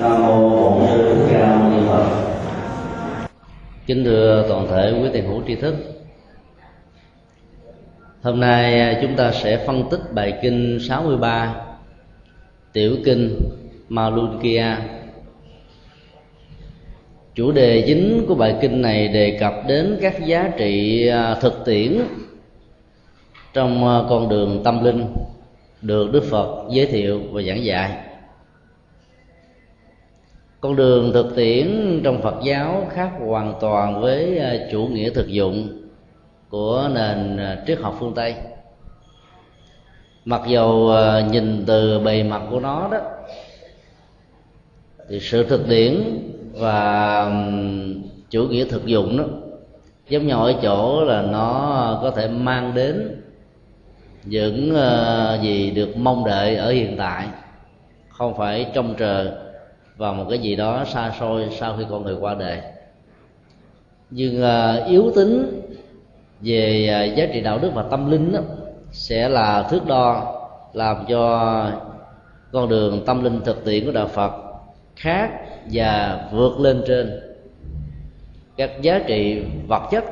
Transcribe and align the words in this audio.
nam 0.00 0.22
mô 0.22 0.50
bổn 0.50 0.88
sư 0.88 1.14
thích 1.14 1.28
ca 1.32 1.56
mâu 1.56 1.70
ni 1.70 1.86
phật 1.88 2.28
kính 3.86 4.04
thưa 4.04 4.44
toàn 4.48 4.68
thể 4.70 5.00
quý 5.02 5.08
tiền 5.12 5.24
hữu 5.26 5.42
tri 5.46 5.54
thức. 5.54 5.74
Hôm 8.22 8.40
nay 8.40 8.80
à, 8.80 8.98
chúng 9.02 9.16
ta 9.16 9.32
sẽ 9.32 9.64
phân 9.66 9.88
tích 9.90 10.00
bài 10.12 10.38
kinh 10.42 10.78
63 10.88 11.54
tiểu 12.72 12.96
kinh 13.04 13.40
Malunkia 13.88 14.76
chủ 17.34 17.52
đề 17.52 17.84
chính 17.86 18.24
của 18.28 18.34
bài 18.34 18.56
kinh 18.60 18.82
này 18.82 19.08
đề 19.08 19.36
cập 19.40 19.54
đến 19.68 19.98
các 20.00 20.26
giá 20.26 20.50
trị 20.56 21.06
à, 21.08 21.34
thực 21.34 21.64
tiễn 21.64 21.98
trong 23.52 23.88
à, 23.88 24.00
con 24.08 24.28
đường 24.28 24.60
tâm 24.64 24.84
linh 24.84 25.06
được 25.82 26.12
đức 26.12 26.24
phật 26.24 26.64
giới 26.70 26.86
thiệu 26.86 27.20
và 27.32 27.42
giảng 27.42 27.64
dạy. 27.64 27.98
Con 30.60 30.76
đường 30.76 31.12
thực 31.12 31.36
tiễn 31.36 32.00
trong 32.04 32.22
phật 32.22 32.34
giáo 32.44 32.86
khác 32.90 33.10
hoàn 33.26 33.54
toàn 33.60 34.00
với 34.00 34.38
à, 34.38 34.56
chủ 34.72 34.86
nghĩa 34.86 35.10
thực 35.10 35.28
dụng 35.28 35.68
của 36.48 36.90
nền 36.94 37.36
à, 37.36 37.62
triết 37.66 37.78
học 37.78 37.96
phương 38.00 38.14
tây. 38.14 38.34
Mặc 40.24 40.42
dầu 40.48 40.90
à, 40.90 41.20
nhìn 41.20 41.64
từ 41.66 41.98
bề 41.98 42.22
mặt 42.22 42.42
của 42.50 42.60
nó 42.60 42.88
đó, 42.92 42.98
thì 45.08 45.20
sự 45.20 45.44
thực 45.44 45.68
tiễn 45.68 46.02
và 46.52 47.32
chủ 48.30 48.44
nghĩa 48.48 48.64
thực 48.64 48.86
dụng 48.86 49.16
đó, 49.16 49.24
giống 50.08 50.26
nhau 50.26 50.44
ở 50.44 50.54
chỗ 50.62 51.04
là 51.04 51.22
nó 51.22 51.98
có 52.02 52.10
thể 52.10 52.28
mang 52.28 52.74
đến 52.74 53.22
những 54.28 54.74
ờ, 54.74 55.38
gì 55.42 55.70
được 55.70 55.96
mong 55.96 56.24
đợi 56.24 56.56
ở 56.56 56.70
hiện 56.70 56.96
tại 56.98 57.28
không 58.08 58.36
phải 58.36 58.66
trông 58.74 58.94
chờ 58.98 59.38
vào 59.96 60.14
một 60.14 60.26
cái 60.30 60.38
gì 60.38 60.56
đó 60.56 60.84
xa 60.84 61.12
xôi 61.20 61.48
sau 61.58 61.76
khi 61.78 61.84
con 61.90 62.02
người 62.02 62.16
qua 62.20 62.34
đời. 62.34 62.60
Nhưng 64.10 64.42
ờ, 64.42 64.84
yếu 64.88 65.12
tính 65.14 65.62
về 66.40 66.86
ờ, 66.86 67.04
giá 67.04 67.26
trị 67.32 67.40
đạo 67.40 67.58
đức 67.58 67.70
và 67.74 67.82
tâm 67.82 68.10
linh 68.10 68.32
đó, 68.32 68.40
sẽ 68.92 69.28
là 69.28 69.62
thước 69.62 69.86
đo 69.86 70.34
làm 70.72 71.04
cho 71.08 71.64
con 72.52 72.68
đường 72.68 73.04
tâm 73.06 73.24
linh 73.24 73.40
thực 73.44 73.64
tiễn 73.64 73.86
của 73.86 73.92
đạo 73.92 74.06
phật 74.06 74.32
khác 74.96 75.30
và 75.72 76.20
vượt 76.32 76.60
lên 76.60 76.82
trên. 76.86 77.20
Các 78.56 78.70
giá 78.82 79.00
trị 79.06 79.42
vật 79.68 79.82
chất 79.90 80.04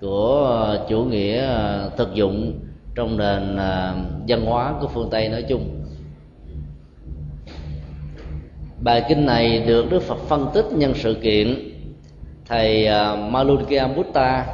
của 0.00 0.76
chủ 0.88 1.04
nghĩa 1.04 1.48
thực 1.96 2.14
dụng 2.14 2.52
trong 2.96 3.16
nền 3.16 3.56
à, 3.56 3.94
văn 4.28 4.46
hóa 4.46 4.74
của 4.80 4.88
phương 4.88 5.08
tây 5.10 5.28
nói 5.28 5.44
chung. 5.48 5.82
Bài 8.80 9.04
kinh 9.08 9.26
này 9.26 9.64
được 9.66 9.90
đức 9.90 10.02
phật 10.02 10.18
phân 10.18 10.46
tích 10.54 10.64
nhân 10.72 10.92
sự 10.94 11.14
kiện 11.22 11.72
thầy 12.46 12.86
à, 12.86 13.16
Malunkia 13.16 13.86
Buddha 13.86 14.46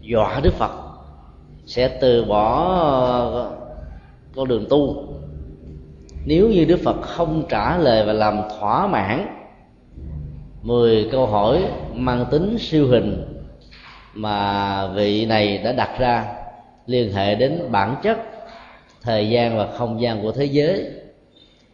dọa 0.00 0.40
đức 0.40 0.54
phật 0.54 0.70
sẽ 1.66 1.88
từ 1.88 2.24
bỏ 2.24 2.74
à, 3.14 3.44
con 4.36 4.48
đường 4.48 4.66
tu. 4.70 5.04
Nếu 6.26 6.48
như 6.48 6.64
đức 6.64 6.80
phật 6.84 7.00
không 7.02 7.42
trả 7.48 7.78
lời 7.78 8.06
và 8.06 8.12
làm 8.12 8.40
thỏa 8.58 8.86
mãn 8.86 9.26
10 10.62 11.08
câu 11.12 11.26
hỏi 11.26 11.64
mang 11.94 12.24
tính 12.30 12.56
siêu 12.58 12.86
hình 12.86 13.24
mà 14.14 14.86
vị 14.86 15.26
này 15.26 15.58
đã 15.58 15.72
đặt 15.72 15.98
ra 15.98 16.37
liên 16.88 17.12
hệ 17.12 17.34
đến 17.34 17.62
bản 17.70 17.96
chất 18.02 18.18
thời 19.02 19.30
gian 19.30 19.58
và 19.58 19.66
không 19.66 20.00
gian 20.00 20.22
của 20.22 20.32
thế 20.32 20.44
giới. 20.44 20.90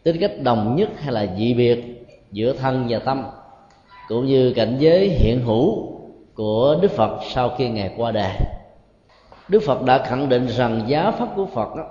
Tính 0.03 0.17
cách 0.19 0.31
đồng 0.41 0.75
nhất 0.75 0.89
hay 0.97 1.13
là 1.13 1.27
dị 1.37 1.53
biệt 1.53 2.07
giữa 2.31 2.53
thân 2.53 2.85
và 2.89 2.99
tâm 2.99 3.23
cũng 4.07 4.25
như 4.25 4.53
cảnh 4.55 4.75
giới 4.79 5.09
hiện 5.09 5.41
hữu 5.45 5.91
của 6.33 6.77
đức 6.81 6.91
phật 6.91 7.19
sau 7.33 7.49
khi 7.57 7.69
ngài 7.69 7.93
qua 7.97 8.11
đời. 8.11 8.31
Đức 9.47 9.63
phật 9.65 9.81
đã 9.81 10.05
khẳng 10.05 10.29
định 10.29 10.47
rằng 10.47 10.81
giá 10.87 11.11
pháp 11.11 11.27
của 11.35 11.45
phật 11.45 11.75
đó, 11.75 11.83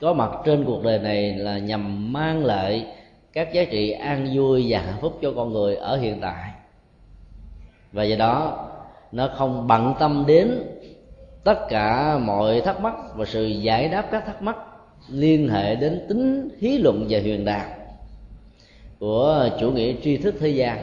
có 0.00 0.12
mặt 0.12 0.30
trên 0.44 0.64
cuộc 0.64 0.82
đời 0.84 0.98
này 0.98 1.34
là 1.34 1.58
nhằm 1.58 2.12
mang 2.12 2.44
lại 2.44 2.86
các 3.32 3.52
giá 3.52 3.64
trị 3.64 3.90
an 3.90 4.28
vui 4.34 4.66
và 4.68 4.78
hạnh 4.78 4.96
phúc 5.00 5.18
cho 5.22 5.32
con 5.36 5.52
người 5.52 5.76
ở 5.76 5.96
hiện 5.96 6.20
tại. 6.20 6.50
Và 7.92 8.04
do 8.04 8.16
đó 8.16 8.68
nó 9.12 9.28
không 9.36 9.66
bận 9.66 9.94
tâm 9.98 10.24
đến 10.26 10.71
tất 11.44 11.58
cả 11.68 12.18
mọi 12.18 12.60
thắc 12.60 12.80
mắc 12.80 12.94
và 13.14 13.24
sự 13.24 13.46
giải 13.46 13.88
đáp 13.88 14.08
các 14.10 14.26
thắc 14.26 14.42
mắc 14.42 14.56
liên 15.08 15.48
hệ 15.48 15.74
đến 15.74 16.04
tính 16.08 16.48
hí 16.60 16.78
luận 16.78 17.06
và 17.08 17.20
huyền 17.20 17.44
đạt 17.44 17.66
của 18.98 19.48
chủ 19.60 19.70
nghĩa 19.70 19.92
tri 20.02 20.16
thức 20.16 20.34
thế 20.40 20.48
gian. 20.48 20.78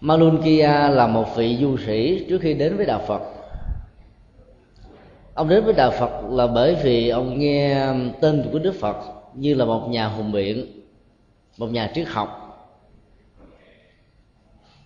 Malunkia 0.00 0.88
là 0.88 1.06
một 1.06 1.36
vị 1.36 1.56
du 1.60 1.76
sĩ 1.76 2.26
trước 2.28 2.38
khi 2.40 2.54
đến 2.54 2.76
với 2.76 2.86
đạo 2.86 3.02
Phật. 3.06 3.22
Ông 5.34 5.48
đến 5.48 5.64
với 5.64 5.74
đạo 5.74 5.90
phật 5.90 6.10
là 6.30 6.46
bởi 6.46 6.74
vì 6.82 7.08
ông 7.08 7.38
nghe 7.38 7.86
tên 8.20 8.48
của 8.52 8.58
đức 8.58 8.74
phật 8.80 8.96
như 9.34 9.54
là 9.54 9.64
một 9.64 9.88
nhà 9.88 10.08
hùng 10.08 10.32
biện, 10.32 10.66
một 11.58 11.66
nhà 11.66 11.90
triết 11.94 12.08
học, 12.08 12.48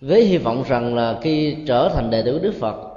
với 0.01 0.23
hy 0.23 0.37
vọng 0.37 0.63
rằng 0.67 0.95
là 0.95 1.19
khi 1.21 1.57
trở 1.67 1.89
thành 1.93 2.09
đệ 2.09 2.21
tử 2.21 2.39
đức 2.39 2.53
phật 2.59 2.92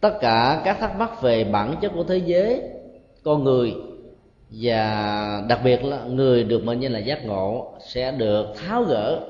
tất 0.00 0.18
cả 0.20 0.62
các 0.64 0.76
thắc 0.80 0.96
mắc 0.96 1.22
về 1.22 1.44
bản 1.44 1.76
chất 1.80 1.92
của 1.94 2.04
thế 2.04 2.16
giới, 2.16 2.62
con 3.24 3.44
người 3.44 3.74
và 4.50 5.42
đặc 5.48 5.60
biệt 5.64 5.84
là 5.84 6.04
người 6.04 6.44
được 6.44 6.64
mệnh 6.64 6.80
danh 6.80 6.92
là 6.92 6.98
giác 6.98 7.26
ngộ 7.26 7.74
sẽ 7.80 8.12
được 8.12 8.46
tháo 8.56 8.82
gỡ. 8.82 9.20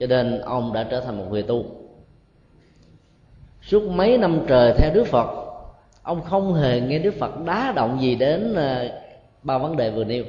Cho 0.00 0.06
nên 0.06 0.40
ông 0.40 0.72
đã 0.72 0.82
trở 0.82 1.00
thành 1.00 1.18
một 1.18 1.24
người 1.30 1.42
tu. 1.42 1.64
Suốt 3.62 3.82
mấy 3.82 4.18
năm 4.18 4.40
trời 4.48 4.72
theo 4.78 4.94
đức 4.94 5.04
phật, 5.06 5.28
ông 6.02 6.22
không 6.22 6.54
hề 6.54 6.80
nghe 6.80 6.98
đức 6.98 7.14
phật 7.18 7.44
đá 7.44 7.72
động 7.76 7.98
gì 8.00 8.14
đến 8.14 8.54
ờ, 8.54 8.88
ba 9.42 9.58
vấn 9.58 9.76
đề 9.76 9.90
vừa 9.90 10.04
nêu. 10.04 10.24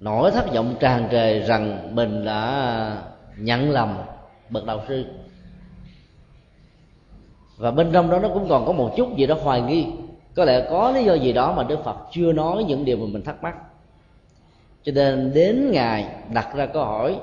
Nỗi 0.00 0.30
thất 0.30 0.52
vọng 0.54 0.74
tràn 0.80 1.08
trề 1.10 1.40
rằng 1.40 1.94
mình 1.94 2.24
đã 2.24 3.02
nhận 3.36 3.70
lầm 3.70 3.98
bậc 4.48 4.64
đạo 4.64 4.82
sư 4.88 5.04
và 7.60 7.70
bên 7.70 7.90
trong 7.92 8.10
đó 8.10 8.18
nó 8.18 8.28
cũng 8.28 8.48
còn 8.48 8.66
có 8.66 8.72
một 8.72 8.92
chút 8.96 9.16
gì 9.16 9.26
đó 9.26 9.36
hoài 9.42 9.60
nghi. 9.60 9.86
Có 10.34 10.44
lẽ 10.44 10.66
có 10.70 10.90
lý 10.90 11.04
do 11.04 11.14
gì 11.14 11.32
đó 11.32 11.54
mà 11.56 11.62
đức 11.62 11.84
phật 11.84 11.96
chưa 12.12 12.32
nói 12.32 12.64
những 12.64 12.84
điều 12.84 12.96
mà 12.96 13.06
mình 13.12 13.22
thắc 13.22 13.42
mắc. 13.42 13.54
Cho 14.82 14.92
nên 14.92 15.32
đến 15.34 15.70
ngài 15.70 16.06
đặt 16.34 16.54
ra 16.54 16.66
câu 16.66 16.84
hỏi 16.84 17.16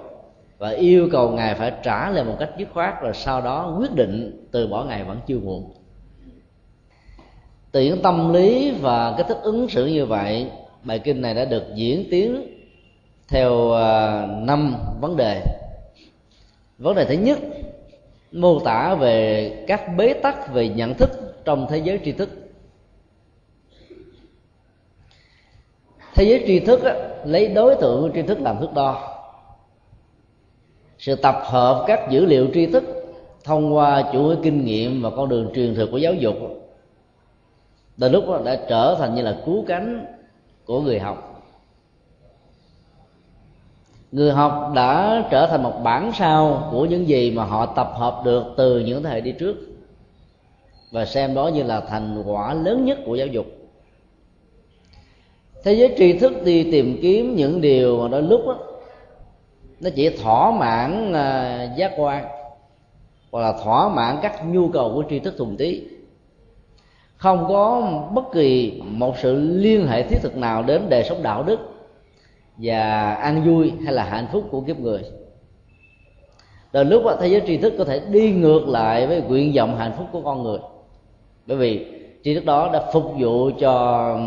và 0.58 0.70
yêu 0.70 1.10
cầu 1.12 1.30
ngài 1.30 1.56
phải 1.56 1.72
trả 1.84 2.10
lời 2.10 2.24
một 2.24 2.36
cách 2.40 2.50
dứt 2.58 2.68
khoát 2.74 3.02
rồi 3.02 3.14
sau 3.14 3.42
đó 3.42 3.76
quyết 3.80 3.96
định 3.96 4.48
từ 4.52 4.68
bỏ 4.68 4.84
ngài 4.84 5.04
vẫn 5.04 5.20
chưa 5.28 5.40
muộn. 5.40 5.72
Từ 7.72 7.82
những 7.82 8.02
tâm 8.02 8.34
lý 8.34 8.72
và 8.72 9.14
cái 9.18 9.26
thức 9.28 9.38
ứng 9.42 9.70
xử 9.70 9.86
như 9.86 10.06
vậy, 10.06 10.48
bài 10.84 11.00
kinh 11.00 11.22
này 11.22 11.34
đã 11.34 11.46
được 11.46 11.64
diễn 11.76 12.08
tiến 12.12 12.48
theo 13.28 13.72
à, 13.72 14.26
năm 14.26 14.76
vấn 15.02 15.18
đề. 15.18 15.42
Vấn 16.78 16.96
đề 16.96 17.06
thứ 17.06 17.14
nhất 17.14 17.40
mô 18.38 18.60
tả 18.60 18.96
về 18.96 19.52
các 19.68 19.82
bế 19.98 20.14
tắc 20.14 20.54
về 20.54 20.70
nhận 20.70 20.94
thức 20.94 21.10
trong 21.46 21.68
thế 21.70 21.78
giới 21.78 22.00
tri 22.06 22.12
thức. 22.12 22.30
Thế 26.16 26.24
giới 26.24 26.44
tri 26.48 26.60
thức 26.60 26.84
á, 26.84 26.96
lấy 27.26 27.48
đối 27.48 27.76
tượng 27.76 28.02
của 28.02 28.10
tri 28.16 28.22
thức 28.22 28.40
làm 28.42 28.60
thước 28.60 28.74
đo. 28.74 29.14
Sự 30.98 31.16
tập 31.16 31.36
hợp 31.44 31.84
các 31.88 32.08
dữ 32.10 32.26
liệu 32.26 32.48
tri 32.54 32.66
thức 32.66 32.84
thông 33.44 33.76
qua 33.76 34.04
chuỗi 34.14 34.36
kinh 34.44 34.66
nghiệm 34.66 35.02
và 35.02 35.10
con 35.10 35.30
đường 35.30 35.52
truyền 35.56 35.76
thừa 35.76 35.88
của 35.92 35.98
giáo 35.98 36.14
dục 36.14 36.36
từ 38.00 38.10
lúc 38.10 38.28
đó 38.28 38.42
đã 38.46 38.66
trở 38.70 38.96
thành 39.00 39.16
như 39.16 39.22
là 39.22 39.38
cứu 39.46 39.66
cánh 39.68 40.06
của 40.66 40.82
người 40.82 41.00
học 41.00 41.37
người 44.12 44.32
học 44.32 44.72
đã 44.76 45.24
trở 45.32 45.48
thành 45.48 45.64
một 45.64 45.74
bản 45.84 46.12
sao 46.14 46.68
của 46.72 46.86
những 46.86 47.08
gì 47.08 47.32
mà 47.32 47.44
họ 47.44 47.66
tập 47.66 47.92
hợp 47.96 48.22
được 48.26 48.44
từ 48.58 48.80
những 48.80 49.04
thế 49.04 49.10
hệ 49.10 49.22
đi 49.22 49.32
trước. 49.32 49.56
Và 50.92 51.06
xem 51.06 51.36
đó 51.36 51.48
như 51.48 51.64
là 51.64 51.82
thành 51.82 52.24
quả 52.26 52.54
lớn 52.54 52.86
nhất 52.86 52.98
của 53.06 53.16
giáo 53.16 53.28
dục. 53.28 53.46
Thế 55.64 55.74
giới 55.74 55.96
tri 55.98 56.14
thức 56.14 56.44
đi 56.44 56.72
tìm 56.72 57.00
kiếm 57.02 57.36
những 57.36 57.62
điều 57.62 58.02
mà 58.02 58.08
đôi 58.08 58.22
lúc 58.22 58.42
đó, 58.48 58.58
nó 59.80 59.90
chỉ 59.96 60.10
thỏa 60.10 60.52
mãn 60.52 61.10
uh, 61.10 61.78
giác 61.78 61.92
quan 61.98 62.26
hoặc 63.32 63.42
là 63.42 63.54
thỏa 63.64 63.90
mãn 63.90 64.18
các 64.22 64.46
nhu 64.46 64.70
cầu 64.70 64.92
của 64.94 65.04
tri 65.10 65.20
thức 65.20 65.34
thuần 65.38 65.58
tí 65.58 65.84
không 67.18 67.46
có 67.48 67.92
bất 68.14 68.32
kỳ 68.34 68.82
một 68.86 69.16
sự 69.18 69.36
liên 69.36 69.88
hệ 69.88 70.04
thiết 70.04 70.18
thực 70.22 70.38
nào 70.38 70.64
đến 70.64 70.90
đời 70.90 71.04
sống 71.04 71.24
đạo 71.24 71.44
đức 71.44 71.60
và 72.58 73.14
an 73.14 73.44
vui 73.44 73.74
hay 73.84 73.94
là 73.94 74.04
hạnh 74.04 74.28
phúc 74.32 74.48
của 74.52 74.62
kiếp 74.62 74.80
người. 74.80 75.02
Từ 76.72 76.84
lúc 76.84 77.04
đó, 77.06 77.16
thế 77.20 77.28
giới 77.28 77.42
tri 77.48 77.58
thức 77.58 77.74
có 77.78 77.84
thể 77.84 78.02
đi 78.12 78.32
ngược 78.32 78.68
lại 78.68 79.08
với 79.08 79.22
nguyện 79.22 79.54
vọng 79.56 79.78
hạnh 79.78 79.94
phúc 79.98 80.08
của 80.12 80.22
con 80.22 80.44
người. 80.44 80.60
Bởi 81.46 81.58
vì 81.58 81.86
tri 82.24 82.36
thức 82.36 82.46
đó 82.46 82.70
đã 82.74 82.92
phục 82.94 83.04
vụ 83.20 83.50
cho 83.60 84.20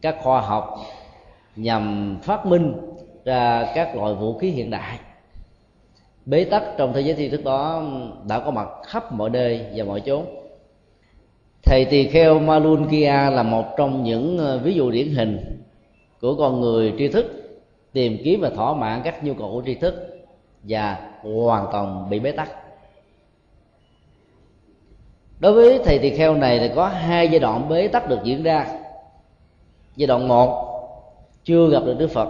các 0.00 0.16
khoa 0.22 0.40
học 0.40 0.76
nhằm 1.56 2.16
phát 2.22 2.46
minh 2.46 2.74
ra 3.24 3.72
các 3.74 3.96
loại 3.96 4.14
vũ 4.14 4.38
khí 4.38 4.50
hiện 4.50 4.70
đại. 4.70 4.98
Bế 6.26 6.44
tắc 6.44 6.62
trong 6.78 6.92
thế 6.92 7.00
giới 7.00 7.14
tri 7.16 7.28
thức 7.28 7.44
đó 7.44 7.82
đã 8.28 8.40
có 8.40 8.50
mặt 8.50 8.68
khắp 8.86 9.12
mọi 9.12 9.30
nơi 9.30 9.66
và 9.76 9.84
mọi 9.84 10.00
chốn. 10.00 10.24
Thầy 11.62 11.84
tỳ 11.84 12.08
kheo 12.08 12.38
malun 12.38 12.88
kia 12.90 13.30
là 13.32 13.42
một 13.42 13.64
trong 13.76 14.04
những 14.04 14.38
ờ, 14.38 14.58
ví 14.58 14.74
dụ 14.74 14.90
điển 14.90 15.08
hình 15.08 15.59
của 16.20 16.34
con 16.34 16.60
người 16.60 16.94
tri 16.98 17.08
thức 17.08 17.26
tìm 17.92 18.18
kiếm 18.24 18.40
và 18.40 18.50
thỏa 18.50 18.74
mãn 18.74 19.00
các 19.04 19.24
nhu 19.24 19.34
cầu 19.34 19.50
của 19.52 19.62
tri 19.66 19.74
thức 19.74 19.94
và 20.62 21.10
hoàn 21.22 21.66
toàn 21.72 22.10
bị 22.10 22.18
bế 22.18 22.32
tắc. 22.32 22.50
Đối 25.40 25.52
với 25.52 25.80
thầy 25.84 25.98
tỳ 25.98 26.10
kheo 26.10 26.34
này 26.34 26.58
thì 26.58 26.70
có 26.74 26.88
hai 26.88 27.28
giai 27.28 27.38
đoạn 27.38 27.68
bế 27.68 27.88
tắc 27.88 28.08
được 28.08 28.18
diễn 28.24 28.42
ra. 28.42 28.66
Giai 29.96 30.06
đoạn 30.06 30.28
một 30.28 30.66
chưa 31.44 31.70
gặp 31.70 31.82
được 31.84 31.94
đức 31.98 32.10
phật. 32.10 32.28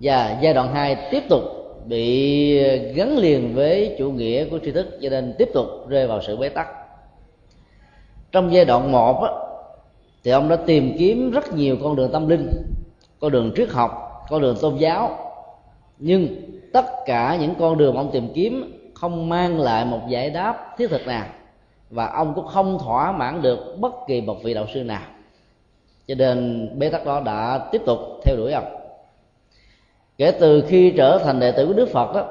Và 0.00 0.38
giai 0.42 0.54
đoạn 0.54 0.74
hai 0.74 1.08
tiếp 1.10 1.22
tục 1.28 1.42
bị 1.86 2.58
gắn 2.92 3.18
liền 3.18 3.54
với 3.54 3.96
chủ 3.98 4.10
nghĩa 4.10 4.44
của 4.44 4.58
tri 4.58 4.72
thức 4.72 4.98
cho 5.02 5.08
nên 5.08 5.34
tiếp 5.38 5.48
tục 5.54 5.66
rơi 5.88 6.06
vào 6.06 6.22
sự 6.22 6.36
bế 6.36 6.48
tắc. 6.48 6.68
Trong 8.32 8.52
giai 8.52 8.64
đoạn 8.64 8.92
một 8.92 9.22
á, 9.22 9.30
thì 10.24 10.30
ông 10.30 10.48
đã 10.48 10.56
tìm 10.56 10.96
kiếm 10.98 11.30
rất 11.30 11.54
nhiều 11.54 11.76
con 11.82 11.96
đường 11.96 12.12
tâm 12.12 12.28
linh 12.28 12.48
con 13.20 13.32
đường 13.32 13.52
triết 13.56 13.68
học 13.70 14.10
con 14.30 14.42
đường 14.42 14.56
tôn 14.60 14.76
giáo. 14.76 15.18
Nhưng 15.98 16.36
tất 16.72 16.86
cả 17.06 17.36
những 17.40 17.54
con 17.58 17.78
đường 17.78 17.96
ông 17.96 18.10
tìm 18.12 18.28
kiếm 18.34 18.76
không 18.94 19.28
mang 19.28 19.60
lại 19.60 19.84
một 19.84 20.00
giải 20.08 20.30
đáp 20.30 20.74
thiết 20.78 20.90
thực 20.90 21.06
nào. 21.06 21.26
Và 21.90 22.06
ông 22.06 22.34
cũng 22.34 22.46
không 22.46 22.78
thỏa 22.78 23.12
mãn 23.12 23.42
được 23.42 23.76
bất 23.78 23.92
kỳ 24.06 24.20
một 24.20 24.36
vị 24.42 24.54
đạo 24.54 24.66
sư 24.74 24.84
nào. 24.84 25.02
Cho 26.08 26.14
nên 26.14 26.68
bế 26.78 26.88
tắc 26.88 27.06
đó 27.06 27.20
đã 27.20 27.68
tiếp 27.72 27.82
tục 27.86 27.98
theo 28.24 28.36
đuổi 28.36 28.52
ông. 28.52 28.76
Kể 30.18 30.30
từ 30.30 30.64
khi 30.68 30.92
trở 30.96 31.18
thành 31.18 31.40
đệ 31.40 31.52
tử 31.52 31.66
của 31.66 31.72
đức 31.72 31.88
phật 31.88 32.14
đó, 32.14 32.24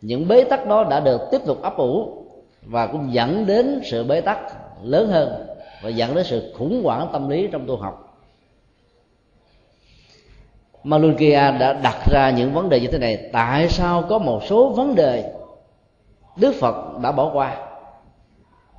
những 0.00 0.28
bế 0.28 0.44
tắc 0.44 0.66
đó 0.66 0.84
đã 0.84 1.00
được 1.00 1.20
tiếp 1.30 1.40
tục 1.46 1.62
ấp 1.62 1.76
ủ 1.76 2.24
và 2.62 2.86
cũng 2.86 3.12
dẫn 3.12 3.46
đến 3.46 3.80
sự 3.84 4.04
bế 4.04 4.20
tắc 4.20 4.38
lớn 4.82 5.08
hơn 5.08 5.46
và 5.82 5.88
dẫn 5.88 6.14
đến 6.14 6.24
sự 6.24 6.54
khủng 6.58 6.82
hoảng 6.84 7.08
tâm 7.12 7.28
lý 7.28 7.48
trong 7.52 7.66
tu 7.66 7.76
học. 7.76 8.07
Malunkia 10.88 11.50
đã 11.50 11.72
đặt 11.72 11.96
ra 12.10 12.30
những 12.30 12.52
vấn 12.52 12.68
đề 12.68 12.80
như 12.80 12.86
thế 12.86 12.98
này. 12.98 13.28
Tại 13.32 13.68
sao 13.68 14.02
có 14.08 14.18
một 14.18 14.44
số 14.44 14.68
vấn 14.68 14.94
đề 14.94 15.32
Đức 16.36 16.54
Phật 16.54 16.98
đã 17.02 17.12
bỏ 17.12 17.30
qua 17.34 17.56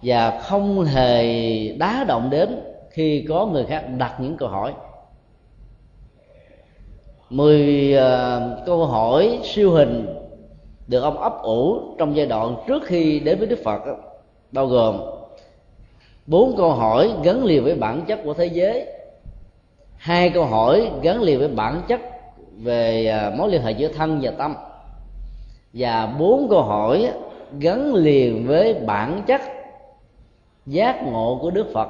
và 0.04 0.40
không 0.40 0.84
hề 0.84 1.68
đá 1.78 2.04
động 2.08 2.30
đến 2.30 2.62
khi 2.90 3.26
có 3.30 3.46
người 3.46 3.66
khác 3.66 3.84
đặt 3.98 4.16
những 4.20 4.38
câu 4.38 4.50
hỏi? 4.50 4.74
Mười 7.30 7.94
uh, 7.98 8.66
câu 8.66 8.86
hỏi 8.86 9.40
siêu 9.44 9.72
hình 9.72 10.16
được 10.88 11.02
ông 11.02 11.18
ấp 11.18 11.42
ủ 11.42 11.82
trong 11.98 12.16
giai 12.16 12.26
đoạn 12.26 12.56
trước 12.68 12.84
khi 12.86 13.20
đến 13.20 13.38
với 13.38 13.48
Đức 13.48 13.60
Phật 13.64 13.82
bao 14.52 14.66
gồm 14.66 15.02
bốn 16.26 16.58
câu 16.58 16.72
hỏi 16.72 17.12
gắn 17.24 17.44
liền 17.44 17.64
với 17.64 17.76
bản 17.76 18.02
chất 18.08 18.20
của 18.24 18.34
thế 18.34 18.46
giới 18.46 18.99
hai 20.00 20.30
câu 20.30 20.46
hỏi 20.46 20.92
gắn 21.02 21.22
liền 21.22 21.40
với 21.40 21.48
bản 21.48 21.82
chất 21.88 22.02
về 22.58 23.08
à, 23.08 23.32
mối 23.38 23.52
liên 23.52 23.62
hệ 23.62 23.72
giữa 23.72 23.88
thân 23.88 24.20
và 24.22 24.32
tâm. 24.32 24.56
Và 25.74 26.16
bốn 26.20 26.50
câu 26.50 26.62
hỏi 26.62 27.12
gắn 27.60 27.94
liền 27.94 28.48
với 28.48 28.74
bản 28.74 29.24
chất 29.28 29.42
giác 30.66 31.04
ngộ 31.04 31.40
của 31.42 31.52
đức 31.52 31.68
phật 31.74 31.88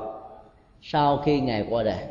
sau 0.82 1.18
khi 1.18 1.40
ngài 1.40 1.66
qua 1.70 1.84
đời. 1.84 2.04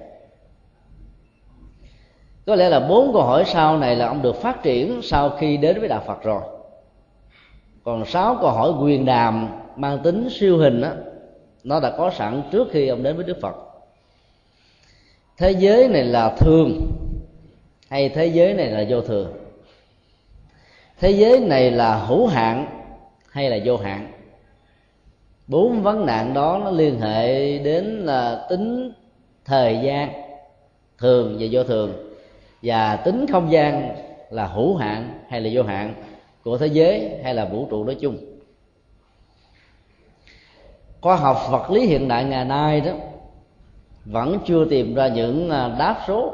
Có 2.47 2.55
lẽ 2.55 2.69
là 2.69 2.81
bốn 2.81 3.13
câu 3.13 3.23
hỏi 3.23 3.45
sau 3.47 3.79
này 3.79 3.97
là 3.97 4.07
ông 4.07 4.23
được 4.23 4.37
phát 4.37 4.63
triển 4.63 5.01
sau 5.03 5.31
khi 5.31 5.57
đến 5.57 5.81
với 5.81 5.89
đạo 5.89 6.03
phật 6.07 6.23
rồi. 6.23 6.43
Còn 7.85 8.05
sáu 8.05 8.37
câu 8.41 8.51
hỏi 8.51 8.73
quyền 8.83 9.05
đàm 9.05 9.49
mang 9.77 9.99
tính 9.99 10.29
siêu 10.31 10.59
hình 10.59 10.81
đó, 10.81 10.91
nó 11.65 11.81
đã 11.81 11.91
có 11.99 12.11
sẵn 12.11 12.43
trước 12.53 12.69
khi 12.71 12.89
ông 12.89 13.03
đến 13.03 13.17
với 13.17 13.25
đức 13.25 13.39
phật 13.43 13.68
thế 15.39 15.51
giới 15.51 15.89
này 15.89 16.05
là 16.05 16.37
thường 16.39 16.93
hay 17.91 18.09
thế 18.09 18.27
giới 18.27 18.55
này 18.55 18.67
là 18.67 18.85
vô 18.89 19.01
thường? 19.01 19.33
Thế 21.01 21.11
giới 21.11 21.41
này 21.41 21.71
là 21.71 21.95
hữu 21.95 22.27
hạn 22.27 22.67
hay 23.31 23.51
là 23.51 23.59
vô 23.65 23.77
hạn? 23.77 24.13
Bốn 25.47 25.83
vấn 25.83 26.07
nạn 26.07 26.35
đó 26.35 26.61
nó 26.65 26.71
liên 26.71 27.01
hệ 27.01 27.59
đến 27.59 27.85
là 27.85 28.47
tính 28.51 28.93
thời 29.45 29.79
gian 29.83 30.13
thường 30.99 31.37
và 31.41 31.47
vô 31.53 31.65
thường, 31.65 32.15
và 32.63 32.97
tính 32.97 33.27
không 33.33 33.53
gian 33.53 33.97
là 34.31 34.47
hữu 34.47 34.77
hạn 34.77 35.21
hay 35.29 35.41
là 35.41 35.51
vô 35.53 35.63
hạn 35.63 35.95
của 36.45 36.59
thế 36.59 36.67
giới 36.67 37.11
hay 37.25 37.35
là 37.35 37.45
vũ 37.45 37.67
trụ 37.71 37.85
nói 37.85 37.95
chung. 38.01 38.17
Khoa 41.01 41.17
học 41.17 41.37
vật 41.51 41.71
lý 41.71 41.87
hiện 41.87 42.09
đại 42.09 42.25
ngày 42.25 42.45
nay 42.45 42.81
đó 42.81 42.93
vẫn 44.11 44.39
chưa 44.47 44.65
tìm 44.65 44.95
ra 44.95 45.09
những 45.09 45.51
à, 45.51 45.77
đáp 45.79 46.01
số 46.07 46.33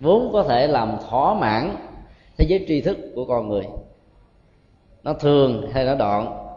vốn 0.00 0.30
có 0.32 0.42
thể 0.42 0.66
làm 0.66 0.96
thỏa 1.08 1.34
mãn 1.34 1.76
thế 2.38 2.46
giới 2.48 2.64
tri 2.68 2.80
thức 2.80 2.96
của 3.14 3.24
con 3.24 3.48
người. 3.48 3.64
Nó 5.02 5.12
thường 5.12 5.70
hay 5.72 5.84
nó 5.84 5.94
đoạn, 5.94 6.48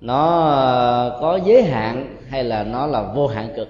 nó 0.00 0.50
à, 0.50 1.10
có 1.20 1.38
giới 1.44 1.62
hạn 1.62 2.16
hay 2.28 2.44
là 2.44 2.62
nó 2.62 2.86
là 2.86 3.02
vô 3.02 3.26
hạn 3.26 3.48
cực. 3.56 3.68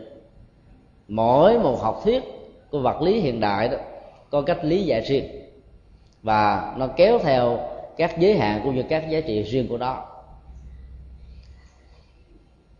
Mỗi 1.09 1.59
một 1.59 1.81
học 1.82 2.00
thuyết 2.05 2.23
của 2.70 2.81
vật 2.81 3.03
lý 3.03 3.20
hiện 3.20 3.41
đại 3.41 3.69
đó 3.69 3.76
có 4.31 4.43
cách 4.43 4.65
lý 4.65 4.85
giải 4.85 5.00
riêng 5.00 5.25
và 6.23 6.73
nó 6.76 6.87
kéo 6.87 7.19
theo 7.19 7.58
các 7.97 8.19
giới 8.19 8.37
hạn 8.37 8.61
cũng 8.65 8.75
như 8.75 8.82
các 8.88 9.11
giá 9.11 9.20
trị 9.20 9.43
riêng 9.43 9.69
của 9.69 9.79
nó. 9.79 10.05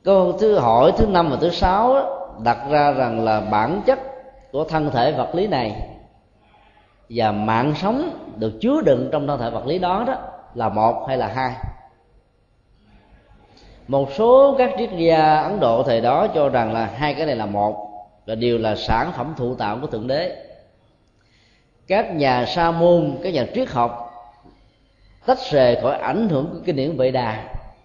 Câu 0.05 0.33
thứ 0.33 0.59
hỏi 0.59 0.93
thứ 0.97 1.07
năm 1.07 1.31
và 1.31 1.37
thứ 1.41 1.51
sáu 1.51 2.19
đặt 2.41 2.59
ra 2.71 2.93
rằng 2.93 3.25
là 3.25 3.41
bản 3.41 3.83
chất 3.87 3.99
của 4.53 4.65
thân 4.65 4.91
thể 4.91 5.13
vật 5.13 5.35
lý 5.35 5.47
này 5.47 5.89
và 7.09 7.33
mạng 7.33 7.75
sống 7.77 8.11
được 8.37 8.53
chứa 8.61 8.81
đựng 8.85 9.09
trong 9.13 9.27
thân 9.27 9.41
thể 9.41 9.51
vật 9.51 9.67
lý 9.67 9.79
đó 9.79 10.05
đó 10.07 10.15
là 10.55 10.69
một 10.69 11.05
hay 11.09 11.17
là 11.17 11.27
hai. 11.27 11.53
Một 13.89 14.09
số 14.13 14.55
các 14.59 14.71
triết 14.79 14.91
gia 14.93 15.43
ấn 15.43 15.61
độ 15.61 15.83
thời 15.83 16.01
đó 16.01 16.27
cho 16.27 16.49
rằng 16.49 16.73
là 16.73 16.91
hai 16.95 17.15
cái 17.15 17.27
này 17.27 17.37
là 17.37 17.47
một 17.47 17.89
là 18.27 18.35
đều 18.35 18.59
là 18.59 18.77
sản 18.77 19.13
phẩm 19.13 19.35
thụ 19.37 19.55
tạo 19.55 19.79
của 19.81 19.87
thượng 19.87 20.07
đế. 20.07 20.47
Các 21.87 22.15
nhà 22.15 22.45
sa 22.47 22.71
môn 22.71 23.19
các 23.23 23.35
nhà 23.35 23.47
triết 23.55 23.69
học 23.69 24.13
tách 25.27 25.39
rời 25.51 25.77
khỏi 25.83 25.99
ảnh 25.99 26.29
hưởng 26.29 26.49
của 26.53 26.59
kinh 26.65 26.77
điển 26.77 26.97
vệ 26.97 27.11
đà 27.11 27.45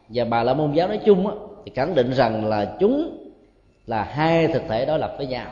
và 0.10 0.26
bà 0.26 0.44
la 0.44 0.54
môn 0.54 0.74
giáo 0.74 0.88
nói 0.88 1.00
chung 1.06 1.28
á, 1.28 1.34
thì 1.66 1.72
khẳng 1.76 1.96
định 1.96 2.14
rằng 2.14 2.46
là 2.46 2.76
chúng 2.80 3.27
là 3.88 4.04
hai 4.04 4.48
thực 4.48 4.62
thể 4.70 4.86
đối 4.86 5.00
lập 5.00 5.14
với 5.18 5.28
nhau. 5.28 5.46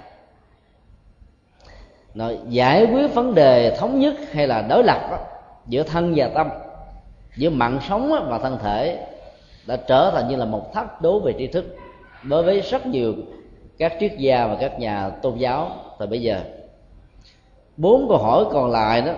Nói 2.13 2.39
giải 2.50 2.86
quyết 2.86 3.08
vấn 3.13 3.36
đề 3.36 3.77
thống 3.77 4.00
nhất 4.00 4.13
hay 4.32 4.48
là 4.48 4.62
đối 4.62 4.84
lập 4.84 5.08
đó, 5.12 5.18
giữa 5.68 5.84
thân 5.84 6.13
và 6.15 6.27
tâm 6.27 6.50
giữa 7.36 7.50
mạng 7.50 7.80
sống 7.89 8.27
và 8.30 8.38
thân 8.38 8.58
thể 8.63 9.06
đã 9.68 9.75
trở 9.75 10.12
thành 10.12 10.27
như 10.27 10.36
là 10.36 10.46
một 10.46 10.74
thách 10.74 11.01
đố 11.01 11.20
về 11.20 11.34
tri 11.38 11.48
thức 11.48 11.75
đối 12.24 12.44
với 12.44 12.62
rất 12.62 12.86
nhiều 12.86 13.13
các 13.77 13.94
triết 14.00 14.12
gia 14.18 14.48
và 14.48 14.58
các 14.60 14.80
nhà 14.80 15.10
tôn 15.10 15.38
giáo 15.38 15.70
thời 15.98 16.08
bây 16.08 16.22
giờ. 16.22 16.42
Bốn 17.77 18.08
câu 18.10 18.18
hỏi 18.18 18.46
còn 18.51 18.72
lại 18.72 19.01
đó 19.01 19.13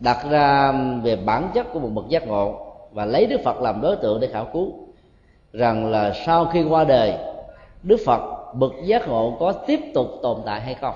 đặt 0.00 0.26
ra 0.30 0.72
về 1.02 1.16
bản 1.16 1.50
chất 1.54 1.66
của 1.72 1.80
một 1.80 1.88
bậc 1.94 2.08
giác 2.08 2.26
ngộ 2.26 2.66
và 2.92 3.04
lấy 3.04 3.26
đức 3.26 3.40
phật 3.44 3.60
làm 3.60 3.80
đối 3.80 3.96
tượng 3.96 4.20
để 4.20 4.28
khảo 4.32 4.44
cứu 4.52 4.72
rằng 5.52 5.90
là 5.90 6.12
sau 6.26 6.44
khi 6.44 6.62
qua 6.62 6.84
đời 6.84 7.14
đức 7.82 7.96
phật 8.06 8.35
bậc 8.58 8.72
giác 8.84 9.08
ngộ 9.08 9.36
có 9.40 9.52
tiếp 9.52 9.80
tục 9.94 10.06
tồn 10.22 10.40
tại 10.46 10.60
hay 10.60 10.74
không? 10.74 10.94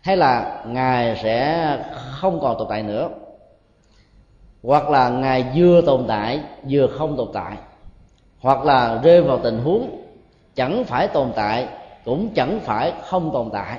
Hay 0.00 0.16
là 0.16 0.64
ngài 0.66 1.16
sẽ 1.22 1.78
không 1.94 2.40
còn 2.40 2.58
tồn 2.58 2.66
tại 2.70 2.82
nữa? 2.82 3.10
Hoặc 4.62 4.90
là 4.90 5.08
ngài 5.08 5.44
vừa 5.54 5.80
tồn 5.80 6.04
tại, 6.08 6.40
vừa 6.70 6.86
không 6.86 7.16
tồn 7.16 7.28
tại? 7.32 7.56
Hoặc 8.40 8.64
là 8.64 9.00
rơi 9.02 9.22
vào 9.22 9.38
tình 9.38 9.58
huống, 9.58 10.04
chẳng 10.54 10.84
phải 10.84 11.08
tồn 11.08 11.32
tại, 11.36 11.68
cũng 12.04 12.28
chẳng 12.34 12.60
phải 12.62 12.92
không 13.02 13.30
tồn 13.32 13.50
tại? 13.52 13.78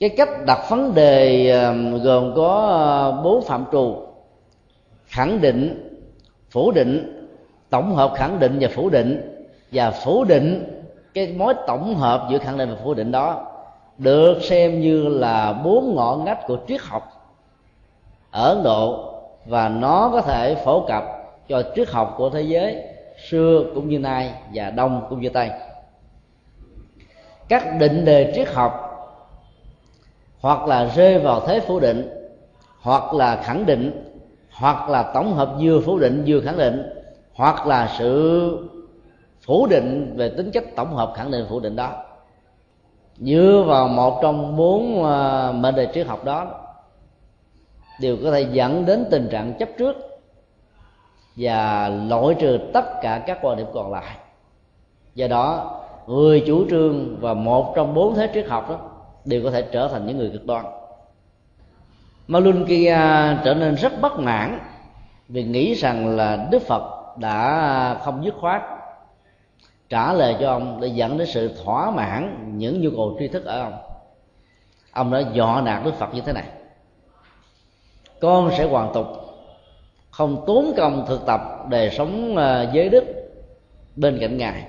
Cái 0.00 0.10
cách 0.16 0.28
đặt 0.46 0.70
vấn 0.70 0.94
đề 0.94 1.44
gồm 2.02 2.32
có 2.36 2.66
ờ, 2.66 3.22
bốn 3.22 3.44
phạm 3.44 3.64
trù. 3.72 3.96
Khẳng 5.06 5.40
định, 5.40 5.88
phủ 6.50 6.70
định, 6.70 7.14
tổng 7.70 7.94
hợp 7.94 8.12
khẳng 8.16 8.38
định 8.38 8.56
và 8.60 8.68
phủ 8.74 8.90
định 8.90 9.37
và 9.72 9.90
phủ 9.90 10.24
định 10.24 10.74
cái 11.14 11.34
mối 11.36 11.54
tổng 11.66 11.94
hợp 11.94 12.28
giữa 12.30 12.38
khẳng 12.38 12.58
định 12.58 12.70
và 12.70 12.76
phủ 12.84 12.94
định 12.94 13.12
đó 13.12 13.46
được 13.98 14.38
xem 14.42 14.80
như 14.80 15.08
là 15.08 15.52
bốn 15.52 15.94
ngõ 15.94 16.16
ngách 16.16 16.46
của 16.46 16.58
triết 16.68 16.80
học 16.80 17.02
ở 18.30 18.54
ấn 18.54 18.62
độ 18.62 19.14
và 19.46 19.68
nó 19.68 20.10
có 20.12 20.20
thể 20.20 20.54
phổ 20.54 20.86
cập 20.86 21.04
cho 21.48 21.62
triết 21.76 21.88
học 21.88 22.14
của 22.16 22.30
thế 22.30 22.42
giới 22.42 22.82
xưa 23.28 23.64
cũng 23.74 23.88
như 23.88 23.98
nay 23.98 24.32
và 24.54 24.70
đông 24.70 25.06
cũng 25.10 25.20
như 25.20 25.28
tây. 25.28 25.50
Các 27.48 27.78
định 27.78 28.04
đề 28.04 28.32
triết 28.34 28.48
học 28.48 28.84
hoặc 30.40 30.66
là 30.66 30.84
rơi 30.84 31.18
vào 31.18 31.40
thế 31.46 31.60
phủ 31.60 31.80
định, 31.80 32.10
hoặc 32.80 33.14
là 33.14 33.36
khẳng 33.36 33.66
định, 33.66 34.14
hoặc 34.52 34.88
là 34.88 35.02
tổng 35.02 35.34
hợp 35.34 35.54
vừa 35.60 35.80
phủ 35.80 35.98
định 35.98 36.24
vừa 36.26 36.40
khẳng 36.40 36.58
định, 36.58 36.82
hoặc 37.34 37.66
là 37.66 37.94
sự 37.98 38.68
phủ 39.48 39.66
định 39.66 40.14
về 40.16 40.28
tính 40.28 40.50
chất 40.50 40.64
tổng 40.76 40.94
hợp 40.94 41.12
khẳng 41.16 41.30
định 41.30 41.46
phủ 41.48 41.60
định 41.60 41.76
đó. 41.76 41.90
Dựa 43.16 43.64
vào 43.66 43.88
một 43.88 44.18
trong 44.22 44.56
bốn 44.56 45.04
à, 45.04 45.52
mệnh 45.52 45.74
đề 45.74 45.88
triết 45.94 46.06
học 46.06 46.24
đó, 46.24 46.46
đều 48.00 48.16
có 48.24 48.30
thể 48.30 48.46
dẫn 48.52 48.86
đến 48.86 49.04
tình 49.10 49.28
trạng 49.30 49.54
chấp 49.58 49.68
trước 49.78 49.96
và 51.36 51.88
loại 51.88 52.34
trừ 52.38 52.58
tất 52.74 52.84
cả 53.02 53.22
các 53.26 53.38
quan 53.42 53.56
điểm 53.56 53.66
còn 53.74 53.92
lại. 53.92 54.16
Do 55.14 55.26
đó, 55.28 55.80
người 56.06 56.44
chủ 56.46 56.70
trương 56.70 57.16
và 57.20 57.34
một 57.34 57.72
trong 57.76 57.94
bốn 57.94 58.14
thế 58.14 58.30
triết 58.34 58.48
học 58.48 58.70
đó 58.70 58.76
đều 59.24 59.44
có 59.44 59.50
thể 59.50 59.62
trở 59.62 59.88
thành 59.88 60.06
những 60.06 60.18
người 60.18 60.30
cực 60.32 60.46
đoan. 60.46 60.64
Malunkia 62.28 62.92
à, 62.92 63.42
trở 63.44 63.54
nên 63.54 63.74
rất 63.74 64.00
bất 64.00 64.18
mãn 64.18 64.58
vì 65.28 65.44
nghĩ 65.44 65.74
rằng 65.74 66.16
là 66.16 66.48
Đức 66.50 66.62
Phật 66.62 67.16
đã 67.16 67.96
không 68.04 68.24
dứt 68.24 68.34
khoát 68.40 68.62
trả 69.88 70.12
lời 70.12 70.36
cho 70.40 70.50
ông 70.50 70.80
để 70.80 70.88
dẫn 70.88 71.18
đến 71.18 71.26
sự 71.26 71.54
thỏa 71.64 71.90
mãn 71.90 72.52
những 72.58 72.80
nhu 72.80 72.90
cầu 72.90 73.16
tri 73.18 73.28
thức 73.28 73.44
ở 73.44 73.60
ông. 73.60 73.78
Ông 74.92 75.12
đã 75.12 75.22
dọ 75.34 75.60
nạt 75.60 75.84
Đức 75.84 75.94
Phật 75.94 76.14
như 76.14 76.20
thế 76.20 76.32
này. 76.32 76.44
Con 78.20 78.50
sẽ 78.58 78.64
hoàn 78.64 78.94
tục, 78.94 79.06
không 80.10 80.44
tốn 80.46 80.72
công 80.76 81.04
thực 81.08 81.26
tập 81.26 81.40
đời 81.68 81.90
sống 81.90 82.36
ờ, 82.36 82.70
giới 82.72 82.88
đức 82.88 83.04
bên 83.96 84.18
cạnh 84.20 84.36
ngài. 84.36 84.64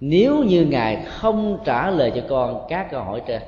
Nếu 0.00 0.44
như 0.44 0.66
ngài 0.66 1.04
không 1.06 1.58
trả 1.64 1.90
lời 1.90 2.12
cho 2.14 2.22
con 2.28 2.66
các 2.68 2.90
câu 2.90 3.02
hỏi 3.02 3.22
trên, 3.26 3.42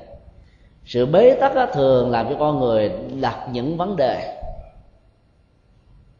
sự 0.85 1.07
bế 1.07 1.37
tắc 1.41 1.73
thường 1.73 2.11
làm 2.11 2.29
cho 2.29 2.37
con 2.39 2.59
người 2.61 2.93
đặt 3.21 3.49
những 3.53 3.77
vấn 3.77 3.97
đề 3.97 4.37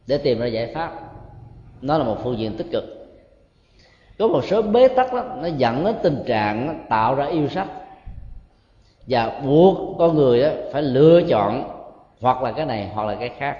để 0.07 0.19
tìm 0.19 0.39
ra 0.41 0.47
giải 0.47 0.73
pháp. 0.75 1.01
Nó 1.81 1.99
là 1.99 2.05
một 2.05 2.17
phương 2.23 2.39
diện 2.39 2.57
tích 2.57 2.67
cực 2.73 3.00
có 4.21 4.29
một 4.29 4.45
số 4.45 4.63
bế 4.63 4.89
tắc 4.89 5.13
đó 5.13 5.25
nó 5.43 5.49
dẫn 5.57 5.85
đến 5.85 5.95
tình 6.03 6.23
trạng 6.27 6.85
tạo 6.89 7.15
ra 7.15 7.27
yêu 7.27 7.49
sách. 7.49 7.69
Và 9.07 9.41
buộc 9.45 9.99
con 9.99 10.17
người 10.17 10.43
đó 10.43 10.49
phải 10.73 10.83
lựa 10.83 11.23
chọn 11.29 11.65
hoặc 12.21 12.43
là 12.43 12.53
cái 12.53 12.67
này 12.67 12.91
hoặc 12.95 13.05
là 13.05 13.15
cái 13.15 13.31
khác. 13.39 13.57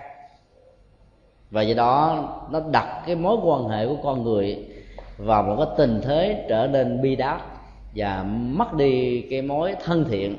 Và 1.51 1.63
do 1.63 1.75
đó 1.75 2.29
nó 2.51 2.61
đặt 2.71 3.03
cái 3.07 3.17
mối 3.17 3.37
quan 3.43 3.69
hệ 3.69 3.87
của 3.87 3.97
con 4.03 4.25
người 4.25 4.65
vào 5.19 5.43
một 5.43 5.55
cái 5.59 5.67
tình 5.77 6.01
thế 6.05 6.47
trở 6.49 6.67
nên 6.67 7.03
bi 7.03 7.17
đát 7.17 7.41
và 7.95 8.25
mất 8.29 8.75
đi 8.75 9.21
cái 9.31 9.43
mối 9.43 9.75
thân 9.85 10.05
thiện. 10.11 10.37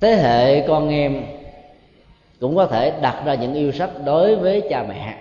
Thế 0.00 0.16
hệ 0.16 0.66
con 0.68 0.88
em 0.88 1.22
cũng 2.40 2.56
có 2.56 2.66
thể 2.66 2.92
đặt 3.00 3.22
ra 3.24 3.34
những 3.34 3.54
yêu 3.54 3.72
sách 3.72 3.90
đối 4.04 4.36
với 4.36 4.62
cha 4.70 4.84
mẹ 4.88 5.16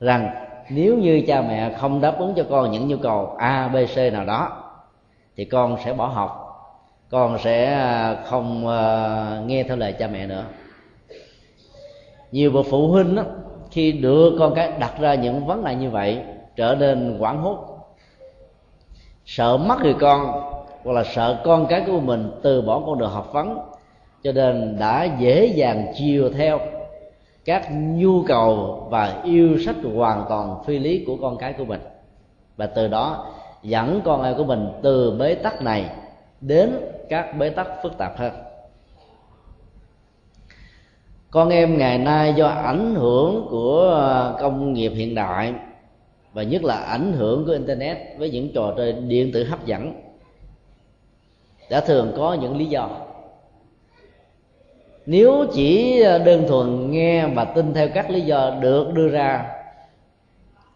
rằng 0.00 0.47
nếu 0.70 0.96
như 0.96 1.22
cha 1.26 1.42
mẹ 1.42 1.70
không 1.78 2.00
đáp 2.00 2.18
ứng 2.18 2.34
cho 2.34 2.44
con 2.50 2.70
những 2.70 2.88
nhu 2.88 2.96
cầu 2.96 3.34
a 3.38 3.68
b 3.68 3.76
c 3.94 4.12
nào 4.12 4.24
đó 4.24 4.68
thì 5.36 5.44
con 5.44 5.76
sẽ 5.84 5.92
bỏ 5.92 6.06
học. 6.06 6.44
Con 7.10 7.38
sẽ 7.38 7.74
à, 7.74 8.16
không 8.24 8.68
à, 8.68 9.42
nghe 9.46 9.62
theo 9.62 9.76
lời 9.76 9.92
cha 9.92 10.08
mẹ 10.08 10.26
nữa. 10.26 10.44
Nhiều 12.32 12.50
bậc 12.50 12.66
phụ 12.70 12.88
huynh 12.88 13.16
đó, 13.16 13.22
khi 13.70 13.92
đưa 13.92 14.38
con 14.38 14.54
cái 14.54 14.72
đặt 14.78 14.92
ra 15.00 15.14
những 15.14 15.46
vấn 15.46 15.64
đề 15.64 15.74
như 15.74 15.90
vậy 15.90 16.20
trở 16.56 16.74
nên 16.74 17.16
quảng 17.18 17.42
hốt. 17.42 17.58
Sợ 19.26 19.56
mất 19.56 19.78
người 19.82 19.94
con 20.00 20.42
hoặc 20.84 20.92
là 20.92 21.04
sợ 21.04 21.40
con 21.44 21.66
cái 21.66 21.82
của 21.86 22.00
mình 22.00 22.30
từ 22.42 22.62
bỏ 22.62 22.82
con 22.86 22.98
đường 22.98 23.10
học 23.10 23.32
vấn 23.32 23.58
cho 24.22 24.32
nên 24.32 24.76
đã 24.78 25.04
dễ 25.18 25.46
dàng 25.46 25.92
chiều 25.96 26.30
theo 26.30 26.60
các 27.48 27.68
nhu 27.72 28.22
cầu 28.22 28.86
và 28.90 29.20
yêu 29.24 29.58
sách 29.58 29.76
hoàn 29.96 30.24
toàn 30.28 30.54
phi 30.66 30.78
lý 30.78 31.04
của 31.06 31.16
con 31.16 31.36
cái 31.36 31.52
của 31.52 31.64
mình. 31.64 31.80
Và 32.56 32.66
từ 32.66 32.88
đó 32.88 33.26
dẫn 33.62 34.00
con 34.04 34.22
em 34.22 34.36
của 34.36 34.44
mình 34.44 34.68
từ 34.82 35.16
bế 35.18 35.34
tắc 35.34 35.62
này 35.62 35.90
đến 36.40 36.80
các 37.08 37.38
bế 37.38 37.50
tắc 37.50 37.68
phức 37.82 37.98
tạp 37.98 38.16
hơn. 38.16 38.32
Con 41.30 41.48
em 41.48 41.78
ngày 41.78 41.98
nay 41.98 42.34
do 42.36 42.46
ảnh 42.46 42.94
hưởng 42.94 43.46
của 43.50 43.80
ờ, 43.80 44.36
công 44.40 44.72
nghiệp 44.72 44.92
hiện 44.94 45.14
đại 45.14 45.54
và 46.32 46.42
nhất 46.42 46.64
là 46.64 46.76
ảnh 46.76 47.12
hưởng 47.12 47.46
của 47.46 47.52
internet 47.52 47.98
với 48.18 48.30
những 48.30 48.52
trò 48.54 48.74
chơi 48.76 48.92
điện 48.92 49.30
tử 49.32 49.44
hấp 49.44 49.66
dẫn, 49.66 49.92
đã 51.70 51.80
thường 51.80 52.12
có 52.16 52.34
những 52.34 52.56
lý 52.56 52.64
do 52.64 53.07
nếu 55.10 55.46
chỉ 55.52 56.00
ờ, 56.00 56.18
đơn 56.18 56.44
thuần 56.48 56.90
nghe 56.90 57.26
và 57.26 57.44
tin 57.44 57.74
theo 57.74 57.88
các 57.94 58.10
lý 58.10 58.20
do 58.20 58.50
được 58.60 58.92
đưa 58.94 59.08
ra, 59.08 59.46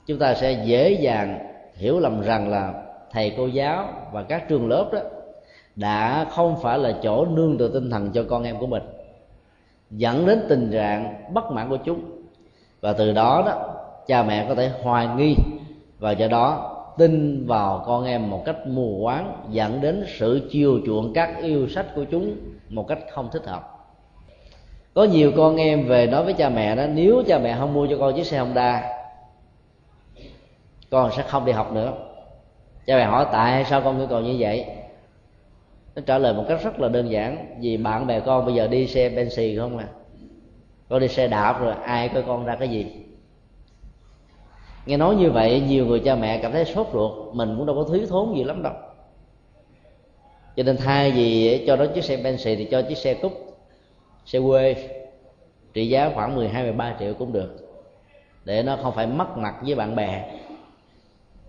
chúng 0.06 0.18
ta 0.18 0.34
sẽ 0.34 0.62
dễ 0.64 0.92
dàng 0.92 1.38
hiểu 1.74 2.00
lầm 2.00 2.22
rằng 2.22 2.48
là 2.48 2.74
thầy 3.10 3.34
cô 3.36 3.46
giáo 3.46 3.88
và 4.12 4.22
các 4.22 4.48
trường 4.48 4.68
lớp 4.68 4.90
đó 4.92 5.00
đã 5.76 6.26
không 6.30 6.56
phải 6.62 6.78
là 6.78 6.92
chỗ 7.02 7.24
nương 7.24 7.58
tựa 7.58 7.68
tinh 7.68 7.90
thần 7.90 8.10
cho 8.12 8.24
con 8.28 8.42
em 8.42 8.58
của 8.58 8.66
mình, 8.66 8.82
dẫn 9.90 10.26
đến 10.26 10.40
tình 10.48 10.70
trạng 10.72 11.24
bất 11.34 11.50
mãn 11.50 11.68
của 11.68 11.78
chúng. 11.84 12.00
Và 12.80 12.92
từ 12.92 13.12
đó 13.12 13.42
đó, 13.46 13.74
cha 14.06 14.22
mẹ 14.22 14.46
có 14.48 14.54
thể 14.54 14.70
hoài 14.82 15.08
nghi 15.16 15.36
và 15.98 16.10
do 16.10 16.28
đó 16.28 16.76
tin 16.98 17.46
vào 17.46 17.82
con 17.86 18.04
em 18.04 18.30
một 18.30 18.42
cách 18.44 18.66
mù 18.66 19.00
quáng, 19.02 19.32
dẫn 19.50 19.80
đến 19.80 20.04
sự 20.18 20.48
chiều 20.50 20.80
chuộng 20.86 21.12
các 21.12 21.36
yêu 21.42 21.68
sách 21.68 21.86
của 21.94 22.04
chúng 22.10 22.36
một 22.68 22.88
cách 22.88 22.98
không 23.10 23.28
thích 23.32 23.46
hợp 23.46 23.81
có 24.94 25.04
nhiều 25.04 25.32
con 25.36 25.56
em 25.56 25.86
về 25.86 26.06
nói 26.06 26.24
với 26.24 26.32
cha 26.32 26.48
mẹ 26.48 26.76
đó, 26.76 26.86
nếu 26.86 27.22
cha 27.26 27.38
mẹ 27.38 27.56
không 27.58 27.74
mua 27.74 27.86
cho 27.90 27.96
con 28.00 28.16
chiếc 28.16 28.26
xe 28.26 28.38
honda, 28.38 28.90
con 30.90 31.10
sẽ 31.16 31.22
không 31.22 31.44
đi 31.44 31.52
học 31.52 31.72
nữa. 31.72 31.92
Cha 32.86 32.96
mẹ 32.96 33.04
hỏi, 33.04 33.26
tại 33.32 33.64
sao 33.64 33.80
con 33.80 33.98
cứ 33.98 34.06
còn 34.06 34.24
như 34.24 34.36
vậy? 34.38 34.66
Nó 35.94 36.02
trả 36.06 36.18
lời 36.18 36.34
một 36.34 36.44
cách 36.48 36.62
rất 36.62 36.80
là 36.80 36.88
đơn 36.88 37.10
giản, 37.10 37.56
vì 37.60 37.76
bạn 37.76 38.06
bè 38.06 38.20
con 38.20 38.44
bây 38.46 38.54
giờ 38.54 38.66
đi 38.66 38.86
xe 38.86 39.08
benzi 39.08 39.60
không 39.60 39.78
à. 39.78 39.88
Con 40.88 41.00
đi 41.00 41.08
xe 41.08 41.28
đạp 41.28 41.60
rồi 41.60 41.74
ai 41.84 42.08
coi 42.08 42.22
con 42.22 42.44
ra 42.44 42.56
cái 42.56 42.68
gì? 42.68 42.86
Nghe 44.86 44.96
nói 44.96 45.14
như 45.14 45.30
vậy, 45.30 45.62
nhiều 45.68 45.86
người 45.86 46.00
cha 46.00 46.14
mẹ 46.14 46.38
cảm 46.38 46.52
thấy 46.52 46.64
sốt 46.64 46.86
ruột, 46.92 47.34
mình 47.34 47.54
cũng 47.56 47.66
đâu 47.66 47.76
có 47.76 47.92
thiếu 47.92 48.06
thốn 48.08 48.34
gì 48.36 48.44
lắm 48.44 48.62
đâu. 48.62 48.72
Cho 50.56 50.62
nên 50.62 50.76
thay 50.76 51.10
vì 51.10 51.64
cho 51.66 51.76
nó 51.76 51.86
chiếc 51.94 52.04
xe 52.04 52.16
benzi 52.16 52.56
thì 52.56 52.68
cho 52.70 52.82
chiếc 52.82 52.98
xe 52.98 53.14
cúp 53.14 53.51
xe 54.24 54.40
quê, 54.46 54.76
trị 55.74 55.88
giá 55.88 56.10
khoảng 56.14 56.36
12 56.36 56.62
13 56.62 56.96
triệu 56.98 57.14
cũng 57.14 57.32
được. 57.32 57.58
Để 58.44 58.62
nó 58.62 58.76
không 58.82 58.94
phải 58.94 59.06
mất 59.06 59.36
mặt 59.36 59.54
với 59.62 59.74
bạn 59.74 59.96
bè. 59.96 60.38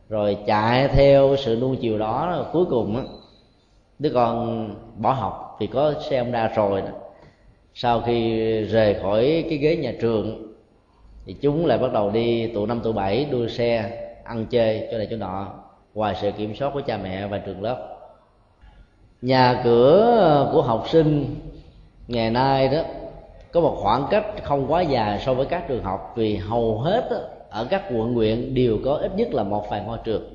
Rồi 0.09 0.37
chạy 0.47 0.87
theo 0.87 1.35
sự 1.37 1.57
nuông 1.61 1.77
chiều 1.81 1.97
đó, 1.97 2.45
cuối 2.53 2.65
cùng 2.65 2.97
á, 2.97 3.03
đứa 3.99 4.11
con 4.13 4.69
bỏ 4.97 5.11
học 5.11 5.57
thì 5.59 5.67
có 5.67 5.93
xe 6.09 6.17
ông 6.17 6.31
đa 6.31 6.47
rồi 6.47 6.81
đó. 6.81 6.87
sau 7.73 8.01
khi 8.01 8.61
rời 8.61 8.93
khỏi 8.93 9.45
cái 9.49 9.57
ghế 9.57 9.75
nhà 9.75 9.93
trường, 10.01 10.53
thì 11.25 11.33
chúng 11.33 11.65
lại 11.65 11.77
bắt 11.77 11.93
đầu 11.93 12.11
đi 12.11 12.47
tụ 12.47 12.65
năm, 12.65 12.81
tụ 12.83 12.91
bảy 12.91 13.25
đua 13.25 13.47
xe, 13.47 13.99
ăn 14.23 14.45
chơi 14.45 14.87
cho 14.91 14.97
này 14.97 15.07
chỗ 15.09 15.17
nọ, 15.17 15.47
ngoài 15.93 16.15
sự 16.21 16.31
kiểm 16.31 16.55
soát 16.55 16.71
của 16.73 16.81
cha 16.81 16.97
mẹ 16.97 17.27
và 17.27 17.37
trường 17.37 17.61
lớp. 17.61 17.97
Nhà 19.21 19.61
cửa 19.63 20.49
của 20.53 20.61
học 20.61 20.85
sinh 20.89 21.35
ngày 22.07 22.31
nay 22.31 22.67
đó 22.67 22.81
có 23.51 23.61
một 23.61 23.77
khoảng 23.81 24.07
cách 24.11 24.25
không 24.43 24.71
quá 24.71 24.81
dài 24.81 25.19
so 25.25 25.33
với 25.33 25.45
các 25.45 25.67
trường 25.67 25.83
học 25.83 26.13
vì 26.15 26.35
hầu 26.35 26.79
hết 26.79 27.07
đó, 27.11 27.17
ở 27.49 27.67
các 27.69 27.83
quận 27.95 28.13
huyện 28.13 28.53
đều 28.53 28.77
có 28.85 28.93
ít 28.93 29.11
nhất 29.15 29.33
là 29.33 29.43
một 29.43 29.69
vài 29.69 29.81
ngôi 29.81 29.97
trường. 30.03 30.33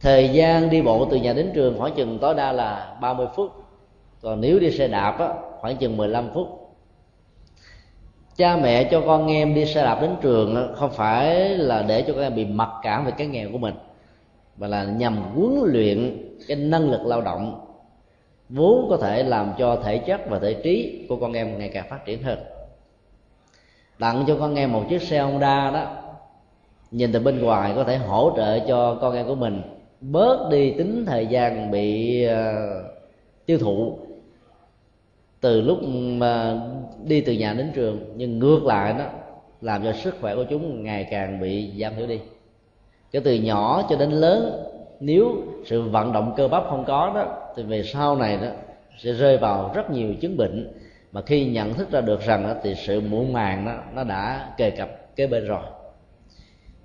Thời 0.00 0.28
gian 0.28 0.70
đi 0.70 0.82
bộ 0.82 1.08
từ 1.10 1.16
nhà 1.16 1.32
đến 1.32 1.50
trường 1.54 1.78
khoảng 1.78 1.94
chừng 1.94 2.18
tối 2.18 2.34
đa 2.34 2.52
là 2.52 2.96
30 3.00 3.26
phút 3.36 3.52
còn 4.22 4.40
nếu 4.40 4.58
đi 4.58 4.70
xe 4.70 4.88
đạp 4.88 5.16
á, 5.18 5.28
khoảng 5.60 5.76
chừng 5.76 5.96
15 5.96 6.30
phút. 6.34 6.48
Cha 8.36 8.56
mẹ 8.56 8.84
cho 8.84 9.02
con 9.06 9.26
em 9.26 9.54
đi 9.54 9.66
xe 9.66 9.82
đạp 9.82 9.98
đến 10.00 10.16
trường 10.20 10.74
không 10.76 10.90
phải 10.90 11.48
là 11.48 11.82
để 11.82 12.02
cho 12.02 12.12
con 12.12 12.22
em 12.22 12.34
bị 12.34 12.44
mặc 12.44 12.68
cảm 12.82 13.04
về 13.04 13.12
cái 13.18 13.26
nghèo 13.26 13.48
của 13.52 13.58
mình 13.58 13.74
mà 14.56 14.66
là 14.66 14.84
nhằm 14.84 15.16
huấn 15.34 15.72
luyện 15.72 16.28
cái 16.48 16.56
năng 16.56 16.90
lực 16.90 17.06
lao 17.06 17.20
động 17.20 17.71
vốn 18.54 18.86
có 18.90 18.96
thể 18.96 19.22
làm 19.22 19.52
cho 19.58 19.76
thể 19.84 19.98
chất 19.98 20.20
và 20.28 20.38
thể 20.38 20.54
trí 20.54 21.06
của 21.08 21.16
con 21.16 21.32
em 21.32 21.58
ngày 21.58 21.70
càng 21.74 21.86
phát 21.88 22.04
triển 22.04 22.22
hơn. 22.22 22.38
Tặng 23.98 24.24
cho 24.26 24.36
con 24.40 24.54
em 24.54 24.72
một 24.72 24.84
chiếc 24.88 25.02
xe 25.02 25.20
Honda 25.20 25.70
đó 25.70 25.86
nhìn 26.90 27.12
từ 27.12 27.20
bên 27.20 27.42
ngoài 27.42 27.72
có 27.76 27.84
thể 27.84 27.96
hỗ 27.96 28.32
trợ 28.36 28.58
cho 28.68 28.98
con 29.00 29.14
em 29.14 29.26
của 29.26 29.34
mình 29.34 29.62
bớt 30.00 30.48
đi 30.50 30.70
tính 30.70 31.06
thời 31.06 31.26
gian 31.26 31.70
bị 31.70 32.26
uh, 32.26 32.32
tiêu 33.46 33.58
thụ 33.58 33.98
từ 35.40 35.60
lúc 35.60 35.78
mà 35.88 36.60
đi 37.04 37.20
từ 37.20 37.32
nhà 37.32 37.52
đến 37.52 37.70
trường. 37.74 38.00
Nhưng 38.16 38.38
ngược 38.38 38.64
lại 38.64 38.94
đó 38.98 39.04
làm 39.60 39.84
cho 39.84 39.92
sức 39.92 40.14
khỏe 40.20 40.34
của 40.34 40.44
chúng 40.50 40.84
ngày 40.84 41.08
càng 41.10 41.40
bị 41.40 41.70
giảm 41.80 41.94
thiểu 41.96 42.06
đi. 42.06 42.20
Cho 43.12 43.20
từ 43.24 43.34
nhỏ 43.34 43.86
cho 43.90 43.96
đến 43.96 44.10
lớn 44.10 44.64
nếu 45.00 45.42
sự 45.64 45.82
vận 45.82 46.12
động 46.12 46.34
cơ 46.36 46.48
bắp 46.48 46.64
không 46.68 46.84
có 46.84 47.12
đó 47.14 47.41
thì 47.56 47.62
về 47.62 47.82
sau 47.82 48.16
này 48.16 48.36
đó 48.36 48.48
sẽ 48.98 49.12
rơi 49.12 49.38
vào 49.38 49.70
rất 49.74 49.90
nhiều 49.90 50.14
chứng 50.20 50.36
bệnh. 50.36 50.72
Mà 51.12 51.20
khi 51.22 51.44
nhận 51.44 51.74
thức 51.74 51.90
ra 51.90 52.00
được 52.00 52.20
rằng 52.20 52.42
đó, 52.42 52.54
thì 52.62 52.74
sự 52.74 53.00
muộn 53.00 53.32
màng 53.32 53.66
đó 53.66 53.78
nó 53.94 54.04
đã 54.04 54.54
kề 54.56 54.70
cập 54.70 55.16
kế 55.16 55.26
bên 55.26 55.44
rồi. 55.44 55.62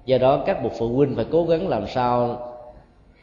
Do 0.06 0.18
đó 0.18 0.44
các 0.46 0.64
bậc 0.64 0.72
phụ 0.78 0.88
huynh 0.96 1.16
phải 1.16 1.26
cố 1.32 1.46
gắng 1.46 1.68
làm 1.68 1.88
sao 1.88 2.32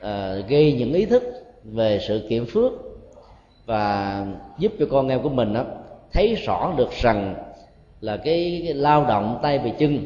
uh, 0.01 0.49
gây 0.49 0.73
những 0.73 0.93
ý 0.93 1.07
thức 1.07 1.23
về 1.65 1.99
sự 1.99 2.27
kiểm 2.29 2.47
phước 2.47 2.73
và 3.67 4.27
giúp 4.59 4.73
cho 4.79 4.87
con 4.91 5.09
em 5.09 5.23
của 5.23 5.29
mình 5.29 5.55
đó, 5.55 5.65
thấy 6.13 6.35
rõ 6.35 6.75
được 6.77 6.91
rằng 6.93 7.35
là 8.01 8.17
cái, 8.17 8.63
cái 8.65 8.75
lao 8.75 9.05
động 9.05 9.39
tay 9.43 9.59
về 9.59 9.73
chân 9.79 10.05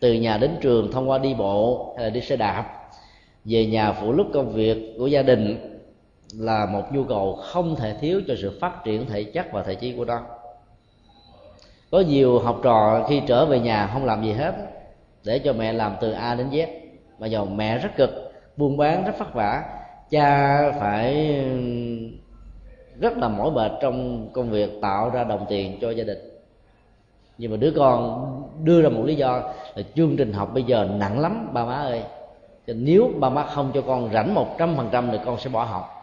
từ 0.00 0.12
nhà 0.12 0.38
đến 0.38 0.50
trường 0.60 0.92
thông 0.92 1.10
qua 1.10 1.18
đi 1.18 1.34
bộ 1.34 1.94
hay 1.96 2.04
là 2.04 2.10
đi 2.10 2.20
xe 2.20 2.36
đạp 2.36 2.64
về 3.44 3.66
nhà 3.66 3.92
phụ 3.92 4.12
lúc 4.12 4.26
công 4.32 4.52
việc 4.52 4.94
của 4.98 5.06
gia 5.06 5.22
đình 5.22 5.71
là 6.38 6.66
một 6.66 6.82
nhu 6.92 7.04
cầu 7.04 7.38
không 7.42 7.76
thể 7.76 7.96
thiếu 8.00 8.20
cho 8.28 8.34
sự 8.42 8.58
phát 8.60 8.84
triển 8.84 9.06
thể 9.06 9.24
chất 9.24 9.46
và 9.52 9.62
thể 9.62 9.74
trí 9.74 9.96
của 9.96 10.04
nó. 10.04 10.20
Có 11.90 12.00
nhiều 12.00 12.38
học 12.38 12.60
trò 12.62 13.06
khi 13.08 13.22
trở 13.26 13.46
về 13.46 13.60
nhà 13.60 13.90
không 13.92 14.04
làm 14.04 14.22
gì 14.22 14.32
hết, 14.32 14.54
để 15.24 15.38
cho 15.38 15.52
mẹ 15.52 15.72
làm 15.72 15.96
từ 16.00 16.12
a 16.12 16.34
đến 16.34 16.50
z. 16.50 16.66
Mà 17.18 17.26
dầu 17.26 17.46
mẹ 17.46 17.78
rất 17.78 17.96
cực, 17.96 18.32
buôn 18.56 18.76
bán 18.76 19.04
rất 19.04 19.18
vất 19.18 19.34
vả. 19.34 19.64
Cha 20.10 20.58
phải, 20.80 21.36
rất 23.00 23.16
là 23.16 23.28
mỏi 23.28 23.50
mệt 23.50 23.72
trong 23.82 24.28
công 24.32 24.50
việc 24.50 24.70
tạo 24.82 25.10
ra 25.10 25.24
đồng 25.24 25.46
tiền 25.48 25.78
cho 25.80 25.90
gia 25.90 26.04
đình. 26.04 26.18
Nhưng 27.38 27.50
mà 27.50 27.56
đứa 27.56 27.72
con 27.76 28.26
đưa 28.64 28.82
ra 28.82 28.88
một 28.88 29.02
lý 29.04 29.14
do 29.14 29.42
là 29.74 29.82
chương 29.94 30.16
trình 30.16 30.32
học 30.32 30.50
bây 30.54 30.62
giờ 30.62 30.88
nặng 30.94 31.20
lắm, 31.20 31.50
ba 31.52 31.64
má 31.64 31.74
ơi. 31.74 32.02
Nếu 32.66 33.10
ba 33.20 33.28
má 33.28 33.44
không 33.44 33.70
cho 33.74 33.82
con 33.82 34.10
rảnh 34.12 34.34
một 34.34 34.58
trăm 34.58 34.76
phần 34.76 34.88
trăm 34.92 35.08
thì 35.12 35.18
con 35.24 35.38
sẽ 35.38 35.50
bỏ 35.50 35.64
học 35.64 36.01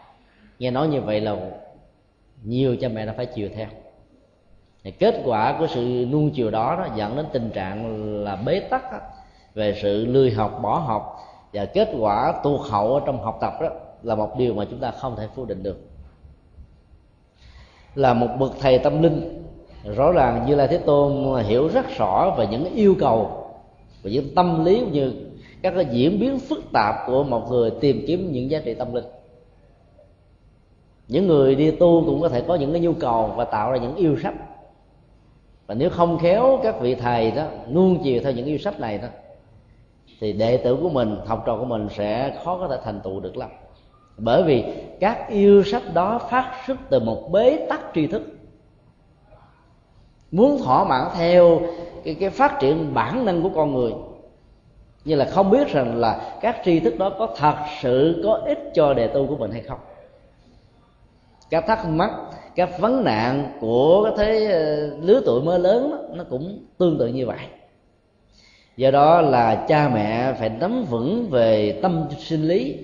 nghe 0.60 0.72
nói 0.72 0.88
như 0.88 1.02
vậy 1.02 1.22
là 1.22 1.36
nhiều 2.44 2.76
cha 2.82 2.88
mẹ 2.88 3.06
đã 3.06 3.14
phải 3.18 3.26
chiều 3.26 3.50
theo. 3.56 3.68
Thì 4.84 4.92
kết 4.92 5.22
quả 5.26 5.56
của 5.60 5.68
sự 5.68 6.08
nuông 6.12 6.32
chiều 6.32 6.52
đó, 6.52 6.76
đó 6.76 6.88
dẫn 6.96 7.16
đến 7.16 7.26
tình 7.32 7.50
trạng 7.54 8.04
là 8.24 8.36
bế 8.36 8.60
tắc 8.60 8.92
đó, 8.92 9.00
về 9.54 9.80
sự 9.82 10.06
lười 10.06 10.32
học 10.32 10.60
bỏ 10.62 10.76
học 10.76 11.16
và 11.54 11.66
kết 11.66 11.90
quả 12.00 12.34
tuột 12.44 12.62
hậu 12.70 12.94
ở 12.94 13.02
trong 13.06 13.22
học 13.22 13.38
tập 13.42 13.54
đó 13.62 13.70
là 14.04 14.16
một 14.16 14.38
điều 14.38 14.54
mà 14.54 14.66
chúng 14.70 14.80
ta 14.80 14.92
không 14.92 15.16
thể 15.16 15.28
phủ 15.36 15.46
định 15.46 15.64
được. 15.64 15.80
Là 17.96 18.14
một 18.14 18.28
bậc 18.40 18.52
thầy 18.60 18.80
tâm 18.80 19.02
linh 19.02 19.44
rõ 19.96 20.12
ràng 20.12 20.46
như 20.48 20.56
lai 20.56 20.68
thế 20.68 20.78
tôn 20.78 21.44
hiểu 21.44 21.68
rất 21.68 21.86
rõ 21.98 22.36
về 22.38 22.48
những 22.48 22.74
yêu 22.74 22.96
cầu 23.00 23.32
và 24.04 24.10
những 24.10 24.36
tâm 24.36 24.66
lý 24.66 24.82
như 24.92 25.14
các 25.62 25.74
cái 25.76 25.86
diễn 25.92 26.20
biến 26.20 26.40
phức 26.40 26.64
tạp 26.74 26.96
của 27.08 27.24
một 27.24 27.50
người 27.50 27.72
tìm 27.82 28.04
kiếm 28.08 28.32
những 28.32 28.50
giá 28.50 28.60
trị 28.66 28.74
tâm 28.74 28.94
linh 28.94 29.06
những 31.10 31.28
người 31.28 31.56
đi 31.56 31.72
tu 31.72 32.04
cũng 32.06 32.22
có 32.22 32.30
thể 32.30 32.42
có 32.48 32.56
những 32.56 32.72
cái 32.72 32.82
nhu 32.82 32.94
cầu 32.94 33.34
và 33.36 33.46
tạo 33.46 33.72
ra 33.72 33.78
những 33.78 33.96
yêu 33.96 34.18
sách. 34.24 34.34
Và 35.68 35.76
nếu 35.76 35.90
không 35.90 36.20
khéo 36.20 36.60
các 36.64 36.80
vị 36.82 36.96
thầy 36.96 37.32
đó 37.32 37.46
nuông 37.72 38.04
chiều 38.04 38.22
theo 38.24 38.32
những 38.32 38.46
yêu 38.46 38.58
sách 38.58 38.80
này 38.80 38.98
đó 38.98 39.08
thì 40.20 40.34
đệ 40.34 40.58
tử 40.58 40.78
của 40.82 40.90
mình 40.90 41.16
học 41.26 41.44
trò 41.46 41.58
của 41.58 41.66
mình 41.66 41.88
sẽ 41.92 42.40
khó 42.44 42.58
có 42.58 42.68
thể 42.68 42.78
thành 42.84 43.00
tựu 43.04 43.20
được 43.20 43.38
lắm. 43.38 43.50
Bởi 44.18 44.44
vì 44.44 44.64
các 45.00 45.30
yêu 45.30 45.64
sách 45.64 45.84
đó 45.94 46.20
phát 46.30 46.54
xuất 46.68 46.78
từ 46.90 47.00
một 47.00 47.32
bế 47.32 47.66
tắc 47.70 47.82
tri 47.96 48.08
thức. 48.08 48.22
Muốn 50.32 50.58
thỏa 50.64 50.84
mãn 50.84 51.08
theo 51.18 51.62
cái, 52.04 52.16
cái 52.20 52.30
phát 52.30 52.60
triển 52.60 52.94
bản 52.94 53.26
năng 53.26 53.44
của 53.44 53.50
con 53.56 53.74
người 53.74 53.94
như 55.06 55.16
là 55.16 55.26
không 55.26 55.50
biết 55.50 55.68
rằng 55.68 55.96
là 55.96 56.38
các 56.42 56.62
tri 56.66 56.80
thức 56.80 56.98
đó 56.98 57.10
có 57.20 57.36
thật 57.38 57.56
sự 57.82 58.22
có 58.24 58.34
ích 58.46 58.72
cho 58.74 58.94
đề 58.94 59.08
tu 59.08 59.28
của 59.28 59.38
mình 59.38 59.52
hay 59.52 59.62
không 59.62 59.80
các 61.50 61.64
thắc 61.68 61.86
mắc 61.86 62.12
các 62.56 62.80
vấn 62.80 63.04
nạn 63.04 63.52
của 63.60 64.04
cái 64.04 64.14
thế 64.18 64.46
ờ, 64.52 64.98
lứa 65.02 65.22
tuổi 65.26 65.42
mới 65.42 65.60
lớn 65.60 65.92
đó, 65.92 65.98
nó 66.14 66.24
cũng 66.30 66.60
tương 66.78 66.98
tự 67.00 67.08
như 67.08 67.26
vậy. 67.26 67.40
Do 68.78 68.92
đó 68.92 69.22
là 69.22 69.66
cha 69.68 69.90
mẹ 69.94 70.34
phải 70.40 70.50
nắm 70.50 70.84
vững 70.90 71.28
về 71.30 71.80
tâm 71.82 72.06
sinh 72.18 72.48
lý 72.48 72.78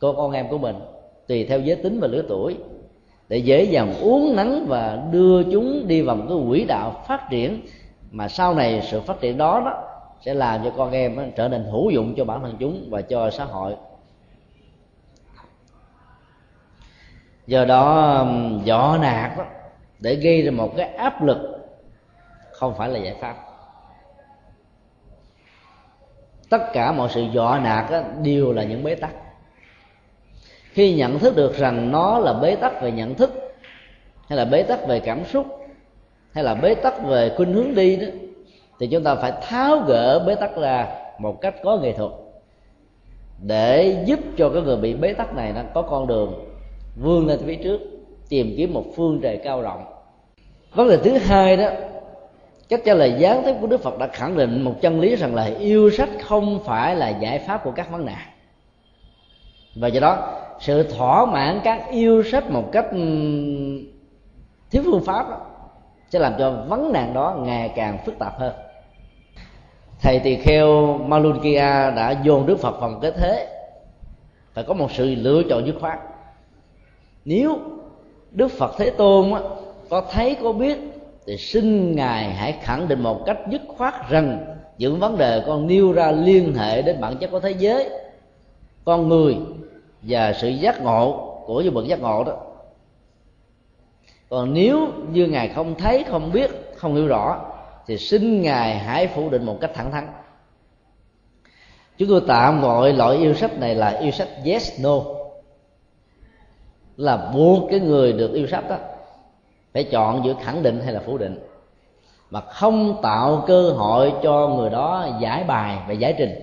của 0.00 0.12
con 0.12 0.32
em 0.32 0.48
của 0.48 0.58
mình 0.58 0.76
tùy 1.26 1.44
theo 1.44 1.60
giới 1.60 1.76
tính 1.76 2.00
và 2.00 2.08
lứa 2.08 2.22
tuổi 2.28 2.56
để 3.28 3.38
dễ 3.38 3.64
dàng 3.64 3.94
uống 4.00 4.36
nắng 4.36 4.64
và 4.68 5.02
đưa 5.12 5.42
chúng 5.42 5.88
đi 5.88 6.02
vào 6.02 6.16
một 6.16 6.24
cái 6.28 6.38
quỹ 6.48 6.64
đạo 6.64 7.04
phát 7.08 7.30
triển. 7.30 7.60
Mà 8.10 8.28
sau 8.28 8.54
này 8.54 8.82
sự 8.90 9.00
phát 9.00 9.20
triển 9.20 9.38
đó 9.38 9.62
đó 9.64 9.82
sẽ 10.20 10.34
làm 10.34 10.60
cho 10.64 10.70
con 10.76 10.92
em 10.92 11.32
trở 11.36 11.48
nên 11.48 11.64
hữu 11.64 11.90
dụng 11.90 12.14
cho 12.16 12.24
bản 12.24 12.40
thân 12.42 12.56
chúng 12.58 12.86
và 12.90 13.02
cho 13.02 13.30
xã 13.30 13.44
hội. 13.44 13.74
Do 17.48 17.64
đó 17.64 18.14
um, 18.18 18.64
dọ 18.64 18.98
nạt 19.00 19.38
đó, 19.38 19.44
để 20.00 20.14
gây 20.14 20.42
ra 20.42 20.50
một 20.50 20.76
cái 20.76 20.88
áp 20.88 21.22
lực 21.22 21.38
không 22.52 22.74
phải 22.78 22.88
là 22.88 22.98
giải 22.98 23.14
pháp. 23.20 23.36
Tất 26.50 26.72
cả 26.72 26.92
mọi 26.92 27.08
sự 27.08 27.24
dọ 27.34 27.58
nạt 27.58 27.84
đều 28.22 28.52
là 28.52 28.64
những 28.64 28.84
bế 28.84 28.94
tắc. 28.94 29.10
Khi 30.72 30.94
nhận 30.94 31.18
thức 31.18 31.36
được 31.36 31.56
rằng 31.56 31.92
nó 31.92 32.18
là 32.18 32.32
bế 32.32 32.56
tắc 32.56 32.82
về 32.82 32.92
nhận 32.92 33.14
thức 33.14 33.30
hay 34.28 34.36
là 34.36 34.44
bế 34.44 34.62
tắc 34.62 34.86
về 34.86 35.00
cảm 35.00 35.24
xúc 35.24 35.46
hay 36.32 36.44
là 36.44 36.54
bế 36.54 36.74
tắc 36.74 37.02
về 37.04 37.32
khuynh 37.36 37.52
hướng 37.52 37.74
đi 37.74 37.96
đó 37.96 38.06
thì 38.80 38.86
chúng 38.86 39.04
ta 39.04 39.14
phải 39.14 39.32
tháo 39.42 39.78
gỡ 39.78 40.24
bế 40.26 40.34
tắc 40.34 40.56
ra 40.56 40.88
một 41.18 41.40
cách 41.40 41.54
có 41.62 41.76
nghệ 41.76 41.92
thuật 41.92 42.10
để 43.42 44.02
giúp 44.06 44.20
cho 44.36 44.50
cái 44.50 44.62
người 44.62 44.76
bị 44.76 44.94
bế 44.94 45.12
tắc 45.12 45.34
này 45.34 45.52
nó 45.52 45.62
có 45.74 45.82
con 45.82 46.06
đường 46.06 46.47
vươn 47.00 47.26
lên 47.26 47.38
phía 47.46 47.54
trước 47.54 47.80
tìm 48.28 48.54
kiếm 48.56 48.74
một 48.74 48.84
phương 48.96 49.20
trời 49.22 49.40
cao 49.44 49.62
rộng. 49.62 49.84
Vấn 50.74 50.88
đề 50.88 50.96
thứ 50.96 51.18
hai 51.18 51.56
đó 51.56 51.68
cách 52.68 52.80
trả 52.84 52.94
lời 52.94 53.14
gián 53.18 53.42
tiếp 53.44 53.54
của 53.60 53.66
đức 53.66 53.82
phật 53.82 53.98
đã 53.98 54.06
khẳng 54.06 54.36
định 54.36 54.62
một 54.62 54.74
chân 54.80 55.00
lý 55.00 55.16
rằng 55.16 55.34
là 55.34 55.44
yêu 55.44 55.90
sách 55.90 56.08
không 56.22 56.60
phải 56.64 56.96
là 56.96 57.08
giải 57.08 57.38
pháp 57.38 57.64
của 57.64 57.70
các 57.70 57.90
vấn 57.90 58.04
nạn. 58.06 58.26
Và 59.76 59.88
do 59.88 60.00
đó 60.00 60.40
sự 60.60 60.82
thỏa 60.82 61.26
mãn 61.26 61.60
các 61.64 61.90
yêu 61.90 62.22
sách 62.22 62.50
một 62.50 62.72
cách 62.72 62.86
thiếu 64.70 64.82
phương 64.84 65.04
pháp 65.04 65.30
đó, 65.30 65.40
sẽ 66.10 66.18
làm 66.18 66.32
cho 66.38 66.64
vấn 66.68 66.92
nạn 66.92 67.14
đó 67.14 67.36
ngày 67.38 67.72
càng 67.76 67.98
phức 68.06 68.18
tạp 68.18 68.38
hơn. 68.38 68.54
Thầy 70.00 70.18
tỳ 70.18 70.36
kheo 70.36 70.98
Malunkia 70.98 71.90
đã 71.90 72.20
dồn 72.22 72.46
đức 72.46 72.58
phật 72.58 72.80
vào 72.80 72.90
một 72.90 72.98
cái 73.02 73.12
thế 73.12 73.48
phải 74.52 74.64
có 74.64 74.74
một 74.74 74.92
sự 74.92 75.14
lựa 75.14 75.42
chọn 75.50 75.66
dứt 75.66 75.76
khoát 75.80 75.98
nếu 77.24 77.58
đức 78.30 78.48
phật 78.48 78.74
thế 78.78 78.90
tôn 78.90 79.32
á, 79.32 79.40
có 79.90 80.02
thấy 80.10 80.36
có 80.42 80.52
biết 80.52 80.78
thì 81.26 81.36
xin 81.36 81.96
ngài 81.96 82.24
hãy 82.24 82.52
khẳng 82.62 82.88
định 82.88 83.02
một 83.02 83.22
cách 83.26 83.38
dứt 83.50 83.62
khoát 83.68 84.08
rằng 84.08 84.54
những 84.78 84.98
vấn 85.00 85.18
đề 85.18 85.42
con 85.46 85.66
nêu 85.66 85.92
ra 85.92 86.10
liên 86.10 86.54
hệ 86.54 86.82
đến 86.82 87.00
bản 87.00 87.16
chất 87.16 87.30
của 87.30 87.40
thế 87.40 87.50
giới. 87.58 87.90
Con 88.84 89.08
người 89.08 89.36
và 90.02 90.32
sự 90.32 90.48
giác 90.48 90.82
ngộ 90.82 91.34
của 91.46 91.60
những 91.60 91.74
bậc 91.74 91.86
giác 91.86 92.00
ngộ 92.00 92.24
đó. 92.24 92.36
Còn 94.28 94.54
nếu 94.54 94.88
như 95.12 95.26
ngài 95.26 95.48
không 95.48 95.74
thấy 95.74 96.04
không 96.08 96.32
biết 96.32 96.50
không 96.76 96.94
hiểu 96.94 97.06
rõ 97.06 97.44
thì 97.86 97.98
xin 97.98 98.42
ngài 98.42 98.78
hãy 98.78 99.06
phủ 99.06 99.30
định 99.30 99.46
một 99.46 99.58
cách 99.60 99.70
thẳng 99.74 99.92
thắn. 99.92 100.08
Chúng 101.98 102.08
tôi 102.08 102.22
tạm 102.28 102.60
gọi 102.60 102.92
loại 102.92 103.16
yêu 103.16 103.34
sách 103.34 103.58
này 103.58 103.74
là 103.74 103.88
yêu 103.88 104.10
sách 104.10 104.28
yes 104.44 104.80
no 104.80 105.00
là 106.98 107.16
buộc 107.34 107.70
cái 107.70 107.80
người 107.80 108.12
được 108.12 108.32
yêu 108.32 108.46
sách 108.46 108.68
đó 108.68 108.76
phải 109.74 109.84
chọn 109.84 110.24
giữa 110.24 110.34
khẳng 110.44 110.62
định 110.62 110.80
hay 110.84 110.92
là 110.92 111.00
phủ 111.06 111.18
định. 111.18 111.38
Mà 112.30 112.40
không 112.40 113.02
tạo 113.02 113.44
cơ 113.46 113.70
hội 113.70 114.12
cho 114.22 114.48
người 114.48 114.70
đó 114.70 115.08
giải 115.20 115.44
bài 115.44 115.78
và 115.88 115.92
giải 115.92 116.14
trình. 116.18 116.34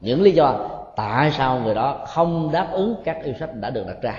Những 0.00 0.22
lý 0.22 0.30
do 0.30 0.54
tại 0.96 1.30
sao 1.30 1.60
người 1.60 1.74
đó 1.74 1.98
không 2.06 2.52
đáp 2.52 2.68
ứng 2.72 2.94
các 3.04 3.24
yêu 3.24 3.34
sách 3.40 3.50
đã 3.54 3.70
được 3.70 3.86
đặt 3.86 3.96
ra. 4.02 4.14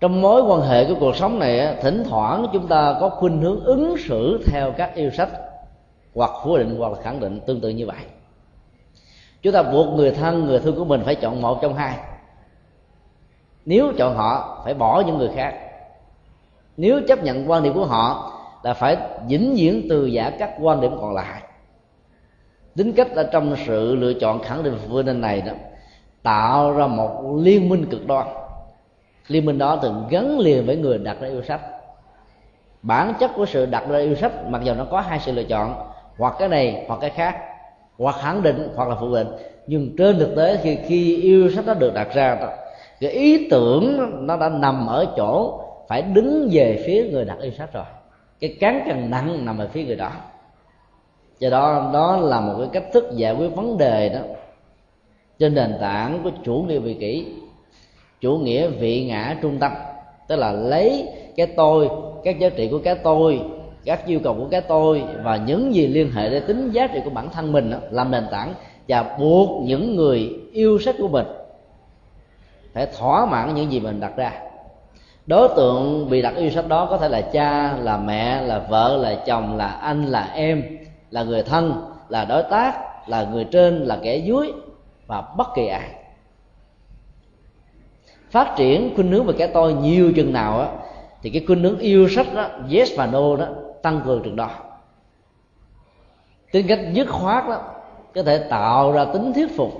Trong 0.00 0.20
mối 0.20 0.42
quan 0.42 0.60
hệ 0.60 0.84
của 0.84 0.94
cuộc 1.00 1.16
sống 1.16 1.38
này 1.38 1.76
thỉnh 1.82 2.04
thoảng 2.08 2.46
chúng 2.52 2.68
ta 2.68 2.96
có 3.00 3.08
khuynh 3.08 3.42
hướng 3.42 3.64
ứng 3.64 3.96
xử 3.98 4.44
theo 4.46 4.72
các 4.76 4.94
yêu 4.94 5.10
sách 5.10 5.30
hoặc 6.14 6.30
phủ 6.44 6.56
định 6.56 6.76
hoặc 6.78 6.92
là 6.92 6.98
khẳng 7.02 7.20
định 7.20 7.40
tương 7.46 7.60
tự 7.60 7.68
như 7.68 7.86
vậy. 7.86 8.04
Chúng 9.42 9.52
ta 9.52 9.62
buộc 9.62 9.86
người 9.94 10.10
thân, 10.10 10.46
người 10.46 10.58
thương 10.58 10.76
của 10.76 10.84
mình 10.84 11.02
phải 11.04 11.14
chọn 11.14 11.42
một 11.42 11.62
trong 11.62 11.74
hai 11.74 11.96
nếu 13.68 13.92
chọn 13.98 14.16
họ, 14.16 14.62
phải 14.64 14.74
bỏ 14.74 15.02
những 15.06 15.18
người 15.18 15.30
khác. 15.36 15.54
Nếu 16.76 17.00
chấp 17.08 17.22
nhận 17.22 17.50
quan 17.50 17.62
điểm 17.62 17.74
của 17.74 17.84
họ, 17.84 18.32
là 18.62 18.74
phải 18.74 18.96
vĩnh 19.26 19.54
viễn 19.56 19.86
từ 19.90 20.06
giả 20.06 20.30
các 20.38 20.50
quan 20.60 20.80
điểm 20.80 20.96
còn 21.00 21.14
lại. 21.14 21.42
Tính 22.76 22.92
cách 22.92 23.08
ở 23.14 23.28
trong 23.32 23.54
sự 23.66 23.96
lựa 23.96 24.12
chọn 24.12 24.42
khẳng 24.42 24.62
định 24.62 24.78
vươn 24.88 25.06
lên 25.06 25.20
này 25.20 25.40
đó, 25.40 25.52
tạo 26.22 26.72
ra 26.72 26.86
một 26.86 27.36
liên 27.38 27.68
minh 27.68 27.86
cực 27.90 28.06
đoan. 28.06 28.26
Liên 29.28 29.44
minh 29.44 29.58
đó 29.58 29.76
thường 29.76 30.06
gắn 30.10 30.38
liền 30.38 30.66
với 30.66 30.76
người 30.76 30.98
đặt 30.98 31.16
ra 31.20 31.28
yêu 31.28 31.42
sách. 31.42 31.60
Bản 32.82 33.12
chất 33.20 33.30
của 33.36 33.46
sự 33.46 33.66
đặt 33.66 33.88
ra 33.88 33.98
yêu 33.98 34.14
sách, 34.14 34.32
mặc 34.46 34.62
dù 34.64 34.74
nó 34.74 34.84
có 34.84 35.00
hai 35.00 35.18
sự 35.18 35.32
lựa 35.32 35.44
chọn, 35.44 35.74
hoặc 36.18 36.34
cái 36.38 36.48
này 36.48 36.84
hoặc 36.88 36.98
cái 37.00 37.10
khác, 37.10 37.36
hoặc 37.98 38.16
khẳng 38.20 38.42
định 38.42 38.68
hoặc 38.76 38.88
là 38.88 38.94
phủ 38.94 39.14
định, 39.14 39.28
nhưng 39.66 39.96
trên 39.98 40.18
thực 40.18 40.36
tế 40.36 40.58
khi 40.62 40.78
khi 40.86 41.16
yêu 41.16 41.50
sách 41.50 41.66
nó 41.66 41.74
được 41.74 41.94
đặt 41.94 42.08
ra 42.14 42.36
cái 43.00 43.10
ý 43.10 43.48
tưởng 43.50 43.96
nó 44.26 44.36
đã 44.36 44.48
nằm 44.48 44.86
ở 44.86 45.06
chỗ 45.16 45.60
phải 45.88 46.02
đứng 46.02 46.48
về 46.52 46.82
phía 46.86 47.08
người 47.12 47.24
đặt 47.24 47.38
yêu 47.40 47.52
sách 47.58 47.72
rồi. 47.72 47.84
Cái 48.40 48.56
cán 48.60 48.82
cân 48.86 49.10
nặng 49.10 49.44
nằm 49.44 49.58
ở 49.58 49.68
phía 49.72 49.84
người 49.84 49.96
đó. 49.96 50.10
Do 51.38 51.50
đó 51.50 51.90
đó 51.92 52.16
là 52.16 52.40
một 52.40 52.54
cái 52.58 52.68
cách 52.72 52.92
thức 52.92 53.04
giải 53.16 53.34
quyết 53.34 53.48
vấn 53.48 53.78
đề 53.78 54.08
đó 54.08 54.20
trên 55.38 55.54
nền 55.54 55.74
tảng 55.80 56.20
của 56.24 56.30
chủ 56.44 56.64
nghĩa 56.68 56.78
vị 56.78 56.94
kỷ 56.94 57.26
chủ 58.20 58.38
nghĩa 58.38 58.68
vị 58.68 59.04
ngã 59.04 59.36
trung 59.42 59.58
tâm. 59.58 59.72
Tức 60.28 60.36
là 60.36 60.52
lấy 60.52 61.08
cái 61.36 61.46
tôi 61.46 61.88
các 62.24 62.38
giá 62.38 62.48
trị 62.48 62.68
của 62.70 62.78
cái 62.78 62.94
tôi 62.94 63.40
các 63.84 64.06
yêu 64.06 64.20
cầu 64.24 64.34
của 64.34 64.46
cái 64.50 64.60
tôi 64.60 65.02
và 65.24 65.36
những 65.36 65.74
gì 65.74 65.86
liên 65.86 66.12
hệ 66.12 66.30
đến 66.30 66.42
tính 66.46 66.70
giá 66.70 66.86
trị 66.86 67.00
của 67.04 67.10
bản 67.10 67.30
thân 67.30 67.52
mình 67.52 67.70
đó, 67.70 67.78
làm 67.90 68.10
nền 68.10 68.24
tảng 68.30 68.54
và 68.88 69.16
buộc 69.18 69.62
những 69.62 69.96
người 69.96 70.30
yêu 70.52 70.78
sách 70.78 70.94
của 70.98 71.08
mình 71.08 71.26
phải 72.72 72.86
thỏa 72.98 73.26
mãn 73.26 73.54
những 73.54 73.72
gì 73.72 73.80
mình 73.80 74.00
đặt 74.00 74.12
ra. 74.16 74.32
Đối 75.26 75.48
tượng 75.56 76.10
bị 76.10 76.22
đặt 76.22 76.36
yêu 76.36 76.50
sách 76.50 76.68
đó 76.68 76.86
có 76.90 76.98
thể 76.98 77.08
là 77.08 77.20
cha, 77.20 77.76
là 77.76 77.96
mẹ, 77.96 78.42
là 78.42 78.58
vợ, 78.58 78.96
là 78.96 79.22
chồng, 79.26 79.56
là 79.56 79.66
anh, 79.66 80.04
là 80.04 80.30
em, 80.34 80.78
là 81.10 81.22
người 81.22 81.42
thân, 81.42 81.92
là 82.08 82.24
đối 82.24 82.42
tác, 82.42 82.74
là 83.08 83.24
người 83.24 83.44
trên, 83.44 83.84
là 83.84 83.98
kẻ 84.02 84.16
dưới 84.16 84.52
và 85.06 85.20
bất 85.36 85.48
kỳ 85.54 85.66
ai. 85.66 85.90
Phát 88.30 88.54
triển 88.56 88.92
khuynh 88.94 89.12
hướng 89.12 89.24
về 89.24 89.34
cái 89.38 89.48
tôi 89.48 89.72
nhiều 89.72 90.12
chừng 90.16 90.32
nào 90.32 90.60
á, 90.60 90.68
thì 91.22 91.30
cái 91.30 91.44
khuynh 91.46 91.62
hướng 91.62 91.78
yêu 91.78 92.08
sách 92.08 92.26
đó, 92.34 92.48
yes 92.70 92.90
và 92.96 93.06
no 93.06 93.36
đó, 93.36 93.46
tăng 93.82 94.00
cường 94.04 94.22
chừng 94.24 94.36
đó. 94.36 94.50
Tính 96.52 96.66
cách 96.68 96.80
dứt 96.92 97.08
khoát 97.10 97.48
đó, 97.48 97.60
có 98.14 98.22
thể 98.22 98.38
tạo 98.38 98.92
ra 98.92 99.04
tính 99.04 99.32
thuyết 99.32 99.56
phục 99.56 99.72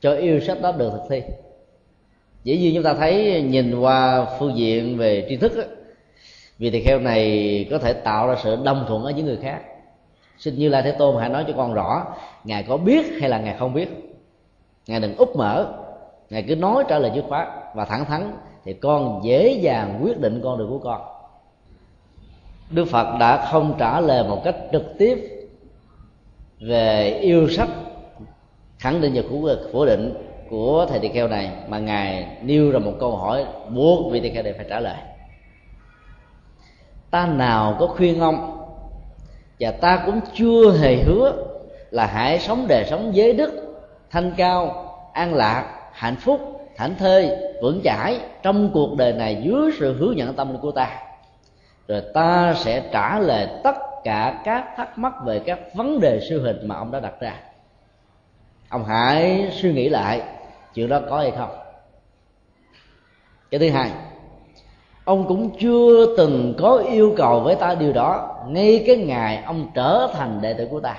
cho 0.00 0.12
yêu 0.12 0.40
sách 0.40 0.62
đó 0.62 0.72
được 0.72 0.90
thực 0.92 1.02
thi 1.10 1.22
dĩ 2.44 2.58
nhiên 2.58 2.74
chúng 2.74 2.84
ta 2.84 2.94
thấy 2.94 3.42
nhìn 3.42 3.80
qua 3.80 4.26
phương 4.38 4.56
diện 4.56 4.98
về 4.98 5.26
tri 5.28 5.36
thức 5.36 5.52
đó, 5.56 5.62
vì 6.58 6.70
thầy 6.70 6.80
kheo 6.80 6.98
này 6.98 7.68
có 7.70 7.78
thể 7.78 7.92
tạo 7.92 8.28
ra 8.28 8.36
sự 8.42 8.56
đồng 8.64 8.84
thuận 8.88 9.04
ở 9.04 9.10
những 9.10 9.26
người 9.26 9.38
khác. 9.42 9.60
Xin 10.38 10.54
như 10.54 10.68
lai 10.68 10.82
thế 10.82 10.92
tôn 10.92 11.16
hãy 11.20 11.28
nói 11.28 11.44
cho 11.48 11.54
con 11.56 11.74
rõ 11.74 12.06
ngài 12.44 12.62
có 12.62 12.76
biết 12.76 13.06
hay 13.20 13.28
là 13.28 13.38
ngài 13.38 13.56
không 13.58 13.74
biết? 13.74 13.88
Ngài 14.86 15.00
đừng 15.00 15.16
úp 15.16 15.36
mở 15.36 15.72
ngài 16.30 16.42
cứ 16.42 16.56
nói 16.56 16.84
trả 16.88 16.98
lời 16.98 17.12
dứt 17.14 17.24
khoát. 17.28 17.48
Và 17.74 17.84
thẳng 17.84 18.04
thắn 18.04 18.32
thì 18.64 18.72
con 18.72 19.20
dễ 19.24 19.58
dàng 19.62 20.00
quyết 20.02 20.20
định 20.20 20.40
con 20.44 20.58
đường 20.58 20.68
của 20.70 20.78
con. 20.78 21.00
Đức 22.70 22.84
phật 22.84 23.18
đã 23.18 23.48
không 23.52 23.74
trả 23.78 24.00
lời 24.00 24.24
một 24.28 24.40
cách 24.44 24.56
trực 24.72 24.84
tiếp 24.98 25.46
về 26.60 27.18
yêu 27.22 27.48
sách 27.48 27.68
khẳng 28.78 29.00
định 29.00 29.14
và 29.14 29.22
phủ 29.72 29.84
định 29.86 30.29
của 30.50 30.86
thầy 30.88 30.98
tỳ 30.98 31.08
kheo 31.08 31.28
này 31.28 31.50
mà 31.68 31.78
ngài 31.78 32.26
nêu 32.42 32.70
ra 32.70 32.78
một 32.78 32.92
câu 33.00 33.16
hỏi 33.16 33.46
buộc 33.68 34.12
vị 34.12 34.20
tỳ 34.20 34.30
kheo 34.30 34.42
này 34.42 34.52
phải 34.52 34.66
trả 34.68 34.80
lời. 34.80 34.96
Ta 37.10 37.26
nào 37.26 37.76
có 37.78 37.86
khuyên 37.86 38.20
ông 38.20 38.66
và 39.60 39.70
ta 39.70 40.02
cũng 40.06 40.20
chưa 40.34 40.72
hề 40.80 40.96
hứa 40.96 41.32
là 41.90 42.06
hãy 42.06 42.38
sống 42.38 42.66
đời 42.68 42.84
sống 42.84 43.10
giới 43.14 43.32
đức, 43.32 43.82
thanh 44.10 44.32
cao, 44.36 44.86
an 45.12 45.34
lạc, 45.34 45.74
hạnh 45.92 46.16
phúc, 46.16 46.40
thảnh 46.76 46.94
thơi, 46.98 47.30
vững 47.62 47.80
chãi 47.84 48.18
trong 48.42 48.70
cuộc 48.74 48.96
đời 48.96 49.12
này 49.12 49.42
dưới 49.42 49.70
sự 49.78 49.96
hướng 49.98 50.18
dẫn 50.18 50.34
tâm 50.34 50.58
của 50.62 50.70
ta. 50.70 50.98
Rồi 51.88 52.02
ta 52.14 52.54
sẽ 52.56 52.82
trả 52.92 53.18
lời 53.18 53.48
tất 53.64 53.76
cả 54.04 54.40
các 54.44 54.64
thắc 54.76 54.98
mắc 54.98 55.12
về 55.24 55.40
các 55.46 55.58
vấn 55.74 56.00
đề 56.00 56.20
siêu 56.28 56.42
hình 56.42 56.68
mà 56.68 56.76
ông 56.76 56.90
đã 56.90 57.00
đặt 57.00 57.14
ra. 57.20 57.34
Ông 58.68 58.84
hãy 58.84 59.48
suy 59.52 59.72
nghĩ 59.72 59.88
lại 59.88 60.22
chuyện 60.74 60.88
đó 60.88 61.00
có 61.10 61.18
hay 61.18 61.30
không? 61.30 61.50
Cái 63.50 63.60
thứ 63.60 63.70
hai, 63.70 63.90
ông 65.04 65.28
cũng 65.28 65.58
chưa 65.58 66.16
từng 66.16 66.54
có 66.58 66.76
yêu 66.76 67.14
cầu 67.16 67.40
với 67.40 67.54
ta 67.54 67.74
điều 67.74 67.92
đó. 67.92 68.44
Ngay 68.48 68.84
cái 68.86 68.96
ngày 68.96 69.42
ông 69.42 69.70
trở 69.74 70.10
thành 70.14 70.40
đệ 70.42 70.54
tử 70.54 70.68
của 70.70 70.80
ta. 70.80 70.96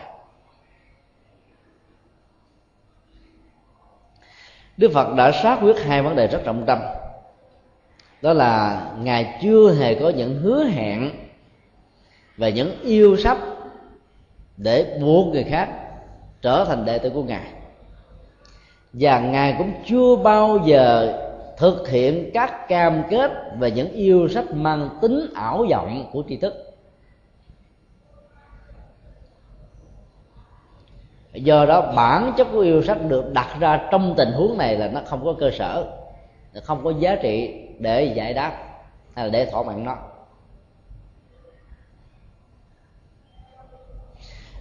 Đức 4.77 4.91
phật 4.93 5.13
đã 5.15 5.31
xác 5.31 5.59
quyết 5.61 5.75
hai 5.83 6.01
vấn 6.01 6.15
đề 6.15 6.27
rất 6.27 6.41
trọng 6.45 6.65
tâm. 6.65 6.79
Đó 8.21 8.33
là 8.33 8.85
ngài 8.99 9.39
chưa 9.41 9.73
hề 9.73 9.95
có 9.95 10.09
những 10.09 10.41
hứa 10.41 10.63
hẹn 10.63 11.11
về 12.37 12.51
những 12.51 12.81
yêu 12.81 13.17
sách 13.17 13.37
để 14.57 14.97
buộc 15.01 15.27
người 15.27 15.43
khác 15.43 15.69
trở 16.41 16.65
thành 16.65 16.85
đệ 16.85 16.97
tử 16.97 17.09
của 17.09 17.23
ngài 17.23 17.60
và 18.93 19.19
ngài 19.19 19.55
cũng 19.57 19.71
chưa 19.85 20.15
bao 20.15 20.59
giờ 20.65 21.17
thực 21.57 21.89
hiện 21.89 22.31
các 22.33 22.67
cam 22.67 23.03
kết 23.09 23.31
về 23.59 23.71
những 23.71 23.91
yêu 23.91 24.27
sách 24.29 24.45
mang 24.53 24.89
tính 25.01 25.29
ảo 25.35 25.65
vọng 25.69 26.09
của 26.11 26.23
tri 26.29 26.37
thức. 26.37 26.53
Do 31.33 31.65
đó, 31.65 31.93
bản 31.95 32.33
chất 32.37 32.47
của 32.53 32.59
yêu 32.59 32.83
sách 32.83 32.97
được 33.07 33.33
đặt 33.33 33.47
ra 33.59 33.87
trong 33.91 34.13
tình 34.17 34.31
huống 34.31 34.57
này 34.57 34.77
là 34.77 34.87
nó 34.87 35.01
không 35.05 35.25
có 35.25 35.35
cơ 35.39 35.51
sở 35.51 35.97
không 36.63 36.83
có 36.83 36.93
giá 36.99 37.15
trị 37.15 37.65
để 37.79 38.13
giải 38.15 38.33
đáp 38.33 38.53
hay 39.15 39.25
là 39.25 39.31
để 39.31 39.45
thỏa 39.45 39.63
mãn 39.63 39.83
nó. 39.83 39.97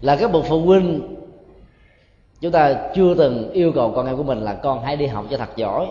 Là 0.00 0.16
các 0.16 0.32
bậc 0.32 0.44
phụ 0.48 0.60
huynh 0.60 1.16
chúng 2.40 2.52
ta 2.52 2.90
chưa 2.94 3.14
từng 3.14 3.50
yêu 3.52 3.72
cầu 3.74 3.92
con 3.96 4.06
em 4.06 4.16
của 4.16 4.22
mình 4.22 4.38
là 4.38 4.54
con 4.54 4.82
hãy 4.82 4.96
đi 4.96 5.06
học 5.06 5.24
cho 5.30 5.36
thật 5.36 5.56
giỏi. 5.56 5.86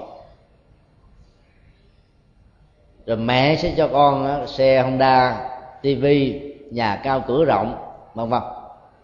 Rồi 3.05 3.17
mẹ 3.17 3.55
sẽ 3.55 3.73
cho 3.77 3.88
con 3.88 4.47
xe 4.47 4.81
honda 4.81 5.49
tivi 5.81 6.41
nhà 6.71 7.01
cao 7.03 7.23
cửa 7.27 7.45
rộng, 7.45 7.75
vân 8.13 8.29
vân. 8.29 8.41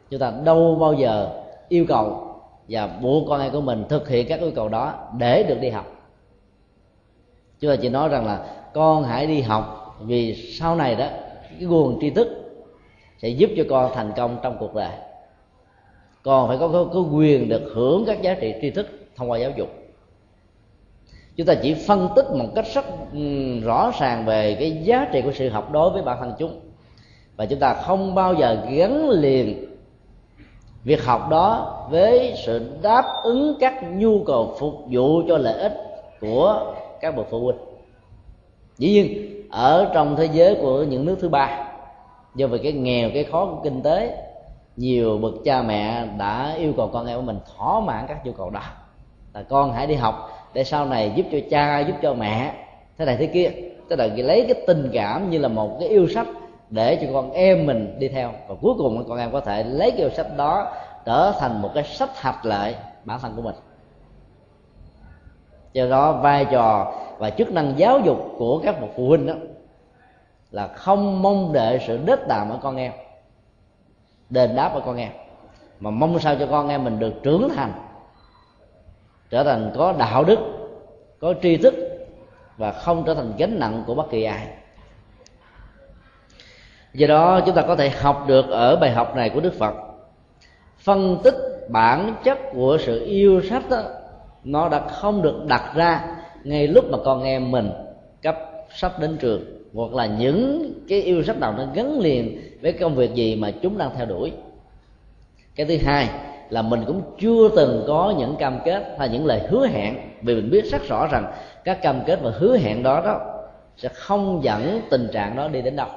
Chúng 0.09 0.19
ta 0.19 0.33
đâu 0.43 0.77
bao 0.81 0.93
giờ 0.93 1.41
yêu 1.69 1.85
cầu 1.87 2.35
và 2.69 2.87
buộc 2.87 3.27
con 3.29 3.41
em 3.41 3.51
của 3.51 3.61
mình 3.61 3.85
thực 3.89 4.09
hiện 4.09 4.27
các 4.27 4.39
yêu 4.39 4.51
cầu 4.55 4.69
đó 4.69 4.93
để 5.17 5.43
được 5.43 5.57
đi 5.61 5.69
học. 5.69 5.85
Chúng 7.59 7.71
ta 7.71 7.75
chỉ 7.81 7.89
nói 7.89 8.09
rằng 8.09 8.25
là 8.25 8.45
con 8.73 9.03
hãy 9.03 9.27
đi 9.27 9.41
học 9.41 9.95
vì 9.99 10.35
sau 10.59 10.75
này 10.75 10.95
đó, 10.95 11.07
cái 11.49 11.67
nguồn 11.67 11.97
tri 12.01 12.09
thức 12.09 12.27
sẽ 13.17 13.29
giúp 13.29 13.49
cho 13.57 13.63
con 13.69 13.91
thành 13.95 14.11
công 14.15 14.37
trong 14.43 14.57
cuộc 14.59 14.73
đời 14.75 14.91
còn 16.25 16.47
phải 16.47 16.57
có, 16.57 16.67
có, 16.67 16.89
có 16.93 16.99
quyền 16.99 17.49
được 17.49 17.71
hưởng 17.73 18.05
các 18.05 18.21
giá 18.21 18.33
trị 18.33 18.53
tri 18.61 18.69
thức 18.69 18.87
thông 19.15 19.31
qua 19.31 19.37
giáo 19.37 19.51
dục. 19.57 19.69
Chúng 21.35 21.47
ta 21.47 21.53
chỉ 21.55 21.73
phân 21.73 22.09
tích 22.15 22.25
một 22.33 22.45
cách 22.55 22.65
rất 22.73 22.85
rõ 23.63 23.91
ràng 23.99 24.25
về 24.25 24.55
cái 24.59 24.71
giá 24.83 25.07
trị 25.11 25.21
của 25.21 25.31
sự 25.31 25.49
học 25.49 25.71
đối 25.71 25.89
với 25.89 26.01
bản 26.01 26.17
thân 26.19 26.33
chúng. 26.39 26.59
Và 27.35 27.45
chúng 27.45 27.59
ta 27.59 27.73
không 27.73 28.15
bao 28.15 28.33
giờ 28.33 28.57
gắn 28.69 29.09
liền 29.09 29.65
việc 30.83 31.03
học 31.03 31.29
đó 31.29 31.77
với 31.91 32.33
sự 32.45 32.71
đáp 32.81 33.05
ứng 33.23 33.55
các 33.59 33.83
nhu 33.91 34.23
cầu 34.23 34.55
phục 34.59 34.73
vụ 34.91 35.21
cho 35.27 35.37
lợi 35.37 35.59
ích 35.59 35.73
của 36.21 36.73
các 37.01 37.15
bậc 37.15 37.27
phụ 37.29 37.39
huynh. 37.39 37.57
Dĩ 38.77 38.89
nhiên 38.89 39.31
ở 39.51 39.91
trong 39.93 40.15
thế 40.15 40.29
giới 40.33 40.55
của 40.55 40.83
những 40.83 41.05
nước 41.05 41.17
thứ 41.19 41.29
ba 41.29 41.67
do 42.35 42.47
về 42.47 42.57
cái 42.57 42.71
nghèo 42.71 43.09
cái 43.13 43.23
khó 43.23 43.45
của 43.45 43.61
kinh 43.63 43.81
tế 43.81 44.24
nhiều 44.77 45.17
bậc 45.17 45.33
cha 45.45 45.61
mẹ 45.61 46.05
đã 46.17 46.53
yêu 46.57 46.73
cầu 46.77 46.89
con 46.93 47.05
em 47.05 47.17
của 47.17 47.25
mình 47.25 47.39
thỏa 47.57 47.79
mãn 47.79 48.05
các 48.07 48.25
nhu 48.25 48.31
cầu 48.31 48.49
đó. 48.49 48.61
Là 49.33 49.43
con 49.49 49.73
hãy 49.73 49.87
đi 49.87 49.95
học 49.95 50.29
để 50.53 50.63
sau 50.63 50.85
này 50.85 51.11
giúp 51.15 51.25
cho 51.31 51.37
cha, 51.49 51.79
giúp 51.79 51.95
cho 52.01 52.13
mẹ. 52.13 52.53
Thế 52.97 53.05
này 53.05 53.17
thế 53.17 53.27
kia. 53.27 53.51
Tức 53.89 53.95
là 53.95 54.07
lấy 54.15 54.45
cái 54.47 54.63
tình 54.67 54.89
cảm 54.93 55.29
như 55.29 55.37
là 55.37 55.47
một 55.47 55.77
cái 55.79 55.89
yêu 55.89 56.07
sách 56.07 56.27
để 56.69 56.95
cho 56.95 57.07
con 57.13 57.31
em 57.31 57.65
mình 57.65 57.95
đi 57.99 58.07
theo. 58.07 58.31
Và 58.47 58.55
cuối 58.61 58.73
cùng 58.77 59.05
con 59.09 59.17
em 59.17 59.31
có 59.31 59.41
thể 59.41 59.63
lấy 59.63 59.91
cái 59.91 59.99
yêu 59.99 60.09
sách 60.09 60.37
đó 60.37 60.71
trở 61.05 61.33
thành 61.39 61.61
một 61.61 61.71
cái 61.75 61.83
sách 61.83 62.17
hạch 62.19 62.45
lợi 62.45 62.75
bản 63.03 63.19
thân 63.19 63.33
của 63.35 63.41
mình. 63.41 63.55
Do 65.73 65.85
đó, 65.85 66.11
vai 66.11 66.45
trò 66.45 66.93
và 67.17 67.29
chức 67.29 67.51
năng 67.51 67.73
giáo 67.77 67.99
dục 67.99 68.17
của 68.37 68.59
các 68.63 68.81
bậc 68.81 68.89
phụ 68.95 69.07
huynh 69.07 69.27
đó 69.27 69.33
là 70.51 70.67
không 70.67 71.21
mong 71.21 71.53
đợi 71.53 71.79
sự 71.87 71.99
đết 72.05 72.27
đàm 72.27 72.49
ở 72.49 72.59
con 72.61 72.75
em 72.75 72.91
đền 74.29 74.55
đáp 74.55 74.73
ở 74.73 74.81
con 74.85 74.97
em 74.97 75.11
mà 75.79 75.89
mong 75.89 76.19
sao 76.19 76.35
cho 76.39 76.47
con 76.47 76.69
em 76.69 76.83
mình 76.83 76.99
được 76.99 77.13
trưởng 77.23 77.49
thành 77.55 77.71
trở 79.29 79.43
thành 79.43 79.71
có 79.75 79.93
đạo 79.99 80.23
đức 80.23 80.39
có 81.19 81.33
tri 81.41 81.57
thức 81.57 81.73
và 82.57 82.71
không 82.71 83.03
trở 83.05 83.13
thành 83.13 83.33
gánh 83.37 83.59
nặng 83.59 83.83
của 83.87 83.95
bất 83.95 84.09
kỳ 84.11 84.23
ai. 84.23 84.47
Do 86.93 87.07
đó 87.07 87.41
chúng 87.45 87.55
ta 87.55 87.61
có 87.61 87.75
thể 87.75 87.89
học 87.89 88.25
được 88.27 88.49
ở 88.49 88.75
bài 88.75 88.91
học 88.91 89.15
này 89.15 89.29
của 89.29 89.39
đức 89.39 89.53
phật. 89.53 89.73
Phân 90.77 91.19
tích 91.23 91.35
bản 91.69 92.15
chất 92.23 92.39
của 92.53 92.77
sự 92.81 93.05
yêu 93.05 93.41
sách 93.49 93.69
đó, 93.69 93.81
nó 94.43 94.69
đã 94.69 94.87
không 94.87 95.21
được 95.21 95.45
đặt 95.47 95.71
ra 95.75 96.15
ngay 96.43 96.67
lúc 96.67 96.85
mà 96.91 96.97
con 97.05 97.23
em 97.23 97.51
mình 97.51 97.71
cấp 98.21 98.35
sách 98.69 98.99
đến 98.99 99.17
trường 99.17 99.41
hoặc 99.75 99.93
là 99.93 100.05
những 100.05 100.73
cái 100.89 101.01
yêu 101.01 101.23
sách 101.23 101.37
nào 101.37 101.53
nó 101.57 101.65
gắn 101.73 101.99
liền 101.99 102.41
với 102.61 102.73
công 102.73 102.95
việc 102.95 103.13
gì 103.13 103.35
mà 103.35 103.51
chúng 103.61 103.77
đang 103.77 103.89
theo 103.97 104.05
đuổi. 104.05 104.31
Cái 105.55 105.65
thứ 105.65 105.77
hai 105.85 106.09
là 106.49 106.61
mình 106.61 106.83
cũng 106.87 107.01
chưa 107.19 107.49
từng 107.55 107.83
có 107.87 108.13
những 108.17 108.35
cam 108.35 108.59
kết 108.65 108.95
hay 108.99 109.09
những 109.09 109.25
lời 109.25 109.41
hứa 109.49 109.67
hẹn, 109.67 109.95
vì 110.21 110.35
mình 110.35 110.49
biết 110.49 110.65
rất 110.65 110.87
rõ 110.87 111.07
rằng 111.07 111.33
các 111.63 111.81
cam 111.81 112.01
kết 112.05 112.19
và 112.21 112.31
hứa 112.37 112.57
hẹn 112.57 112.83
đó 112.83 113.01
đó 113.05 113.19
sẽ 113.77 113.89
không 113.89 114.43
dẫn 114.43 114.81
tình 114.89 115.07
trạng 115.13 115.35
đó 115.35 115.47
đi 115.47 115.61
đến 115.61 115.75
đâu. 115.75 115.87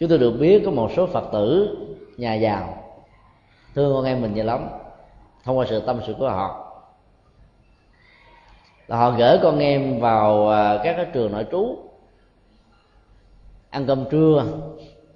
Chúng 0.00 0.08
tôi 0.08 0.18
được 0.18 0.30
biết 0.30 0.62
có 0.64 0.70
một 0.70 0.90
số 0.96 1.06
phật 1.06 1.24
tử 1.32 1.76
nhà 2.16 2.34
giàu, 2.34 2.84
thương 3.74 3.94
con 3.94 4.04
em 4.04 4.22
mình 4.22 4.34
nhiều 4.34 4.44
lắm, 4.44 4.68
thông 5.44 5.58
qua 5.58 5.66
sự 5.68 5.80
tâm 5.86 6.00
sự 6.06 6.14
của 6.18 6.28
họ. 6.28 6.62
Là 8.86 8.96
họ 8.96 9.10
gửi 9.10 9.38
con 9.42 9.58
em 9.58 10.00
vào 10.00 10.48
à, 10.48 10.80
các 10.84 10.94
cái 10.96 11.06
trường 11.12 11.32
nội 11.32 11.46
trú 11.52 11.76
ăn 13.76 13.86
cơm 13.86 14.04
trưa 14.10 14.44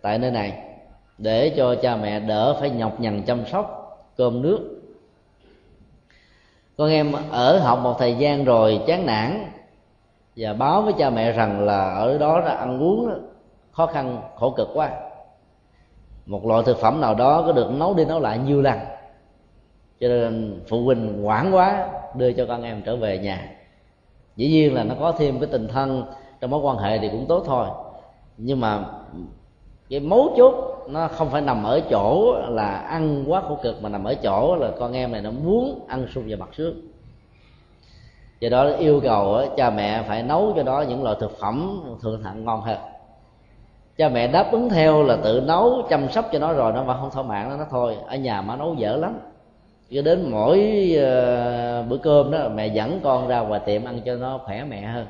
tại 0.02 0.18
nơi 0.18 0.30
này 0.30 0.62
để 1.18 1.54
cho 1.56 1.74
cha 1.74 1.96
mẹ 1.96 2.20
đỡ 2.20 2.56
phải 2.60 2.70
nhọc 2.70 3.00
nhằn 3.00 3.22
chăm 3.22 3.46
sóc 3.46 3.96
cơm 4.16 4.42
nước. 4.42 4.80
Con 6.76 6.90
em 6.90 7.12
ở 7.30 7.58
học 7.58 7.78
một 7.82 7.96
thời 7.98 8.14
gian 8.14 8.44
rồi 8.44 8.80
chán 8.86 9.06
nản 9.06 9.44
và 10.36 10.52
báo 10.52 10.82
với 10.82 10.92
cha 10.98 11.10
mẹ 11.10 11.32
rằng 11.32 11.60
là 11.60 11.94
ở 11.94 12.18
đó 12.18 12.40
là 12.40 12.52
ăn 12.52 12.82
uống 12.82 13.10
khó 13.72 13.86
khăn, 13.86 14.22
khổ 14.36 14.50
cực 14.50 14.68
quá. 14.74 14.90
Một 16.26 16.46
loại 16.46 16.62
thực 16.66 16.78
phẩm 16.78 17.00
nào 17.00 17.14
đó 17.14 17.42
có 17.46 17.52
được 17.52 17.70
nấu 17.70 17.94
đi 17.94 18.04
nấu 18.04 18.20
lại 18.20 18.38
nhiều 18.38 18.62
lần. 18.62 18.78
Cho 20.00 20.08
nên 20.08 20.60
phụ 20.68 20.84
huynh 20.84 21.26
quản 21.26 21.54
quá, 21.54 21.88
đưa 22.14 22.32
cho 22.32 22.46
con 22.46 22.62
em 22.62 22.82
trở 22.82 22.96
về 22.96 23.18
nhà. 23.18 23.50
Dĩ 24.36 24.48
nhiên 24.48 24.74
là 24.74 24.84
nó 24.84 24.94
có 25.00 25.12
thêm 25.12 25.40
cái 25.40 25.48
tình 25.52 25.68
thân 25.68 26.04
trong 26.40 26.50
mối 26.50 26.60
quan 26.60 26.76
hệ 26.76 26.98
thì 26.98 27.08
cũng 27.08 27.26
tốt 27.28 27.42
thôi 27.46 27.66
nhưng 28.42 28.60
mà 28.60 28.84
cái 29.90 30.00
mấu 30.00 30.34
chốt 30.36 30.54
nó 30.88 31.08
không 31.08 31.30
phải 31.30 31.40
nằm 31.40 31.64
ở 31.64 31.80
chỗ 31.90 32.34
là 32.48 32.68
ăn 32.70 33.24
quá 33.26 33.40
khổ 33.48 33.58
cực 33.62 33.82
mà 33.82 33.88
nằm 33.88 34.04
ở 34.04 34.14
chỗ 34.14 34.56
là 34.56 34.70
con 34.78 34.92
em 34.92 35.12
này 35.12 35.20
nó 35.20 35.30
muốn 35.30 35.80
ăn 35.88 36.06
sung 36.14 36.24
và 36.28 36.36
mặt 36.36 36.48
sướng 36.56 36.90
do 38.40 38.48
đó 38.48 38.70
yêu 38.70 39.00
cầu 39.02 39.42
cha 39.56 39.70
mẹ 39.70 40.02
phải 40.02 40.22
nấu 40.22 40.52
cho 40.56 40.62
nó 40.62 40.82
những 40.82 41.02
loại 41.02 41.16
thực 41.20 41.38
phẩm 41.38 41.80
thượng 42.02 42.22
thặng 42.22 42.44
ngon 42.44 42.60
hơn. 42.60 42.78
Cha 43.96 44.08
mẹ 44.08 44.26
đáp 44.26 44.48
ứng 44.52 44.68
theo 44.68 45.02
là 45.02 45.16
tự 45.16 45.42
nấu 45.46 45.82
chăm 45.90 46.08
sóc 46.08 46.28
cho 46.32 46.38
nó 46.38 46.52
rồi 46.52 46.72
nó 46.72 46.84
mà 46.84 46.96
không 46.96 47.10
thỏa 47.10 47.22
mãn 47.22 47.48
nó, 47.48 47.56
nó 47.56 47.64
thôi. 47.70 47.96
Ở 48.06 48.16
nhà 48.16 48.42
mà 48.42 48.56
nấu 48.56 48.74
dở 48.74 48.96
lắm. 48.96 49.18
Cho 49.90 50.02
đến 50.02 50.30
mỗi 50.30 50.90
ờ, 51.00 51.82
bữa 51.82 51.96
cơm 51.96 52.30
đó 52.30 52.38
mẹ 52.54 52.66
dẫn 52.66 53.00
con 53.02 53.28
ra 53.28 53.40
ngoài 53.40 53.60
tiệm 53.66 53.84
ăn 53.84 54.00
cho 54.04 54.14
nó 54.14 54.38
khỏe 54.44 54.64
mẹ 54.64 54.82
hơn. 54.82 55.06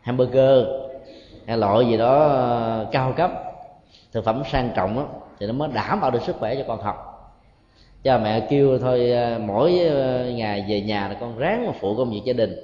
Hamburger 0.00 0.66
hay 1.50 1.58
loại 1.58 1.86
gì 1.86 1.96
đó 1.96 2.26
ờ, 2.26 2.86
cao 2.92 3.12
cấp 3.16 3.30
thực 4.12 4.24
phẩm 4.24 4.42
sang 4.50 4.70
trọng 4.74 4.96
đó, 4.96 5.06
thì 5.38 5.46
nó 5.46 5.52
mới 5.52 5.68
đảm 5.74 6.00
bảo 6.00 6.10
được 6.10 6.22
sức 6.22 6.36
khỏe 6.38 6.54
cho 6.54 6.62
con 6.68 6.82
học 6.82 7.06
cha 8.02 8.18
mẹ 8.18 8.46
kêu 8.50 8.78
thôi 8.78 9.10
ờ, 9.10 9.38
mỗi 9.46 9.78
ờ, 9.78 10.30
ngày 10.30 10.64
về 10.68 10.80
nhà 10.80 11.08
là 11.08 11.14
con 11.20 11.38
ráng 11.38 11.66
mà 11.66 11.72
phụ 11.80 11.96
công 11.96 12.10
việc 12.10 12.20
gia 12.24 12.32
đình. 12.32 12.56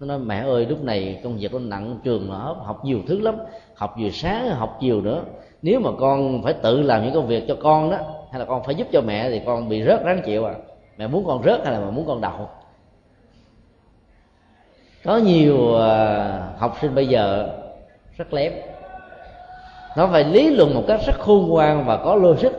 Nó 0.00 0.06
nói 0.06 0.18
mẹ 0.18 0.40
ơi 0.40 0.66
lúc 0.66 0.84
này 0.84 1.20
công 1.24 1.36
việc 1.36 1.52
nó 1.52 1.58
nặng 1.58 1.98
trường 2.04 2.28
nó 2.28 2.56
học 2.64 2.84
nhiều 2.84 2.98
thứ 3.06 3.20
lắm 3.20 3.36
học 3.74 3.94
vừa 4.00 4.10
sáng 4.10 4.48
học 4.50 4.78
chiều 4.80 5.00
nữa. 5.00 5.22
Nếu 5.62 5.80
mà 5.80 5.90
con 6.00 6.42
phải 6.42 6.52
tự 6.52 6.82
làm 6.82 7.04
những 7.04 7.14
công 7.14 7.26
việc 7.26 7.44
cho 7.48 7.56
con 7.62 7.90
đó 7.90 7.96
hay 8.30 8.38
là 8.38 8.44
con 8.44 8.62
phải 8.64 8.74
giúp 8.74 8.86
cho 8.92 9.00
mẹ 9.00 9.30
thì 9.30 9.40
con 9.46 9.68
bị 9.68 9.82
rớt 9.82 10.04
ráng 10.04 10.22
chịu 10.24 10.44
à. 10.44 10.54
Mẹ 10.98 11.06
muốn 11.06 11.24
con 11.26 11.42
rớt 11.42 11.60
hay 11.64 11.72
là 11.72 11.80
mẹ 11.80 11.90
muốn 11.90 12.06
con 12.06 12.20
đậu? 12.20 12.48
Có 15.04 15.16
nhiều 15.16 15.74
học 16.58 16.76
sinh 16.80 16.94
bây 16.94 17.06
giờ 17.06 17.48
rất 18.18 18.34
lém 18.34 18.52
nó 19.96 20.06
phải 20.06 20.24
lý 20.24 20.50
luận 20.50 20.74
một 20.74 20.84
cách 20.88 21.00
rất 21.06 21.18
khôn 21.18 21.48
ngoan 21.48 21.84
và 21.86 21.96
có 21.96 22.14
logic 22.14 22.52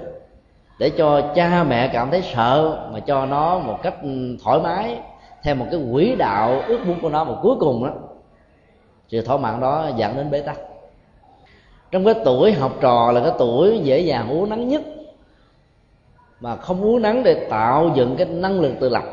để 0.79 0.89
cho 0.89 1.31
cha 1.35 1.63
mẹ 1.63 1.89
cảm 1.93 2.11
thấy 2.11 2.21
sợ 2.33 2.79
mà 2.93 2.99
cho 2.99 3.25
nó 3.25 3.59
một 3.59 3.79
cách 3.83 3.95
ừ, 4.03 4.37
thoải 4.43 4.59
mái 4.59 4.99
theo 5.43 5.55
một 5.55 5.65
cái 5.71 5.79
quỹ 5.91 6.15
đạo 6.15 6.61
ước 6.67 6.85
muốn 6.85 6.99
của 7.01 7.09
nó. 7.09 7.23
Mà 7.23 7.33
cuối 7.41 7.55
cùng 7.59 7.83
đó 7.83 7.93
sự 9.07 9.21
thỏa 9.21 9.37
mãn 9.37 9.61
đó 9.61 9.89
dẫn 9.97 10.15
đến 10.15 10.31
bế 10.31 10.41
tắc. 10.41 10.59
Trong 11.91 12.05
cái 12.05 12.13
tuổi 12.25 12.53
học 12.53 12.73
trò 12.81 13.11
là 13.11 13.21
cái 13.21 13.31
tuổi 13.39 13.79
dễ 13.83 13.99
dàng 13.99 14.29
uống 14.29 14.49
nắng 14.49 14.67
nhất, 14.67 14.81
mà 16.39 16.55
không 16.55 16.81
uống 16.81 17.01
nắng 17.01 17.23
để 17.23 17.47
tạo 17.49 17.91
dựng 17.95 18.15
cái 18.17 18.27
năng 18.27 18.61
lực 18.61 18.73
tự 18.79 18.89
lập. 18.89 19.03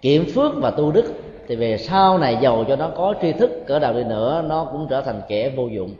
Kiểm 0.00 0.24
phước 0.34 0.52
và 0.56 0.70
tu 0.70 0.92
đức 0.92 1.14
thì 1.52 1.56
về 1.56 1.78
sau 1.78 2.18
này 2.18 2.38
giàu 2.40 2.64
cho 2.68 2.76
nó 2.76 2.90
có 2.96 3.14
tri 3.22 3.32
thức, 3.32 3.50
cỡ 3.66 3.78
nào 3.78 3.92
đi 3.92 4.04
nữa, 4.04 4.44
nó 4.48 4.64
cũng 4.72 4.86
trở 4.90 5.00
thành 5.00 5.20
kẻ 5.28 5.48
vô 5.56 5.66
dụng. 5.66 5.94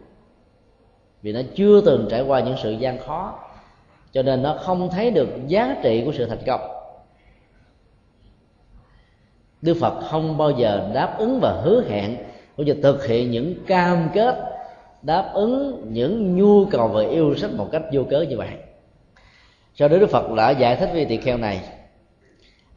Vì 1.22 1.32
nó 1.32 1.40
chưa 1.54 1.80
từng 1.80 2.06
trải 2.10 2.22
qua 2.22 2.40
những 2.40 2.56
sự 2.62 2.70
gian 2.70 2.98
khó, 2.98 3.38
cho 4.12 4.22
nên 4.22 4.42
nó 4.42 4.56
không 4.60 4.88
thấy 4.90 5.10
được 5.10 5.28
giá 5.46 5.76
trị 5.82 6.02
của 6.04 6.12
sự 6.12 6.26
thành 6.26 6.38
công. 6.46 6.60
Đức 9.62 9.76
phật 9.80 10.00
không 10.10 10.38
bao 10.38 10.50
giờ 10.50 10.90
đáp 10.94 11.14
ứng 11.18 11.38
và 11.42 11.60
hứa 11.64 11.82
hẹn, 11.88 12.16
cũng 12.56 12.66
như 12.66 12.74
thực 12.82 13.06
hiện 13.06 13.30
những 13.30 13.54
cam 13.66 14.08
kết 14.14 14.36
đáp 15.02 15.30
ứng 15.34 15.86
những 15.92 16.36
nhu 16.36 16.64
cầu 16.64 16.88
về 16.88 17.06
yêu 17.08 17.34
sách 17.36 17.50
một 17.52 17.68
cách 17.72 17.82
vô 17.92 18.02
cớ 18.10 18.20
như 18.20 18.36
vậy. 18.36 18.50
Sau 19.74 19.88
đó 19.88 19.96
đức 19.96 20.10
phật 20.10 20.32
đã 20.36 20.50
giải 20.50 20.76
thích 20.76 20.90
với 20.92 21.04
tỳ 21.04 21.16
kheo 21.16 21.38
này 21.38 21.60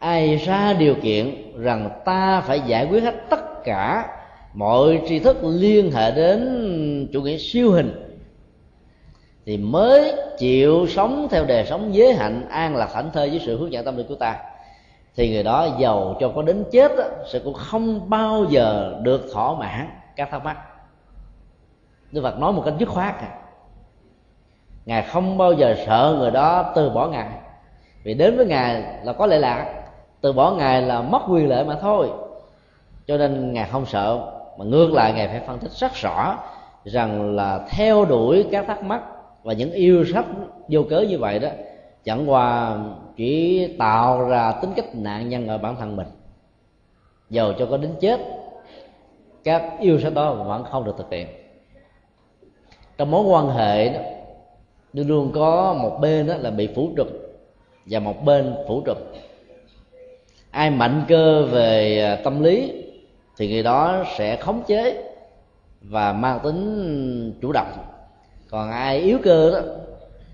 ai 0.06 0.36
ra 0.36 0.74
điều 0.74 0.96
kiện 0.96 1.54
rằng 1.58 1.90
ta 2.06 2.42
phải 2.42 2.60
giải 2.60 2.88
quyết 2.92 3.04
hết 3.04 3.16
tất 3.30 3.64
cả 3.64 4.08
mọi 4.54 5.02
tri 5.08 5.20
thức 5.20 5.38
liên 5.44 5.92
hệ 5.92 6.12
đến 6.12 7.10
chủ 7.14 7.22
nghĩa 7.22 7.38
siêu 7.38 7.72
hình 7.72 8.20
thì 9.46 9.58
mới 9.58 10.14
chịu 10.38 10.88
sống 10.88 11.28
theo 11.32 11.46
đề 11.46 11.66
sống 11.66 11.96
giới 11.96 12.14
hạnh 12.14 12.50
an 12.50 12.76
lạc 12.76 12.90
thảnh 12.94 13.10
thơi 13.14 13.30
với 13.30 13.42
sự 13.46 13.58
hướng 13.58 13.72
dẫn 13.72 13.86
tâm 13.86 13.98
linh 13.98 14.08
của 14.08 14.16
ta. 14.16 14.38
Thì 15.16 15.34
người 15.34 15.44
đó 15.44 15.68
giàu 15.80 16.18
cho 16.20 16.32
có 16.36 16.42
đến 16.42 16.64
chết 16.72 16.92
đó, 16.98 17.04
sẽ 17.32 17.40
cũng 17.40 17.54
không 17.54 18.10
bao 18.10 18.46
giờ 18.50 19.00
được 19.02 19.26
thỏa 19.34 19.56
mãn 19.60 19.90
các 20.16 20.32
thắc 20.32 20.44
mắc. 20.44 20.58
Đức 22.12 22.22
Phật 22.22 22.40
nói 22.40 22.54
một 22.54 22.62
cách 22.66 22.74
dứt 22.80 22.90
khoát 22.90 23.16
à. 23.20 23.30
Ngài 24.86 25.04
không 25.04 25.38
bao 25.38 25.54
giờ 25.54 25.76
sợ 25.86 26.16
người 26.20 26.32
đó 26.32 26.72
từ 26.76 26.90
bỏ 26.90 27.08
Ngài. 27.08 27.30
Vì 28.04 28.14
đến 28.14 28.38
với 28.38 28.46
Ngài 28.46 28.84
là 29.04 29.14
có 29.14 29.26
lệ 29.26 29.38
lạc. 29.38 29.85
Từ 30.26 30.34
bỏ 30.34 30.52
Ngài 30.52 30.82
là 30.82 31.02
mất 31.02 31.22
quyền 31.30 31.50
lợi 31.50 31.64
mà 31.64 31.78
thôi. 31.82 32.10
Cho 33.08 33.18
nên 33.18 33.54
Ngài 33.54 33.68
không 33.68 33.86
sợ, 33.86 34.32
Mà 34.58 34.66
ngược 34.66 34.94
lại 34.94 35.14
Ngài 35.14 35.28
phải 35.28 35.42
phân 35.48 35.60
tích 35.60 35.72
rất 35.72 35.94
rõ 35.94 36.38
Rằng 36.84 37.36
là 37.36 37.68
theo 37.70 38.06
đuổi 38.06 38.46
các 38.52 38.68
thắc 38.68 38.84
mắc 38.84 39.04
Và 39.44 39.54
những 39.54 39.72
yêu 39.72 40.06
sách 40.14 40.26
vô 40.68 40.84
cớ 40.90 41.00
như 41.10 41.20
vậy 41.20 41.40
đó, 41.40 41.50
Chẳng 42.04 42.30
qua 42.30 42.78
chỉ 43.16 43.68
tạo 43.80 44.22
ra 44.30 44.52
tính 44.52 44.70
cách 44.76 44.96
nạn 44.96 45.30
nhân 45.30 45.48
ở 45.48 45.58
bản 45.58 45.76
thân 45.80 45.96
mình. 45.96 46.08
Dầu 47.30 47.54
cho 47.54 47.66
có 47.66 47.78
đến 47.78 47.92
chết, 48.00 48.20
Các 49.44 49.74
yêu 49.80 50.00
sách 50.00 50.14
đó 50.14 50.34
vẫn 50.34 50.64
không 50.64 50.86
được 50.86 50.96
thực 50.98 51.12
hiện. 51.12 51.28
Trong 52.98 53.12
mối 53.12 53.24
quan 53.24 53.50
hệ 53.50 53.90
đó 53.90 54.00
luôn 54.94 55.08
luôn 55.08 55.32
có 55.36 55.74
một 55.74 55.98
bên 56.02 56.28
đó 56.28 56.34
là 56.38 56.50
bị 56.50 56.70
phủ 56.76 56.90
trực 56.98 57.08
và 57.86 58.00
một 58.00 58.26
bên 58.26 58.56
phủ 58.68 58.82
trực 58.86 58.98
ai 60.56 60.70
mạnh 60.70 61.06
cơ 61.08 61.46
về 61.46 62.00
à, 62.02 62.16
tâm 62.24 62.44
lý 62.44 62.74
thì 63.38 63.52
người 63.52 63.64
đó 63.64 64.04
sẽ 64.18 64.36
khống 64.36 64.64
chế 64.68 65.04
và 65.82 66.14
mang 66.14 66.40
tính 66.44 67.34
chủ 67.42 67.52
động. 67.52 67.72
Còn 68.50 68.72
ai 68.72 68.98
yếu 68.98 69.18
cơ 69.24 69.52
đó 69.52 69.60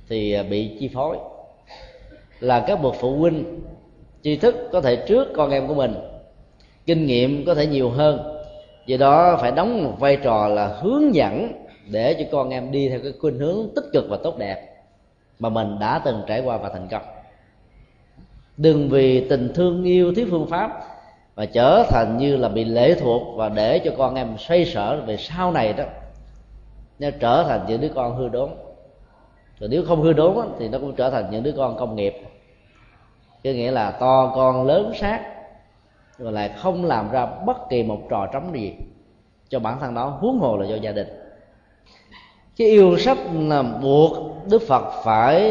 thì 0.10 0.34
à, 0.34 0.44
bị 0.44 0.78
chi 0.80 0.90
phối. 0.94 1.18
Là 2.40 2.60
các 2.68 2.82
bậc 2.82 2.96
phụ 2.96 3.16
huynh, 3.16 3.62
tri 4.24 4.36
thức 4.38 4.56
có 4.72 4.82
thể 4.82 4.96
trước 4.96 5.28
con 5.36 5.52
em 5.52 5.68
của 5.68 5.74
mình, 5.74 5.96
kinh 6.86 7.06
nghiệm 7.06 7.46
có 7.46 7.56
thể 7.56 7.66
nhiều 7.66 7.90
hơn. 7.90 8.38
Do 8.86 8.98
đó 8.98 9.38
phải 9.42 9.52
đóng 9.52 9.84
một 9.84 9.94
vai 10.00 10.18
trò 10.24 10.48
là 10.48 10.68
hướng 10.68 11.16
dẫn 11.16 11.52
để 11.92 12.14
cho 12.14 12.26
con 12.32 12.50
em 12.50 12.72
đi 12.72 12.90
theo 12.90 13.00
cái 13.04 13.14
khuynh 13.20 13.40
hướng 13.40 13.70
tích 13.76 13.86
cực 13.94 14.06
và 14.10 14.18
tốt 14.24 14.38
đẹp 14.38 14.68
mà 15.40 15.50
mình 15.50 15.80
đã 15.80 16.02
từng 16.06 16.22
trải 16.28 16.42
qua 16.42 16.58
và 16.58 16.70
thành 16.70 16.88
công 16.92 17.21
đừng 18.62 18.90
vì 18.90 19.30
tình 19.30 19.52
thương 19.56 19.84
yêu 19.84 20.14
thiếu 20.16 20.28
phương 20.32 20.48
pháp 20.48 20.84
và 21.36 21.46
trở 21.46 21.84
thành 21.90 22.18
như 22.18 22.38
là 22.38 22.50
bị 22.50 22.64
lệ 22.64 22.96
thuộc 23.00 23.22
và 23.36 23.50
để 23.50 23.80
cho 23.80 23.92
con 23.98 24.16
em 24.16 24.38
xoay 24.38 24.66
sở 24.66 25.02
về 25.06 25.18
sau 25.18 25.52
này 25.52 25.74
đó. 25.74 25.84
Nó 27.00 27.10
trở 27.20 27.44
thành 27.44 27.66
những 27.68 27.82
đứa 27.82 27.90
con 27.96 28.16
hư 28.16 28.30
đốn. 28.30 28.50
Rồi 29.60 29.70
nếu 29.70 29.84
không 29.88 30.02
hư 30.02 30.14
đốn 30.14 30.36
thì 30.60 30.70
nó 30.70 30.80
cũng 30.80 30.96
trở 30.96 31.10
thành 31.10 31.32
những 31.32 31.44
đứa 31.44 31.52
con 31.52 31.78
công 31.78 31.96
nghiệp. 31.96 32.14
Có 33.44 33.50
nghĩa 33.50 33.72
là 33.72 33.92
to 33.92 34.32
con 34.36 34.66
lớn 34.66 34.92
sát 35.00 35.22
rồi 36.18 36.32
lại 36.32 36.50
không 36.58 36.86
làm 36.86 37.12
ra 37.12 37.26
bất 37.26 37.70
kỳ 37.70 37.84
một 37.84 38.00
trò 38.10 38.28
trống 38.34 38.54
gì 38.54 38.74
cho 39.50 39.60
bản 39.60 39.80
thân 39.80 39.94
đó 39.94 40.06
huống 40.06 40.40
hồ 40.40 40.58
là 40.58 40.66
do 40.66 40.76
gia 40.76 40.92
đình. 40.92 41.08
Cái 42.58 42.68
yêu 42.68 42.98
sách 42.98 43.18
là 43.34 43.62
buộc 43.62 44.18
đức 44.50 44.62
phật 44.68 44.92
phải 45.04 45.42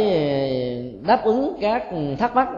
đáp 1.07 1.25
ứng 1.25 1.57
các 1.61 1.85
thắc 2.19 2.35
mắc 2.35 2.49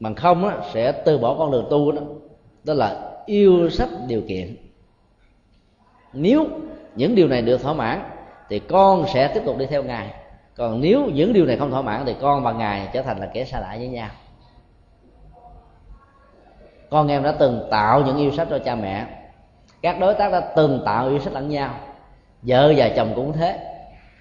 bằng 0.00 0.14
không 0.14 0.48
á, 0.48 0.56
sẽ 0.72 0.92
từ 0.92 1.18
bỏ 1.18 1.36
con 1.38 1.50
đường 1.50 1.66
tu 1.70 1.92
đó 1.92 2.02
đó 2.64 2.74
là 2.74 3.12
yêu 3.26 3.70
sách 3.70 3.88
điều 4.06 4.22
kiện. 4.28 4.56
Nếu 6.12 6.46
những 6.94 7.14
điều 7.14 7.28
này 7.28 7.42
được 7.42 7.62
thỏa 7.62 7.72
mãn 7.72 8.02
thì 8.48 8.58
con 8.58 9.04
sẽ 9.14 9.28
tiếp 9.28 9.42
tục 9.46 9.58
đi 9.58 9.66
theo 9.66 9.82
ngài. 9.82 10.14
Còn 10.56 10.80
nếu 10.80 11.06
những 11.14 11.32
điều 11.32 11.46
này 11.46 11.56
không 11.56 11.70
thỏa 11.70 11.82
mãn 11.82 12.02
thì 12.06 12.14
con 12.20 12.42
và 12.42 12.52
ngài 12.52 12.88
trở 12.92 13.02
thành 13.02 13.18
là 13.18 13.26
kẻ 13.26 13.44
xa 13.44 13.60
lạ 13.60 13.74
với 13.78 13.88
nhau. 13.88 14.08
Con 16.90 17.08
em 17.08 17.22
đã 17.22 17.32
từng 17.32 17.68
tạo 17.70 18.02
những 18.06 18.16
yêu 18.16 18.30
sách 18.30 18.46
cho 18.50 18.58
cha 18.58 18.74
mẹ. 18.74 19.06
Các 19.82 20.00
đối 20.00 20.14
tác 20.14 20.32
đã 20.32 20.40
từng 20.40 20.82
tạo 20.84 21.08
yêu 21.08 21.18
sách 21.18 21.32
lẫn 21.32 21.48
nhau. 21.48 21.74
Vợ 22.42 22.72
và 22.76 22.88
chồng 22.96 23.12
cũng 23.16 23.32
thế. 23.32 23.58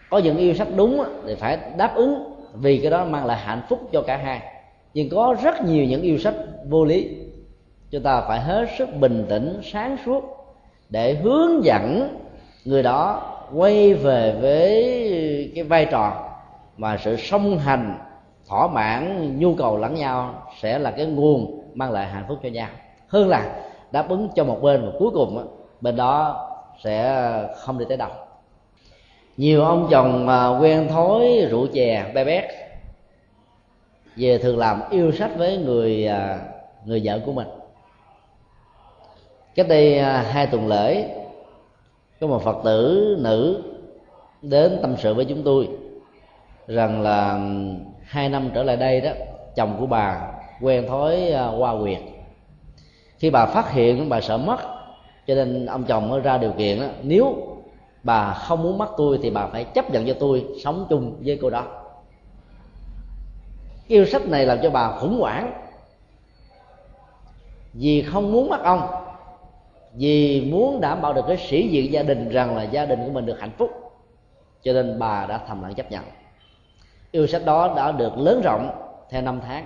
Có 0.10 0.18
những 0.18 0.38
yêu 0.38 0.54
sách 0.54 0.68
đúng 0.76 1.04
thì 1.26 1.36
phải 1.36 1.58
đáp 1.78 1.96
ứng 1.96 2.34
vì 2.54 2.78
cái 2.78 2.92
đó 2.92 3.06
mang 3.06 3.26
lại 3.26 3.38
hạnh 3.38 3.62
phúc 3.70 3.90
cho 3.92 4.02
cả 4.02 4.18
hai 4.18 4.59
nhưng 4.94 5.10
có 5.10 5.36
rất 5.44 5.64
nhiều 5.66 5.86
những 5.86 6.02
yêu 6.02 6.18
sách 6.18 6.36
vô 6.70 6.86
lý. 6.86 7.10
Chúng 7.92 8.04
ta 8.04 8.22
phải 8.22 8.40
hết 8.40 8.66
sức 8.78 8.90
bình 9.00 9.26
tĩnh, 9.30 9.60
sáng 9.64 9.98
suốt 10.06 10.24
để 10.90 11.14
hướng 11.14 11.64
dẫn 11.64 12.18
người 12.66 12.84
đó 12.84 13.22
quay 13.54 13.94
về 13.94 14.36
với 14.42 15.52
cái 15.56 15.64
vai 15.64 15.86
trò 15.86 16.30
mà 16.78 16.98
sự 16.98 17.16
song 17.16 17.58
hành, 17.58 17.98
thỏa 18.48 18.68
mãn, 18.68 19.36
nhu 19.40 19.56
cầu 19.56 19.78
lẫn 19.78 19.96
nhau 19.96 20.48
sẽ 20.62 20.80
là 20.80 20.92
cái 20.92 21.06
nguồn 21.06 21.62
mang 21.74 21.92
lại 21.92 22.08
hạnh 22.08 22.26
phúc 22.28 22.38
cho 22.44 22.50
nhau. 22.50 22.70
Hơn 23.08 23.28
là 23.28 23.62
đáp 23.92 24.10
ứng 24.10 24.30
cho 24.36 24.44
một 24.44 24.62
bên 24.62 24.86
và 24.86 24.92
cuối 25.00 25.12
cùng 25.14 25.48
bên 25.82 25.96
đó 25.96 26.46
sẽ 26.84 27.24
không 27.58 27.78
đi 27.78 27.86
tới 27.90 27.98
đâu. 27.98 28.10
Nhiều 29.38 29.64
ông 29.64 29.88
chồng 29.92 30.28
à, 30.30 30.48
quen 30.48 30.88
thói 30.88 31.48
rượu 31.50 31.68
chè 31.74 32.12
bé 32.14 32.26
bét 32.26 32.44
về 34.20 34.38
thường 34.38 34.58
làm 34.58 34.82
yêu 34.90 35.12
sách 35.12 35.32
với 35.38 35.58
người 35.58 36.08
à, 36.08 36.40
người 36.86 37.02
vợ 37.04 37.20
của 37.26 37.32
mình. 37.32 37.48
Cách 39.56 39.68
đây 39.68 40.00
à, 40.00 40.26
hai 40.32 40.48
tuần 40.48 40.68
lễ 40.68 41.16
có 42.20 42.28
một 42.28 42.44
phật 42.44 42.58
tử 42.64 43.16
nữ 43.20 43.64
đến 44.42 44.80
tâm 44.82 44.96
sự 44.98 45.14
với 45.14 45.26
chúng 45.26 45.44
tôi 45.44 45.68
rằng 46.68 47.02
là 47.02 47.40
hai 48.04 48.30
năm 48.30 48.50
trở 48.54 48.64
lại 48.64 48.78
đây 48.78 49.02
đó 49.02 49.12
chồng 49.56 49.76
của 49.80 49.86
bà 49.86 50.32
quen 50.62 50.88
thói 50.88 51.32
à, 51.32 51.48
qua 51.58 51.80
quyệt. 51.82 52.00
Khi 53.18 53.30
bà 53.30 53.46
phát 53.46 53.72
hiện 53.72 54.10
bà 54.10 54.22
sợ 54.22 54.38
mất 54.38 54.58
cho 55.28 55.36
nên 55.36 55.66
ông 55.66 55.84
chồng 55.84 56.10
mới 56.10 56.22
ra 56.22 56.38
điều 56.38 56.52
kiện 56.52 56.80
đó, 56.80 56.86
nếu 57.04 57.36
bà 58.04 58.34
không 58.34 58.64
muốn 58.64 58.78
mất 58.78 58.90
tôi 58.98 59.20
thì 59.22 59.30
bà 59.30 59.48
phải 59.48 59.64
chấp 59.64 59.92
nhận 59.92 60.08
cho 60.08 60.14
tôi 60.20 60.46
sống 60.64 60.86
chung 60.90 61.16
với 61.26 61.40
cô 61.42 61.50
đó 61.50 61.79
yêu 63.90 64.06
sách 64.06 64.28
này 64.28 64.46
làm 64.46 64.60
cho 64.64 64.70
bà 64.70 64.92
khủng 64.92 65.20
hoảng. 65.20 65.54
Vì 67.74 68.02
không 68.02 68.32
muốn 68.32 68.50
mất 68.50 68.64
ông 68.64 68.82
vì 69.94 70.42
muốn 70.52 70.82
đảm 70.82 71.02
bảo 71.02 71.14
được 71.14 71.26
cái 71.28 71.38
sĩ 71.38 71.68
diện 71.68 71.92
gia 71.92 72.04
đình 72.04 72.30
rằng 72.30 72.58
là 72.58 72.64
gia 72.64 72.86
đình 72.86 73.00
của 73.06 73.12
mình 73.12 73.26
được 73.26 73.40
hạnh 73.40 73.52
phúc 73.58 73.70
cho 74.62 74.74
nên 74.74 75.00
bà 75.00 75.26
đã 75.26 75.38
thầm 75.48 75.62
lặng 75.62 75.74
chấp 75.74 75.92
nhận. 75.92 76.04
Yêu 77.12 77.28
sách 77.28 77.46
đó 77.46 77.74
đã 77.78 77.92
được 77.92 78.18
lớn 78.18 78.42
rộng 78.44 78.70
theo 79.10 79.22
năm 79.22 79.42
tháng. 79.48 79.66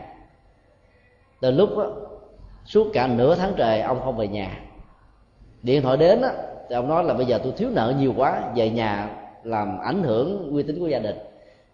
Từ 1.41 1.51
lúc 1.51 1.69
đó, 1.77 1.91
suốt 2.65 2.87
cả 2.93 3.07
nửa 3.07 3.35
tháng 3.35 3.53
trời 3.57 3.81
ông 3.81 4.01
không 4.03 4.17
về 4.17 4.27
nhà. 4.27 4.59
Điện 5.61 5.81
thoại 5.81 5.97
đến 5.97 6.21
đó, 6.21 6.29
thì 6.69 6.75
ông 6.75 6.89
nói 6.89 7.03
là 7.03 7.13
bây 7.13 7.25
giờ 7.25 7.39
tôi 7.43 7.53
thiếu 7.57 7.69
nợ 7.71 7.93
nhiều 7.99 8.13
quá 8.17 8.41
về 8.55 8.69
nhà 8.69 9.09
làm 9.43 9.79
ảnh 9.79 10.03
hưởng 10.03 10.51
uy 10.53 10.63
tín 10.63 10.79
của 10.79 10.87
gia 10.87 10.99
đình 10.99 11.17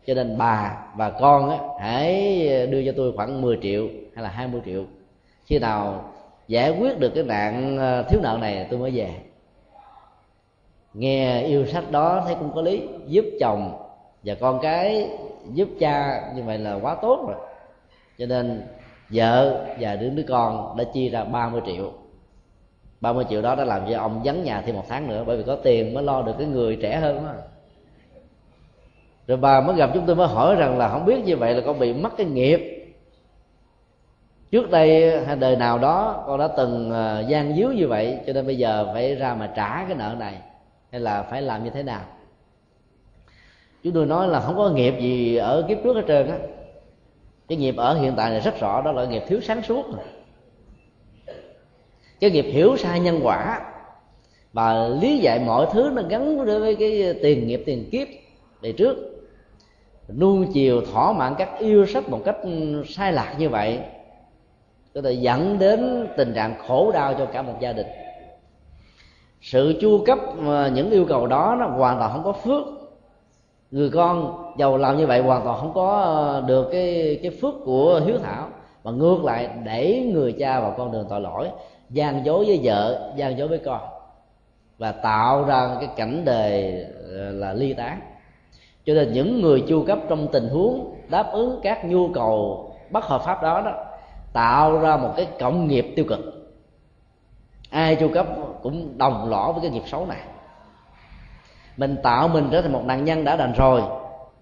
cho 0.10 0.15
nên 0.15 0.38
bà 0.38 0.78
và 0.95 1.10
con 1.10 1.50
á, 1.50 1.58
hãy 1.80 2.67
đưa 2.67 2.86
cho 2.86 2.91
tôi 2.98 3.13
khoảng 3.15 3.41
10 3.41 3.60
triệu 3.62 3.88
hay 4.15 4.24
là 4.24 4.30
20 4.30 4.62
triệu. 4.65 4.84
Khi 5.45 5.60
nào 5.60 6.04
giải 6.48 6.78
quyết 6.80 7.00
được 7.00 7.12
cái 7.15 7.24
nạn 7.24 7.78
ờ, 7.78 8.04
thiếu 8.04 8.19
nợ 8.24 8.38
này 8.41 8.67
tôi 8.69 8.80
mới 8.80 8.91
về. 8.91 9.15
Nghe 10.93 11.41
yêu 11.41 11.65
sách 11.65 11.91
đó 11.91 12.24
thấy 12.26 12.36
cũng 12.36 12.52
có 12.56 12.62
lý 12.62 12.88
giúp 13.08 13.26
chồng 13.39 13.86
và 14.24 14.36
con 14.36 14.60
cái 14.62 15.10
giúp 15.54 15.69
cha 15.80 16.22
như 16.36 16.43
vậy 16.43 16.58
là 16.58 16.80
quá 16.82 16.95
tốt 17.02 17.26
rồi. 17.28 17.38
Cho 18.17 18.26
nên 18.26 18.67
vợ 19.10 19.65
và 19.80 19.95
đứa 19.95 20.10
đứa 20.10 20.24
con 20.24 20.78
đã 20.78 20.84
chia 20.93 21.10
ra 21.10 21.24
30 21.24 21.62
triệu. 21.65 21.91
30 23.02 23.26
triệu 23.30 23.41
đó 23.41 23.56
đã 23.56 23.63
làm 23.63 23.82
cho 23.89 24.00
ông 24.00 24.22
vắng 24.24 24.43
nhà 24.43 24.62
thêm 24.62 24.76
một 24.76 24.86
tháng 24.89 25.08
nữa 25.08 25.24
bởi 25.28 25.38
vì 25.38 25.43
có 25.43 25.56
tiền 25.56 25.93
mới 25.93 26.04
lo 26.04 26.22
được 26.22 26.34
cái 26.38 26.48
người 26.48 26.76
trẻ 26.82 27.00
hơn 27.00 27.26
đó 27.26 27.32
rồi 29.30 29.38
bà 29.38 29.62
mới 29.62 29.76
gặp 29.76 29.89
chúng 29.94 30.06
tôi 30.06 30.15
mới 30.15 30.28
hỏi 30.28 30.56
rằng 30.56 30.78
là 30.78 30.89
không 30.89 31.06
biết 31.06 31.24
như 31.26 31.38
vậy 31.38 31.54
là 31.54 31.62
con 31.65 31.80
bị 31.80 31.94
mất 31.94 32.18
cái 32.18 32.26
nghiệp. 32.26 32.86
Trước 34.52 34.70
đây 34.70 35.22
hay 35.26 35.36
đời 35.36 35.56
nào 35.56 35.80
đó, 35.80 36.24
con 36.28 36.39
đã 36.39 36.48
từng 36.48 36.92
ờ, 36.92 37.26
gian 37.28 37.56
díu 37.56 37.72
như 37.72 37.88
vậy, 37.88 38.18
cho 38.28 38.34
nên 38.34 38.46
bây 38.46 38.58
giờ 38.58 38.89
phải 38.94 39.15
ra 39.15 39.34
mà 39.34 39.52
trả 39.56 39.86
cái 39.86 39.96
nợ 39.96 40.15
này, 40.20 40.34
hay 40.92 41.02
là 41.02 41.24
phải 41.24 41.42
làm 41.42 41.63
như 41.63 41.70
thế 41.70 41.84
nào? 41.84 42.02
Chúng 43.84 43.94
tôi 43.94 44.06
nói 44.06 44.28
là 44.28 44.39
không 44.39 44.58
có 44.58 44.70
nghiệp 44.70 44.94
gì 45.00 45.36
ở 45.36 45.65
kiếp 45.68 45.78
trước 45.84 45.96
hết 45.96 46.04
trơn 46.08 46.28
á. 46.28 46.38
Cái 47.48 47.58
nghiệp 47.58 47.76
ở 47.78 47.94
hiện 47.94 48.13
tại 48.18 48.30
này 48.30 48.39
rất 48.39 48.60
rõ, 48.60 48.82
đó 48.82 48.92
là 48.92 49.06
nghiệp 49.06 49.24
thiếu 49.28 49.42
sáng 49.42 49.62
suốt. 49.62 49.86
Cái 52.20 52.32
nghiệp 52.32 52.46
hiểu 52.46 52.78
sai 52.78 53.00
nhân 53.00 53.20
quả, 53.24 53.62
và 54.54 54.88
lý 54.88 55.18
giải 55.18 55.39
mọi 55.39 55.68
thứ 55.74 55.92
nó 55.96 56.02
gắn 56.10 56.46
với 56.46 56.76
cái 56.76 57.13
tiền 57.24 57.48
nghiệp, 57.48 57.63
tiền 57.65 57.89
kiếp 57.92 58.08
đời 58.62 58.74
trước 58.74 59.19
nuông 60.17 60.52
chiều 60.54 60.82
thỏa 60.82 61.13
mãn 61.13 61.36
các 61.38 61.50
yêu 61.60 61.86
sách 61.86 62.10
một 62.10 62.19
cách 62.26 62.38
sai 62.88 63.13
lạc 63.13 63.36
như 63.38 63.50
vậy, 63.50 63.80
có 64.93 65.02
thể 65.02 65.12
dẫn 65.12 65.60
đến 65.60 66.08
tình 66.17 66.34
trạng 66.34 66.56
khổ 66.67 66.91
đau 66.91 67.13
cho 67.13 67.26
cả 67.26 67.41
một 67.41 67.54
gia 67.60 67.74
đình. 67.74 67.88
Sự 69.41 69.78
chu 69.82 70.04
cấp 70.06 70.19
ờ, 70.45 70.72
những 70.74 70.91
yêu 70.91 71.06
cầu 71.10 71.28
đó 71.28 71.56
nó 71.60 71.65
hoàn 71.65 72.00
toàn 72.00 72.12
không 72.13 72.24
có 72.24 72.32
phước. 72.32 72.63
Người 73.72 73.89
con 73.89 74.43
giàu 74.58 74.78
làm 74.78 74.98
như 74.98 75.08
vậy 75.08 75.22
hoàn 75.22 75.43
toàn 75.43 75.60
không 75.60 75.74
có 75.74 76.02
ờ, 76.02 76.43
được 76.48 76.69
cái 76.72 77.19
cái 77.24 77.32
phước 77.41 77.54
của 77.65 78.02
hiếu 78.06 78.17
thảo. 78.24 78.48
Mà 78.84 78.91
ngược 78.91 79.24
lại 79.24 79.50
đẩy 79.65 80.12
người 80.13 80.36
cha 80.39 80.60
vào 80.60 80.76
con 80.78 80.91
đường 80.91 81.06
tội 81.10 81.22
lỗi, 81.22 81.50
gian 81.89 82.26
dối 82.26 82.45
với 82.45 82.60
vợ, 82.63 83.13
gian 83.15 83.38
dối 83.38 83.48
với 83.48 83.60
con, 83.65 83.82
và 84.78 84.91
tạo 84.91 85.45
ra 85.45 85.69
cái 85.80 85.89
cảnh 85.95 86.26
đề 86.26 86.84
ờ, 87.12 87.32
là 87.32 87.54
ly 87.54 87.74
tán 87.74 88.00
cho 88.89 88.95
nên 88.95 89.13
những 89.13 89.41
người 89.41 89.63
chu 89.67 89.84
cấp 89.88 89.99
trong 90.10 90.28
tình 90.28 90.49
huống 90.49 90.95
đáp 91.10 91.32
ứng 91.32 91.60
các 91.63 91.86
nhu 91.86 92.13
cầu 92.13 92.65
bất 92.89 93.04
hợp 93.04 93.21
pháp 93.21 93.43
đó 93.43 93.62
đó, 93.62 93.71
tạo 94.34 94.80
ra 94.80 94.97
một 94.97 95.13
cái 95.17 95.28
cộng 95.39 95.67
nghiệp 95.67 95.93
tiêu 95.95 96.06
cực. 96.10 96.19
Ai 97.69 97.95
chu 97.95 98.10
cấp 98.13 98.28
cũng 98.63 98.97
đồng 98.97 99.30
lõa 99.30 99.52
với 99.52 99.62
cái 99.62 99.71
nghiệp 99.71 99.84
xấu 99.86 100.06
này. 100.06 100.17
Mình 101.78 101.97
tạo 102.04 102.28
mình 102.28 102.49
trở 102.52 102.62
thành 102.62 102.73
một 102.73 102.86
nạn 102.86 103.06
nhân 103.06 103.23
đã 103.23 103.36
đành 103.36 103.54
rồi, 103.54 103.82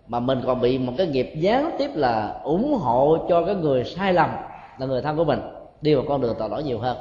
mà 0.08 0.20
mình 0.20 0.42
còn 0.46 0.62
bị 0.62 0.78
một 0.78 0.94
cái 0.98 1.08
nghiệp 1.08 1.34
gián 1.36 1.72
tiếp 1.78 1.90
là 1.94 2.40
ủng 2.44 2.74
hộ 2.74 3.18
cho 3.30 3.46
cái 3.46 3.56
người 3.56 3.84
sai 3.84 4.14
lầm, 4.14 4.30
là 4.78 4.86
người 4.86 5.02
thân 5.02 5.18
của 5.18 5.26
mình, 5.26 5.42
đi 5.82 5.96
vào 5.96 6.04
con 6.08 6.22
đường 6.22 6.36
tội 6.40 6.50
lỗi 6.50 6.64
nhiều 6.64 6.80
hơn. 6.80 6.98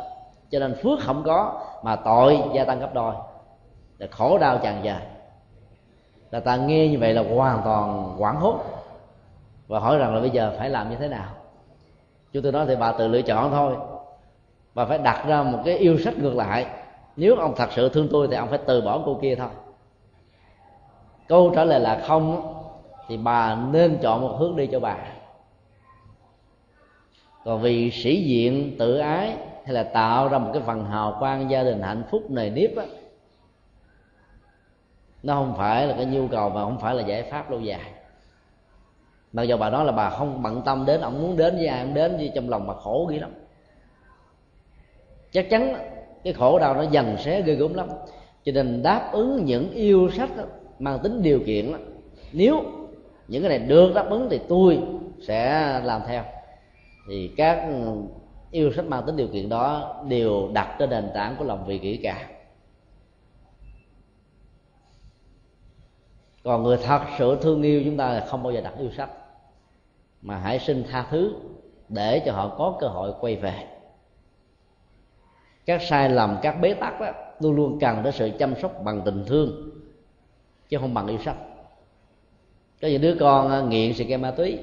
Cho 0.50 0.58
nên 0.58 0.74
phước 0.82 1.00
không 1.00 1.22
có 1.26 1.60
mà 1.82 1.96
tội 1.96 2.38
gia 2.54 2.64
tăng 2.64 2.80
gấp 2.80 2.94
đôi. 2.94 3.14
Là 3.98 4.06
khổ 4.10 4.38
đau 4.38 4.58
tràn 4.62 4.84
dài 4.84 5.02
là 6.30 6.40
ta 6.40 6.56
nghe 6.56 6.88
như 6.88 6.98
vậy 6.98 7.14
là 7.14 7.22
hoàn 7.34 7.62
toàn 7.64 8.14
quảng 8.18 8.36
hốt. 8.36 8.60
Và 9.66 9.78
hỏi 9.78 9.98
rằng 9.98 10.14
là 10.14 10.20
bây 10.20 10.30
giờ 10.30 10.54
phải 10.58 10.70
làm 10.70 10.90
như 10.90 10.96
thế 10.96 11.08
nào? 11.08 11.28
Chúng 12.32 12.42
tôi 12.42 12.52
nói 12.52 12.66
thì 12.68 12.76
bà 12.76 12.92
tự 12.92 13.08
lựa 13.08 13.22
chọn 13.22 13.50
thôi. 13.50 13.76
Bà 14.74 14.84
phải 14.84 14.98
đặt 14.98 15.24
ra 15.26 15.42
một 15.42 15.58
cái 15.64 15.78
yêu 15.78 15.98
sách 15.98 16.18
ngược 16.18 16.36
lại. 16.36 16.66
Nếu 17.16 17.36
ông 17.36 17.54
thật 17.56 17.68
sự 17.72 17.88
thương 17.88 18.08
tôi 18.12 18.28
thì 18.30 18.36
ông 18.36 18.48
phải 18.48 18.58
từ 18.66 18.80
bỏ 18.80 19.02
cô 19.06 19.18
kia 19.22 19.34
thôi. 19.34 19.48
Câu 21.28 21.52
trả 21.54 21.64
lời 21.64 21.80
là 21.80 22.02
không, 22.06 22.54
thì 23.08 23.16
bà 23.16 23.54
nên 23.54 23.98
chọn 24.02 24.20
một 24.20 24.36
hướng 24.38 24.56
đi 24.56 24.66
cho 24.66 24.80
bà. 24.80 24.96
Còn 27.44 27.60
vì 27.60 27.90
sĩ 27.90 28.24
diện 28.24 28.76
tự 28.78 28.98
ái 28.98 29.36
hay 29.64 29.74
là 29.74 29.82
tạo 29.82 30.28
ra 30.28 30.38
một 30.38 30.50
cái 30.52 30.62
phần 30.66 30.84
hào 30.84 31.16
quang 31.18 31.50
gia 31.50 31.62
đình 31.62 31.82
hạnh 31.82 32.02
phúc 32.10 32.30
nề 32.30 32.50
nếp 32.50 32.76
á 32.76 32.84
nó 35.26 35.34
không 35.34 35.54
phải 35.56 35.86
là 35.86 35.94
cái 35.96 36.06
nhu 36.06 36.28
cầu 36.28 36.50
và 36.50 36.62
không 36.62 36.78
phải 36.80 36.94
là 36.94 37.02
giải 37.02 37.22
pháp 37.22 37.50
lâu 37.50 37.60
dài. 37.60 37.92
Mặc 39.32 39.42
dù 39.42 39.56
bà 39.56 39.70
nói 39.70 39.84
là 39.84 39.92
bà 39.92 40.10
không 40.10 40.42
bận 40.42 40.62
tâm 40.64 40.84
đến 40.86 41.00
ông 41.00 41.22
muốn 41.22 41.36
đến 41.36 41.56
với 41.56 41.66
ai 41.66 41.80
ông 41.80 41.94
đến 41.94 42.16
với 42.16 42.32
trong 42.34 42.48
lòng 42.48 42.66
bà 42.66 42.74
khổ 42.74 43.06
ghê 43.10 43.18
lắm. 43.18 43.30
Chắc 45.32 45.50
chắn 45.50 45.74
cái 46.24 46.32
khổ 46.32 46.58
đau 46.58 46.74
nó 46.74 46.82
dần 46.82 47.16
sẽ 47.18 47.42
ghê 47.42 47.54
gớm 47.54 47.74
lắm. 47.74 47.88
Cho 48.44 48.52
nên 48.52 48.82
đáp 48.82 49.08
ứng 49.12 49.44
những 49.44 49.70
yêu 49.70 50.10
sách 50.10 50.36
đó, 50.36 50.44
mang 50.78 50.98
tính 50.98 51.22
điều 51.22 51.40
kiện 51.46 51.72
đó. 51.72 51.78
nếu 52.32 52.62
những 53.28 53.42
cái 53.42 53.58
này 53.58 53.68
được 53.68 53.94
đáp 53.94 54.10
ứng 54.10 54.28
thì 54.30 54.40
tôi 54.48 54.78
sẽ 55.26 55.80
làm 55.84 56.00
theo. 56.08 56.22
Thì 57.08 57.30
các 57.36 57.68
yêu 58.50 58.72
sách 58.72 58.84
mang 58.84 59.02
tính 59.06 59.16
điều 59.16 59.28
kiện 59.28 59.48
đó 59.48 59.94
đều 60.08 60.48
đặt 60.52 60.76
trên 60.78 60.90
nền 60.90 61.10
tảng 61.14 61.36
của 61.38 61.44
lòng 61.44 61.66
vị 61.66 61.78
kỹ 61.78 61.96
cả. 61.96 62.28
Còn 66.46 66.62
người 66.62 66.76
thật 66.76 67.00
sự 67.18 67.38
thương 67.42 67.62
yêu 67.62 67.82
chúng 67.84 67.96
ta 67.96 68.08
là 68.08 68.26
không 68.28 68.42
bao 68.42 68.52
giờ 68.52 68.60
đặt 68.60 68.74
yêu 68.78 68.90
sách. 68.96 69.10
Mà 70.22 70.36
hãy 70.36 70.58
xin 70.58 70.84
tha 70.90 71.06
thứ 71.10 71.34
để 71.88 72.22
cho 72.26 72.32
họ 72.32 72.54
có 72.58 72.76
cơ 72.80 72.86
hội 72.86 73.12
quay 73.20 73.36
về. 73.36 73.66
Các 75.66 75.82
sai 75.82 76.10
lầm, 76.10 76.38
các 76.42 76.60
bế 76.60 76.74
tắc 76.74 77.00
đó, 77.00 77.12
luôn 77.40 77.56
luôn 77.56 77.78
cần 77.80 78.02
đến 78.02 78.12
sự 78.12 78.30
chăm 78.38 78.54
sóc 78.62 78.72
bằng 78.84 79.02
tình 79.04 79.24
thương, 79.26 79.70
chứ 80.68 80.78
không 80.78 80.94
bằng 80.94 81.06
yêu 81.06 81.18
sách. 81.24 81.36
Có 82.82 82.88
những 82.88 83.02
đứa 83.02 83.16
con 83.20 83.50
à, 83.50 83.60
nghiện 83.60 83.94
xì 83.94 84.04
ke 84.04 84.16
ma 84.16 84.30
túy, 84.30 84.58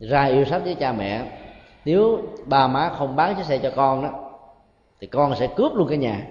ra 0.00 0.24
yêu 0.24 0.44
sách 0.44 0.62
với 0.64 0.74
cha 0.74 0.92
mẹ. 0.92 1.38
Nếu 1.84 2.22
ba 2.46 2.68
má 2.68 2.92
không 2.98 3.16
bán 3.16 3.36
chiếc 3.36 3.44
xe 3.44 3.58
cho 3.58 3.72
con 3.76 4.02
đó, 4.02 4.30
thì 5.00 5.06
con 5.06 5.36
sẽ 5.36 5.48
cướp 5.56 5.74
luôn 5.74 5.88
cái 5.88 5.98
nhà 5.98 6.26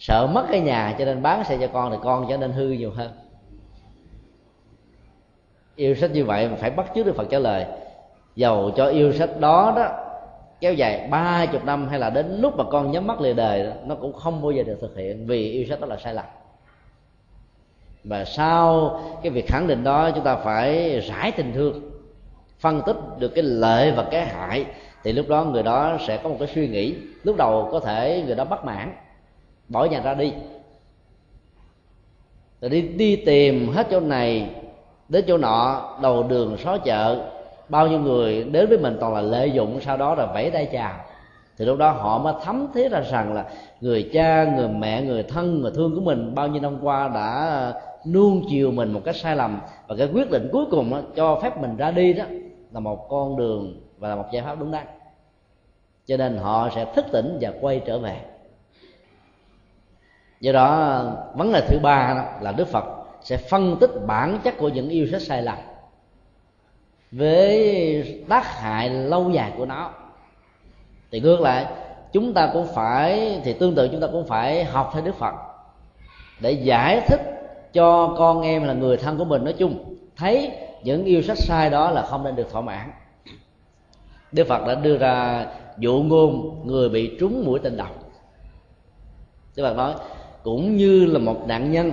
sợ 0.00 0.26
mất 0.26 0.46
cái 0.50 0.60
nhà 0.60 0.94
cho 0.98 1.04
nên 1.04 1.22
bán 1.22 1.44
xe 1.44 1.58
cho 1.60 1.66
con 1.66 1.90
thì 1.90 1.96
con 2.02 2.26
trở 2.28 2.36
nên 2.36 2.52
hư 2.52 2.68
nhiều 2.68 2.90
hơn. 2.96 3.10
Yêu 5.76 5.94
sách 5.94 6.10
như 6.10 6.24
vậy 6.24 6.48
mà 6.48 6.56
phải 6.56 6.70
bắt 6.70 6.90
chước 6.94 7.06
được 7.06 7.16
phật 7.16 7.26
trả 7.30 7.38
lời, 7.38 7.66
dầu 8.36 8.70
cho 8.76 8.86
yêu 8.86 9.12
sách 9.12 9.40
đó 9.40 9.72
đó 9.76 9.88
kéo 10.60 10.74
dài 10.74 11.08
ba 11.10 11.46
chục 11.46 11.64
năm 11.64 11.88
hay 11.88 11.98
là 11.98 12.10
đến 12.10 12.38
lúc 12.40 12.56
mà 12.56 12.64
con 12.70 12.90
nhắm 12.90 13.06
mắt 13.06 13.20
lìa 13.20 13.32
đời 13.32 13.72
nó 13.84 13.94
cũng 13.94 14.12
không 14.12 14.42
bao 14.42 14.50
giờ 14.50 14.62
được 14.62 14.78
thực 14.80 14.96
hiện 14.96 15.26
vì 15.26 15.50
yêu 15.50 15.66
sách 15.68 15.80
đó 15.80 15.86
là 15.86 15.96
sai 15.96 16.14
lầm. 16.14 16.24
Và 18.04 18.24
sau 18.24 19.00
cái 19.22 19.30
việc 19.30 19.48
khẳng 19.48 19.66
định 19.66 19.84
đó, 19.84 20.10
chúng 20.10 20.24
ta 20.24 20.36
phải 20.36 21.00
giải 21.08 21.32
tình 21.32 21.52
thương, 21.52 21.90
phân 22.58 22.82
tích 22.86 22.96
được 23.18 23.28
cái 23.28 23.44
lợi 23.44 23.92
và 23.92 24.04
cái 24.10 24.26
hại, 24.26 24.64
thì 25.02 25.12
lúc 25.12 25.28
đó 25.28 25.44
người 25.44 25.62
đó 25.62 25.98
sẽ 26.06 26.16
có 26.16 26.28
một 26.28 26.36
cái 26.38 26.48
suy 26.48 26.68
nghĩ, 26.68 26.96
lúc 27.22 27.36
đầu 27.36 27.68
có 27.72 27.80
thể 27.80 28.22
người 28.26 28.34
đó 28.34 28.44
bất 28.44 28.64
mãn 28.64 28.92
bỏ 29.70 29.84
nhà 29.84 30.00
ra 30.00 30.14
đi. 30.14 30.32
Rồi 32.60 32.70
đi 32.70 32.82
đi 32.82 33.16
tìm 33.16 33.68
hết 33.68 33.86
chỗ 33.90 34.00
này 34.00 34.50
đến 35.08 35.24
chỗ 35.28 35.38
nọ 35.38 35.88
đầu 36.02 36.22
đường 36.22 36.56
xó 36.56 36.78
chợ. 36.78 37.30
Bao 37.68 37.88
nhiêu 37.88 37.98
người 37.98 38.44
đến 38.44 38.68
với 38.68 38.78
mình 38.78 38.96
toàn 39.00 39.14
là 39.14 39.20
lợi 39.20 39.50
dụng 39.50 39.80
sau 39.80 39.96
đó 39.96 40.14
là 40.14 40.26
vẫy 40.26 40.50
tay 40.50 40.68
chào. 40.72 40.94
Thì 41.58 41.64
lúc 41.64 41.78
đó 41.78 41.90
họ 41.90 42.18
mới 42.18 42.34
thấm 42.42 42.66
thế 42.74 42.88
ra 42.88 43.00
rằng 43.00 43.34
là 43.34 43.44
người 43.80 44.10
cha 44.12 44.44
người 44.56 44.68
mẹ 44.68 45.02
người 45.02 45.22
thân 45.22 45.60
người 45.60 45.72
thương 45.74 45.94
của 45.94 46.00
mình 46.00 46.34
bao 46.34 46.48
nhiêu 46.48 46.62
năm 46.62 46.78
qua 46.82 47.08
đã 47.08 47.72
nuông 48.12 48.42
chiều 48.50 48.70
mình 48.70 48.92
một 48.92 49.00
cách 49.04 49.16
sai 49.16 49.36
lầm. 49.36 49.60
Và 49.88 49.94
cái 49.98 50.08
quyết 50.14 50.30
định 50.30 50.48
cuối 50.52 50.64
cùng 50.70 50.90
đó, 50.90 51.00
cho 51.16 51.40
phép 51.42 51.60
mình 51.60 51.76
ra 51.76 51.90
đi 51.90 52.12
đó 52.12 52.24
là 52.72 52.80
một 52.80 53.08
con 53.08 53.36
đường 53.36 53.80
và 53.98 54.08
là 54.08 54.16
một 54.16 54.24
giải 54.32 54.42
pháp 54.42 54.60
đúng 54.60 54.70
đắn. 54.70 54.86
Cho 56.06 56.16
nên 56.16 56.36
họ 56.36 56.68
sẽ 56.74 56.92
thức 56.94 57.06
tỉnh 57.12 57.38
và 57.40 57.52
quay 57.60 57.80
trở 57.86 57.98
về 57.98 58.16
do 60.40 60.52
đó, 60.52 61.02
vấn 61.34 61.52
đề 61.52 61.60
thứ 61.68 61.78
ba 61.82 62.14
đó 62.14 62.24
là 62.40 62.52
đức 62.52 62.68
phật 62.68 62.84
sẽ 63.22 63.36
phân 63.36 63.76
tích 63.80 63.90
bản 64.06 64.38
chất 64.44 64.54
của 64.58 64.68
những 64.68 64.88
yêu 64.88 65.06
sách 65.10 65.22
sai 65.22 65.42
lầm 65.42 65.58
với 67.12 68.24
tác 68.28 68.46
hại 68.46 68.90
lâu 68.90 69.30
dài 69.30 69.52
của 69.56 69.66
nó. 69.66 69.90
Thì 71.10 71.20
ngược 71.20 71.40
lại, 71.40 71.66
chúng 72.12 72.34
ta 72.34 72.50
cũng 72.52 72.66
phải, 72.74 73.40
thì 73.44 73.52
tương 73.52 73.74
tự 73.74 73.88
chúng 73.88 74.00
ta 74.00 74.06
cũng 74.12 74.26
phải 74.26 74.64
học 74.64 74.90
theo 74.94 75.02
đức 75.02 75.14
phật 75.14 75.34
để 76.40 76.52
giải 76.52 77.00
thích 77.08 77.20
cho 77.72 78.14
con 78.18 78.42
em 78.42 78.64
là 78.64 78.72
người 78.72 78.96
thân 78.96 79.18
của 79.18 79.24
mình. 79.24 79.44
Nói 79.44 79.52
chung, 79.52 79.96
thấy 80.16 80.52
những 80.82 81.04
yêu 81.04 81.22
sách 81.22 81.38
sai 81.38 81.70
đó 81.70 81.90
là 81.90 82.02
không 82.02 82.24
nên 82.24 82.36
được 82.36 82.50
thỏa 82.52 82.60
mãn. 82.60 82.90
Đức 84.32 84.46
phật 84.48 84.66
đã 84.66 84.74
đưa 84.74 84.98
ra 84.98 85.46
dụ 85.78 86.02
ngôn 86.06 86.60
người 86.64 86.88
bị 86.88 87.16
trúng 87.20 87.42
mũi 87.44 87.60
tên 87.62 87.76
độc. 87.76 87.90
Đức 89.56 89.62
phật 89.62 89.76
nói 89.76 89.94
cũng 90.42 90.76
như 90.76 91.06
là 91.06 91.18
một 91.18 91.44
nạn 91.46 91.72
nhân, 91.72 91.92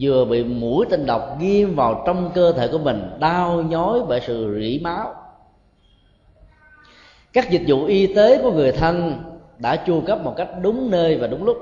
vừa 0.00 0.24
bị 0.24 0.44
mũi 0.44 0.86
tên 0.90 1.06
độc 1.06 1.36
ghim 1.40 1.74
vào 1.74 2.02
trong 2.06 2.30
cơ 2.34 2.52
thể 2.52 2.68
của 2.68 2.78
mình, 2.78 3.10
đau 3.20 3.62
nhói 3.62 4.00
bởi 4.08 4.20
sự 4.26 4.58
rỉ 4.60 4.80
máu. 4.82 5.14
Các 7.32 7.50
dịch 7.50 7.62
vụ 7.66 7.84
y 7.84 8.14
tế 8.14 8.42
của 8.42 8.52
người 8.52 8.72
thân 8.72 9.22
đã 9.58 9.76
chu 9.76 10.00
cấp 10.00 10.24
một 10.24 10.34
cách 10.36 10.48
đúng 10.62 10.90
nơi 10.90 11.16
và 11.16 11.26
đúng 11.26 11.44
lúc. 11.44 11.58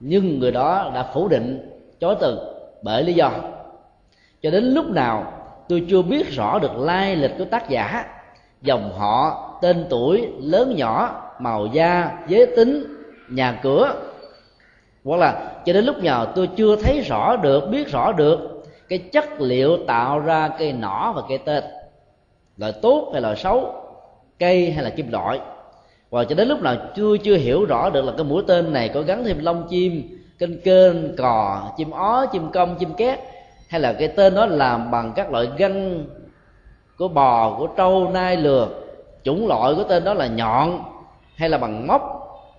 Nhưng 0.00 0.38
người 0.38 0.52
đó 0.52 0.90
đã 0.94 1.10
phủ 1.14 1.28
định 1.28 1.70
chối 2.00 2.16
từ 2.20 2.38
bởi 2.82 3.02
lý 3.02 3.12
do. 3.12 3.30
Cho 4.42 4.50
đến 4.50 4.64
lúc 4.64 4.90
nào, 4.90 5.32
tôi 5.68 5.86
chưa 5.90 6.02
biết 6.02 6.30
rõ 6.30 6.58
được 6.58 6.76
lai 6.76 7.16
lịch 7.16 7.32
của 7.38 7.44
tác 7.44 7.68
giả. 7.68 8.04
Dòng 8.62 8.92
họ, 8.98 9.50
tên 9.62 9.86
tuổi 9.90 10.28
lớn 10.40 10.74
nhỏ, 10.76 11.20
màu 11.40 11.66
da, 11.66 12.18
giới 12.28 12.46
tính, 12.56 12.84
nhà 13.28 13.60
cửa 13.62 13.94
hoặc 15.04 15.16
là 15.16 15.52
cho 15.64 15.72
đến 15.72 15.84
lúc 15.84 16.02
nào 16.02 16.26
tôi 16.26 16.48
chưa 16.56 16.76
thấy 16.76 17.00
rõ 17.00 17.36
được, 17.36 17.68
biết 17.70 17.88
rõ 17.88 18.12
được, 18.12 18.64
cái 18.88 18.98
chất 18.98 19.40
liệu 19.40 19.76
tạo 19.86 20.18
ra 20.18 20.48
cây 20.58 20.72
nỏ 20.72 21.12
và 21.16 21.22
cây 21.28 21.38
tên 21.38 21.64
loại 22.56 22.72
tốt 22.82 23.10
hay 23.12 23.22
là 23.22 23.34
xấu, 23.34 23.74
cây 24.38 24.70
hay 24.70 24.84
là 24.84 24.90
kim 24.90 25.12
loại. 25.12 25.40
Và 26.10 26.24
cho 26.24 26.34
đến 26.34 26.48
lúc 26.48 26.62
nào 26.62 26.76
chưa 26.96 27.16
chưa 27.16 27.36
hiểu 27.36 27.64
rõ 27.64 27.90
được 27.90 28.04
là 28.04 28.12
cái 28.16 28.24
mũi 28.24 28.42
tên 28.46 28.72
này 28.72 28.88
có 28.88 29.02
gắn 29.02 29.24
thêm 29.24 29.38
lông 29.38 29.66
chim 29.68 30.18
kênh 30.38 30.60
kênh 30.60 31.16
cò, 31.16 31.62
chim 31.76 31.90
ó, 31.90 32.26
chim 32.26 32.50
công 32.52 32.76
chim 32.76 32.94
két, 32.94 33.18
hay 33.68 33.80
là 33.80 33.92
cái 33.92 34.08
tên 34.08 34.34
đó 34.34 34.46
làm 34.46 34.90
bằng 34.90 35.12
các 35.16 35.32
loại 35.32 35.48
gân 35.58 36.06
của 36.98 37.08
bò, 37.08 37.56
của 37.58 37.66
trâu, 37.66 38.10
nai 38.10 38.36
lừa. 38.36 38.68
Chủng 39.22 39.48
loại 39.48 39.74
của 39.74 39.84
tên 39.84 40.04
đó 40.04 40.14
là 40.14 40.26
nhọn, 40.26 40.82
hay 41.36 41.48
là 41.48 41.58
bằng 41.58 41.86
móc, 41.86 42.02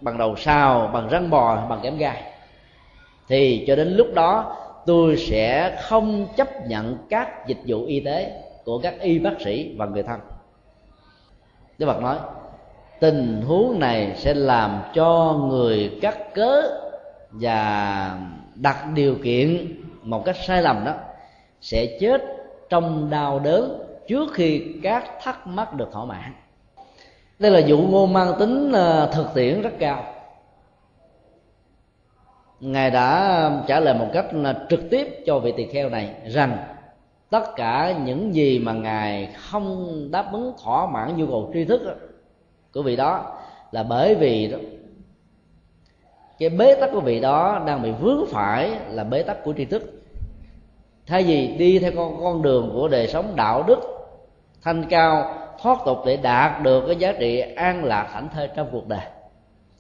bằng 0.02 0.18
đầu 0.18 0.36
sào, 0.36 0.90
bằng 0.94 1.08
răng 1.10 1.30
bò, 1.30 1.68
bằng 1.70 1.80
kẽm 1.84 1.98
gai 1.98 2.24
thì 3.28 3.64
cho 3.68 3.76
đến 3.76 3.96
lúc 3.96 4.08
đó, 4.14 4.58
tôi 4.86 5.18
sẽ 5.18 5.78
không 5.82 6.28
chấp 6.36 6.68
nhận 6.68 6.98
các 7.10 7.48
dịch 7.48 7.60
vụ 7.68 7.86
y 7.86 8.00
tế 8.00 8.42
của 8.66 8.80
các 8.80 9.00
y 9.02 9.20
bác 9.20 9.42
sĩ 9.44 9.76
và 9.78 9.86
người 9.86 10.04
thân. 10.04 10.20
Đức 11.78 11.86
Phật 11.86 12.02
nói, 12.02 12.18
tình 13.00 13.42
huống 13.48 13.80
này 13.80 14.12
sẽ 14.16 14.34
làm 14.34 14.82
cho 14.94 15.40
người 15.50 15.92
cắt 16.02 16.34
cớ 16.34 16.62
và 17.32 18.20
đặt 18.56 18.86
điều 18.94 19.16
kiện 19.24 19.68
một 20.02 20.26
cách 20.26 20.36
sai 20.48 20.62
lầm 20.62 20.86
đó, 20.86 20.94
sẽ 21.62 21.98
chết 22.00 22.22
trong 22.70 23.10
đau 23.10 23.40
đớn 23.40 23.80
trước 24.08 24.34
khi 24.34 24.64
các 24.84 25.04
thắc 25.22 25.48
mắc 25.48 25.74
được 25.74 25.90
thỏa 25.92 26.06
mãn. 26.06 26.34
Đây 27.40 27.52
là 27.52 27.62
vụ 27.68 27.78
ngôn 27.78 28.14
mang 28.14 28.34
tính 28.40 28.72
ờ, 28.72 29.12
thực 29.14 29.34
tiễn 29.34 29.62
rất 29.62 29.74
cao 29.80 30.15
ngài 32.66 32.92
đã 32.92 33.52
trả 33.68 33.80
lời 33.80 33.94
một 33.94 34.08
cách 34.14 34.26
trực 34.70 34.90
tiếp 34.90 35.24
cho 35.26 35.40
vị 35.40 35.54
tỳ 35.58 35.66
kheo 35.66 35.90
này 35.90 36.10
rằng 36.26 36.58
tất 37.30 37.56
cả 37.56 37.94
những 38.06 38.36
gì 38.36 38.60
mà 38.60 38.74
ngài 38.74 39.30
không 39.38 39.98
đáp 40.12 40.32
ứng 40.32 40.54
thỏa 40.64 40.86
mãn 40.86 41.18
nhu 41.18 41.28
cầu 41.28 41.52
tri 41.54 41.66
thức 41.66 41.82
của 42.74 42.82
vị 42.82 42.96
đó 42.96 43.38
là 43.72 43.84
bởi 43.84 44.16
vì 44.16 44.48
đó, 44.48 44.58
cái 46.40 46.50
bế 46.50 46.76
tắc 46.76 46.90
của 46.94 47.00
vị 47.00 47.20
đó 47.20 47.64
đang 47.68 47.82
bị 47.82 47.92
vướng 47.92 48.26
phải 48.28 48.72
là 48.90 49.04
bế 49.04 49.24
tắc 49.24 49.44
của 49.44 49.54
tri 49.58 49.66
thức. 49.66 49.84
Thay 51.08 51.24
vì 51.24 51.48
đi 51.48 51.80
theo 51.80 51.92
con 51.96 52.20
con 52.24 52.42
đường 52.42 52.72
của 52.74 52.88
đời 52.88 53.08
sống 53.08 53.34
đạo 53.36 53.64
đức 53.68 53.80
thanh 54.62 54.84
cao 54.90 55.34
thoát 55.62 55.80
tục 55.86 55.98
để 56.06 56.18
đạt 56.18 56.64
được 56.64 56.84
cái 56.88 56.96
giá 56.96 57.12
trị 57.12 57.40
an 57.40 57.84
lạc 57.84 58.08
hạnh 58.12 58.30
thơi 58.34 58.50
trong 58.56 58.68
cuộc 58.72 58.88
đời 58.88 59.15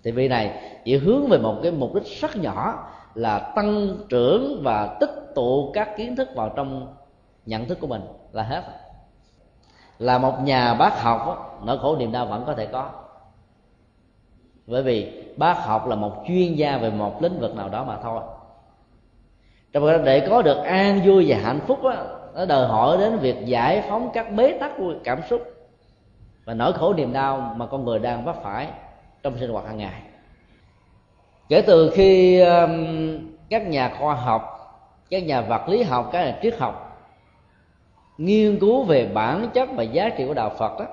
thì 0.05 0.11
vị 0.11 0.27
này 0.27 0.59
chỉ 0.83 0.97
hướng 0.97 1.27
về 1.27 1.37
một 1.37 1.59
cái 1.63 1.71
mục 1.71 1.93
đích 1.93 2.03
rất 2.21 2.35
nhỏ 2.35 2.89
là 3.15 3.39
tăng 3.39 3.97
trưởng 4.09 4.61
và 4.63 4.97
tích 4.99 5.31
tụ 5.35 5.71
các 5.73 5.97
kiến 5.97 6.15
thức 6.15 6.29
vào 6.35 6.49
trong 6.55 6.93
nhận 7.45 7.65
thức 7.65 7.77
của 7.81 7.87
mình 7.87 8.01
là 8.31 8.43
hết 8.43 8.63
là 9.99 10.17
một 10.17 10.41
nhà 10.43 10.73
bác 10.73 11.01
học 11.01 11.51
nỗi 11.65 11.77
khổ 11.77 11.95
niềm 11.95 12.11
đau 12.11 12.25
vẫn 12.25 12.43
có 12.47 12.53
thể 12.53 12.65
có. 12.65 12.89
Bởi 14.67 14.83
vì 14.83 15.23
bác 15.37 15.65
học 15.65 15.87
là 15.87 15.95
một 15.95 16.23
chuyên 16.27 16.53
gia 16.53 16.77
về 16.77 16.91
một 16.91 17.21
lĩnh 17.21 17.39
vực 17.39 17.55
nào 17.55 17.69
đó 17.69 17.83
mà 17.83 17.97
thôi. 18.03 18.21
Trong 19.73 19.87
đó 19.87 19.97
để 19.97 20.27
có 20.29 20.41
được 20.41 20.57
an 20.63 21.01
vui 21.05 21.25
và 21.27 21.37
hạnh 21.37 21.59
phúc 21.67 21.83
đó, 21.83 21.93
nó 22.35 22.45
đòi 22.45 22.67
hỏi 22.67 22.97
đến 22.97 23.17
việc 23.17 23.45
giải 23.45 23.83
phóng 23.89 24.09
các 24.13 24.31
bế 24.31 24.57
tắc 24.59 24.71
của 24.77 24.93
cảm 25.03 25.21
xúc 25.29 25.41
và 26.45 26.53
nỗi 26.53 26.73
khổ 26.73 26.93
niềm 26.93 27.13
đau 27.13 27.53
mà 27.55 27.65
con 27.65 27.85
người 27.85 27.99
đang 27.99 28.25
vấp 28.25 28.35
phải 28.43 28.67
trong 29.25 29.37
sinh 29.39 29.49
hoạt 29.49 29.65
hàng 29.65 29.77
ngày. 29.77 30.01
Kể 31.49 31.61
từ 31.61 31.91
khi 31.95 32.39
um, 32.39 32.71
các 33.49 33.67
nhà 33.67 33.95
khoa 33.99 34.15
học, 34.15 34.51
các 35.09 35.23
nhà 35.23 35.41
vật 35.41 35.69
lý 35.69 35.83
học, 35.83 36.09
các 36.11 36.25
nhà 36.25 36.37
triết 36.41 36.57
học 36.59 36.81
nghiên 38.17 38.59
cứu 38.59 38.83
về 38.83 39.05
bản 39.13 39.49
chất 39.53 39.69
và 39.75 39.83
giá 39.83 40.09
trị 40.09 40.27
của 40.27 40.33
đạo 40.33 40.51
phật 40.57 40.79
đó 40.79 40.85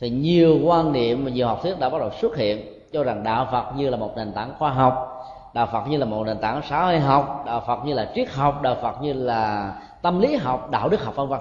thì 0.00 0.10
nhiều 0.10 0.60
quan 0.64 0.92
niệm 0.92 1.24
và 1.24 1.30
nhiều 1.30 1.46
học 1.46 1.58
thuyết 1.62 1.78
đã 1.78 1.88
bắt 1.88 1.98
đầu 1.98 2.10
xuất 2.10 2.36
hiện 2.36 2.66
cho 2.92 3.04
rằng 3.04 3.22
đạo 3.22 3.48
phật 3.52 3.72
như 3.76 3.90
là 3.90 3.96
một 3.96 4.16
nền 4.16 4.32
tảng 4.32 4.54
khoa 4.58 4.70
học, 4.70 5.24
đạo 5.54 5.68
phật 5.72 5.86
như 5.88 5.96
là 5.96 6.06
một 6.06 6.24
nền 6.26 6.38
tảng 6.38 6.60
xã 6.68 6.84
hội 6.84 6.98
học, 6.98 7.42
đạo 7.46 7.62
phật 7.66 7.84
như 7.84 7.94
là 7.94 8.10
triết 8.14 8.30
học, 8.30 8.62
đạo 8.62 8.76
phật 8.82 9.02
như 9.02 9.12
là 9.12 9.72
tâm 10.02 10.20
lý 10.20 10.36
học, 10.36 10.70
đạo 10.70 10.88
đức 10.88 11.04
học, 11.04 11.16
vân 11.16 11.28
vân. 11.28 11.40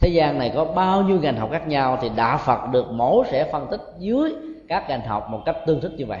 Thế 0.00 0.08
gian 0.08 0.38
này 0.38 0.52
có 0.54 0.64
bao 0.64 1.02
nhiêu 1.02 1.20
ngành 1.20 1.36
học 1.36 1.48
khác 1.52 1.68
nhau 1.68 1.98
thì 2.00 2.10
đạo 2.16 2.38
phật 2.38 2.68
được 2.70 2.90
mổ 2.90 3.24
sẽ 3.30 3.52
phân 3.52 3.66
tích 3.70 3.80
dưới 3.98 4.34
các 4.68 4.88
ngành 4.88 5.00
học 5.00 5.30
một 5.30 5.42
cách 5.44 5.56
tương 5.66 5.80
thích 5.80 5.92
như 5.96 6.06
vậy. 6.06 6.20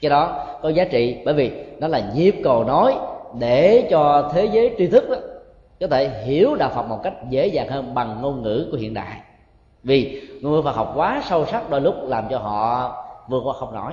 Cái 0.00 0.10
đó 0.10 0.46
có 0.62 0.68
giá 0.68 0.84
trị 0.84 1.16
bởi 1.24 1.34
vì 1.34 1.50
nó 1.78 1.88
là 1.88 2.10
nhịp 2.14 2.34
cầu 2.44 2.64
nói 2.64 2.94
để 3.38 3.88
cho 3.90 4.30
thế 4.34 4.48
giới 4.52 4.74
tri 4.78 4.86
thức 4.86 5.08
đó 5.10 5.16
có 5.80 5.86
thể 5.86 6.24
hiểu 6.24 6.54
đạo 6.54 6.70
phật 6.74 6.82
một 6.82 7.00
cách 7.02 7.14
dễ 7.30 7.46
dàng 7.46 7.68
hơn 7.68 7.94
bằng 7.94 8.18
ngôn 8.22 8.42
ngữ 8.42 8.68
của 8.70 8.76
hiện 8.76 8.94
đại. 8.94 9.20
Vì 9.82 10.22
ngôn 10.42 10.52
ngữ 10.52 10.62
phật 10.62 10.76
học 10.76 10.92
quá 10.96 11.22
sâu 11.24 11.46
sắc 11.46 11.70
đôi 11.70 11.80
lúc 11.80 11.94
làm 12.02 12.24
cho 12.30 12.38
họ 12.38 12.96
vượt 13.28 13.40
qua 13.44 13.52
không 13.52 13.74
nổi. 13.74 13.92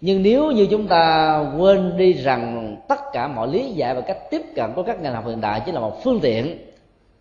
Nhưng 0.00 0.22
nếu 0.22 0.50
như 0.50 0.66
chúng 0.70 0.86
ta 0.86 1.38
quên 1.58 1.96
đi 1.96 2.12
rằng 2.12 2.76
tất 2.88 3.00
cả 3.12 3.28
mọi 3.28 3.48
lý 3.48 3.72
giải 3.72 3.94
và 3.94 4.00
cách 4.00 4.18
tiếp 4.30 4.42
cận 4.56 4.72
của 4.76 4.82
các 4.82 5.02
ngành 5.02 5.14
học 5.14 5.26
hiện 5.26 5.40
đại 5.40 5.62
chỉ 5.66 5.72
là 5.72 5.80
một 5.80 6.04
phương 6.04 6.20
tiện 6.20 6.58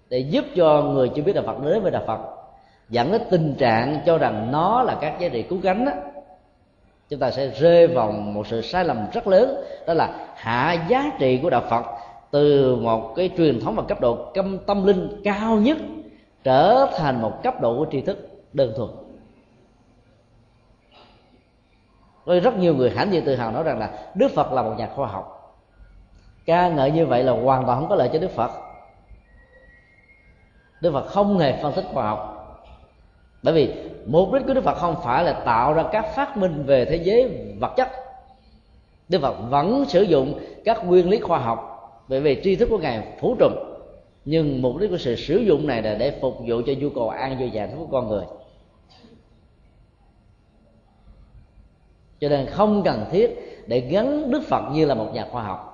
để 0.09 0.19
giúp 0.19 0.45
cho 0.55 0.81
người 0.81 1.09
chưa 1.15 1.21
biết 1.21 1.33
đạo 1.33 1.43
Phật 1.47 1.63
đến 1.65 1.81
với 1.81 1.91
đạo 1.91 2.03
Phật 2.07 2.19
dẫn 2.89 3.11
đến 3.11 3.21
tình 3.29 3.55
trạng 3.59 3.99
cho 4.05 4.17
rằng 4.17 4.51
nó 4.51 4.83
là 4.83 4.97
các 5.01 5.19
giá 5.19 5.29
trị 5.29 5.43
cứu 5.43 5.59
cánh 5.63 5.85
đó, 5.85 5.91
chúng 7.09 7.19
ta 7.19 7.31
sẽ 7.31 7.47
rơi 7.47 7.87
vào 7.87 8.11
một 8.11 8.47
sự 8.47 8.61
sai 8.61 8.85
lầm 8.85 9.07
rất 9.13 9.27
lớn 9.27 9.63
đó 9.87 9.93
là 9.93 10.09
hạ 10.35 10.85
giá 10.87 11.11
trị 11.19 11.39
của 11.43 11.49
đạo 11.49 11.63
Phật 11.69 11.85
từ 12.31 12.75
một 12.75 13.13
cái 13.15 13.29
truyền 13.37 13.59
thống 13.59 13.75
và 13.75 13.83
cấp 13.83 14.01
độ 14.01 14.31
tâm 14.35 14.57
tâm 14.65 14.85
linh 14.85 15.21
cao 15.23 15.55
nhất 15.55 15.77
trở 16.43 16.87
thành 16.97 17.21
một 17.21 17.43
cấp 17.43 17.61
độ 17.61 17.77
của 17.77 17.85
tri 17.91 18.01
thức 18.01 18.29
đơn 18.53 18.73
thuần. 18.77 18.89
Có 22.25 22.39
rất 22.39 22.57
nhiều 22.57 22.75
người 22.75 22.91
hãnh 22.91 23.11
diện 23.11 23.25
tự 23.25 23.35
hào 23.35 23.51
nói 23.51 23.63
rằng 23.63 23.79
là 23.79 23.89
đức 24.15 24.31
phật 24.35 24.51
là 24.51 24.61
một 24.61 24.73
nhà 24.77 24.89
khoa 24.95 25.07
học. 25.07 25.55
Ca 26.45 26.69
ngợi 26.69 26.91
như 26.91 27.05
vậy 27.05 27.23
là 27.23 27.31
hoàn 27.31 27.65
toàn 27.65 27.79
không 27.79 27.89
có 27.89 27.95
lợi 27.95 28.09
cho 28.13 28.19
đức 28.19 28.31
phật. 28.31 28.51
Đức 30.81 30.91
phật 30.91 31.05
không 31.07 31.39
hề 31.39 31.63
phân 31.63 31.73
tích 31.73 31.85
khoa 31.93 32.09
học 32.09 32.38
bởi 33.43 33.53
vì 33.53 33.73
mục 34.05 34.33
đích 34.33 34.43
của 34.47 34.53
đức 34.53 34.63
phật 34.63 34.77
không 34.77 34.95
phải 35.03 35.23
là 35.23 35.33
tạo 35.33 35.73
ra 35.73 35.83
các 35.91 36.05
phát 36.15 36.37
minh 36.37 36.63
về 36.65 36.85
thế 36.85 36.95
giới 36.95 37.31
vật 37.59 37.73
chất. 37.77 37.89
Đức 39.09 39.21
phật 39.21 39.35
vẫn 39.49 39.85
sử 39.87 40.01
dụng 40.01 40.39
các 40.65 40.85
nguyên 40.85 41.09
lý 41.09 41.19
khoa 41.19 41.39
học 41.39 41.75
về 42.07 42.19
về 42.19 42.41
tri 42.43 42.55
thức 42.55 42.67
của 42.69 42.77
ngài 42.77 43.07
phủ 43.19 43.35
trùm. 43.39 43.53
Nhưng 44.25 44.61
mục 44.61 44.77
đích 44.77 44.89
của 44.89 44.97
sự 44.97 45.15
sử 45.15 45.37
dụng 45.37 45.67
này 45.67 45.81
là 45.81 45.95
để 45.95 46.19
phục 46.21 46.37
vụ 46.47 46.61
cho 46.65 46.73
nhu 46.77 46.89
cầu 46.89 47.09
an 47.09 47.39
vui 47.39 47.49
và 47.53 47.61
hạnh 47.61 47.75
phúc 47.77 47.87
của 47.91 48.01
con 48.01 48.07
người. 48.07 48.23
Cho 52.19 52.29
nên 52.29 52.45
không 52.45 52.83
cần 52.83 53.05
thiết 53.11 53.29
để 53.67 53.79
gắn 53.79 54.31
đức 54.31 54.41
phật 54.47 54.63
như 54.71 54.85
là 54.85 54.95
một 54.95 55.11
nhà 55.13 55.27
khoa 55.31 55.43
học 55.43 55.69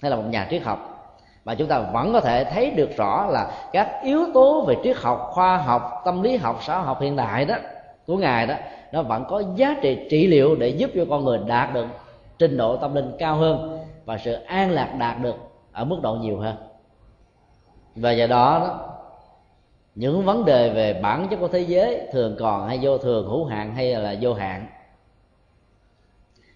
hay 0.00 0.10
là 0.10 0.16
một 0.16 0.24
nhà 0.30 0.48
triết 0.50 0.62
học 0.62 0.99
mà 1.44 1.54
chúng 1.54 1.68
ta 1.68 1.80
vẫn 1.80 2.12
có 2.12 2.20
thể 2.20 2.44
thấy 2.44 2.70
được 2.70 2.96
rõ 2.96 3.26
là 3.26 3.50
các 3.72 4.00
yếu 4.02 4.26
tố 4.34 4.64
về 4.66 4.76
triết 4.84 4.96
học 4.96 5.28
khoa 5.32 5.56
học 5.56 6.02
tâm 6.04 6.22
lý 6.22 6.36
học 6.36 6.58
xã 6.62 6.78
học 6.78 7.00
hiện 7.00 7.16
đại 7.16 7.44
đó 7.44 7.54
của 8.06 8.16
ngài 8.16 8.46
đó 8.46 8.54
nó 8.92 9.02
vẫn 9.02 9.24
có 9.28 9.42
giá 9.56 9.76
trị 9.82 10.06
trị 10.10 10.26
liệu 10.26 10.56
để 10.56 10.68
giúp 10.68 10.90
cho 10.94 11.04
con 11.10 11.24
người 11.24 11.38
đạt 11.46 11.74
được 11.74 11.86
trình 12.38 12.56
độ 12.56 12.76
tâm 12.76 12.94
linh 12.94 13.12
cao 13.18 13.36
hơn 13.36 13.78
và 14.04 14.18
sự 14.18 14.32
an 14.32 14.70
lạc 14.70 14.94
đạt 14.98 15.20
được 15.20 15.36
ở 15.72 15.84
mức 15.84 15.98
độ 16.02 16.14
nhiều 16.14 16.38
hơn. 16.38 16.56
Và 17.96 18.10
do 18.10 18.26
đó, 18.26 18.58
đó 18.58 18.90
những 19.94 20.24
vấn 20.24 20.44
đề 20.44 20.70
về 20.70 21.00
bản 21.02 21.26
chất 21.30 21.36
của 21.36 21.48
thế 21.48 21.60
giới 21.60 22.08
thường 22.12 22.36
còn 22.38 22.68
hay 22.68 22.78
vô 22.82 22.98
thường 22.98 23.28
hữu 23.28 23.44
hạn 23.44 23.74
hay 23.74 23.94
là 23.94 24.14
vô 24.20 24.34
hạn. 24.34 24.66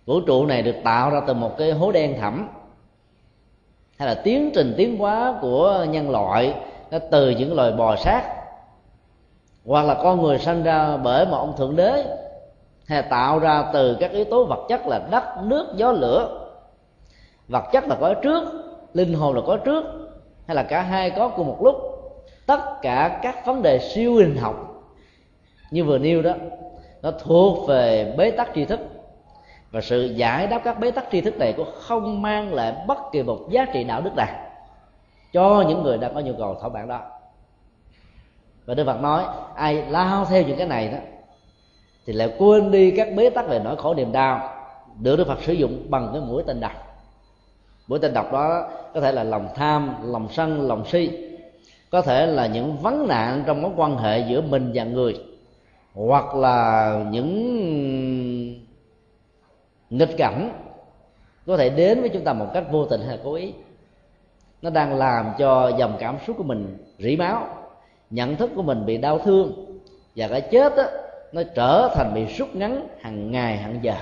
Vũ 0.06 0.20
trụ 0.20 0.46
này 0.46 0.62
được 0.62 0.76
tạo 0.84 1.10
ra 1.10 1.20
từ 1.26 1.34
một 1.34 1.58
cái 1.58 1.72
hố 1.72 1.92
đen 1.92 2.16
thẳm 2.20 2.48
hay 3.98 4.08
là 4.08 4.14
tiến 4.14 4.50
trình 4.54 4.74
tiến 4.76 4.98
hóa 4.98 5.34
của 5.40 5.86
nhân 5.90 6.10
loại, 6.10 6.54
nó 6.90 6.98
từ 7.10 7.30
những 7.30 7.54
loài 7.54 7.72
bò 7.72 7.96
sát, 7.96 8.22
hoặc 9.66 9.86
là 9.86 9.94
con 9.94 10.22
người 10.22 10.38
sinh 10.38 10.62
ra 10.62 10.96
bởi 10.96 11.26
một 11.26 11.36
ông 11.36 11.56
thượng 11.56 11.76
đế, 11.76 12.04
hay 12.86 13.02
là 13.02 13.08
tạo 13.08 13.38
ra 13.38 13.64
từ 13.72 13.96
các 14.00 14.10
yếu 14.10 14.24
tố 14.24 14.44
vật 14.44 14.66
chất 14.68 14.86
là 14.86 15.00
đất, 15.10 15.24
nước, 15.42 15.66
gió, 15.76 15.92
lửa. 15.92 16.48
Vật 17.48 17.64
chất 17.72 17.88
là 17.88 17.96
có 18.00 18.14
trước, 18.14 18.44
linh 18.94 19.14
hồn 19.14 19.34
là 19.34 19.42
có 19.46 19.56
trước, 19.56 19.84
hay 20.46 20.54
là 20.54 20.62
cả 20.62 20.82
hai 20.82 21.10
có 21.10 21.28
cùng 21.28 21.46
một 21.46 21.58
lúc. 21.62 21.76
Tất 22.46 22.60
cả 22.82 23.20
các 23.22 23.46
vấn 23.46 23.62
đề 23.62 23.78
siêu 23.78 24.14
hình 24.14 24.36
học 24.36 24.84
như 25.70 25.84
vừa 25.84 25.98
nêu 25.98 26.22
đó, 26.22 26.32
nó 27.02 27.10
thuộc 27.10 27.68
về 27.68 28.14
bế 28.16 28.30
tắc 28.30 28.50
tri 28.54 28.64
thức 28.64 28.80
và 29.74 29.80
sự 29.80 30.04
giải 30.16 30.46
đáp 30.46 30.60
các 30.64 30.80
bế 30.80 30.90
tắc 30.90 31.04
tri 31.12 31.20
thức 31.20 31.38
này 31.38 31.54
cũng 31.56 31.68
không 31.80 32.22
mang 32.22 32.54
lại 32.54 32.74
bất 32.86 32.98
kỳ 33.12 33.22
một 33.22 33.38
giá 33.50 33.64
trị 33.72 33.84
đạo 33.84 34.00
đức 34.00 34.10
nào 34.16 34.26
cho 35.32 35.64
những 35.68 35.82
người 35.82 35.98
đang 35.98 36.14
có 36.14 36.20
nhu 36.20 36.32
cầu 36.38 36.54
thỏa 36.60 36.68
mãn 36.68 36.88
đó. 36.88 37.00
Và 38.66 38.74
Đức 38.74 38.84
Phật 38.86 39.00
nói, 39.00 39.24
ai 39.54 39.74
lao 39.74 40.24
theo 40.24 40.42
những 40.42 40.58
cái 40.58 40.66
này 40.66 40.88
đó, 40.88 40.98
thì 42.06 42.12
lại 42.12 42.34
quên 42.38 42.70
đi 42.70 42.90
các 42.90 43.08
bế 43.16 43.30
tắc 43.30 43.48
về 43.48 43.60
nỗi 43.64 43.76
khổ 43.76 43.94
niềm 43.94 44.12
đau 44.12 44.50
được 45.00 45.16
Đức 45.16 45.26
Phật 45.26 45.42
sử 45.42 45.52
dụng 45.52 45.86
bằng 45.88 46.10
cái 46.12 46.20
mũi 46.20 46.42
tên 46.46 46.60
độc 46.60 46.72
mũi 47.86 47.98
tên 47.98 48.14
độc 48.14 48.32
đó 48.32 48.68
có 48.94 49.00
thể 49.00 49.12
là 49.12 49.24
lòng 49.24 49.48
tham, 49.54 49.94
lòng 50.02 50.28
sân, 50.30 50.68
lòng 50.68 50.84
si. 50.86 51.10
Có 51.90 52.02
thể 52.02 52.26
là 52.26 52.46
những 52.46 52.76
vấn 52.76 53.08
nạn 53.08 53.42
trong 53.46 53.62
mối 53.62 53.70
quan 53.76 53.96
hệ 53.96 54.18
giữa 54.18 54.40
mình 54.40 54.70
và 54.74 54.84
người, 54.84 55.24
hoặc 55.94 56.34
là 56.34 56.90
những 57.10 57.34
nghịch 59.98 60.16
cảnh 60.16 60.50
có 61.46 61.56
thể 61.56 61.70
đến 61.70 62.00
với 62.00 62.08
chúng 62.08 62.24
ta 62.24 62.32
một 62.32 62.46
cách 62.54 62.64
vô 62.70 62.86
tình 62.86 63.00
hay 63.06 63.18
cố 63.24 63.34
ý. 63.34 63.52
Nó 64.62 64.70
đang 64.70 64.94
làm 64.94 65.30
cho 65.38 65.68
dòng 65.68 65.96
cảm 65.98 66.16
xúc 66.26 66.36
của 66.38 66.44
mình 66.44 66.76
rỉ 66.98 67.16
máu 67.16 67.46
nhận 68.10 68.36
thức 68.36 68.50
của 68.56 68.62
mình 68.62 68.86
bị 68.86 68.96
đau 68.96 69.18
thương 69.18 69.52
và 70.16 70.28
cái 70.28 70.40
chết 70.40 70.76
đó, 70.76 70.82
nó 71.32 71.42
trở 71.54 71.88
thành 71.94 72.14
bị 72.14 72.26
rút 72.26 72.54
ngắn 72.54 72.88
hàng 73.00 73.30
ngày 73.30 73.56
hàng 73.56 73.78
giờ. 73.82 73.94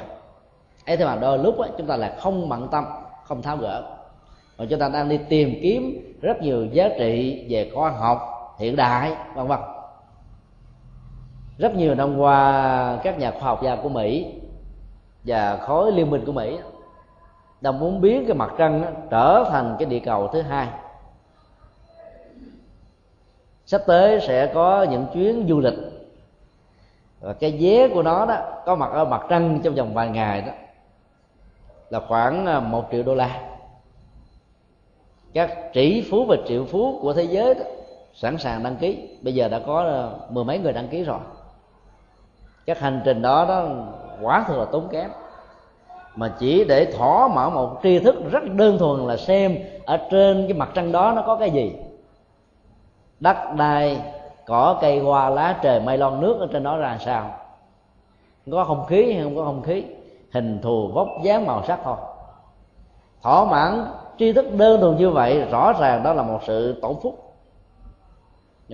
Ấy 0.86 0.96
thế 0.96 1.04
mà 1.04 1.16
đôi 1.16 1.38
lúc 1.38 1.58
đó, 1.58 1.66
chúng 1.78 1.86
ta 1.86 1.96
là 1.96 2.16
không 2.20 2.48
bận 2.48 2.68
tâm 2.72 2.84
không 3.24 3.42
tháo 3.42 3.56
gỡ. 3.56 3.82
Mà 4.58 4.64
chúng 4.70 4.78
ta 4.78 4.88
đang 4.88 5.08
đi 5.08 5.18
tìm 5.28 5.58
kiếm 5.62 6.14
rất 6.22 6.42
nhiều 6.42 6.66
giá 6.72 6.88
trị 6.98 7.44
về 7.48 7.70
khoa 7.74 7.90
học 7.90 8.18
hiện 8.58 8.76
đại 8.76 9.12
vân 9.34 9.46
vân. 9.46 9.58
Rất 11.58 11.74
nhiều 11.76 11.94
năm 11.94 12.18
qua 12.18 12.98
các 13.02 13.18
nhà 13.18 13.30
khoa 13.30 13.42
học 13.42 13.60
gia 13.64 13.76
của 13.76 13.88
mỹ 13.88 14.34
và 15.24 15.56
khối 15.56 15.92
liên 15.92 16.10
minh 16.10 16.24
của 16.26 16.32
mỹ 16.32 16.58
đang 17.60 17.78
muốn 17.78 18.00
biến 18.00 18.24
cái 18.26 18.36
mặt 18.36 18.52
trăng 18.58 18.94
trở 19.10 19.44
thành 19.50 19.76
cái 19.78 19.86
địa 19.86 20.00
cầu 20.00 20.28
thứ 20.28 20.42
hai. 20.42 20.68
Sắp 23.66 23.82
tới 23.86 24.20
sẽ 24.20 24.46
có 24.54 24.82
những 24.82 25.06
chuyến 25.14 25.46
du 25.48 25.60
lịch. 25.60 25.78
Và 27.20 27.32
cái 27.32 27.58
vé 27.60 27.88
của 27.88 28.02
nó 28.02 28.26
đó 28.26 28.36
có 28.66 28.74
mặt 28.74 28.90
ở 28.92 29.04
mặt 29.04 29.22
trăng 29.28 29.60
trong 29.64 29.74
vòng 29.74 29.94
vài 29.94 30.08
ngày 30.08 30.42
đó 30.42 30.52
là 31.90 32.00
khoảng 32.08 32.46
à, 32.46 32.60
một 32.60 32.88
triệu 32.92 33.02
đô 33.02 33.14
la. 33.14 33.40
Các 35.32 35.72
tỷ 35.72 36.10
phú 36.10 36.24
và 36.24 36.36
triệu 36.46 36.64
phú 36.64 36.98
của 37.02 37.12
thế 37.12 37.22
giới 37.22 37.54
đó, 37.54 37.60
sẵn 38.14 38.38
sàng 38.38 38.62
đăng 38.62 38.76
ký. 38.76 39.18
Bây 39.22 39.34
giờ 39.34 39.48
đã 39.48 39.60
có 39.66 39.84
à, 39.84 40.26
mười 40.28 40.44
mấy 40.44 40.58
người 40.58 40.72
đăng 40.72 40.88
ký 40.88 41.04
rồi. 41.04 41.18
Các 42.66 42.78
hành 42.78 43.00
trình 43.04 43.22
đó 43.22 43.44
đó 43.48 43.68
quả 44.22 44.44
thực 44.48 44.58
là 44.58 44.64
tốn 44.64 44.88
kém. 44.88 45.10
Mà 46.16 46.34
chỉ 46.38 46.64
để 46.64 46.92
thỏa 46.98 47.28
mãn 47.28 47.52
một 47.54 47.80
tri 47.82 47.98
thức 47.98 48.14
rất 48.30 48.42
đơn 48.52 48.78
thuần 48.78 49.06
là 49.06 49.16
xem 49.16 49.58
ở 49.86 49.96
trên 50.10 50.44
cái 50.48 50.58
mặt 50.58 50.70
trăng 50.74 50.92
đó 50.92 51.12
nó 51.16 51.22
có 51.22 51.36
cái 51.36 51.50
gì. 51.50 51.72
Đất 53.20 53.36
đai, 53.56 54.00
cỏ, 54.46 54.78
cây, 54.80 54.98
hoa, 54.98 55.30
lá, 55.30 55.58
trời 55.62 55.80
mây 55.80 55.98
lon 55.98 56.20
nước 56.20 56.36
ở 56.40 56.48
trên 56.52 56.62
đó 56.62 56.76
ra 56.76 56.98
sao. 57.00 57.30
Có 58.50 58.64
không 58.64 58.86
khí 58.86 59.12
hay 59.12 59.22
không 59.22 59.36
có 59.36 59.44
không 59.44 59.62
khí, 59.62 59.84
hình 60.32 60.58
thù, 60.62 60.90
vóc 60.94 61.08
dáng, 61.22 61.46
màu 61.46 61.62
sắc 61.64 61.80
thôi. 61.84 61.96
Thỏa 63.22 63.44
mãn, 63.44 63.86
tri 64.18 64.32
thức 64.32 64.46
đơn 64.54 64.80
thuần 64.80 64.96
như 64.96 65.10
vậy, 65.10 65.44
rõ 65.50 65.72
ràng 65.72 66.02
đó 66.02 66.12
là 66.12 66.22
một 66.22 66.40
sự 66.46 66.80
tổn 66.82 66.94
phúc. 67.02 67.34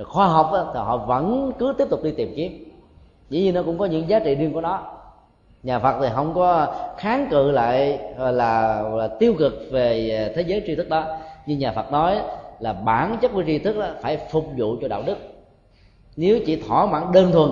Khoa 0.05 0.27
học 0.27 0.51
thì 0.53 0.81
họ 0.81 0.97
vẫn 0.97 1.53
cứ 1.59 1.75
tiếp 1.79 1.87
tục 1.91 2.01
đi 2.03 2.13
tìm 2.13 2.33
kiếm. 2.37 2.65
Dĩ 3.29 3.43
nhiên 3.43 3.55
nó 3.55 3.63
cũng 3.63 3.79
có 3.79 3.85
những 3.85 4.09
giá 4.09 4.19
trị 4.19 4.35
riêng 4.35 4.53
của 4.53 4.61
nó 4.61 4.98
nhà 5.63 5.79
phật 5.79 5.99
thì 6.01 6.09
không 6.15 6.35
có 6.35 6.75
kháng 6.99 7.29
cự 7.31 7.51
lại 7.51 8.01
ờ, 8.17 8.31
là, 8.31 8.83
là 8.83 9.09
tiêu 9.09 9.35
cực 9.39 9.53
về 9.71 10.11
ờ, 10.11 10.33
thế 10.37 10.43
giới 10.43 10.63
tri 10.67 10.75
thức 10.77 10.89
đó. 10.89 11.05
Nhưng 11.47 11.59
nhà 11.59 11.73
phật 11.73 11.93
nói 11.93 12.21
là 12.61 12.73
bản 12.73 13.17
chất 13.21 13.31
của 13.35 13.43
tri 13.47 13.59
thức 13.59 13.79
đó 13.79 13.87
phải 14.01 14.17
phục 14.31 14.45
vụ 14.57 14.77
cho 14.81 14.89
đạo 14.89 15.03
đức. 15.07 15.17
Nếu 16.17 16.39
chỉ 16.47 16.63
thỏa 16.69 16.87
mãn 16.87 17.13
đơn 17.13 17.33
thuần 17.33 17.51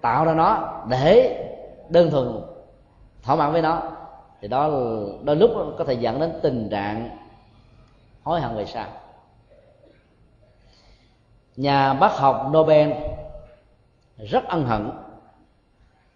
tạo 0.00 0.24
ra 0.24 0.34
nó 0.34 0.82
để 0.88 1.38
đơn 1.88 2.10
thuần 2.10 2.40
thỏa 3.22 3.36
mãn 3.36 3.52
với 3.52 3.62
nó 3.62 3.82
thì 4.40 4.48
đó 4.48 4.68
đôi 5.22 5.36
lúc 5.36 5.50
có 5.78 5.84
thể 5.84 5.94
dẫn 5.94 6.20
đến 6.20 6.32
tình 6.42 6.68
trạng 6.70 7.18
hối 8.22 8.40
hận 8.40 8.56
về 8.56 8.66
sau. 8.66 8.86
Nhà 11.56 11.94
bác 11.94 12.16
học 12.16 12.50
Nobel 12.52 12.92
rất 14.18 14.44
ân 14.48 14.64
hận 14.64 14.90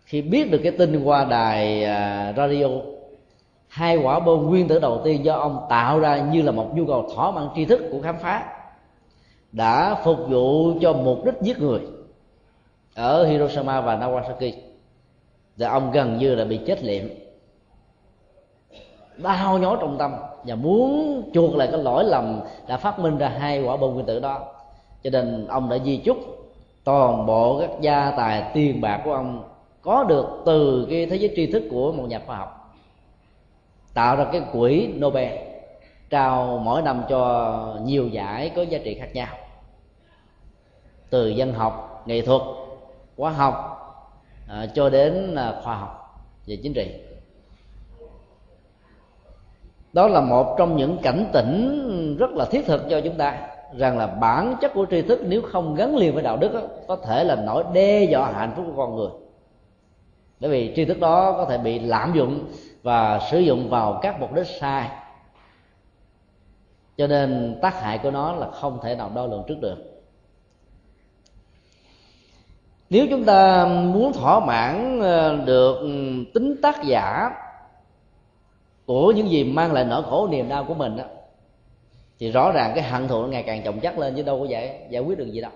khi 0.06 0.22
biết 0.22 0.50
được 0.50 0.60
cái 0.62 0.72
tin 0.72 1.04
qua 1.04 1.24
đài 1.24 1.84
à, 1.84 2.32
radio, 2.36 2.66
hai 3.68 3.96
quả 3.96 4.20
bom 4.20 4.46
nguyên 4.46 4.68
tử 4.68 4.78
đầu 4.78 5.00
tiên 5.04 5.24
do 5.24 5.34
ông 5.34 5.66
tạo 5.68 6.00
ra 6.00 6.16
như 6.32 6.42
là 6.42 6.52
một 6.52 6.70
nhu 6.74 6.86
cầu 6.86 7.08
thỏa 7.14 7.30
mãn 7.30 7.48
tri 7.56 7.64
thức 7.64 7.80
của 7.90 8.00
khám 8.02 8.16
phá, 8.18 8.44
đã 9.52 9.94
phục 10.04 10.18
vụ 10.28 10.72
cho 10.80 10.92
mục 10.92 11.24
đích 11.24 11.34
giết 11.40 11.58
người 11.58 11.80
ở 12.94 13.26
Hiroshima 13.26 13.80
và 13.80 13.96
Nagasaki, 13.96 14.54
và 15.56 15.68
ông 15.68 15.90
gần 15.90 16.18
như 16.18 16.34
là 16.34 16.44
bị 16.44 16.60
chết 16.66 16.84
liệm. 16.84 17.04
Đau 19.16 19.58
nhói 19.58 19.76
trong 19.80 19.98
tâm 19.98 20.14
và 20.44 20.54
muốn 20.54 21.22
chuộc 21.34 21.54
lại 21.54 21.68
cái 21.70 21.82
lỗi 21.82 22.04
lầm 22.04 22.40
đã 22.68 22.76
phát 22.76 22.98
minh 22.98 23.18
ra 23.18 23.28
hai 23.28 23.62
quả 23.62 23.76
bom 23.76 23.94
nguyên 23.94 24.06
tử 24.06 24.20
đó. 24.20 24.40
Cho 25.02 25.10
nên 25.10 25.46
ông 25.46 25.68
đã 25.68 25.78
di 25.78 25.96
chúc 25.96 26.16
toàn 26.84 27.26
bộ 27.26 27.60
các 27.60 27.70
gia 27.80 28.10
tài 28.16 28.50
tiền 28.54 28.80
bạc 28.80 29.00
của 29.04 29.12
ông 29.12 29.42
có 29.86 30.04
được 30.04 30.26
từ 30.46 30.86
cái 30.90 31.06
thế 31.06 31.16
giới 31.16 31.32
tri 31.36 31.46
thức 31.46 31.62
của 31.70 31.92
một 31.92 32.04
nhà 32.08 32.20
khoa 32.26 32.36
học 32.36 32.74
tạo 33.94 34.16
ra 34.16 34.26
cái 34.32 34.42
quỹ 34.52 34.88
Nobel 34.98 35.32
trao 36.10 36.60
mỗi 36.64 36.82
năm 36.82 37.02
cho 37.08 37.76
nhiều 37.84 38.08
giải 38.08 38.50
có 38.56 38.62
giá 38.62 38.78
trị 38.84 38.94
khác 38.94 39.08
nhau. 39.14 39.28
Từ 41.10 41.28
dân 41.28 41.52
học 41.52 42.02
nghệ 42.06 42.20
thuật 42.20 42.42
hóa 43.16 43.30
học 43.30 43.54
à, 44.48 44.66
cho 44.74 44.90
đến 44.90 45.34
à, 45.34 45.60
khoa 45.64 45.76
học 45.76 46.22
về 46.46 46.56
chính 46.62 46.74
trị. 46.74 46.94
Đó 49.92 50.08
là 50.08 50.20
một 50.20 50.54
trong 50.58 50.76
những 50.76 50.98
cảnh 51.02 51.30
tỉnh 51.32 52.16
rất 52.18 52.30
là 52.30 52.44
thiết 52.44 52.66
thực 52.66 52.82
cho 52.90 53.00
chúng 53.00 53.16
ta 53.16 53.48
rằng 53.76 53.98
là 53.98 54.06
bản 54.06 54.54
chất 54.60 54.74
của 54.74 54.86
tri 54.90 55.02
thức 55.02 55.20
nếu 55.26 55.42
không 55.42 55.74
gắn 55.74 55.96
liền 55.96 56.14
với 56.14 56.22
đạo 56.22 56.36
đức 56.36 56.54
đó, 56.54 56.60
có 56.86 56.96
thể 56.96 57.24
là 57.24 57.36
nỗi 57.36 57.64
đe 57.72 58.04
dọa 58.04 58.32
hạnh 58.32 58.52
phúc 58.56 58.64
của 58.66 58.76
con 58.76 58.96
người 58.96 59.25
bởi 60.40 60.50
vì 60.50 60.72
tri 60.76 60.84
thức 60.84 61.00
đó 61.00 61.32
có 61.32 61.44
thể 61.44 61.58
bị 61.58 61.78
lạm 61.78 62.14
dụng 62.14 62.44
và 62.82 63.20
sử 63.30 63.38
dụng 63.38 63.68
vào 63.70 63.98
các 64.02 64.20
mục 64.20 64.34
đích 64.34 64.46
sai. 64.46 64.88
Cho 66.96 67.06
nên 67.06 67.58
tác 67.62 67.80
hại 67.80 67.98
của 67.98 68.10
nó 68.10 68.32
là 68.32 68.50
không 68.50 68.78
thể 68.82 68.94
nào 68.94 69.10
đo 69.14 69.26
lường 69.26 69.44
trước 69.48 69.60
được. 69.60 69.96
Nếu 72.90 73.06
chúng 73.10 73.24
ta 73.24 73.66
muốn 73.66 74.12
thỏa 74.12 74.40
mãn 74.40 75.00
ờ, 75.00 75.36
được 75.44 75.76
ừ, 75.80 75.88
tính 76.34 76.56
tác 76.62 76.84
giả 76.84 77.30
của 78.86 79.12
những 79.12 79.30
gì 79.30 79.44
mang 79.44 79.72
lại 79.72 79.84
nỗi 79.84 80.02
khổ 80.02 80.28
niềm 80.30 80.48
đau 80.48 80.64
của 80.64 80.74
mình 80.74 80.96
đó, 80.96 81.04
thì 82.18 82.30
rõ 82.30 82.52
ràng 82.52 82.72
cái 82.74 82.84
hận 82.84 83.08
thù 83.08 83.22
nó 83.22 83.28
ngày 83.28 83.42
càng 83.42 83.62
chồng 83.64 83.80
chất 83.80 83.98
lên 83.98 84.14
chứ 84.16 84.22
đâu 84.22 84.40
có 84.40 84.46
giải 84.46 84.86
giải 84.90 85.02
quyết 85.02 85.18
được 85.18 85.32
gì 85.32 85.40
đâu 85.40 85.50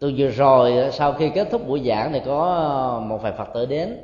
từ 0.00 0.12
vừa 0.16 0.30
rồi 0.30 0.76
ờ, 0.76 0.90
sau 0.90 1.12
khi 1.12 1.30
kết 1.34 1.48
thúc 1.50 1.68
buổi 1.68 1.82
giảng 1.86 2.12
thì 2.12 2.20
có 2.26 2.54
ờ, 2.54 3.00
một 3.00 3.22
vài 3.22 3.32
phật 3.32 3.48
tử 3.54 3.66
đến. 3.66 3.96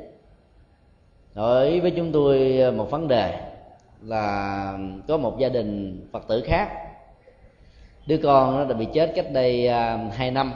Hỏi 1.35 1.79
với 1.79 1.91
chúng 1.91 2.11
tôi 2.11 2.57
ờ, 2.57 2.71
một 2.71 2.91
vấn 2.91 3.07
đề 3.07 3.39
là 4.01 4.77
có 5.07 5.17
một 5.17 5.39
gia 5.39 5.49
đình 5.49 6.01
phật 6.11 6.27
tử 6.27 6.43
khác. 6.45 6.69
Đứa 8.07 8.17
con 8.17 8.57
nó 8.57 8.65
đã 8.65 8.73
bị 8.73 8.87
chết 8.93 9.11
cách 9.15 9.31
đây 9.33 9.69
hai 10.11 10.31
năm. 10.31 10.53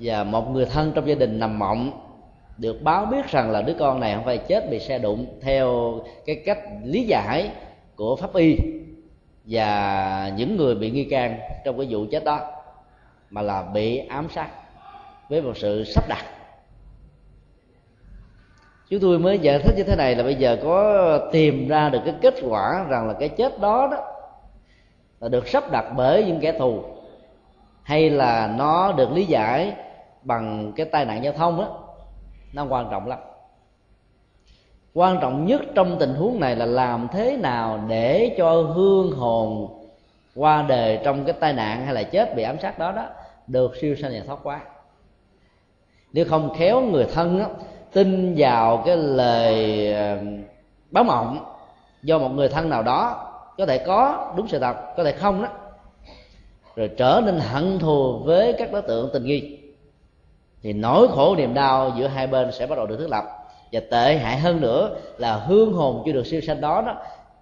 Và 0.00 0.24
một 0.24 0.50
người 0.50 0.66
thân 0.66 0.92
trong 0.94 1.08
gia 1.08 1.14
đình 1.14 1.38
nằm 1.38 1.58
mộng. 1.58 1.90
Được 2.58 2.82
báo 2.82 3.06
biết 3.06 3.30
rằng 3.30 3.50
là 3.50 3.62
đứa 3.62 3.74
con 3.78 4.00
này 4.00 4.14
không 4.14 4.24
phải 4.24 4.38
chết 4.38 4.70
bị 4.70 4.78
xe 4.78 4.98
đụng 4.98 5.26
theo 5.40 5.94
cái 6.26 6.42
cách 6.46 6.58
lý 6.84 7.04
giải 7.04 7.50
của 7.96 8.16
pháp 8.16 8.34
y 8.34 8.56
và 9.44 10.32
những 10.36 10.56
người 10.56 10.74
bị 10.74 10.90
nghi 10.90 11.04
can 11.04 11.38
trong 11.64 11.78
cái 11.78 11.86
vụ 11.90 12.04
chết 12.10 12.24
đó 12.24 12.61
mà 13.32 13.42
là 13.42 13.62
bị 13.62 13.98
ám 13.98 14.28
sát 14.28 14.48
với 15.28 15.42
một 15.42 15.56
sự 15.56 15.84
sắp 15.84 16.08
đặt. 16.08 16.24
Chúng 18.88 19.00
tôi 19.00 19.18
mới 19.18 19.38
giải 19.38 19.58
thích 19.58 19.74
như 19.76 19.82
thế 19.82 19.96
này 19.96 20.14
là 20.14 20.22
bây 20.22 20.34
giờ 20.34 20.56
có 20.62 21.18
tìm 21.32 21.68
ra 21.68 21.88
được 21.88 22.00
cái 22.04 22.14
kết 22.22 22.34
quả 22.48 22.84
rằng 22.88 23.08
là 23.08 23.14
cái 23.14 23.28
chết 23.28 23.60
đó 23.60 23.88
đó 23.90 23.98
là 25.20 25.28
được 25.28 25.48
sắp 25.48 25.70
đặt 25.70 25.84
bởi 25.96 26.24
những 26.24 26.40
kẻ 26.40 26.52
thù, 26.58 26.82
hay 27.82 28.10
là 28.10 28.54
nó 28.58 28.92
được 28.92 29.12
lý 29.12 29.24
giải 29.24 29.74
bằng 30.22 30.72
cái 30.76 30.86
tai 30.86 31.04
nạn 31.04 31.24
giao 31.24 31.32
thông 31.32 31.58
đó 31.58 31.78
nó 32.52 32.64
quan 32.64 32.88
trọng 32.90 33.06
lắm. 33.06 33.18
Quan 34.94 35.18
trọng 35.20 35.46
nhất 35.46 35.60
trong 35.74 35.96
tình 36.00 36.14
huống 36.14 36.40
này 36.40 36.56
là 36.56 36.66
làm 36.66 37.08
thế 37.12 37.36
nào 37.36 37.80
để 37.88 38.34
cho 38.38 38.52
hương 38.62 39.12
hồn 39.12 39.78
qua 40.34 40.64
đời 40.68 40.98
trong 41.04 41.24
cái 41.24 41.32
tai 41.40 41.52
nạn 41.52 41.84
hay 41.84 41.94
là 41.94 42.02
chết 42.02 42.36
bị 42.36 42.42
ám 42.42 42.56
sát 42.62 42.78
đó 42.78 42.92
đó 42.92 43.06
được 43.52 43.76
siêu 43.80 43.96
sanh 43.96 44.12
và 44.12 44.20
thoát 44.26 44.38
quá 44.42 44.60
nếu 46.12 46.24
không 46.24 46.54
khéo 46.54 46.80
người 46.80 47.04
thân 47.04 47.38
đó, 47.38 47.46
tin 47.92 48.34
vào 48.36 48.82
cái 48.86 48.96
lời 48.96 49.86
ờ, 49.92 50.18
báo 50.90 51.04
mộng 51.04 51.44
do 52.02 52.18
một 52.18 52.28
người 52.28 52.48
thân 52.48 52.70
nào 52.70 52.82
đó 52.82 53.28
có 53.58 53.66
thể 53.66 53.78
có 53.78 54.32
đúng 54.36 54.48
sự 54.48 54.58
thật 54.58 54.76
có 54.96 55.04
thể 55.04 55.12
không 55.12 55.42
đó 55.42 55.48
rồi 56.76 56.90
trở 56.96 57.22
nên 57.24 57.38
hận 57.38 57.78
thù 57.78 58.18
với 58.18 58.52
các 58.58 58.72
đối 58.72 58.82
tượng 58.82 59.10
tình 59.12 59.24
nghi 59.24 59.58
thì 60.62 60.72
nỗi 60.72 61.08
khổ 61.08 61.36
niềm 61.36 61.54
đau 61.54 61.92
giữa 61.98 62.06
hai 62.06 62.26
bên 62.26 62.52
sẽ 62.52 62.66
bắt 62.66 62.76
đầu 62.76 62.86
được 62.86 62.96
thiết 62.96 63.10
lập. 63.10 63.24
Và 63.72 63.80
tệ 63.90 64.16
hại 64.16 64.38
hơn 64.38 64.60
nữa 64.60 64.96
là 65.18 65.36
hương 65.36 65.72
hồn 65.72 66.02
chưa 66.06 66.12
được 66.12 66.26
siêu 66.26 66.40
sanh 66.40 66.60
đó 66.60 66.82
đó 66.86 66.96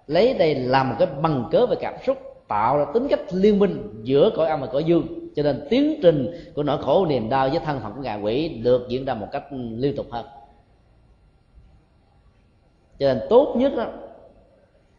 lấy 0.07 0.33
đây 0.33 0.55
làm 0.55 0.89
một 0.89 0.95
cái 0.99 1.07
bằng 1.21 1.45
cớ 1.51 1.65
về 1.65 1.75
cảm 1.79 1.93
xúc 2.05 2.17
tạo 2.47 2.77
ra 2.77 2.85
tính 2.93 3.07
cách 3.07 3.19
liên 3.31 3.59
minh 3.59 4.01
giữa 4.03 4.29
cõi 4.35 4.49
âm 4.49 4.61
và 4.61 4.67
cõi 4.67 4.83
dương 4.83 5.20
cho 5.35 5.43
nên 5.43 5.67
tiến 5.69 5.99
trình 6.03 6.51
của 6.55 6.63
nỗi 6.63 6.83
khổ 6.83 7.05
niềm 7.05 7.29
đau 7.29 7.49
với 7.49 7.59
thân 7.59 7.79
phận 7.79 7.93
của 7.93 8.01
ngạ 8.01 8.15
quỷ 8.15 8.49
được 8.49 8.85
diễn 8.89 9.05
ra 9.05 9.13
một 9.13 9.27
cách 9.31 9.43
liên 9.51 9.95
tục 9.95 10.05
hơn. 10.11 10.25
Cho 12.99 13.13
nên 13.13 13.21
tốt 13.29 13.53
nhất 13.57 13.71
đó 13.77 13.85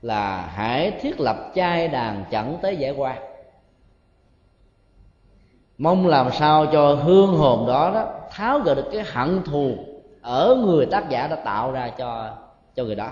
là 0.02 0.46
hãy 0.46 0.90
thiết 0.90 1.20
lập 1.20 1.36
chai 1.54 1.88
đàn 1.88 2.24
chẳng 2.30 2.58
tới 2.62 2.76
giải 2.76 2.90
qua. 2.90 3.18
Mong 5.78 6.06
làm 6.06 6.32
sao 6.32 6.66
cho 6.72 6.94
hương 6.94 7.36
hồn 7.36 7.66
đó 7.66 7.90
đó 7.94 8.20
tháo 8.30 8.58
gỡ 8.58 8.74
được 8.74 8.88
cái 8.92 9.04
hận 9.12 9.42
thù 9.42 9.74
ở 10.22 10.56
người 10.64 10.86
tác 10.86 11.08
giả 11.08 11.26
đã 11.26 11.36
tạo 11.36 11.72
ra 11.72 11.90
cho 11.98 12.36
cho 12.74 12.84
người 12.84 12.94
đó. 12.94 13.10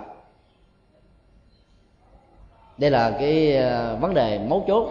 Đây 2.79 2.91
là 2.91 3.11
cái 3.11 3.57
ờ, 3.57 3.97
vấn 4.01 4.15
đề 4.15 4.39
mấu 4.39 4.65
chốt 4.69 4.91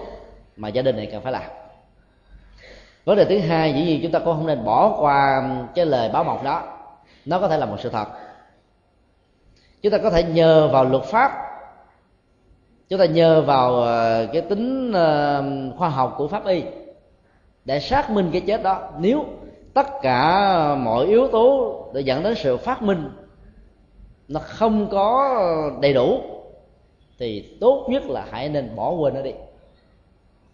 mà 0.56 0.68
gia 0.70 0.82
đình 0.82 0.96
này 0.96 1.10
cần 1.12 1.22
phải 1.22 1.32
làm 1.32 1.59
vấn 3.10 3.18
đề 3.18 3.26
thứ 3.26 3.40
hai, 3.40 3.74
dĩ 3.74 3.86
nhiên 3.86 4.00
chúng 4.04 4.12
ta 4.12 4.20
cũng 4.20 4.36
không 4.36 4.48
nên 4.48 4.64
bỏ 4.64 4.98
qua 5.00 5.50
cái 5.76 5.86
lời 5.86 6.10
báo 6.10 6.24
mộng 6.24 6.44
đó. 6.44 6.64
Nó 7.26 7.40
có 7.40 7.48
thể 7.48 7.58
là 7.58 7.66
một 7.66 7.76
sự 7.80 7.90
thật. 7.90 8.08
Chúng 9.82 9.92
ta 9.92 9.98
có 9.98 10.10
thể 10.10 10.24
nhờ 10.24 10.68
vào 10.68 10.86
luật 10.86 11.04
pháp. 11.04 11.32
Chúng 12.90 13.00
ta 13.00 13.06
nhờ 13.06 13.42
vào 13.42 13.82
ờ, 13.82 14.28
cái 14.34 14.42
tính 14.42 14.92
ờ, 14.94 15.44
khoa 15.78 15.90
học 15.90 16.16
của 16.18 16.28
pháp 16.28 16.46
y 16.46 16.64
để 17.66 17.80
xác 17.80 18.10
minh 18.10 18.30
cái 18.32 18.42
chết 18.42 18.64
đó. 18.64 18.90
Nếu 19.00 19.26
tất 19.74 19.88
cả 20.02 20.76
mọi 20.76 21.06
yếu 21.06 21.28
tố 21.28 21.76
để 21.94 22.02
dẫn 22.02 22.24
đến 22.24 22.36
sự 22.36 22.58
phát 22.58 22.82
minh 22.82 23.10
nó 24.28 24.40
không 24.40 24.88
có 24.92 25.40
đầy 25.82 25.94
đủ, 25.94 26.22
thì 27.20 27.58
tốt 27.62 27.86
nhất 27.90 28.04
là 28.06 28.28
hãy 28.32 28.50
nên 28.50 28.76
bỏ 28.76 28.92
quên 28.92 29.14
nó 29.14 29.22
đi 29.22 29.34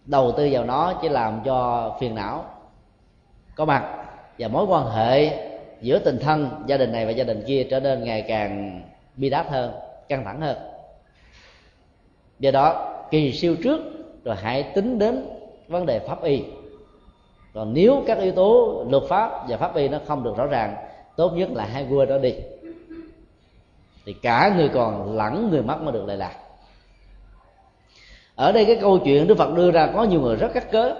đầu 0.06 0.32
tư 0.36 0.48
vào 0.52 0.64
nó 0.64 0.92
chỉ 1.02 1.08
làm 1.08 1.40
cho 1.44 1.90
phiền 2.00 2.14
não. 2.14 2.44
Có 3.54 3.64
mặt 3.64 4.06
và 4.38 4.48
mối 4.48 4.64
quan 4.64 4.90
hệ 4.90 5.48
giữa 5.80 5.98
tình 5.98 6.18
thân 6.18 6.50
gia 6.66 6.76
đình 6.76 6.92
này 6.92 7.06
và 7.06 7.10
gia 7.10 7.24
đình 7.24 7.42
kia 7.46 7.66
trở 7.70 7.80
nên 7.80 8.04
ngày 8.04 8.22
càng 8.22 8.82
bi 9.16 9.30
đát 9.30 9.48
hơn, 9.48 9.72
căng 10.08 10.24
thẳng 10.24 10.40
hơn. 10.40 10.56
Do 12.38 12.50
đó, 12.50 12.94
kỳ 13.10 13.32
siêu 13.32 13.56
trước 13.64 13.80
rồi 14.24 14.36
hãy 14.36 14.62
tính 14.62 14.98
đến 14.98 15.28
vấn 15.68 15.86
đề 15.86 15.98
pháp 15.98 16.22
y. 16.22 16.44
Còn 17.54 17.74
nếu 17.74 18.04
các 18.06 18.18
yếu 18.18 18.32
tố 18.32 18.84
luật 18.90 19.02
pháp 19.08 19.48
và 19.48 19.56
pháp 19.56 19.74
y 19.74 19.88
nó 19.88 19.98
không 20.06 20.24
được 20.24 20.36
rõ 20.36 20.46
ràng, 20.46 20.76
tốt 21.16 21.30
nhất 21.30 21.48
là 21.52 21.64
hai 21.64 21.86
quên 21.90 22.08
đó 22.08 22.18
đi. 22.18 22.34
Thì 24.06 24.12
cả 24.12 24.54
người 24.56 24.68
còn 24.68 25.16
lẫn 25.16 25.50
người 25.50 25.62
mất 25.62 25.82
mới 25.82 25.92
được 25.92 26.06
lệ 26.06 26.16
lạc 26.16 26.34
ở 28.36 28.52
đây 28.52 28.64
cái 28.64 28.76
câu 28.80 28.98
chuyện 28.98 29.26
đức 29.26 29.38
phật 29.38 29.54
đưa 29.54 29.70
ra 29.70 29.90
có 29.94 30.04
nhiều 30.04 30.20
người 30.20 30.36
rất 30.36 30.48
cắt 30.54 30.70
cớ. 30.70 30.94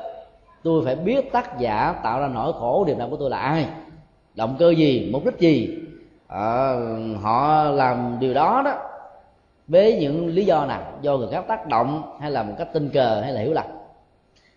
Tôi 0.62 0.84
phải 0.84 0.96
biết 0.96 1.32
tác 1.32 1.58
giả 1.58 1.94
tạo 2.02 2.20
ra 2.20 2.28
nỗi 2.34 2.52
khổ 2.52 2.84
điểm 2.86 2.98
đau 2.98 3.08
của 3.10 3.16
tôi 3.16 3.30
là 3.30 3.38
ai 3.38 3.66
động 4.34 4.56
cơ 4.58 4.70
gì 4.70 5.10
mục 5.12 5.24
đích 5.24 5.38
gì. 5.38 5.78
À, 6.28 6.76
họ 7.22 7.64
làm 7.64 8.16
điều 8.20 8.34
đó 8.34 8.62
đó 8.64 8.74
với 9.68 9.98
những 10.00 10.26
lý 10.26 10.44
do 10.44 10.66
nào? 10.66 10.82
Do 11.00 11.16
người 11.16 11.28
khác 11.32 11.44
tác 11.48 11.66
động 11.66 12.16
hay 12.20 12.30
là 12.30 12.42
một 12.42 12.54
cách 12.58 12.68
tình 12.72 12.90
cờ 12.90 13.20
hay 13.20 13.32
là 13.32 13.40
hiểu 13.40 13.52
lầm? 13.52 13.64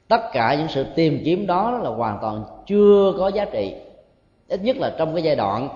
Tất 0.07 0.21
cả 0.31 0.55
những 0.55 0.67
sự 0.67 0.85
tìm 0.95 1.21
kiếm 1.25 1.47
đó 1.47 1.79
là 1.83 1.89
hoàn 1.89 2.17
toàn 2.21 2.43
chưa 2.65 3.13
có 3.17 3.27
giá 3.27 3.45
trị. 3.45 3.75
Ít 4.47 4.61
nhất 4.63 4.77
là 4.77 4.91
trong 4.97 5.13
cái 5.13 5.23
giai 5.23 5.35
đoạn 5.35 5.69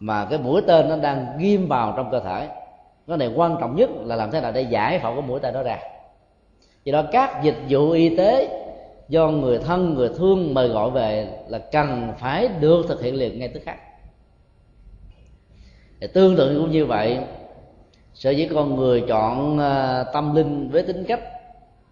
mà 0.00 0.26
cái 0.30 0.38
mũi 0.38 0.62
tên 0.66 0.88
nó 0.88 0.96
đang 0.96 1.26
ghim 1.38 1.68
vào 1.68 1.94
trong 1.96 2.10
cơ 2.10 2.20
thể. 2.20 2.48
Cái 3.06 3.16
này 3.16 3.32
quan 3.36 3.56
trọng 3.60 3.76
nhất 3.76 3.90
là 4.04 4.16
làm 4.16 4.30
thế 4.30 4.40
nào 4.40 4.52
để 4.52 4.62
giải 4.62 4.98
phẫu 4.98 5.12
cái 5.12 5.22
mũi 5.22 5.40
tên 5.40 5.54
đó 5.54 5.62
ra 5.62 5.78
do 6.84 6.92
đó 6.92 7.08
các 7.12 7.42
dịch 7.42 7.56
vụ 7.68 7.90
y 7.90 8.16
tế 8.16 8.60
do 9.08 9.28
người 9.28 9.58
thân 9.58 9.94
người 9.94 10.08
thương 10.16 10.54
mời 10.54 10.68
gọi 10.68 10.90
về 10.90 11.28
là 11.48 11.58
cần 11.58 12.12
phải 12.18 12.48
được 12.60 12.86
thực 12.88 13.02
hiện 13.02 13.14
liền 13.14 13.38
ngay 13.38 13.48
tức 13.48 13.62
khắc. 13.64 13.78
Để 15.98 16.06
tương 16.06 16.36
tự 16.36 16.58
cũng 16.60 16.70
như 16.70 16.86
vậy 16.86 17.18
sở 18.14 18.30
dĩ 18.30 18.48
con 18.54 18.76
người 18.76 19.04
chọn 19.08 19.58
à, 19.58 20.04
tâm 20.12 20.34
linh 20.34 20.70
với 20.70 20.82
tính 20.82 21.04
cách 21.04 21.20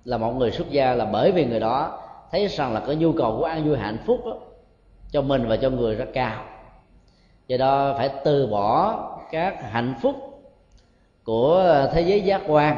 là 0.05 0.18
một 0.18 0.32
người 0.32 0.51
xuất 0.51 0.70
gia 0.70 0.95
là 0.95 1.05
bởi 1.05 1.32
vì 1.32 1.45
người 1.45 1.61
đó 1.61 1.99
thấy 2.30 2.49
rằng 2.49 2.72
là 2.72 2.80
cái 2.86 2.97
nhu 2.97 3.12
cầu 3.12 3.36
của 3.38 3.45
an 3.45 3.64
vui 3.64 3.78
hạnh 3.78 3.99
phúc 4.07 4.20
đó, 4.24 4.36
cho 5.11 5.22
mình 5.22 5.49
và 5.49 5.57
cho 5.57 5.70
người 5.70 5.95
rất 5.95 6.09
cao. 6.14 6.45
Do 7.49 7.57
đó 7.57 7.95
phải 7.99 8.11
từ 8.24 8.47
bỏ 8.47 8.99
các 9.30 9.70
hạnh 9.70 9.95
phúc 10.03 10.16
của 11.24 11.59
à, 11.59 11.86
thế 11.95 12.01
giới 12.01 12.20
giác 12.20 12.43
quan 12.49 12.76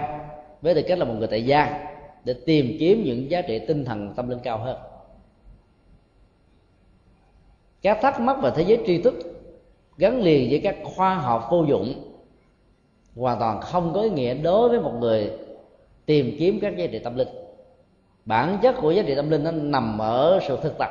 với 0.63 0.75
tư 0.75 0.83
cách 0.89 0.99
là 0.99 1.05
một 1.05 1.15
người 1.19 1.29
tại 1.29 1.47
gia 1.47 1.94
để 2.25 2.35
tìm 2.47 2.77
kiếm 2.79 3.05
những 3.05 3.31
giá 3.31 3.43
trị 3.43 3.59
tinh 3.59 3.85
thần 3.85 4.15
tâm 4.17 4.29
linh 4.29 4.39
cao 4.43 4.59
hơn. 4.59 4.77
Các 7.83 7.99
thắc 8.03 8.21
mắc 8.21 8.37
về 8.43 8.51
thế 8.55 8.63
giới 8.63 8.83
tri 8.87 9.03
thức 9.03 9.15
gắn 9.97 10.23
liền 10.23 10.51
với 10.51 10.61
các 10.65 10.77
khoa 10.85 11.15
học 11.15 11.47
vô 11.51 11.65
dụng 11.65 11.95
hoàn 13.17 13.39
toàn 13.39 13.61
không 13.61 13.93
có 13.95 14.01
ý 14.01 14.11
nghĩa 14.11 14.35
đối 14.35 14.69
với 14.69 14.81
một 14.81 14.93
người 15.01 15.31
tìm 16.07 16.37
kiếm 16.39 16.59
các 16.63 16.77
giá 16.77 16.87
trị 16.87 16.99
tâm 16.99 17.17
linh. 17.17 17.29
Bản 18.25 18.59
chất 18.63 18.75
của 18.81 18.91
giá 18.91 19.03
trị 19.03 19.15
tâm 19.15 19.31
linh 19.31 19.45
nó 19.45 19.51
nằm 19.51 19.99
ở 19.99 20.41
sự 20.49 20.59
thực 20.63 20.79
tập, 20.79 20.91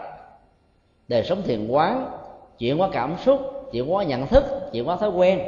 đời 1.07 1.23
sống 1.23 1.41
thiền 1.41 1.67
quán, 1.67 2.11
chuyển 2.57 2.77
hóa 2.77 2.89
cảm 2.91 3.15
xúc, 3.25 3.39
chuyển 3.71 3.87
hóa 3.87 4.03
nhận 4.03 4.27
thức, 4.27 4.43
chuyển 4.71 4.85
hóa 4.85 4.95
thói 4.95 5.09
quen, 5.09 5.39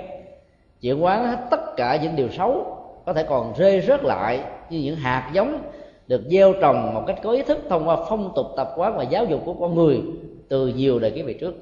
chuyển 0.81 0.99
hóa 0.99 1.17
hết 1.17 1.47
tất 1.51 1.75
cả 1.77 1.99
những 2.03 2.15
điều 2.15 2.29
xấu 2.29 2.77
có 3.05 3.13
thể 3.13 3.23
còn 3.23 3.53
rơi 3.57 3.81
rớt 3.81 4.03
lại 4.03 4.43
như 4.69 4.79
những 4.79 4.95
hạt 4.95 5.31
giống 5.33 5.61
được 6.07 6.21
gieo 6.29 6.53
trồng 6.61 6.93
một 6.93 7.03
cách 7.07 7.19
có 7.23 7.31
ý 7.31 7.43
thức 7.43 7.59
thông 7.69 7.87
qua 7.87 7.97
phong 8.09 8.31
tục 8.35 8.45
tập 8.57 8.73
quán 8.75 8.97
và 8.97 9.03
giáo 9.03 9.25
dục 9.25 9.41
của 9.45 9.53
con 9.53 9.75
người 9.75 10.01
từ 10.47 10.67
nhiều 10.67 10.99
đời 10.99 11.11
kiếp 11.11 11.25
về 11.25 11.33
trước. 11.33 11.55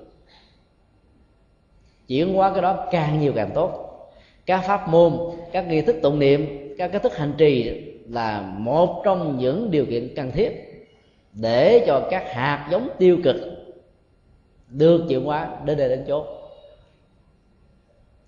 Chuyển 2.07 2.33
hóa 2.33 2.51
cái 2.53 2.61
đó 2.61 2.85
càng 2.91 3.19
nhiều 3.19 3.33
càng 3.35 3.51
tốt. 3.55 3.79
Các 4.45 4.61
pháp 4.67 4.89
môn, 4.89 5.13
các 5.51 5.67
nghi 5.67 5.81
thức 5.81 5.95
tụng 6.01 6.19
niệm, 6.19 6.73
các 6.77 6.87
cái 6.87 6.99
thức 6.99 7.17
hành 7.17 7.33
trì 7.37 7.81
là 8.09 8.53
một 8.57 9.01
trong 9.05 9.37
những 9.37 9.71
điều 9.71 9.85
kiện 9.85 10.15
cần 10.15 10.31
thiết 10.31 10.69
để 11.33 11.83
cho 11.87 12.07
các 12.11 12.33
hạt 12.33 12.67
giống 12.71 12.87
tiêu 12.97 13.17
cực 13.23 13.35
được 14.69 15.05
chuyển 15.09 15.23
hóa 15.23 15.49
đến 15.65 15.77
đây 15.77 15.89
đến 15.89 16.05
chỗ. 16.07 16.25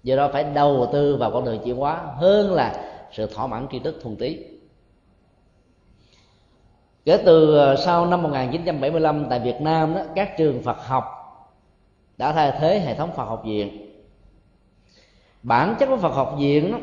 Do 0.03 0.15
đó 0.15 0.29
phải 0.33 0.43
đầu 0.43 0.89
tư 0.93 1.15
vào 1.15 1.31
con 1.31 1.45
đường 1.45 1.59
chuyển 1.65 1.75
hóa 1.75 2.01
hơn 2.17 2.53
là 2.53 2.91
sự 3.11 3.27
thỏa 3.27 3.47
mãn 3.47 3.67
tri 3.71 3.79
thức 3.79 3.99
thuần 4.01 4.15
túy 4.15 4.45
kể 7.05 7.17
từ 7.25 7.57
ờ, 7.57 7.75
sau 7.75 8.05
năm 8.05 8.23
1975 8.23 9.25
tại 9.29 9.39
Việt 9.39 9.61
Nam 9.61 9.93
đó, 9.93 10.01
các 10.15 10.37
trường 10.37 10.63
Phật 10.63 10.77
học 10.87 11.03
đã 12.17 12.31
thay 12.31 12.51
thế 12.59 12.79
hệ 12.79 12.95
thống 12.95 13.11
Phật 13.15 13.25
học 13.25 13.41
viện 13.45 13.91
bản 15.43 15.75
chất 15.79 15.85
của 15.85 15.97
Phật 15.97 16.13
học 16.13 16.35
viện 16.39 16.71
đó, 16.71 16.77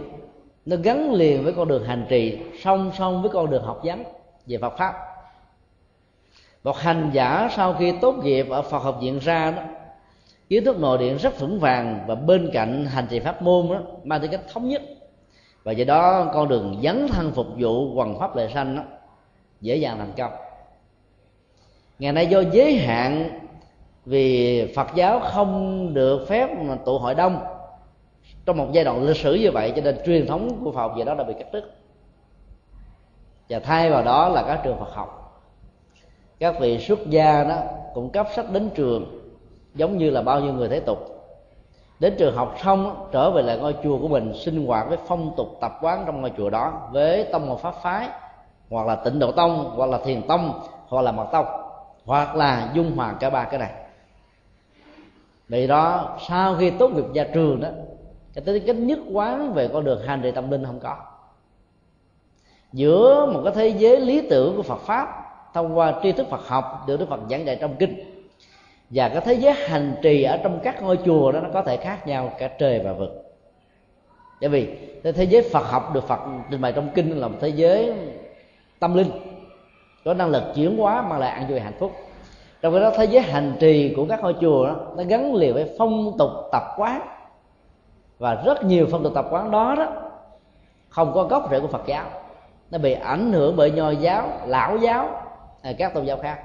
nó 0.66 0.76
gắn 0.82 1.12
liền 1.12 1.44
với 1.44 1.52
con 1.52 1.68
đường 1.68 1.84
hành 1.84 2.06
trì 2.08 2.38
song 2.62 2.90
song 2.98 3.22
với 3.22 3.30
con 3.30 3.50
đường 3.50 3.62
học 3.62 3.80
vấn 3.84 4.04
về 4.46 4.58
Phật 4.58 4.76
pháp. 4.78 4.94
Một 6.64 6.76
hành 6.76 7.10
giả 7.12 7.48
sau 7.56 7.74
khi 7.78 7.92
tốt 8.00 8.14
nghiệp 8.22 8.46
ở 8.50 8.62
Phật 8.62 8.78
học 8.78 8.98
viện 9.00 9.18
ra 9.18 9.50
đó 9.50 9.62
kiến 10.48 10.64
thức 10.64 10.80
nội 10.80 10.98
điện 10.98 11.16
rất 11.16 11.40
vững 11.40 11.60
vàng 11.60 12.04
và 12.06 12.14
bên 12.14 12.50
cạnh 12.52 12.86
hành 12.86 13.06
trì 13.10 13.20
pháp 13.20 13.42
môn 13.42 13.68
đó 13.68 13.80
mang 14.04 14.20
tính 14.20 14.30
cách 14.30 14.40
thống 14.52 14.68
nhất. 14.68 14.82
Và 15.64 15.72
do 15.72 15.84
đó 15.84 16.30
con 16.34 16.48
đường 16.48 16.80
dấn 16.82 17.08
thân 17.08 17.32
phục 17.32 17.46
vụ 17.58 17.94
quần 17.94 18.18
pháp 18.18 18.36
lệ 18.36 18.48
sanh 18.54 18.76
đó 18.76 18.82
dễ 19.62 19.76
dàng 19.76 19.98
thành 19.98 20.12
công. 20.16 20.32
Ngày 21.98 22.12
nay 22.12 22.26
do 22.26 22.42
giới 22.52 22.76
hạn 22.76 23.38
vì 24.04 24.66
Phật 24.74 24.86
giáo 24.94 25.20
không 25.20 25.94
được 25.94 26.26
phép 26.28 26.48
mà 26.58 26.76
tụ 26.84 26.98
hội 26.98 27.14
đông. 27.14 27.40
Trong 28.46 28.56
một 28.56 28.66
giai 28.72 28.84
đoạn 28.84 29.02
lịch 29.02 29.16
sử 29.16 29.34
như 29.34 29.50
vậy 29.50 29.72
cho 29.76 29.82
nên 29.82 29.98
truyền 30.06 30.26
thống 30.26 30.60
của 30.64 30.72
Phật 30.72 30.88
về 30.96 31.04
đó 31.04 31.14
đã 31.14 31.24
bị 31.24 31.34
cắt 31.38 31.52
đứt. 31.52 31.72
Và 33.48 33.58
thay 33.58 33.90
vào 33.90 34.04
đó 34.04 34.28
là 34.28 34.42
các 34.42 34.60
trường 34.64 34.78
Phật 34.78 34.94
học. 34.94 35.18
Các 36.38 36.60
vị 36.60 36.78
xuất 36.78 37.10
gia 37.10 37.44
đó 37.44 37.58
cũng 37.94 38.10
cấp 38.10 38.26
sách 38.34 38.46
đến 38.52 38.70
trường, 38.74 39.32
giống 39.74 39.98
như 39.98 40.10
là 40.10 40.22
bao 40.22 40.40
nhiêu 40.40 40.52
người 40.52 40.68
thế 40.68 40.80
tục. 40.80 40.98
Đến 42.00 42.14
trường 42.18 42.36
học 42.36 42.56
xong, 42.62 43.08
trở 43.12 43.30
về 43.30 43.42
lại 43.42 43.58
ngôi 43.58 43.74
chùa 43.84 43.98
của 43.98 44.08
mình, 44.08 44.32
sinh 44.34 44.66
hoạt 44.66 44.88
với 44.88 44.98
phong 45.06 45.34
tục 45.36 45.48
tập 45.60 45.72
quán 45.80 46.02
trong 46.06 46.20
ngôi 46.20 46.32
chùa 46.36 46.50
đó 46.50 46.88
với 46.92 47.24
tông 47.24 47.48
một 47.48 47.62
pháp 47.62 47.74
phái 47.82 48.08
hoặc 48.72 48.86
là 48.86 48.94
tịnh 48.94 49.18
độ 49.18 49.32
tông, 49.32 49.72
hoặc 49.76 49.90
là 49.90 49.98
thiền 50.04 50.22
tông, 50.22 50.60
hoặc 50.88 51.02
là 51.02 51.12
mật 51.12 51.26
tông, 51.32 51.46
hoặc 52.04 52.36
là 52.36 52.70
dung 52.74 52.96
hòa 52.96 53.14
cả 53.20 53.30
ba 53.30 53.44
cái 53.44 53.60
này. 53.60 53.70
Vì 55.48 55.66
đó, 55.66 56.16
sau 56.28 56.56
khi 56.56 56.70
tốt 56.70 56.88
nghiệp 56.88 57.04
ra 57.14 57.24
trường 57.34 57.60
đó, 57.60 57.68
cái 58.34 58.44
tính 58.44 58.62
cách 58.66 58.76
nhất 58.76 58.98
quán 59.12 59.52
về 59.52 59.68
con 59.68 59.84
đường 59.84 60.02
hành 60.06 60.22
trì 60.22 60.30
tâm 60.30 60.50
linh 60.50 60.64
không 60.64 60.80
có. 60.80 60.96
Giữa 62.72 63.26
một 63.26 63.40
cái 63.44 63.52
thế 63.56 63.68
giới 63.68 64.00
lý 64.00 64.28
tưởng 64.30 64.56
của 64.56 64.62
Phật 64.62 64.80
pháp, 64.80 65.08
thông 65.54 65.78
qua 65.78 65.94
tri 66.02 66.12
thức 66.12 66.26
Phật 66.30 66.48
học, 66.48 66.84
được 66.86 66.96
Đức 66.96 67.08
Phật 67.08 67.20
giảng 67.30 67.46
dạy 67.46 67.58
trong 67.60 67.76
kinh, 67.78 68.24
và 68.90 69.08
cái 69.08 69.20
thế 69.24 69.34
giới 69.34 69.52
hành 69.52 69.94
trì 70.02 70.22
ở 70.22 70.36
trong 70.36 70.60
các 70.62 70.82
ngôi 70.82 70.98
chùa 71.04 71.32
đó, 71.32 71.40
nó 71.40 71.48
có 71.52 71.62
thể 71.62 71.76
khác 71.76 72.06
nhau 72.06 72.32
cả 72.38 72.48
trời 72.48 72.80
và 72.84 72.92
vực. 72.92 73.10
Bởi 74.40 74.50
vì 74.50 74.68
thế 75.02 75.24
giới 75.24 75.48
Phật 75.52 75.66
học 75.66 75.94
được 75.94 76.04
Phật 76.08 76.20
trình 76.50 76.60
bày 76.60 76.72
trong 76.72 76.88
kinh 76.94 77.20
là 77.20 77.28
một 77.28 77.36
thế 77.40 77.48
giới 77.48 77.94
tâm 78.82 78.94
linh. 78.94 79.10
Có 80.04 80.14
năng 80.14 80.28
lực 80.28 80.42
chuyển 80.54 80.78
hóa 80.78 81.02
mang 81.02 81.18
lại 81.18 81.30
an 81.30 81.46
vui 81.48 81.60
hạnh 81.60 81.76
phúc. 81.78 81.92
Trong 82.62 82.72
cái 82.72 82.82
đó, 82.82 82.90
thế 82.96 83.04
giới 83.04 83.22
hành 83.22 83.56
trì 83.60 83.94
của 83.96 84.06
các 84.08 84.22
ngôi 84.22 84.34
chùa 84.40 84.66
đó, 84.66 84.76
nó 84.96 85.02
gắn 85.08 85.34
liền 85.34 85.54
với 85.54 85.74
phong 85.78 86.12
tục 86.18 86.30
tập 86.52 86.62
quán. 86.76 87.00
Và 88.18 88.42
rất 88.44 88.64
nhiều 88.64 88.86
phong 88.90 89.02
tục 89.02 89.12
tập 89.14 89.26
quán 89.30 89.50
đó 89.50 89.74
đó, 89.78 89.86
không 90.88 91.12
có 91.14 91.24
gốc 91.24 91.48
rễ 91.50 91.60
của 91.60 91.66
Phật 91.66 91.82
giáo. 91.86 92.04
Nó 92.70 92.78
bị 92.78 92.92
ảnh 92.92 93.32
hưởng 93.32 93.56
bởi 93.56 93.70
nho 93.70 93.90
giáo, 93.90 94.28
lão 94.46 94.76
giáo 94.76 95.22
hay 95.62 95.74
các 95.74 95.94
tôn 95.94 96.04
giáo 96.04 96.16
khác. 96.16 96.38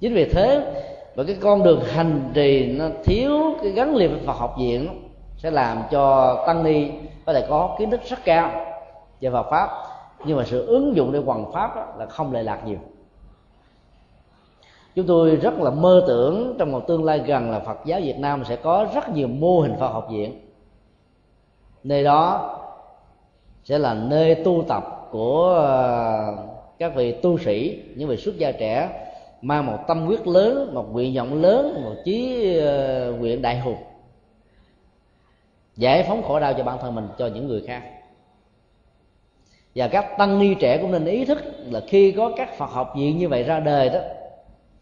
Chính 0.00 0.14
vì 0.14 0.24
thế 0.24 0.72
và 1.14 1.24
cái 1.26 1.36
con 1.40 1.62
đường 1.62 1.84
hành 1.84 2.30
trì 2.34 2.66
nó 2.78 2.84
thiếu 3.04 3.32
cái 3.62 3.72
gắn 3.72 3.96
liền 3.96 4.10
với 4.10 4.20
Phật 4.26 4.32
học 4.32 4.54
viện 4.58 5.10
sẽ 5.36 5.50
làm 5.50 5.82
cho 5.90 6.36
tăng 6.46 6.64
ni 6.64 6.90
có 7.26 7.32
thể 7.32 7.46
có 7.48 7.76
kiến 7.78 7.90
thức 7.90 8.00
rất 8.04 8.18
cao 8.24 8.50
về 9.20 9.30
Phật 9.30 9.46
pháp 9.50 9.70
nhưng 10.24 10.36
mà 10.36 10.44
sự 10.44 10.66
ứng 10.66 10.96
dụng 10.96 11.12
để 11.12 11.18
hoàn 11.18 11.52
pháp 11.52 11.76
đó 11.76 11.86
là 11.98 12.06
không 12.06 12.32
lệ 12.32 12.42
lạc 12.42 12.66
nhiều. 12.66 12.78
Chúng 14.94 15.06
tôi 15.06 15.36
rất 15.36 15.54
là 15.58 15.70
mơ 15.70 16.04
tưởng 16.08 16.56
trong 16.58 16.72
một 16.72 16.86
tương 16.86 17.04
lai 17.04 17.18
gần 17.18 17.50
là 17.50 17.60
Phật 17.60 17.78
giáo 17.84 18.00
Việt 18.00 18.18
Nam 18.18 18.44
sẽ 18.44 18.56
có 18.56 18.86
rất 18.94 19.08
nhiều 19.08 19.28
mô 19.28 19.60
hình 19.60 19.74
Phật 19.80 19.88
học 19.88 20.06
viện. 20.10 20.40
Nơi 21.82 22.04
đó 22.04 22.56
sẽ 23.64 23.78
là 23.78 23.94
nơi 23.94 24.34
tu 24.34 24.64
tập 24.68 25.08
của 25.10 25.48
ờ, 25.48 26.36
các 26.78 26.94
vị 26.94 27.12
tu 27.12 27.38
sĩ, 27.38 27.82
những 27.96 28.08
vị 28.08 28.16
xuất 28.16 28.38
gia 28.38 28.52
trẻ, 28.52 29.06
mang 29.42 29.66
một 29.66 29.78
tâm 29.88 30.06
quyết 30.06 30.26
lớn, 30.26 30.74
một 30.74 30.92
nguyện 30.92 31.14
vọng 31.16 31.42
lớn, 31.42 31.80
một 31.84 31.94
chí 32.04 32.56
ờ, 32.58 33.12
nguyện 33.18 33.42
đại 33.42 33.60
hùng, 33.60 33.78
giải 35.76 36.04
phóng 36.08 36.22
khổ 36.22 36.40
đau 36.40 36.54
cho 36.54 36.64
bản 36.64 36.78
thân 36.80 36.94
mình, 36.94 37.08
cho 37.18 37.26
những 37.26 37.48
người 37.48 37.64
khác 37.66 37.82
và 39.74 39.88
các 39.88 40.18
tăng 40.18 40.38
ni 40.38 40.54
trẻ 40.54 40.78
cũng 40.78 40.90
nên 40.90 41.04
ý 41.04 41.24
thức 41.24 41.38
là 41.70 41.80
khi 41.86 42.12
có 42.12 42.32
các 42.36 42.58
phật 42.58 42.70
học 42.70 42.92
viện 42.96 43.18
như 43.18 43.28
vậy 43.28 43.42
ra 43.42 43.60
đời 43.60 43.88
đó, 43.88 44.00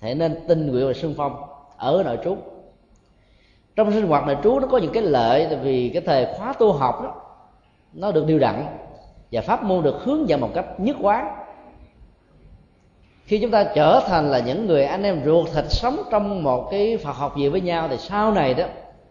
thì 0.01 0.15
nên 0.15 0.39
tinh 0.49 0.71
nguyện 0.71 0.87
và 0.87 0.93
xung 0.93 1.15
phong 1.17 1.37
ở 1.77 2.03
nội 2.07 2.19
trú. 2.25 2.37
Trong 3.77 3.93
sinh 3.93 4.07
hoạt 4.07 4.27
nội 4.27 4.37
trú 4.43 4.61
nó 4.61 4.67
có 4.67 4.79
những 4.79 4.93
cái 4.93 5.03
lợi 5.03 5.47
tại 5.51 5.59
vì 5.63 5.89
cái 5.89 6.03
thời 6.07 6.27
khóa 6.35 6.53
tu 6.53 6.73
học 6.73 7.03
đó, 7.03 7.15
nó 7.93 8.13
được 8.13 8.27
điều 8.27 8.39
đặn 8.39 8.67
và 9.33 9.41
pháp 9.41 9.63
môn 9.63 9.83
được 9.83 10.03
hướng 10.03 10.29
dẫn 10.29 10.41
một 10.41 10.51
cách 10.55 10.81
nhất 10.81 10.97
quán. 11.01 11.35
Khi 13.25 13.39
chúng 13.39 13.51
ta 13.51 13.65
trở 13.75 14.01
thành 14.07 14.31
là 14.31 14.39
những 14.39 14.67
người 14.67 14.85
anh 14.85 15.03
em 15.03 15.23
ruột 15.25 15.49
thịt 15.55 15.65
sống 15.69 15.97
trong 16.11 16.43
một 16.43 16.69
cái 16.71 16.97
phật 16.97 17.13
học 17.13 17.37
gì 17.37 17.49
với 17.49 17.61
nhau, 17.61 17.89
thì 17.89 17.97
sau 17.99 18.33
này 18.33 18.55
đó, 18.55 18.65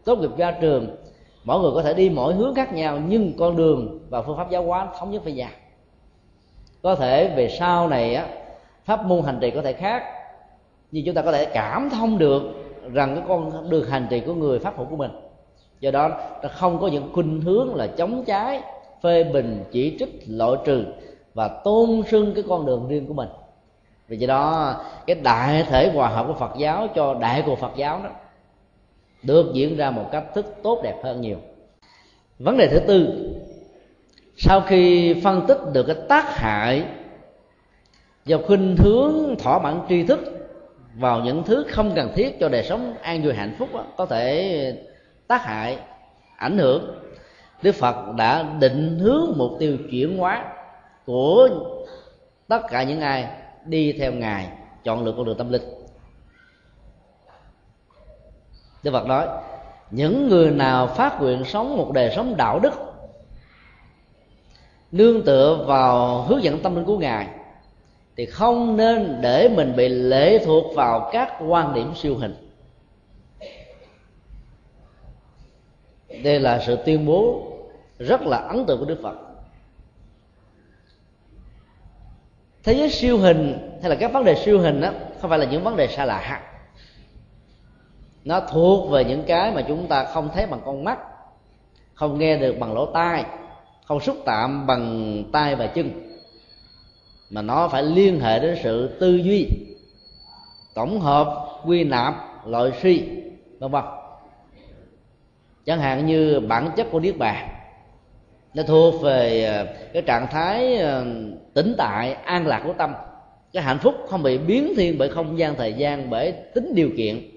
tốt 0.05 0.19
nghiệp 0.19 0.29
ra 0.37 0.51
trường, 0.51 0.95
mỗi 1.43 1.61
người 1.61 1.71
có 1.75 1.83
thể 1.83 1.93
đi 1.93 2.09
mỗi 2.09 2.33
hướng 2.33 2.55
khác 2.55 2.73
nhau, 2.73 2.99
nhưng 3.07 3.33
con 3.39 3.55
đường 3.55 3.99
và 4.09 4.21
phương 4.21 4.37
pháp 4.37 4.49
giáo 4.49 4.63
hóa 4.63 4.87
thống 4.99 5.11
nhất 5.11 5.23
với 5.23 5.33
nhau 5.33 5.49
có 6.87 6.95
thể 6.95 7.33
về 7.35 7.49
sau 7.49 7.89
này 7.89 8.15
á, 8.15 8.27
pháp 8.85 9.05
môn 9.05 9.23
hành 9.25 9.37
trì 9.41 9.51
có 9.51 9.61
thể 9.61 9.73
khác. 9.73 10.03
Nhưng 10.91 11.05
chúng 11.05 11.15
ta 11.15 11.21
có 11.21 11.31
thể 11.31 11.45
cảm 11.45 11.89
thông 11.89 12.17
được 12.17 12.41
rằng 12.93 13.15
cái 13.15 13.23
con 13.27 13.69
đường 13.69 13.89
hành 13.89 14.07
trì 14.09 14.19
của 14.19 14.33
người 14.33 14.59
pháp 14.59 14.77
hữu 14.77 14.85
của 14.85 14.95
mình. 14.95 15.11
Do 15.79 15.91
đó, 15.91 16.09
ta 16.41 16.49
không 16.49 16.79
có 16.79 16.87
những 16.87 17.09
khuynh 17.13 17.41
hướng 17.41 17.75
là 17.75 17.87
chống 17.87 18.23
trái, 18.27 18.61
phê 19.03 19.23
bình, 19.23 19.63
chỉ 19.71 19.95
trích, 19.99 20.23
loại 20.27 20.51
trừ 20.65 20.85
và 21.33 21.47
tôn 21.47 22.03
sưng 22.11 22.33
cái 22.33 22.43
con 22.49 22.65
đường 22.65 22.87
riêng 22.87 23.07
của 23.07 23.13
mình. 23.13 23.29
Vì 24.07 24.17
vậy 24.17 24.27
đó, 24.27 24.75
cái 25.07 25.15
đại 25.15 25.63
thể 25.69 25.91
hòa 25.93 26.09
hợp 26.09 26.25
của 26.27 26.33
phật 26.33 26.51
giáo 26.57 26.87
cho 26.95 27.13
đại 27.13 27.43
của 27.45 27.55
phật 27.55 27.71
giáo 27.75 28.01
đó 28.03 28.09
được 29.23 29.51
diễn 29.53 29.77
ra 29.77 29.91
một 29.91 30.05
cách 30.11 30.25
thức 30.33 30.55
tốt 30.63 30.79
đẹp 30.83 30.95
hơn 31.03 31.21
nhiều. 31.21 31.37
Vấn 32.39 32.57
đề 32.57 32.67
thứ 32.67 32.79
tư 32.79 33.29
sau 34.37 34.61
khi 34.61 35.13
phân 35.23 35.45
tích 35.47 35.57
được 35.73 35.83
cái 35.83 35.95
tác 36.09 36.37
hại 36.37 36.83
do 38.25 38.37
khuynh 38.47 38.75
hướng 38.77 39.35
thỏa 39.39 39.59
mãn 39.59 39.81
tri 39.89 40.03
thức 40.03 40.19
vào 40.95 41.19
những 41.19 41.43
thứ 41.43 41.65
không 41.69 41.93
cần 41.95 42.11
thiết 42.15 42.39
cho 42.39 42.49
đời 42.49 42.63
sống 42.63 42.93
an 43.01 43.23
vui 43.23 43.33
hạnh 43.33 43.55
phúc 43.59 43.69
đó, 43.73 43.83
có 43.97 44.05
thể 44.05 44.83
tác 45.27 45.45
hại 45.45 45.79
ảnh 46.37 46.57
hưởng 46.57 46.99
đức 47.61 47.75
phật 47.75 48.15
đã 48.15 48.43
định 48.59 48.99
hướng 48.99 49.33
mục 49.35 49.51
tiêu 49.59 49.77
chuyển 49.91 50.17
hóa 50.17 50.45
của 51.05 51.49
tất 52.47 52.59
cả 52.69 52.83
những 52.83 53.01
ai 53.01 53.27
đi 53.65 53.93
theo 53.93 54.11
ngài 54.11 54.47
chọn 54.83 55.05
lựa 55.05 55.13
con 55.17 55.25
đường 55.25 55.37
tâm 55.37 55.51
linh. 55.51 55.61
Đức 58.83 58.91
phật 58.91 59.07
nói 59.07 59.27
những 59.91 60.27
người 60.29 60.51
nào 60.51 60.87
phát 60.87 61.21
nguyện 61.21 61.43
sống 61.43 61.77
một 61.77 61.91
đời 61.93 62.13
sống 62.15 62.37
đạo 62.37 62.59
đức 62.59 62.86
nương 64.91 65.25
tựa 65.25 65.63
vào 65.67 66.21
hướng 66.21 66.43
dẫn 66.43 66.59
tâm 66.59 66.75
linh 66.75 66.85
của 66.85 66.97
ngài, 66.97 67.27
thì 68.15 68.25
không 68.25 68.77
nên 68.77 69.17
để 69.21 69.49
mình 69.49 69.75
bị 69.75 69.89
lệ 69.89 70.39
thuộc 70.45 70.75
vào 70.75 71.09
các 71.11 71.33
quan 71.47 71.73
điểm 71.73 71.95
siêu 71.95 72.15
hình. 72.15 72.35
Đây 76.23 76.39
là 76.39 76.63
sự 76.65 76.77
tuyên 76.85 77.05
bố 77.05 77.43
rất 77.99 78.21
là 78.21 78.37
ấn 78.37 78.65
tượng 78.65 78.79
của 78.79 78.85
đức 78.85 78.99
phật. 79.03 79.15
Thế 82.63 82.73
giới 82.73 82.89
siêu 82.89 83.17
hình 83.17 83.69
hay 83.81 83.89
là 83.89 83.95
các 83.95 84.13
vấn 84.13 84.23
đề 84.23 84.35
siêu 84.35 84.59
hình 84.59 84.81
đó 84.81 84.91
không 85.21 85.29
phải 85.29 85.39
là 85.39 85.45
những 85.45 85.63
vấn 85.63 85.75
đề 85.75 85.87
xa 85.87 86.05
lạ. 86.05 86.41
Nó 88.23 88.39
thuộc 88.39 88.91
về 88.91 89.05
những 89.05 89.23
cái 89.27 89.51
mà 89.51 89.61
chúng 89.67 89.87
ta 89.87 90.03
không 90.03 90.29
thấy 90.33 90.45
bằng 90.45 90.61
con 90.65 90.83
mắt, 90.83 90.99
không 91.93 92.19
nghe 92.19 92.37
được 92.37 92.55
bằng 92.59 92.73
lỗ 92.73 92.85
tai 92.85 93.25
không 93.87 93.99
xúc 93.99 94.17
tạm 94.25 94.67
bằng 94.67 95.23
tay 95.31 95.55
và 95.55 95.67
chân, 95.67 95.91
mà 97.29 97.41
nó 97.41 97.67
phải 97.67 97.83
liên 97.83 98.19
hệ 98.19 98.39
đến 98.39 98.57
sự 98.63 98.97
tư 98.99 99.15
duy, 99.15 99.47
tổng 100.73 100.99
hợp, 100.99 101.47
quy 101.65 101.83
nạp, 101.83 102.13
loại 102.47 102.71
suy, 102.81 103.03
vân 103.59 103.71
vân. 103.71 103.83
Chẳng 105.65 105.79
hạn 105.79 106.05
như 106.05 106.39
bản 106.39 106.69
chất 106.75 106.87
của 106.91 106.99
niết 106.99 107.17
bàn 107.17 107.49
nó 108.53 108.63
thuộc 108.63 109.01
về 109.01 109.43
ờ, 109.43 109.67
cái 109.93 110.01
trạng 110.01 110.27
thái 110.27 110.77
ờ, 110.77 111.05
tĩnh 111.53 111.75
tại, 111.77 112.13
an 112.13 112.47
lạc 112.47 112.61
của 112.65 112.73
tâm. 112.77 112.93
Cái 113.53 113.63
hạnh 113.63 113.79
phúc 113.79 113.95
không 114.09 114.23
bị 114.23 114.37
biến 114.37 114.73
thiên 114.77 114.97
bởi 114.97 115.09
không 115.09 115.39
gian 115.39 115.55
thời 115.55 115.73
gian, 115.73 116.09
bởi 116.09 116.31
tính 116.31 116.71
điều 116.75 116.89
kiện 116.97 117.29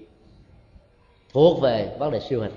thuộc 1.33 1.61
về 1.61 1.95
vấn 1.99 2.11
đề 2.11 2.19
siêu 2.19 2.41
hình. 2.41 2.51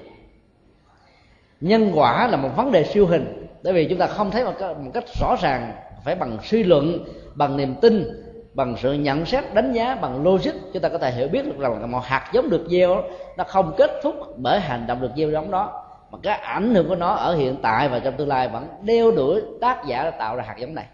Nhân 1.61 1.92
quả 1.95 2.26
là 2.26 2.36
một 2.36 2.51
vấn 2.57 2.72
đề 2.72 2.84
siêu 2.84 3.07
hình 3.07 3.43
bởi 3.64 3.72
vì 3.72 3.86
chúng 3.90 3.98
ta 3.98 4.06
không 4.06 4.30
thấy 4.30 4.44
một, 4.44 4.52
cách 4.94 5.04
rõ 5.20 5.36
ràng 5.40 5.72
phải 6.04 6.14
bằng 6.14 6.38
suy 6.42 6.64
luận 6.64 7.04
bằng 7.34 7.56
niềm 7.56 7.74
tin 7.80 8.22
bằng 8.54 8.76
sự 8.82 8.92
nhận 8.92 9.26
xét 9.26 9.54
đánh 9.54 9.72
giá 9.72 9.94
bằng 9.94 10.22
logic. 10.22 10.52
Chúng 10.72 10.82
ta 10.82 10.88
có 10.88 10.98
thể 10.98 11.10
hiểu 11.10 11.28
biết 11.28 11.44
được 11.44 11.58
rằng 11.58 11.90
một 11.90 12.04
hạt 12.04 12.30
giống 12.32 12.50
được 12.50 12.66
gieo 12.68 13.02
nó 13.36 13.44
không 13.44 13.74
kết 13.76 13.90
thúc 14.02 14.14
bởi 14.36 14.60
hành 14.60 14.86
động 14.86 15.00
được 15.00 15.10
gieo 15.16 15.30
giống 15.30 15.50
đó 15.50 15.86
mà 16.10 16.18
cái 16.22 16.38
ảnh 16.38 16.74
hưởng 16.74 16.88
của 16.88 16.94
nó 16.94 17.08
ở 17.08 17.36
hiện 17.36 17.56
tại 17.62 17.88
và 17.88 17.98
trong 17.98 18.14
tương 18.16 18.28
lai 18.28 18.48
vẫn 18.48 18.68
đeo 18.82 19.10
đuổi 19.10 19.42
tác 19.60 19.82
giả 19.86 20.04
đã 20.04 20.10
tạo 20.10 20.36
ra 20.36 20.44
hạt 20.46 20.56
giống 20.58 20.74
này. 20.74 20.86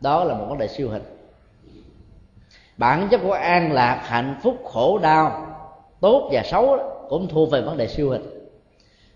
Đó 0.00 0.24
là 0.24 0.34
một 0.34 0.46
vấn 0.48 0.58
đề 0.58 0.68
siêu 0.68 0.88
hình. 0.90 1.02
Bản 2.76 3.08
chất 3.10 3.20
của 3.24 3.32
an 3.32 3.72
lạc 3.72 4.02
hạnh 4.06 4.40
phúc 4.42 4.56
khổ 4.64 4.98
đau 4.98 5.46
tốt 6.00 6.28
và 6.32 6.42
xấu 6.44 6.78
cũng 7.08 7.28
thuộc 7.28 7.50
về 7.50 7.60
vấn 7.60 7.76
đề 7.76 7.88
siêu 7.88 8.10
hình 8.10 8.37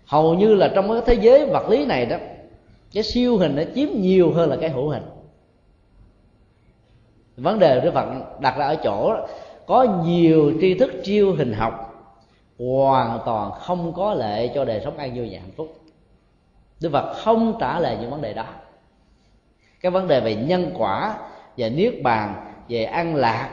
hầu 0.05 0.33
như 0.33 0.55
là 0.55 0.71
trong 0.75 0.89
cái 0.89 1.01
thế 1.05 1.23
giới 1.23 1.45
vật 1.45 1.69
lý 1.69 1.85
này 1.85 2.05
đó, 2.05 2.17
cái 2.93 3.03
siêu 3.03 3.37
hình 3.37 3.55
nó 3.55 3.63
chiếm 3.75 3.89
nhiều 3.95 4.31
hơn 4.33 4.49
là 4.49 4.55
cái 4.61 4.69
hữu 4.69 4.89
hình. 4.89 5.03
Vấn 7.37 7.59
đề 7.59 7.79
đức 7.79 7.93
phật 7.93 8.05
đặt 8.39 8.57
ra 8.57 8.65
ở 8.65 8.75
chỗ 8.83 9.15
có 9.65 10.01
nhiều 10.05 10.53
tri 10.61 10.73
thức 10.73 10.91
chiêu 11.03 11.35
hình 11.35 11.53
học 11.53 11.89
hoàn 12.59 13.19
toàn 13.25 13.51
không 13.51 13.93
có 13.93 14.13
lệ 14.13 14.51
cho 14.55 14.65
đời 14.65 14.81
sống 14.83 14.97
an 14.97 15.15
vui 15.15 15.29
và 15.31 15.39
hạnh 15.39 15.51
phúc. 15.55 15.67
Đức 16.81 16.89
phật 16.91 17.13
không 17.13 17.57
trả 17.59 17.79
lời 17.79 17.97
những 18.01 18.11
vấn 18.11 18.21
đề 18.21 18.33
đó. 18.33 18.45
Cái 19.81 19.91
vấn 19.91 20.07
đề 20.07 20.19
về 20.19 20.35
nhân 20.35 20.71
quả, 20.77 21.17
về 21.57 21.69
niết 21.69 21.93
bàn, 22.03 22.33
về 22.69 22.83
an 22.83 23.15
lạc, 23.15 23.49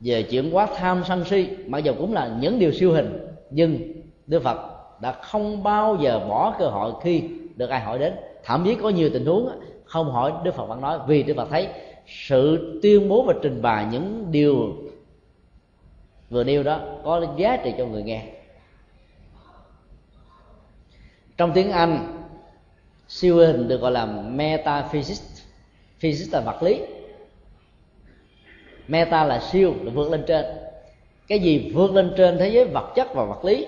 về 0.00 0.22
chuyển 0.22 0.50
hóa 0.50 0.66
tham 0.76 1.02
sân 1.08 1.24
si, 1.24 1.48
mặc 1.66 1.78
dù 1.78 1.92
cũng 1.98 2.14
là 2.14 2.36
những 2.40 2.58
điều 2.58 2.72
siêu 2.72 2.92
hình, 2.92 3.26
nhưng 3.50 3.78
đức 4.26 4.42
phật 4.42 4.73
đã 5.00 5.12
không 5.12 5.62
bao 5.62 5.96
giờ 6.00 6.18
bỏ 6.28 6.54
cơ 6.58 6.68
hội 6.68 6.92
khi 7.02 7.22
được 7.56 7.70
ai 7.70 7.80
hỏi 7.80 7.98
đến. 7.98 8.14
Thậm 8.44 8.64
chí 8.64 8.74
có 8.74 8.88
nhiều 8.88 9.10
tình 9.12 9.26
huống 9.26 9.48
không 9.84 10.12
hỏi 10.12 10.32
đức 10.44 10.54
phật 10.54 10.66
vẫn 10.66 10.80
nói, 10.80 10.98
vì 11.06 11.22
đức 11.22 11.34
phật 11.36 11.48
thấy 11.50 11.68
sự 12.06 12.78
tuyên 12.82 13.08
bố 13.08 13.22
và 13.22 13.34
trình 13.42 13.62
bày 13.62 13.86
những 13.90 14.26
điều 14.30 14.76
vừa 16.30 16.44
nêu 16.44 16.62
đó 16.62 16.80
có 17.04 17.26
giá 17.36 17.56
trị 17.56 17.74
cho 17.78 17.86
người 17.86 18.02
nghe. 18.02 18.24
Trong 21.36 21.52
tiếng 21.54 21.72
anh, 21.72 22.24
siêu 23.08 23.36
hình 23.36 23.68
được 23.68 23.80
gọi 23.80 23.92
là 23.92 24.06
metaphysics 24.06 25.42
physics 25.98 26.32
là 26.32 26.40
vật 26.40 26.62
lý. 26.62 26.80
Meta 28.88 29.24
là 29.24 29.40
siêu, 29.40 29.74
là 29.82 29.92
vượt 29.94 30.10
lên 30.10 30.24
trên. 30.26 30.44
Cái 31.28 31.38
gì 31.38 31.72
vượt 31.74 31.92
lên 31.92 32.14
trên 32.16 32.38
thế 32.38 32.48
giới 32.48 32.64
vật 32.64 32.92
chất 32.94 33.14
và 33.14 33.24
vật 33.24 33.44
lý? 33.44 33.66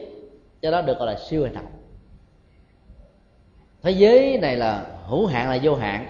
Cho 0.62 0.70
đó 0.70 0.82
được 0.82 0.98
gọi 0.98 1.06
là 1.06 1.18
siêu 1.28 1.42
hình 1.42 1.54
học 1.54 1.64
thế 3.86 3.92
giới 3.92 4.38
này 4.38 4.56
là 4.56 4.86
hữu 5.06 5.26
hạn 5.26 5.50
là 5.50 5.58
vô 5.62 5.74
hạn. 5.74 6.06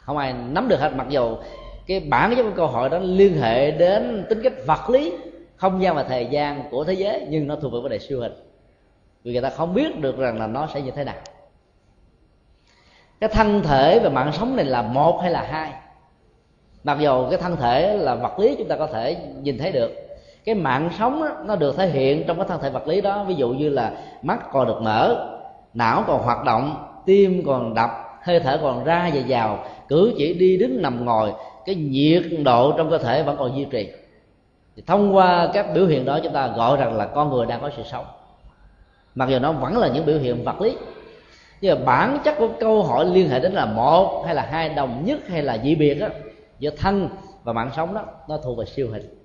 Không 0.00 0.16
ai 0.16 0.32
nắm 0.32 0.68
được 0.68 0.80
hết, 0.80 0.92
mặc 0.94 1.06
dù 1.08 1.36
cái 1.86 2.00
bản 2.00 2.34
chất 2.36 2.42
của 2.42 2.56
câu 2.56 2.66
hỏi 2.66 2.88
đó 2.88 2.98
liên 2.98 3.40
hệ 3.40 3.70
đến 3.70 4.26
tính 4.28 4.40
cách 4.42 4.52
vật 4.66 4.90
lý, 4.90 5.12
không 5.56 5.82
gian 5.82 5.94
và 5.96 6.02
thời 6.02 6.26
gian 6.26 6.68
của 6.70 6.84
thế 6.84 6.92
giới, 6.92 7.26
nhưng 7.28 7.46
nó 7.46 7.56
thuộc 7.56 7.72
về 7.72 7.80
vấn 7.82 7.90
đề 7.90 7.98
siêu 7.98 8.20
hình. 8.20 8.32
Vì 9.24 9.32
người 9.32 9.42
ta 9.42 9.50
không 9.50 9.74
biết 9.74 10.00
được 10.00 10.18
rằng 10.18 10.38
là 10.38 10.46
nó 10.46 10.68
sẽ 10.74 10.80
như 10.80 10.90
thế 10.90 11.04
nào. 11.04 11.14
Cái 13.20 13.30
thân 13.32 13.62
thể 13.62 14.00
và 14.02 14.08
mạng 14.08 14.32
sống 14.32 14.56
này 14.56 14.64
là 14.64 14.82
một 14.82 15.18
hay 15.22 15.30
là 15.30 15.42
hai? 15.42 15.72
Mặc 16.84 16.98
dù 17.00 17.30
cái 17.30 17.38
thân 17.38 17.56
thể 17.56 17.96
là 17.96 18.14
vật 18.14 18.38
lý 18.38 18.54
chúng 18.58 18.68
ta 18.68 18.76
có 18.76 18.86
thể 18.86 19.16
nhìn 19.42 19.58
thấy 19.58 19.72
được 19.72 19.90
cái 20.44 20.54
mạng 20.54 20.90
sống 20.98 21.22
đó, 21.22 21.28
nó 21.44 21.56
được 21.56 21.76
thể 21.76 21.88
hiện 21.88 22.24
trong 22.26 22.36
cái 22.36 22.46
thân 22.48 22.60
thể 22.62 22.70
vật 22.70 22.86
lý 22.88 23.00
đó. 23.00 23.24
Ví 23.24 23.34
dụ 23.34 23.48
như 23.48 23.68
là 23.68 23.92
mắt 24.22 24.52
còn 24.52 24.66
được 24.66 24.82
mở 24.82 25.26
não 25.74 26.04
còn 26.06 26.22
hoạt 26.22 26.44
động 26.44 26.86
tim 27.06 27.42
còn 27.46 27.74
đập 27.74 27.90
hơi 28.22 28.40
thở 28.40 28.58
còn 28.62 28.84
ra 28.84 29.10
và 29.14 29.20
vào. 29.28 29.64
Cử 29.88 30.14
chỉ 30.18 30.34
đi 30.34 30.56
đứng 30.56 30.82
nằm 30.82 31.04
ngồi 31.04 31.32
cái 31.66 31.74
nhiệt 31.74 32.22
độ 32.44 32.72
trong 32.76 32.90
cơ 32.90 32.98
thể 32.98 33.22
vẫn 33.22 33.36
còn 33.38 33.56
duy 33.56 33.64
trì. 33.64 33.88
Thì 34.76 34.82
thông 34.86 35.16
qua 35.16 35.48
các 35.52 35.66
biểu 35.74 35.86
hiện 35.86 36.04
đó 36.04 36.18
chúng 36.22 36.32
ta 36.32 36.46
gọi 36.56 36.76
rằng 36.76 36.96
là 36.96 37.06
con 37.06 37.30
người 37.30 37.46
đang 37.46 37.60
có 37.60 37.70
sự 37.76 37.82
sống. 37.90 38.04
Mặc 39.14 39.28
dù 39.28 39.38
nó 39.38 39.52
vẫn 39.52 39.78
là 39.78 39.88
những 39.88 40.06
biểu 40.06 40.18
hiện 40.18 40.44
vật 40.44 40.60
lý 40.60 40.76
nhưng 41.60 41.78
mà 41.78 41.84
bản 41.84 42.18
chất 42.24 42.34
của 42.38 42.48
câu 42.60 42.82
hỏi 42.82 43.04
liên 43.04 43.28
hệ 43.28 43.40
đến 43.40 43.52
là 43.52 43.66
một 43.66 44.22
hay 44.26 44.34
là 44.34 44.48
hai 44.50 44.68
đồng 44.68 45.02
nhất 45.04 45.28
hay 45.28 45.42
là 45.42 45.58
dị 45.64 45.74
biệt 45.74 45.94
đó 45.94 46.06
giữa 46.58 46.70
thân 46.70 47.08
và 47.44 47.52
mạng 47.52 47.70
sống 47.76 47.94
đó 47.94 48.04
nó 48.28 48.36
thuộc 48.36 48.58
về 48.58 48.64
siêu 48.64 48.88
hình. 48.92 49.19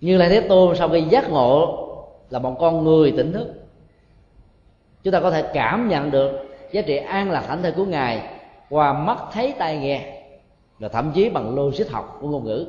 Như 0.00 0.16
lai 0.16 0.28
thế 0.28 0.40
tôn 0.40 0.76
sau 0.76 0.88
khi 0.88 1.00
giác 1.00 1.30
ngộ 1.30 1.86
là 2.30 2.38
một 2.38 2.56
con 2.60 2.84
người 2.84 3.12
tỉnh 3.16 3.32
thức. 3.32 3.54
Chúng 5.02 5.12
ta 5.12 5.20
có 5.20 5.30
thể 5.30 5.42
cảm 5.54 5.88
nhận 5.88 6.10
được 6.10 6.30
giá 6.72 6.82
trị 6.82 6.96
an 6.96 7.30
lạc 7.30 7.44
hạnh 7.48 7.62
thể 7.62 7.70
của 7.70 7.84
ngài 7.84 8.22
qua 8.70 8.92
mắt 8.92 9.18
thấy 9.32 9.54
tai 9.58 9.78
nghe 9.78 10.22
và 10.78 10.88
thậm 10.88 11.12
chí 11.14 11.28
bằng 11.28 11.54
logic 11.54 11.90
học 11.90 12.18
của 12.20 12.28
ngôn 12.28 12.44
ngữ. 12.44 12.66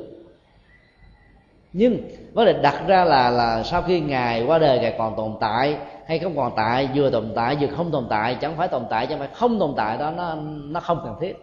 Nhưng 1.72 1.98
vấn 2.32 2.46
đề 2.46 2.52
đặt 2.52 2.82
ra 2.86 3.04
là 3.04 3.30
là 3.30 3.62
sau 3.62 3.82
khi 3.82 4.00
ngài 4.00 4.44
qua 4.46 4.58
đời, 4.58 4.78
ngài 4.78 4.94
còn 4.98 5.16
tồn 5.16 5.34
tại 5.40 5.76
hay 6.06 6.18
không 6.18 6.36
còn 6.36 6.52
tại, 6.56 6.88
vừa 6.94 7.10
tồn 7.10 7.32
tại 7.34 7.56
vừa 7.60 7.66
không 7.66 7.90
tồn 7.90 8.06
tại, 8.10 8.36
chẳng 8.40 8.56
phải 8.56 8.68
tồn 8.68 8.82
tại, 8.90 9.06
chẳng 9.06 9.18
phải 9.18 9.28
không 9.34 9.58
tồn 9.58 9.74
tại, 9.76 9.98
đó 9.98 10.10
nó 10.10 10.34
nó 10.44 10.80
không 10.80 11.00
cần 11.04 11.14
thiết. 11.20 11.36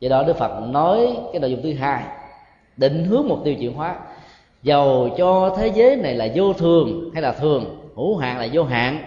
Vậy 0.00 0.10
đó 0.10 0.22
đức 0.22 0.36
phật 0.36 0.60
nói 0.60 1.16
cái 1.32 1.40
nội 1.40 1.50
dung 1.50 1.62
thứ 1.62 1.74
hai, 1.74 2.04
định 2.76 3.04
hướng 3.04 3.28
mục 3.28 3.38
tiêu 3.44 3.54
chuyển 3.54 3.74
hóa 3.74 3.96
dầu 4.62 5.10
cho 5.18 5.54
thế 5.56 5.68
giới 5.74 5.96
này 5.96 6.14
là 6.14 6.28
vô 6.34 6.52
thường 6.52 7.10
hay 7.12 7.22
là 7.22 7.32
thường, 7.32 7.90
hữu 7.96 8.16
hạn 8.16 8.38
là 8.38 8.48
vô 8.52 8.64
hạn. 8.64 9.04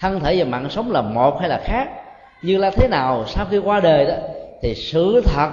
Thân 0.00 0.20
thể 0.20 0.36
và 0.38 0.44
mạng 0.44 0.70
sống 0.70 0.90
là 0.90 1.02
một 1.02 1.40
hay 1.40 1.48
là 1.48 1.60
khác. 1.64 1.88
Như 2.42 2.58
là 2.58 2.70
thế 2.70 2.88
nào, 2.88 3.24
sau 3.26 3.46
khi 3.50 3.58
qua 3.58 3.80
đời 3.80 4.06
đó, 4.06 4.14
thì 4.62 4.74
sự 4.74 5.22
thật 5.24 5.50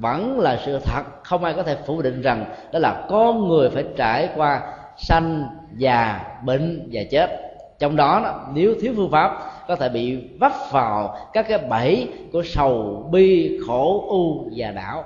vẫn 0.00 0.40
là 0.40 0.58
sự 0.66 0.78
thật. 0.78 1.02
Không 1.22 1.44
ai 1.44 1.54
có 1.54 1.62
thể 1.62 1.76
phủ 1.86 2.02
định 2.02 2.22
rằng 2.22 2.44
đó 2.72 2.78
là 2.78 3.06
con 3.08 3.48
người 3.48 3.70
phải 3.70 3.84
trải 3.96 4.28
qua 4.36 4.60
sanh 4.96 5.44
già, 5.76 6.20
bệnh 6.44 6.88
và 6.92 7.02
chết. 7.10 7.30
Trong 7.78 7.96
đó 7.96 8.40
nếu 8.54 8.74
thiếu 8.80 8.92
phương 8.96 9.10
pháp, 9.10 9.50
có 9.68 9.76
thể 9.76 9.88
bị 9.88 10.18
vấp 10.40 10.52
vào 10.70 11.16
các 11.32 11.48
cái 11.48 11.58
bẫy 11.58 12.08
của 12.32 12.42
sầu 12.42 13.06
bi, 13.12 13.58
khổ, 13.66 14.04
u 14.08 14.50
và 14.56 14.70
đảo 14.70 15.04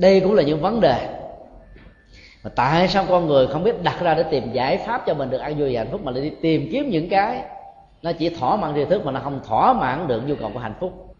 đây 0.00 0.20
cũng 0.20 0.34
là 0.34 0.42
những 0.42 0.60
vấn 0.60 0.80
đề 0.80 1.08
mà 2.44 2.50
tại 2.54 2.88
sao 2.88 3.04
con 3.08 3.26
người 3.26 3.46
không 3.46 3.64
biết 3.64 3.82
đặt 3.82 4.00
ra 4.00 4.14
để 4.14 4.22
tìm 4.22 4.52
giải 4.52 4.76
pháp 4.76 5.06
cho 5.06 5.14
mình 5.14 5.30
được 5.30 5.38
ăn 5.38 5.58
vui 5.58 5.74
và 5.74 5.80
hạnh 5.80 5.88
phúc 5.92 6.00
mà 6.04 6.12
lại 6.12 6.22
đi 6.22 6.30
tìm 6.42 6.68
kiếm 6.72 6.90
những 6.90 7.08
cái 7.08 7.42
nó 8.02 8.12
chỉ 8.12 8.28
thỏa 8.28 8.56
mãn 8.56 8.74
tri 8.74 8.84
thức 8.84 9.04
mà 9.04 9.12
nó 9.12 9.20
không 9.20 9.40
thỏa 9.48 9.72
mãn 9.72 10.08
được 10.08 10.22
nhu 10.26 10.34
cầu 10.34 10.50
của 10.54 10.60
hạnh 10.60 10.74
phúc. 10.80 11.14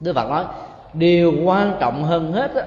Đức 0.00 0.12
phật 0.12 0.30
nói 0.30 0.44
điều 0.92 1.32
quan 1.44 1.76
trọng 1.80 2.04
hơn 2.04 2.32
hết 2.32 2.54
đó, 2.54 2.60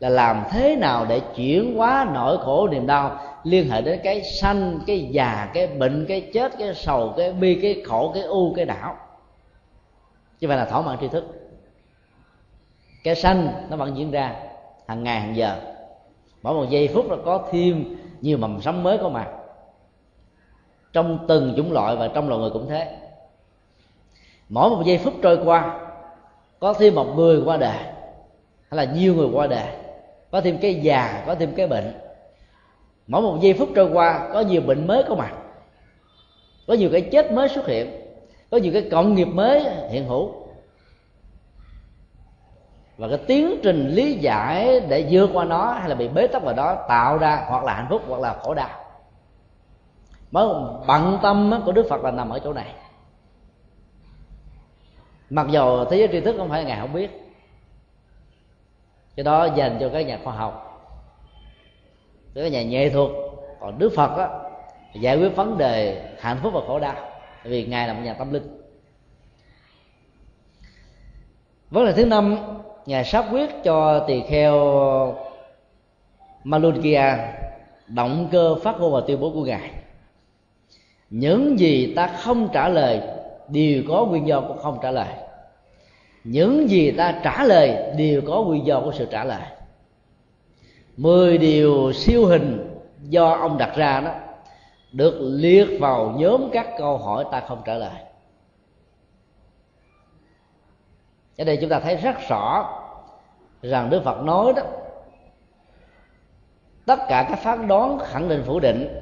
là 0.00 0.08
làm 0.08 0.44
thế 0.50 0.76
nào 0.76 1.06
để 1.08 1.20
chuyển 1.36 1.76
hóa 1.76 2.06
nỗi 2.14 2.38
khổ 2.38 2.68
niềm 2.68 2.86
đau 2.86 3.20
liên 3.44 3.70
hệ 3.70 3.82
đến 3.82 4.00
cái 4.04 4.22
sanh 4.22 4.78
cái 4.86 5.08
già 5.10 5.50
cái 5.54 5.66
bệnh 5.66 6.06
cái 6.08 6.30
chết 6.34 6.52
cái 6.58 6.74
sầu 6.74 7.14
cái 7.16 7.32
bi 7.32 7.58
cái 7.62 7.82
khổ 7.86 8.10
cái 8.14 8.22
u 8.22 8.54
cái 8.56 8.64
não. 8.64 8.96
Chứ 10.38 10.48
phải 10.48 10.56
là 10.56 10.64
thỏa 10.64 10.80
mãn 10.80 10.98
tri 11.00 11.08
thức. 11.08 11.24
Cái 13.04 13.14
sanh 13.14 13.48
nó 13.70 13.76
vẫn 13.76 13.96
diễn 13.96 14.10
ra 14.10 14.34
hàng 14.86 15.04
ngày, 15.04 15.20
hàng 15.20 15.36
giờ. 15.36 15.56
Mỗi 16.42 16.54
một 16.54 16.66
giây 16.70 16.88
phút 16.88 17.06
nó 17.08 17.16
có 17.24 17.48
thêm 17.50 17.96
nhiều 18.20 18.38
mầm 18.38 18.60
sống 18.60 18.82
mới 18.82 18.98
có 18.98 19.08
mặt 19.08 19.28
trong 20.92 21.24
từng 21.28 21.54
chủng 21.56 21.72
loại 21.72 21.96
và 21.96 22.08
trong 22.08 22.28
loài 22.28 22.40
người 22.40 22.50
cũng 22.50 22.68
thế. 22.68 22.96
Mỗi 24.48 24.70
một 24.70 24.82
giây 24.86 24.98
phút 24.98 25.14
trôi 25.22 25.38
qua, 25.44 25.80
có 26.58 26.72
thêm 26.72 26.94
một 26.94 27.06
người 27.16 27.42
qua 27.44 27.56
đời, 27.56 27.78
hay 28.70 28.76
là 28.76 28.84
nhiều 28.84 29.14
người 29.14 29.28
qua 29.32 29.46
đời, 29.46 29.68
có 30.30 30.40
thêm 30.40 30.58
cái 30.58 30.74
già, 30.74 31.24
có 31.26 31.34
thêm 31.34 31.52
cái 31.56 31.66
bệnh. 31.66 31.94
Mỗi 33.06 33.22
một 33.22 33.38
giây 33.40 33.54
phút 33.54 33.68
trôi 33.74 33.90
qua, 33.92 34.28
có 34.32 34.40
nhiều 34.40 34.60
bệnh 34.60 34.86
mới 34.86 35.02
có 35.08 35.14
mặt. 35.14 35.34
Có 36.66 36.74
nhiều 36.74 36.88
cái 36.92 37.00
chết 37.00 37.32
mới 37.32 37.48
xuất 37.48 37.66
hiện, 37.66 38.00
có 38.50 38.56
nhiều 38.56 38.72
cái 38.72 38.88
cộng 38.90 39.14
nghiệp 39.14 39.24
mới 39.24 39.64
hiện 39.90 40.08
hữu 40.08 40.45
và 42.96 43.08
cái 43.08 43.18
tiến 43.26 43.60
trình 43.62 43.88
lý 43.88 44.12
giải 44.12 44.80
để 44.80 45.08
vượt 45.10 45.30
qua 45.32 45.44
nó 45.44 45.72
hay 45.72 45.88
là 45.88 45.94
bị 45.94 46.08
bế 46.08 46.26
tắc 46.26 46.42
vào 46.42 46.54
đó 46.54 46.84
tạo 46.88 47.18
ra 47.18 47.44
hoặc 47.48 47.64
là 47.64 47.74
hạnh 47.74 47.86
phúc 47.90 48.02
hoặc 48.08 48.20
là 48.20 48.36
khổ 48.42 48.54
đau. 48.54 48.84
Mới 50.30 50.48
bận 50.86 51.18
tâm 51.22 51.62
của 51.64 51.72
đức 51.72 51.86
phật 51.90 52.04
là 52.04 52.10
nằm 52.10 52.30
ở 52.30 52.38
chỗ 52.38 52.52
này. 52.52 52.74
Mặc 55.30 55.46
dù 55.50 55.84
thế 55.84 55.96
giới 55.96 56.08
tri 56.12 56.20
thức 56.20 56.34
không 56.38 56.48
phải 56.48 56.64
ngài 56.64 56.80
không 56.80 56.92
biết, 56.92 57.10
cái 59.16 59.24
đó 59.24 59.44
dành 59.44 59.76
cho 59.80 59.88
các 59.92 60.06
nhà 60.06 60.18
khoa 60.24 60.32
học 60.32 60.62
các 62.34 62.52
nhà 62.52 62.62
nghệ 62.62 62.90
thuật. 62.90 63.10
Còn 63.60 63.78
đức 63.78 63.92
phật 63.96 64.16
á, 64.16 64.28
giải 64.94 65.18
quyết 65.18 65.36
vấn 65.36 65.58
đề 65.58 66.08
hạnh 66.20 66.38
phúc 66.42 66.52
và 66.54 66.60
khổ 66.66 66.78
đau 66.78 66.94
vì 67.44 67.66
ngài 67.66 67.88
là 67.88 67.94
một 67.94 68.00
nhà 68.04 68.14
tâm 68.14 68.32
linh. 68.32 68.62
Vấn 71.70 71.86
đề 71.86 71.92
thứ 71.92 72.06
năm 72.06 72.36
ngài 72.86 73.04
xác 73.04 73.24
quyết 73.32 73.50
cho 73.64 74.04
tỳ 74.08 74.22
kheo 74.28 74.56
Malunkia 76.44 77.16
động 77.86 78.28
cơ 78.32 78.54
phát 78.62 78.80
ngôn 78.80 78.92
và 78.92 79.00
tuyên 79.06 79.20
bố 79.20 79.30
của 79.30 79.44
ngài. 79.44 79.70
Những 81.10 81.58
gì 81.58 81.94
ta 81.96 82.06
không 82.06 82.48
trả 82.52 82.68
lời 82.68 83.00
đều 83.48 83.82
có 83.88 84.04
nguyên 84.04 84.26
do 84.26 84.40
của 84.40 84.54
không 84.54 84.78
trả 84.82 84.90
lời. 84.90 85.08
Những 86.24 86.70
gì 86.70 86.90
ta 86.90 87.20
trả 87.22 87.44
lời 87.44 87.92
đều 87.98 88.22
có 88.26 88.42
nguyên 88.42 88.66
do 88.66 88.80
của 88.80 88.92
sự 88.92 89.06
trả 89.10 89.24
lời. 89.24 89.42
Mười 90.96 91.38
điều 91.38 91.92
siêu 91.92 92.26
hình 92.26 92.78
do 93.02 93.30
ông 93.30 93.58
đặt 93.58 93.76
ra 93.76 94.00
đó 94.00 94.10
được 94.92 95.18
liệt 95.20 95.66
vào 95.80 96.14
nhóm 96.18 96.50
các 96.52 96.66
câu 96.78 96.98
hỏi 96.98 97.24
ta 97.32 97.40
không 97.40 97.62
trả 97.64 97.74
lời. 97.74 98.05
Ở 101.38 101.44
đây 101.44 101.58
chúng 101.60 101.70
ta 101.70 101.80
thấy 101.80 101.96
rất 101.96 102.16
rõ 102.28 102.72
rằng 103.62 103.90
đức 103.90 104.02
phật 104.04 104.22
nói 104.22 104.52
đó, 104.56 104.62
tất 106.86 106.98
cả 107.08 107.26
các 107.28 107.38
phán 107.38 107.68
đoán 107.68 107.98
khẳng 107.98 108.28
định 108.28 108.42
phủ 108.46 108.60
định, 108.60 109.00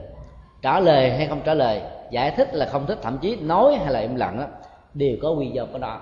trả 0.62 0.80
lời 0.80 1.10
hay 1.10 1.26
không 1.26 1.40
trả 1.44 1.54
lời, 1.54 1.82
giải 2.10 2.30
thích 2.30 2.54
là 2.54 2.66
không 2.66 2.86
thích, 2.86 2.98
thậm 3.02 3.18
chí 3.18 3.36
nói 3.36 3.76
hay 3.76 3.92
là 3.92 4.00
im 4.00 4.16
lặng 4.16 4.38
đó 4.38 4.46
đều 4.94 5.16
có 5.22 5.30
quy 5.30 5.46
do 5.46 5.66
của 5.72 5.78
nó. 5.78 6.00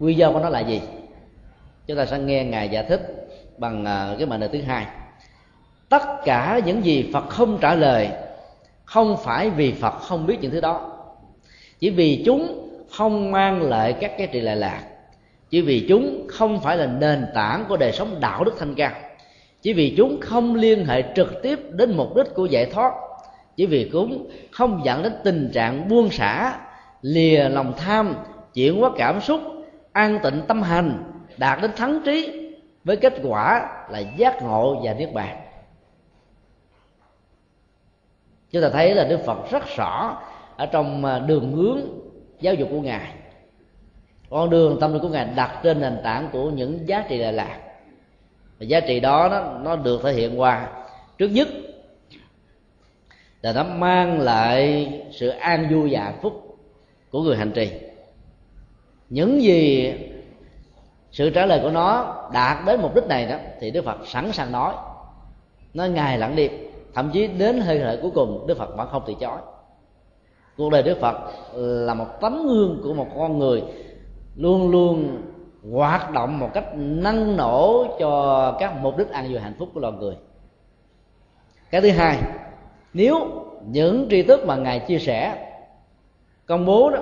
Quy 0.00 0.14
do 0.14 0.32
của 0.32 0.40
nó 0.40 0.48
là 0.48 0.60
gì? 0.60 0.82
Chúng 1.86 1.96
ta 1.96 2.06
sẽ 2.06 2.18
nghe 2.18 2.44
ngài 2.44 2.68
giải 2.68 2.84
thích 2.84 3.28
bằng 3.58 3.84
à, 3.84 4.14
cái 4.18 4.26
mệnh 4.26 4.40
đề 4.40 4.48
thứ 4.48 4.62
hai. 4.62 4.86
Tất 5.88 6.02
cả 6.24 6.60
những 6.64 6.84
gì 6.84 7.10
phật 7.12 7.28
không 7.28 7.58
trả 7.60 7.74
lời 7.74 8.08
không 8.84 9.16
phải 9.16 9.50
vì 9.50 9.72
phật 9.72 9.90
không 9.90 10.26
biết 10.26 10.38
những 10.40 10.50
thứ 10.50 10.60
đó. 10.60 10.92
Chỉ 11.78 11.90
vì 11.90 12.22
chúng 12.26 12.67
không 12.90 13.30
mang 13.30 13.62
lại 13.62 13.92
các 14.00 14.18
giá 14.18 14.26
trị 14.26 14.40
lệ 14.40 14.54
lạc. 14.54 14.82
Chỉ 15.50 15.60
vì 15.60 15.86
chúng 15.88 16.26
không 16.28 16.60
phải 16.60 16.76
là 16.76 16.86
nền 16.86 17.26
tảng 17.34 17.64
của 17.68 17.76
đời 17.76 17.92
sống 17.92 18.20
đạo 18.20 18.44
đức 18.44 18.54
thanh 18.58 18.74
cao. 18.74 18.90
Chỉ 19.62 19.72
vì 19.72 19.94
chúng 19.96 20.20
không 20.20 20.54
liên 20.54 20.84
hệ 20.84 21.02
trực 21.16 21.42
tiếp 21.42 21.58
đến 21.70 21.96
mục 21.96 22.16
đích 22.16 22.34
của 22.34 22.46
giải 22.46 22.66
thoát. 22.66 22.92
Chỉ 23.56 23.66
vì 23.66 23.88
chúng 23.92 24.30
không 24.50 24.80
dẫn 24.84 25.02
đến 25.02 25.12
tình 25.24 25.50
trạng 25.54 25.88
buông 25.88 26.10
xả, 26.10 26.58
lìa 27.02 27.48
lòng 27.48 27.72
tham, 27.76 28.14
chuyển 28.54 28.80
hóa 28.80 28.90
cảm 28.96 29.20
xúc, 29.20 29.40
an 29.92 30.18
tịnh 30.22 30.42
tâm 30.48 30.62
hành, 30.62 31.04
đạt 31.36 31.62
đến 31.62 31.70
thắng 31.76 32.00
trí, 32.04 32.48
với 32.84 32.96
kết 32.96 33.14
quả 33.22 33.68
là 33.90 33.98
giác 33.98 34.42
ngộ 34.42 34.80
và 34.84 34.94
niết 34.94 35.12
bàn. 35.12 35.36
Chúng 38.50 38.62
ta 38.62 38.68
thấy 38.72 38.94
là 38.94 39.04
đức 39.04 39.20
phật 39.26 39.50
rất 39.50 39.76
rõ 39.76 40.22
ở 40.56 40.66
trong 40.66 41.04
à, 41.04 41.18
đường 41.18 41.52
hướng 41.52 41.80
giáo 42.40 42.54
dục 42.54 42.68
của 42.70 42.80
ngài. 42.80 43.12
Con 44.30 44.50
đường 44.50 44.78
tâm 44.80 44.92
linh 44.92 45.02
của 45.02 45.08
ngài 45.08 45.24
đặt 45.24 45.60
trên 45.62 45.80
nền 45.80 46.00
tảng 46.04 46.28
của 46.32 46.50
những 46.50 46.88
giá 46.88 47.04
trị 47.08 47.18
lệ 47.18 47.32
lạc. 47.32 47.58
Và 48.58 48.64
giá 48.64 48.80
trị 48.80 49.00
đó 49.00 49.28
nó, 49.30 49.58
nó 49.58 49.76
được 49.76 50.00
thể 50.02 50.12
hiện 50.12 50.40
qua 50.40 50.68
trước 51.18 51.28
nhất 51.28 51.48
là 53.42 53.52
nó 53.52 53.64
mang 53.64 54.20
lại 54.20 54.92
sự 55.12 55.28
an 55.28 55.68
vui 55.70 55.88
và 55.92 56.00
hạnh 56.00 56.18
phúc 56.22 56.58
của 57.10 57.22
người 57.22 57.36
hành 57.36 57.52
trì. 57.52 57.70
Những 59.10 59.42
gì 59.42 59.92
sự 61.10 61.30
trả 61.30 61.46
lời 61.46 61.60
của 61.62 61.70
nó 61.70 62.14
đạt 62.32 62.66
đến 62.66 62.80
mục 62.82 62.94
đích 62.94 63.06
này 63.06 63.26
đó 63.26 63.36
thì 63.60 63.70
đức 63.70 63.84
phật 63.84 63.98
sẵn 64.06 64.32
sàng 64.32 64.52
nói. 64.52 64.74
Nó 65.74 65.84
ngày 65.84 66.18
lặng 66.18 66.36
đi. 66.36 66.48
Thậm 66.94 67.10
chí 67.12 67.26
đến 67.26 67.60
hơi 67.60 67.78
thở 67.78 67.98
cuối 68.02 68.10
cùng 68.14 68.46
đức 68.46 68.58
phật 68.58 68.76
vẫn 68.76 68.88
không 68.90 69.02
từ 69.06 69.14
chối 69.20 69.38
cuộc 70.58 70.70
đời 70.70 70.82
đức 70.82 70.98
phật 71.00 71.16
là 71.54 71.94
một 71.94 72.20
tấm 72.20 72.46
gương 72.46 72.80
của 72.84 72.94
một 72.94 73.06
con 73.18 73.38
người 73.38 73.62
luôn 74.36 74.70
luôn 74.70 75.22
hoạt 75.72 76.10
động 76.10 76.38
một 76.38 76.50
cách 76.54 76.64
năng 76.74 77.36
nổ 77.36 77.86
cho 77.98 78.56
các 78.60 78.72
mục 78.82 78.96
đích 78.96 79.10
an 79.10 79.28
vui 79.30 79.40
hạnh 79.40 79.54
phúc 79.58 79.68
của 79.74 79.80
loài 79.80 79.92
người. 79.92 80.16
Cái 81.70 81.80
thứ 81.80 81.90
hai 81.90 82.18
nếu 82.92 83.30
những 83.66 84.06
tri 84.10 84.22
thức 84.22 84.46
mà 84.46 84.56
ngài 84.56 84.78
chia 84.78 84.98
sẻ 84.98 85.48
công 86.46 86.66
bố 86.66 86.90
đó 86.90 87.00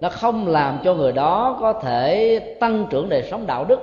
nó 0.00 0.08
không 0.08 0.46
làm 0.46 0.78
cho 0.84 0.94
người 0.94 1.12
đó 1.12 1.58
có 1.60 1.72
thể 1.72 2.38
tăng 2.60 2.86
trưởng 2.90 3.08
đời 3.08 3.22
sống 3.30 3.46
đạo 3.46 3.64
đức 3.64 3.80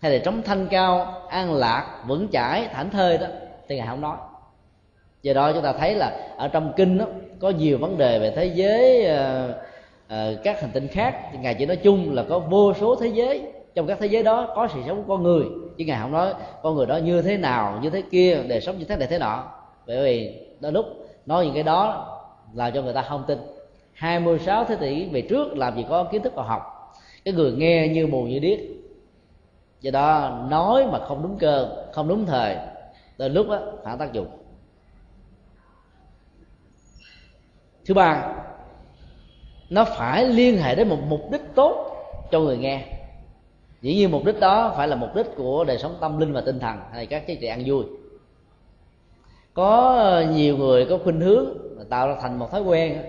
hay 0.00 0.12
là 0.12 0.24
sống 0.24 0.42
thanh 0.42 0.66
cao 0.66 1.14
an 1.28 1.54
lạc 1.54 2.02
vững 2.06 2.28
chãi 2.32 2.68
thảnh 2.72 2.90
thơi 2.90 3.18
đó 3.18 3.26
thì 3.68 3.76
ngài 3.76 3.86
không 3.86 4.00
nói. 4.00 4.16
Do 5.22 5.32
đó 5.32 5.52
chúng 5.52 5.62
ta 5.62 5.72
thấy 5.72 5.94
là 5.94 6.34
ở 6.36 6.48
trong 6.48 6.72
kinh 6.76 6.98
đó, 6.98 7.06
có 7.42 7.50
nhiều 7.50 7.78
vấn 7.78 7.98
đề 7.98 8.18
về 8.18 8.30
thế 8.30 8.44
giới 8.44 9.04
ờ, 9.04 9.54
ờ, 10.08 10.36
các 10.44 10.60
hành 10.60 10.70
tinh 10.72 10.88
khác. 10.88 11.34
Ngài 11.40 11.54
chỉ 11.54 11.66
nói 11.66 11.76
chung 11.76 12.14
là 12.14 12.24
có 12.28 12.38
vô 12.38 12.74
số 12.74 12.96
thế 12.96 13.06
giới. 13.06 13.42
Trong 13.74 13.86
các 13.86 13.98
thế 14.00 14.06
giới 14.06 14.22
đó 14.22 14.52
có 14.56 14.68
sự 14.74 14.80
sống 14.86 14.96
của 14.96 15.16
con 15.16 15.22
người. 15.22 15.44
Chứ 15.78 15.84
ngài 15.84 16.00
không 16.02 16.12
nói 16.12 16.34
con 16.62 16.74
người 16.74 16.86
đó 16.86 16.96
như 16.96 17.22
thế 17.22 17.36
nào, 17.36 17.78
như 17.82 17.90
thế 17.90 18.02
kia, 18.10 18.42
đời 18.48 18.60
sống 18.60 18.78
như 18.78 18.84
thế 18.84 18.96
này 18.96 19.08
thế 19.10 19.18
nọ. 19.18 19.44
Bởi 19.86 20.02
vì 20.02 20.40
đôi 20.60 20.72
lúc 20.72 20.86
nói 21.26 21.44
những 21.44 21.54
cái 21.54 21.62
đó 21.62 22.08
làm 22.54 22.72
cho 22.72 22.82
người 22.82 22.92
ta 22.92 23.02
không 23.02 23.24
tin. 23.26 23.38
26 23.92 24.64
thế 24.64 24.76
kỷ 24.80 25.08
về 25.12 25.20
trước 25.20 25.56
làm 25.56 25.76
gì 25.76 25.84
có 25.88 26.04
kiến 26.04 26.22
thức 26.22 26.32
khoa 26.34 26.44
học. 26.44 26.62
Cái 27.24 27.34
người 27.34 27.52
nghe 27.52 27.88
như 27.88 28.06
mù 28.06 28.22
như 28.22 28.38
điếc. 28.38 28.58
Do 29.80 29.90
đó 29.90 30.38
nói 30.50 30.86
mà 30.92 30.98
không 30.98 31.22
đúng 31.22 31.38
cơ, 31.38 31.68
không 31.92 32.08
đúng 32.08 32.26
thời. 32.26 32.56
Tới 33.16 33.28
lúc 33.28 33.48
đó 33.48 33.60
phản 33.84 33.98
tác 33.98 34.12
dụng. 34.12 34.41
Thứ 37.86 37.94
ba, 37.94 38.34
nó 39.70 39.84
phải 39.84 40.24
liên 40.24 40.58
hệ 40.58 40.74
đến 40.74 40.88
một 40.88 40.98
mục 41.08 41.20
đích 41.32 41.42
tốt 41.54 41.96
cho 42.30 42.40
người 42.40 42.56
nghe. 42.56 42.84
Dĩ 43.80 43.94
nhiên 43.94 44.10
mục 44.10 44.24
đích 44.24 44.40
đó 44.40 44.72
phải 44.76 44.88
là 44.88 44.96
mục 44.96 45.14
đích 45.14 45.26
của 45.36 45.64
đời 45.64 45.78
sống 45.78 45.96
tâm 46.00 46.18
linh 46.18 46.32
và 46.32 46.40
tinh 46.40 46.58
thần 46.58 46.76
hay 46.92 47.06
các 47.06 47.26
giá 47.26 47.34
trị 47.40 47.46
ăn 47.46 47.62
vui. 47.66 47.84
Có 49.54 50.22
nhiều 50.30 50.56
người 50.56 50.86
có 50.86 50.98
khuynh 51.04 51.20
hướng 51.20 51.46
tạo 51.90 52.08
ra 52.08 52.16
thành 52.20 52.38
một 52.38 52.50
thói 52.50 52.62
quen, 52.62 53.02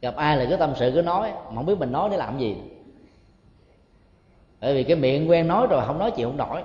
gặp 0.00 0.16
ai 0.16 0.36
là 0.36 0.46
cứ 0.50 0.56
tâm 0.56 0.72
sự 0.76 0.90
cứ 0.94 1.02
nói, 1.02 1.30
mà 1.30 1.54
không 1.54 1.66
biết 1.66 1.78
mình 1.78 1.92
nói 1.92 2.08
để 2.10 2.16
làm 2.16 2.38
gì. 2.38 2.56
Bởi 4.60 4.74
vì 4.74 4.84
cái 4.84 4.96
miệng 4.96 5.30
quen 5.30 5.48
nói 5.48 5.66
rồi 5.70 5.82
không 5.86 5.98
nói 5.98 6.10
chịu 6.10 6.28
không 6.28 6.36
nổi. 6.36 6.62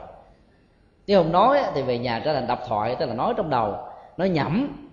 Nếu 1.07 1.23
không 1.23 1.31
nói 1.31 1.59
thì 1.73 1.81
về 1.81 1.97
nhà 1.97 2.21
trở 2.25 2.33
thành 2.33 2.47
đọc 2.47 2.59
thoại, 2.67 2.95
tức 2.99 3.05
là 3.05 3.13
nói 3.13 3.33
trong 3.37 3.49
đầu 3.49 3.75
nó 4.17 4.25
nhẩm, 4.25 4.87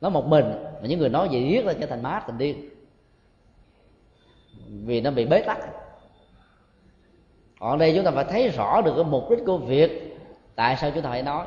nói 0.00 0.10
một 0.10 0.26
mình 0.26 0.69
mà 0.80 0.88
những 0.88 0.98
người 0.98 1.08
nói 1.08 1.28
vậy 1.30 1.48
riết 1.50 1.64
là 1.64 1.72
trở 1.80 1.86
thành 1.86 2.02
mát 2.02 2.22
thành 2.26 2.38
điên. 2.38 2.70
Vì 4.84 5.00
nó 5.00 5.10
bị 5.10 5.26
bế 5.26 5.42
tắc. 5.42 5.58
Còn 7.60 7.78
đây 7.78 7.92
chúng 7.96 8.04
ta 8.04 8.10
phải 8.10 8.24
thấy 8.24 8.48
rõ 8.48 8.80
được 8.84 8.92
cái 8.96 9.04
mục 9.04 9.30
đích 9.30 9.38
của 9.46 9.58
việc 9.58 10.16
tại 10.54 10.76
sao 10.76 10.90
chúng 10.90 11.02
ta 11.02 11.10
phải 11.10 11.22
nói. 11.22 11.46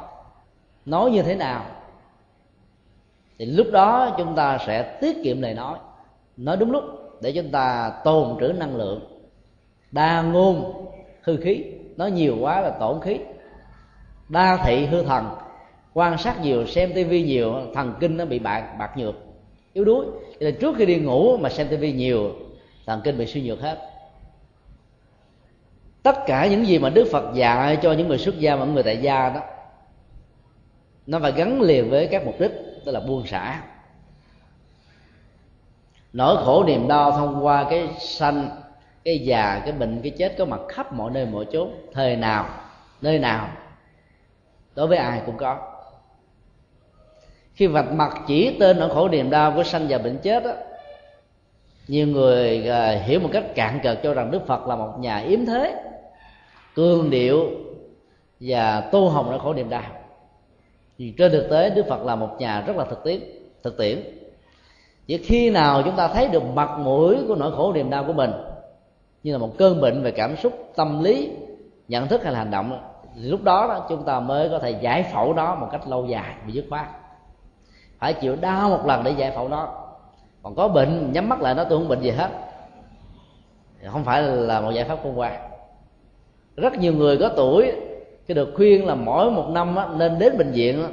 Nói 0.85 1.11
như 1.11 1.21
thế 1.21 1.35
nào? 1.35 1.65
Thì 3.39 3.45
lúc 3.45 3.67
đó 3.71 4.15
chúng 4.17 4.35
ta 4.35 4.57
sẽ 4.67 4.97
tiết 5.01 5.17
kiệm 5.23 5.41
lời 5.41 5.53
nói. 5.53 5.77
Nói 6.37 6.57
đúng 6.57 6.71
lúc 6.71 6.83
để 7.21 7.31
chúng 7.31 7.51
ta 7.51 7.93
tồn 8.03 8.37
trữ 8.39 8.47
năng 8.47 8.75
lượng. 8.75 9.21
Đa 9.91 10.21
ngôn 10.21 10.85
hư 11.21 11.37
khí. 11.37 11.65
Nói 11.97 12.11
nhiều 12.11 12.37
quá 12.39 12.61
là 12.61 12.69
tổn 12.69 13.01
khí. 13.01 13.19
Đa 14.29 14.57
thị 14.65 14.85
hư 14.85 15.03
thần 15.03 15.35
quan 15.93 16.17
sát 16.17 16.41
nhiều, 16.41 16.67
xem 16.67 16.93
tivi 16.93 17.23
nhiều, 17.23 17.55
thần 17.73 17.93
kinh 17.99 18.17
nó 18.17 18.25
bị 18.25 18.39
bạc 18.39 18.75
bạc 18.79 18.97
nhược. 18.97 19.15
Yếu 19.73 19.85
đuối. 19.85 20.05
Cho 20.31 20.37
nên 20.39 20.55
trước 20.59 20.75
khi 20.77 20.85
đi 20.85 20.99
ngủ 20.99 21.37
mà 21.37 21.49
xem 21.49 21.67
tivi 21.67 21.91
nhiều, 21.91 22.31
thần 22.85 23.01
kinh 23.03 23.17
bị 23.17 23.25
suy 23.25 23.41
nhược 23.41 23.61
hết. 23.61 23.89
Tất 26.03 26.15
cả 26.25 26.47
những 26.47 26.67
gì 26.67 26.79
mà 26.79 26.89
đức 26.89 27.07
phật 27.11 27.33
dạy 27.35 27.77
cho 27.81 27.91
những 27.93 28.07
người 28.07 28.17
xuất 28.17 28.39
gia 28.39 28.55
và 28.55 28.65
những 28.65 28.73
người 28.73 28.83
tại 28.83 28.97
gia 28.97 29.29
đó, 29.29 29.41
nó 31.07 31.19
phải 31.19 31.31
gắn 31.31 31.61
liền 31.61 31.89
với 31.89 32.07
các 32.07 32.25
mục 32.25 32.35
đích, 32.39 32.51
tức 32.85 32.91
là 32.91 32.99
buông 32.99 33.27
xả. 33.27 33.61
Nỗi 36.13 36.37
khổ 36.45 36.63
niềm 36.67 36.87
đau 36.87 37.11
thông 37.11 37.45
qua 37.45 37.67
cái 37.69 37.89
sanh, 37.99 38.49
cái 39.03 39.19
già, 39.19 39.61
cái 39.65 39.71
bệnh, 39.71 40.01
cái 40.01 40.11
chết 40.17 40.35
có 40.37 40.45
mặt 40.45 40.59
khắp 40.69 40.93
mọi 40.93 41.11
nơi, 41.11 41.25
mọi 41.25 41.45
chốn, 41.51 41.71
thời 41.93 42.15
nào, 42.15 42.49
nơi 43.01 43.19
nào, 43.19 43.49
đối 44.75 44.87
với 44.87 44.97
ai 44.97 45.21
cũng 45.25 45.37
có 45.37 45.72
khi 47.53 47.67
vạch 47.67 47.91
mặt 47.91 48.17
chỉ 48.27 48.57
tên 48.59 48.79
nỗi 48.79 48.89
khổ 48.89 49.09
niềm 49.09 49.29
đau 49.29 49.51
của 49.55 49.63
sanh 49.63 49.85
và 49.89 49.97
bệnh 49.97 50.17
chết 50.17 50.43
đó, 50.43 50.51
nhiều 51.87 52.07
người 52.07 52.69
à, 52.69 52.91
hiểu 52.91 53.19
một 53.19 53.29
cách 53.33 53.43
cạn 53.55 53.79
cợt 53.83 53.99
cho 54.03 54.13
rằng 54.13 54.31
đức 54.31 54.47
phật 54.47 54.67
là 54.67 54.75
một 54.75 54.93
nhà 54.99 55.17
yếm 55.17 55.45
thế 55.45 55.83
cương 56.75 57.09
điệu 57.09 57.49
và 58.39 58.81
tô 58.81 59.07
hồng 59.07 59.29
nỗi 59.29 59.39
khổ 59.39 59.53
niềm 59.53 59.69
đau. 59.69 59.83
Thì 60.97 61.13
trên 61.17 61.31
thực 61.31 61.47
tế 61.49 61.69
đức 61.69 61.85
phật 61.89 62.05
là 62.05 62.15
một 62.15 62.35
nhà 62.39 62.61
rất 62.61 62.75
là 62.75 62.85
thực 62.85 63.03
tiễn 63.03 63.19
thực 63.63 63.77
tiễn. 63.77 64.03
Chỉ 65.07 65.17
khi 65.17 65.49
nào 65.49 65.81
chúng 65.83 65.95
ta 65.95 66.07
thấy 66.07 66.27
được 66.27 66.43
mặt 66.43 66.69
mũi 66.79 67.17
của 67.27 67.35
nỗi 67.35 67.51
khổ 67.55 67.73
niềm 67.73 67.89
đau 67.89 68.03
của 68.03 68.13
mình 68.13 68.31
như 69.23 69.31
là 69.31 69.37
một 69.37 69.57
cơn 69.57 69.81
bệnh 69.81 70.03
về 70.03 70.11
cảm 70.11 70.37
xúc 70.37 70.71
tâm 70.75 71.03
lý 71.03 71.31
nhận 71.87 72.07
thức 72.07 72.23
hay 72.23 72.33
là 72.33 72.39
hành 72.39 72.51
động 72.51 72.79
thì 73.15 73.21
lúc 73.21 73.43
đó, 73.43 73.67
đó 73.67 73.85
chúng 73.89 74.03
ta 74.03 74.19
mới 74.19 74.49
có 74.49 74.59
thể 74.59 74.71
giải 74.71 75.03
phẫu 75.03 75.33
nó 75.33 75.55
một 75.55 75.67
cách 75.71 75.87
lâu 75.87 76.05
dài 76.05 76.35
và 76.43 76.49
dứt 76.51 76.65
khoát 76.69 76.87
phải 78.03 78.13
chịu 78.13 78.35
đau 78.35 78.69
một 78.69 78.85
lần 78.85 79.03
để 79.03 79.11
giải 79.11 79.31
phẫu 79.31 79.47
nó. 79.47 79.73
Còn 80.43 80.55
có 80.55 80.67
bệnh 80.67 81.11
nhắm 81.11 81.29
mắt 81.29 81.41
lại 81.41 81.55
nó 81.55 81.63
tôi 81.63 81.79
không 81.79 81.87
bệnh 81.87 82.01
gì 82.01 82.11
hết. 82.11 82.29
Không 83.91 84.03
phải 84.03 84.21
là 84.21 84.61
một 84.61 84.71
giải 84.71 84.85
pháp 84.85 84.99
khôn 85.03 85.15
ngoan. 85.15 85.49
Rất 86.55 86.73
nhiều 86.73 86.93
người 86.93 87.17
có 87.17 87.29
tuổi 87.35 87.71
cái 88.27 88.35
được 88.35 88.53
khuyên 88.55 88.85
là 88.85 88.95
mỗi 88.95 89.31
một 89.31 89.49
năm 89.49 89.75
á, 89.75 89.87
nên 89.97 90.19
đến 90.19 90.37
bệnh 90.37 90.51
viện 90.51 90.83
á, 90.83 90.89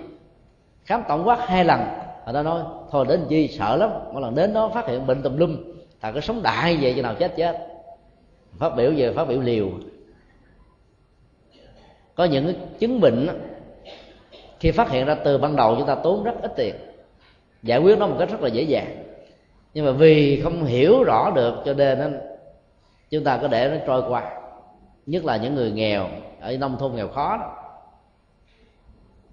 khám 0.85 1.03
tổng 1.09 1.29
quát 1.29 1.49
hai 1.49 1.65
lần. 1.65 1.81
Người 2.25 2.35
ta 2.35 2.43
nói 2.43 2.63
thôi 2.91 3.07
đến 3.09 3.27
chi 3.29 3.49
sợ 3.49 3.77
lắm. 3.77 3.91
Mỗi 4.13 4.23
lần 4.23 4.35
đến 4.35 4.55
đó 4.55 4.71
phát 4.75 4.87
hiện 4.87 5.07
bệnh 5.07 5.23
tùm 5.23 5.37
lum. 5.37 5.57
Thà 6.01 6.13
cái 6.13 6.23
sống 6.23 6.43
đại 6.43 6.79
vậy 6.81 6.93
cho 6.97 7.03
nào 7.03 7.15
chết 7.19 7.37
chết. 7.37 7.67
Phát 8.59 8.77
biểu 8.77 8.93
về 8.97 9.13
phát 9.13 9.29
biểu 9.29 9.41
liều. 9.41 9.69
Có 12.15 12.25
những 12.25 12.55
chứng 12.79 13.01
bệnh 13.01 13.27
á, 13.27 13.35
khi 14.61 14.71
phát 14.71 14.91
hiện 14.91 15.07
ra 15.07 15.15
từ 15.15 15.39
ban 15.39 15.57
đầu 15.57 15.75
chúng 15.79 15.87
ta 15.87 15.95
tốn 15.95 16.25
rất 16.25 16.35
ít 16.43 16.53
tiền 16.57 16.75
giải 17.63 17.79
quyết 17.79 17.99
nó 17.99 18.07
một 18.07 18.17
cách 18.19 18.31
rất 18.31 18.41
là 18.41 18.49
dễ 18.49 18.63
dàng. 18.63 19.05
Nhưng 19.75 19.87
mà 19.87 19.93
vì 19.93 20.41
không 20.43 20.65
hiểu 20.65 21.05
rõ 21.05 21.31
được 21.35 21.55
cho 21.65 21.75
nên 21.75 22.21
chúng 23.11 23.25
ta 23.25 23.37
có 23.37 23.49
để 23.49 23.69
nó 23.69 23.77
trôi 23.87 24.03
qua. 24.09 24.41
Nhất 25.07 25.25
là 25.25 25.37
những 25.37 25.55
người 25.55 25.71
nghèo, 25.71 26.09
ở 26.41 26.57
nông 26.57 26.77
thôn 26.79 26.95
nghèo 26.95 27.09
khó 27.09 27.37
đó. 27.37 27.57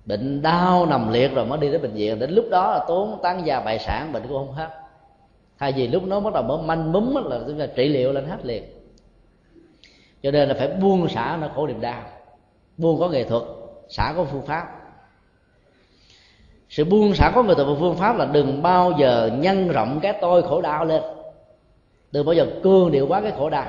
Bệnh 0.05 0.41
đau 0.41 0.85
nằm 0.85 1.13
liệt 1.13 1.35
rồi 1.35 1.45
mới 1.45 1.59
đi 1.59 1.71
đến 1.71 1.81
bệnh 1.81 1.93
viện. 1.93 2.19
Đến 2.19 2.31
lúc 2.31 2.45
đó 2.51 2.71
là 2.71 2.85
tốn 2.87 3.19
tán 3.23 3.45
gia 3.45 3.59
bại 3.59 3.79
sản, 3.79 4.13
bệnh 4.13 4.23
cũng 4.27 4.37
không 4.37 4.53
hết. 4.53 4.69
Thay 5.59 5.71
vì 5.71 5.87
lúc 5.87 6.03
nó 6.03 6.19
bắt 6.19 6.33
đầu 6.33 6.43
mới 6.43 6.57
manh 6.61 6.91
múm 6.91 7.15
là 7.25 7.39
chúng 7.47 7.59
ta 7.59 7.65
trị 7.65 7.89
liệu 7.89 8.11
lên 8.11 8.25
hết 8.25 8.45
liền. 8.45 8.63
Cho 10.23 10.31
nên 10.31 10.49
là 10.49 10.55
phải 10.55 10.67
buông 10.67 11.09
xả 11.09 11.37
nó 11.41 11.47
khổ 11.55 11.67
niềm 11.67 11.81
đau. 11.81 12.01
Buông 12.77 12.99
có 12.99 13.09
nghệ 13.09 13.23
thuật, 13.23 13.43
xả 13.89 14.13
có 14.15 14.23
phương 14.23 14.45
pháp 14.45 14.76
sự 16.69 16.85
buông 16.85 17.13
xả 17.13 17.31
có 17.35 17.43
người 17.43 17.55
thuật 17.55 17.67
phương 17.79 17.95
pháp 17.95 18.17
là 18.17 18.25
đừng 18.25 18.61
bao 18.61 18.91
giờ 18.99 19.31
nhân 19.39 19.67
rộng 19.67 19.99
cái 20.01 20.13
tôi 20.21 20.43
khổ 20.43 20.61
đau 20.61 20.85
lên. 20.85 21.01
Đừng 22.11 22.25
bao 22.25 22.33
giờ 22.33 22.47
cương 22.63 22.91
điệu 22.91 23.07
quá 23.07 23.21
cái 23.21 23.31
khổ 23.31 23.49
đau. 23.49 23.65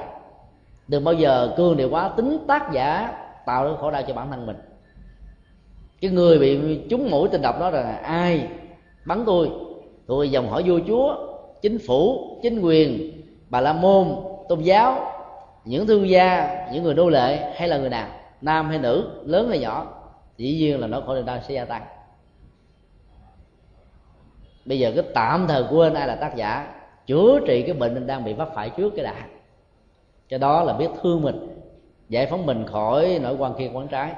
Đừng 0.88 1.04
bao 1.04 1.14
giờ 1.14 1.54
cương 1.56 1.76
điệu 1.76 1.90
quá 1.90 2.08
tính 2.08 2.38
tác 2.48 2.72
giả 2.72 3.12
tạo 3.46 3.64
ra 3.64 3.70
khổ 3.80 3.90
đau 3.90 4.02
cho 4.02 4.14
bản 4.14 4.30
thân 4.30 4.46
mình. 4.46 4.56
Cái 6.00 6.10
người 6.10 6.38
bị 6.38 6.80
trúng 6.90 7.10
mũi 7.10 7.28
tình 7.28 7.42
độc 7.42 7.60
đó 7.60 7.70
là 7.70 8.00
ai? 8.04 8.48
Bắn 9.04 9.22
tôi. 9.26 9.50
Tôi 10.06 10.30
dòng 10.30 10.48
hỏi 10.50 10.62
vua 10.66 10.80
chúa, 10.86 11.16
chính 11.62 11.78
phủ, 11.86 12.28
chính 12.42 12.60
quyền, 12.60 13.12
bà 13.48 13.60
la 13.60 13.72
môn, 13.72 14.08
tôn 14.48 14.60
giáo, 14.60 15.12
những 15.64 15.86
thương 15.86 16.08
gia, 16.08 16.48
những 16.72 16.84
người 16.84 16.94
nô 16.94 17.08
lệ 17.08 17.52
hay 17.56 17.68
là 17.68 17.78
người 17.78 17.90
nào, 17.90 18.08
nam 18.40 18.68
hay 18.68 18.78
nữ, 18.78 19.10
lớn 19.24 19.48
hay 19.48 19.58
nhỏ, 19.58 19.86
dĩ 20.36 20.56
nhiên 20.58 20.80
là 20.80 20.86
nó 20.86 21.00
khổ 21.06 21.22
đau 21.22 21.38
sẽ 21.48 21.54
gia 21.54 21.64
tăng 21.64 21.82
bây 24.68 24.78
giờ 24.78 24.92
cái 24.94 25.04
tạm 25.14 25.46
thời 25.48 25.64
quên 25.70 25.94
ai 25.94 26.06
là 26.08 26.14
tác 26.14 26.36
giả, 26.36 26.74
chữa 27.06 27.40
trị 27.46 27.62
cái 27.62 27.74
bệnh 27.74 28.06
đang 28.06 28.24
bị 28.24 28.32
vấp 28.32 28.50
phải 28.54 28.70
trước 28.70 28.92
cái 28.96 29.04
đã 29.04 29.14
cái 30.28 30.38
đó 30.38 30.62
là 30.62 30.72
biết 30.72 30.88
thương 31.02 31.22
mình, 31.22 31.60
giải 32.08 32.26
phóng 32.26 32.46
mình 32.46 32.66
khỏi 32.66 33.18
nỗi 33.22 33.36
quan 33.38 33.54
kia 33.58 33.70
quán 33.74 33.88
trái. 33.88 34.12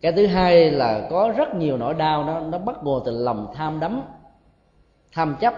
Cái 0.00 0.12
thứ 0.12 0.26
hai 0.26 0.70
là 0.70 1.06
có 1.10 1.32
rất 1.36 1.54
nhiều 1.54 1.76
nỗi 1.76 1.94
đau 1.94 2.24
nó 2.24 2.40
nó 2.40 2.58
bắt 2.58 2.76
nguồn 2.82 3.02
từ 3.04 3.24
lòng 3.24 3.52
tham 3.54 3.80
đắm, 3.80 4.02
tham 5.12 5.36
chấp, 5.40 5.54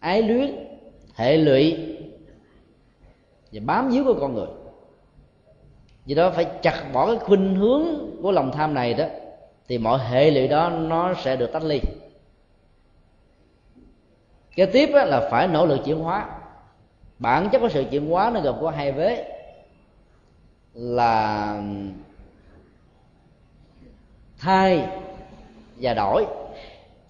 ái 0.00 0.22
luyến, 0.22 0.56
hệ 1.14 1.36
lụy 1.36 1.96
và 3.52 3.60
bám 3.64 3.88
víu 3.88 4.04
của 4.04 4.14
con 4.20 4.34
người. 4.34 4.48
Vì 6.06 6.14
đó 6.14 6.30
phải 6.30 6.46
chặt 6.62 6.84
bỏ 6.92 7.06
cái 7.06 7.16
khuynh 7.16 7.54
hướng 7.54 7.84
của 8.22 8.32
lòng 8.32 8.52
tham 8.52 8.74
này 8.74 8.94
đó, 8.94 9.04
thì 9.68 9.78
mọi 9.78 9.98
hệ 10.08 10.30
lụy 10.30 10.48
đó 10.48 10.70
nó 10.70 11.14
sẽ 11.14 11.36
được 11.36 11.52
tách 11.52 11.64
ly 11.64 11.80
cái 14.56 14.66
tiếp 14.66 14.90
là 14.92 15.28
phải 15.30 15.48
nỗ 15.48 15.66
lực 15.66 15.80
chuyển 15.84 15.98
hóa. 15.98 16.28
Bản 17.18 17.48
chất 17.52 17.58
của 17.58 17.68
sự 17.68 17.84
chuyển 17.90 18.10
hóa 18.10 18.30
nó 18.34 18.40
gồm 18.40 18.56
có 18.60 18.70
hai 18.70 18.92
vế. 18.92 19.24
Là 20.74 21.62
thay 24.38 24.88
và 25.76 25.94
đổi. 25.94 26.26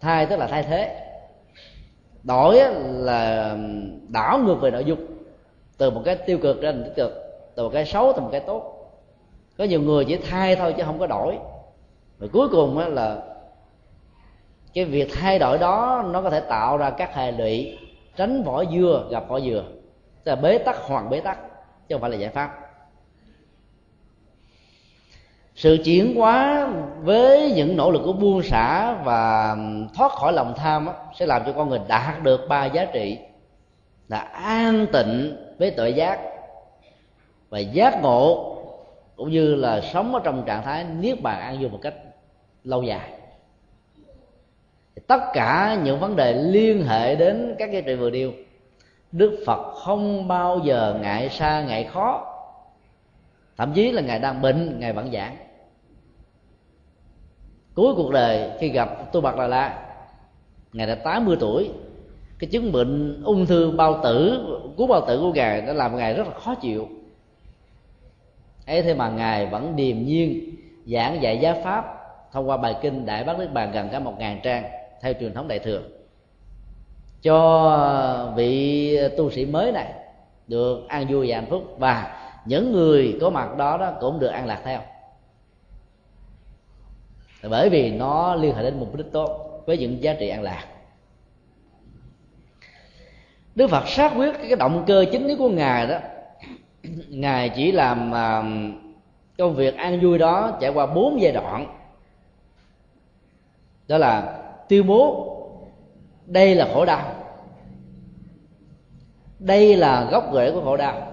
Thay 0.01 0.27
tức 0.27 0.37
là 0.37 0.47
thay 0.47 0.63
thế. 0.63 1.07
Đổi 2.23 2.61
là 2.85 3.57
đảo 4.09 4.39
ngược 4.39 4.57
về 4.61 4.71
nội 4.71 4.85
dung. 4.85 5.07
Từ 5.79 5.91
một 5.91 6.03
cái 6.05 6.17
tiêu 6.17 6.39
cực 6.39 6.63
ra 6.63 6.73
thành 6.73 6.85
tích 6.85 6.97
cực. 6.97 7.13
Từ 7.55 7.63
một 7.63 7.71
cái 7.73 7.87
xấu 7.87 8.13
thành 8.13 8.23
một 8.23 8.31
cái 8.33 8.41
tốt. 8.41 8.77
Có 9.59 9.65
nhiều 9.65 9.83
người 9.83 10.05
chỉ 10.05 10.17
thay 10.17 10.57
thôi 10.57 10.75
chứ 10.77 10.83
không 10.87 10.99
có 10.99 11.07
đổi. 11.07 11.39
Rồi 12.19 12.31
cuối 12.33 12.49
cùng 12.49 12.79
là 12.79 13.23
cái 14.75 14.85
việc 14.85 15.09
thay 15.21 15.39
đổi 15.39 15.59
đó 15.59 16.05
nó 16.13 16.23
có 16.23 16.31
thể 16.31 16.41
tạo 16.41 16.77
ra 16.77 16.91
các 16.91 17.15
hệ 17.15 17.33
lụy 17.33 17.79
tránh 18.17 18.43
vỏ 18.43 18.65
dưa 18.65 19.07
gặp 19.11 19.29
vỏ 19.29 19.41
dừa. 19.41 19.65
Tức 20.25 20.33
là 20.33 20.37
bế 20.37 20.59
tắc 20.59 20.77
hoàn 20.77 21.11
bế 21.11 21.21
tắc 21.21 21.39
chứ 21.89 21.95
không 21.95 22.01
phải 22.01 22.11
là 22.11 22.17
giải 22.17 22.31
pháp. 22.31 22.57
Sự 25.55 25.79
chuyển 25.85 26.15
hóa 26.17 26.69
với 27.03 27.53
những 27.53 27.77
nỗ 27.77 27.91
lực 27.91 28.03
của 28.05 28.13
buông 28.13 28.43
xả 28.43 28.95
và 29.05 29.57
thoát 29.95 30.13
khỏi 30.13 30.33
lòng 30.33 30.55
tham 30.57 30.87
đó, 30.87 30.95
sẽ 31.15 31.27
làm 31.27 31.43
cho 31.47 31.53
con 31.53 31.69
người 31.69 31.81
đạt 31.89 32.23
được 32.23 32.41
ba 32.49 32.65
giá 32.65 32.85
trị 32.85 33.19
là 34.09 34.19
an 34.33 34.87
tịnh 34.93 35.37
với 35.59 35.71
tội 35.71 35.93
giác 35.93 36.21
và 37.49 37.59
giác 37.59 38.03
ngộ 38.03 38.57
cũng 39.17 39.31
như 39.31 39.55
là 39.55 39.81
sống 39.81 40.15
ở 40.15 40.21
trong 40.25 40.45
trạng 40.47 40.63
thái 40.63 40.85
niết 40.85 41.23
bàn 41.23 41.41
an 41.41 41.59
vui 41.61 41.71
một 41.71 41.79
cách 41.83 41.95
lâu 42.65 42.83
dài 42.83 43.20
tất 45.07 45.21
cả 45.33 45.81
những 45.85 46.01
vấn 46.01 46.17
đề 46.17 46.33
liên 46.33 46.85
hệ 46.85 47.15
đến 47.15 47.55
các 47.59 47.73
giá 47.73 47.81
trị 47.81 47.95
vừa 47.95 48.11
điêu 48.11 48.33
đức 49.13 49.43
phật 49.47 49.73
không 49.75 50.29
bao 50.29 50.61
giờ 50.65 50.99
ngại 51.03 51.29
xa, 51.29 51.63
ngại 51.63 51.85
khó. 51.85 52.27
Thậm 53.57 53.73
chí 53.73 53.93
là 53.93 54.03
ngài 54.03 54.19
đang 54.19 54.43
bệnh, 54.43 54.81
ngài 54.81 54.93
vẫn 54.93 55.13
giảng. 55.13 55.37
Cuối 57.75 57.95
cuộc 57.97 58.11
đời, 58.11 58.51
khi 58.61 58.69
gặp 58.69 59.13
tu 59.13 59.21
bạc 59.21 59.37
đà 59.37 59.47
la, 59.47 59.83
ngài 60.73 60.87
đã 60.87 60.95
80 60.95 61.37
tuổi. 61.41 61.71
Cái 62.39 62.51
chứng 62.51 62.73
bệnh 62.73 63.23
ung 63.25 63.47
thư 63.47 63.71
bao 63.71 64.01
tử, 64.03 64.47
cú 64.77 64.87
bao 64.87 65.01
tử 65.07 65.21
của 65.21 65.33
ngài 65.33 65.61
đã 65.61 65.73
làm 65.73 65.97
ngài 65.97 66.15
rất 66.15 66.27
là 66.27 66.35
khó 66.35 66.55
chịu. 66.55 66.89
Ấy 68.67 68.83
thế 68.83 68.95
mà 68.95 69.11
ngài 69.11 69.47
vẫn 69.47 69.77
điềm 69.77 70.03
nhiên 70.03 70.57
giảng 70.87 71.23
dạy 71.23 71.39
giáo 71.39 71.57
pháp 71.65 71.85
thông 72.33 72.49
qua 72.49 72.57
bài 72.57 72.77
kinh 72.83 73.07
đại 73.07 73.25
bác 73.25 73.39
nước 73.39 73.49
bàn 73.53 73.73
gần 73.73 73.89
cả 73.93 73.99
một 73.99 74.15
ngàn 74.19 74.41
trang 74.43 74.80
theo 75.01 75.13
truyền 75.21 75.35
thống 75.35 75.49
đại 75.49 75.59
thừa. 75.59 75.83
Cho 77.23 78.33
vị 78.37 78.99
tu 79.17 79.31
sĩ 79.31 79.47
mới 79.47 79.73
này 79.73 79.93
được 80.47 80.89
an 80.89 81.07
vui 81.11 81.27
và 81.29 81.37
hạnh 81.37 81.51
phúc, 81.51 81.77
và 81.79 82.17
những 82.47 82.73
người 82.73 83.19
có 83.21 83.31
mặt 83.31 83.57
đó 83.57 83.77
đó 83.77 83.93
cũng 84.01 84.21
được 84.21 84.27
an 84.29 84.47
lạc 84.47 84.61
theo. 84.65 84.81
Bởi 87.43 87.69
vì 87.69 87.91
nó 87.91 88.35
liên 88.35 88.55
hệ 88.55 88.63
đến 88.63 88.81
mục 88.81 88.97
đích 88.97 89.13
tốt 89.13 89.63
với 89.67 89.79
những 89.79 90.03
giá 90.03 90.15
trị 90.15 90.29
an 90.29 90.43
lạc. 90.43 90.65
Đức 93.55 93.71
phật 93.71 93.89
xác 93.89 94.13
quyết 94.17 94.33
cái 94.39 94.57
động 94.57 94.85
cơ 94.87 95.05
chính 95.13 95.37
của 95.39 95.49
ngài 95.49 95.87
đó. 95.87 95.99
Ngài 97.09 97.49
chỉ 97.49 97.73
làm 97.73 98.15
à, 98.15 98.43
công 99.39 99.55
việc 99.55 99.77
an 99.77 100.01
vui 100.01 100.19
đó 100.19 100.59
trải 100.61 100.71
qua 100.71 100.87
bốn 100.87 101.21
giai 101.21 101.33
đoạn. 101.33 101.77
Đó 103.89 103.99
là 103.99 104.40
tuyên 104.71 104.87
bố, 104.87 105.37
đây 106.27 106.55
là 106.55 106.69
khổ 106.75 106.85
đau. 106.85 107.15
Đây 109.39 109.77
là 109.77 110.09
gốc 110.11 110.25
rễ 110.35 110.51
của 110.51 110.61
khổ 110.61 110.77
đau. 110.77 111.13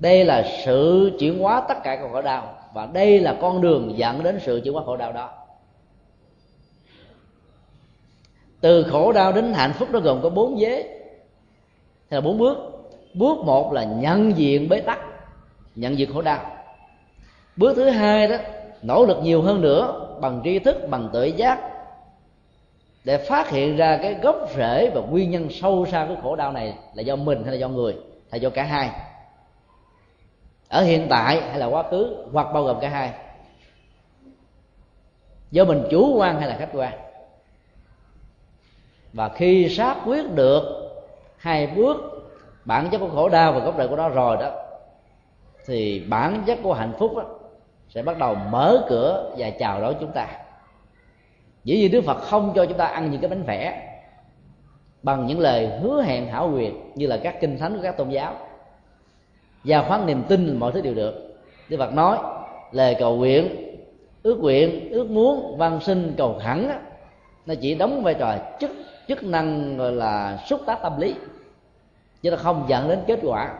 Đây 0.00 0.24
là 0.24 0.44
sự 0.64 1.10
chuyển 1.18 1.38
hóa 1.38 1.62
tất 1.68 1.74
cả 1.84 1.96
các 1.96 2.08
khổ 2.12 2.22
đau. 2.22 2.54
Và 2.74 2.86
đây 2.86 3.20
là 3.20 3.36
con 3.40 3.60
đường 3.60 3.98
dẫn 3.98 4.22
đến 4.22 4.40
sự 4.42 4.60
chuyển 4.64 4.74
hóa 4.74 4.82
khổ 4.86 4.96
đau 4.96 5.12
đó. 5.12 5.30
Từ 8.60 8.82
khổ 8.82 9.12
đau 9.12 9.32
đến 9.32 9.52
hạnh 9.52 9.72
phúc 9.72 9.88
nó 9.92 10.00
gồm 10.00 10.22
có 10.22 10.30
bốn 10.30 10.56
vế. 10.58 10.82
Hay 12.10 12.10
là 12.10 12.20
bốn 12.20 12.38
bước. 12.38 12.58
Bước 13.14 13.38
một 13.38 13.72
là 13.72 13.84
nhận 13.84 14.36
diện 14.36 14.68
bế 14.68 14.80
tắc, 14.80 14.98
nhận 15.74 15.98
diện 15.98 16.12
khổ 16.12 16.22
đau. 16.22 16.56
Bước 17.56 17.76
thứ 17.76 17.88
hai 17.90 18.28
đó, 18.28 18.36
nỗ 18.82 19.06
lực 19.06 19.18
nhiều 19.22 19.42
hơn 19.42 19.60
nữa 19.60 20.08
bằng 20.20 20.40
tri 20.44 20.58
thức, 20.58 20.76
bằng 20.90 21.10
tự 21.12 21.24
giác 21.24 21.73
để 23.04 23.18
phát 23.18 23.50
hiện 23.50 23.76
ra 23.76 23.98
cái 24.02 24.14
gốc 24.14 24.48
rễ 24.56 24.90
và 24.94 25.00
nguyên 25.00 25.30
nhân 25.30 25.48
sâu 25.50 25.86
xa 25.86 26.06
của 26.08 26.16
khổ 26.22 26.36
đau 26.36 26.52
này 26.52 26.74
là 26.94 27.02
do 27.02 27.16
mình 27.16 27.42
hay 27.42 27.52
là 27.52 27.58
do 27.58 27.68
người 27.68 27.96
hay 28.30 28.40
do 28.40 28.50
cả 28.50 28.62
hai? 28.62 28.90
Ở 30.68 30.82
hiện 30.82 31.06
tại 31.10 31.40
hay 31.40 31.58
là 31.58 31.66
quá 31.66 31.82
khứ 31.90 32.26
hoặc 32.32 32.46
bao 32.54 32.64
gồm 32.64 32.80
cả 32.80 32.88
hai? 32.88 33.12
Do 35.50 35.64
mình 35.64 35.84
chủ 35.90 36.16
quan 36.18 36.40
hay 36.40 36.48
là 36.48 36.56
khách 36.56 36.70
quan? 36.72 36.92
Và 39.12 39.28
khi 39.28 39.68
xác 39.68 39.96
quyết 40.06 40.30
được 40.34 40.62
hai 41.36 41.66
bước 41.66 41.96
bản 42.64 42.88
chất 42.90 42.98
của 42.98 43.08
khổ 43.08 43.28
đau 43.28 43.52
và 43.52 43.58
gốc 43.58 43.74
rễ 43.78 43.86
của 43.86 43.96
nó 43.96 44.08
rồi 44.08 44.36
đó 44.36 44.50
thì 45.66 46.00
bản 46.08 46.42
chất 46.46 46.58
của 46.62 46.72
hạnh 46.72 46.92
phúc 46.98 47.16
đó, 47.16 47.24
sẽ 47.88 48.02
bắt 48.02 48.18
đầu 48.18 48.34
mở 48.34 48.86
cửa 48.88 49.34
và 49.38 49.50
chào 49.50 49.80
đón 49.80 49.94
chúng 50.00 50.12
ta 50.12 50.43
dĩ 51.64 51.76
nhiên 51.76 51.90
đức 51.90 52.04
phật 52.04 52.18
không 52.20 52.52
cho 52.54 52.66
chúng 52.66 52.78
ta 52.78 52.84
ăn 52.84 53.10
những 53.10 53.20
cái 53.20 53.30
bánh 53.30 53.42
vẽ 53.42 53.90
bằng 55.02 55.26
những 55.26 55.38
lời 55.38 55.70
hứa 55.82 56.02
hẹn 56.02 56.28
hảo 56.28 56.50
quyền 56.54 56.92
như 56.94 57.06
là 57.06 57.16
các 57.16 57.40
kinh 57.40 57.58
thánh 57.58 57.76
của 57.76 57.82
các 57.82 57.96
tôn 57.96 58.10
giáo. 58.10 58.34
Và 59.64 59.82
khoán 59.82 60.06
niềm 60.06 60.22
tin 60.28 60.56
mọi 60.56 60.72
thứ 60.72 60.80
đều 60.80 60.94
được. 60.94 61.34
Đức 61.68 61.76
phật 61.76 61.92
nói, 61.92 62.18
lời 62.72 62.96
cầu 62.98 63.16
nguyện, 63.16 63.48
ước 64.22 64.38
nguyện, 64.40 64.90
ước 64.90 65.10
muốn 65.10 65.58
văn 65.58 65.80
sinh 65.80 66.14
cầu 66.16 66.40
khẩn 66.44 66.68
nó 67.46 67.54
chỉ 67.60 67.74
đóng 67.74 68.02
vai 68.02 68.14
trò 68.14 68.34
chức 68.60 68.70
chức 69.08 69.22
năng 69.22 69.76
gọi 69.76 69.92
là 69.92 70.38
xúc 70.46 70.60
tác 70.66 70.78
tâm 70.82 71.00
lý, 71.00 71.14
chứ 72.22 72.30
nó 72.30 72.36
không 72.36 72.64
dẫn 72.68 72.88
đến 72.88 72.98
kết 73.06 73.18
quả. 73.22 73.54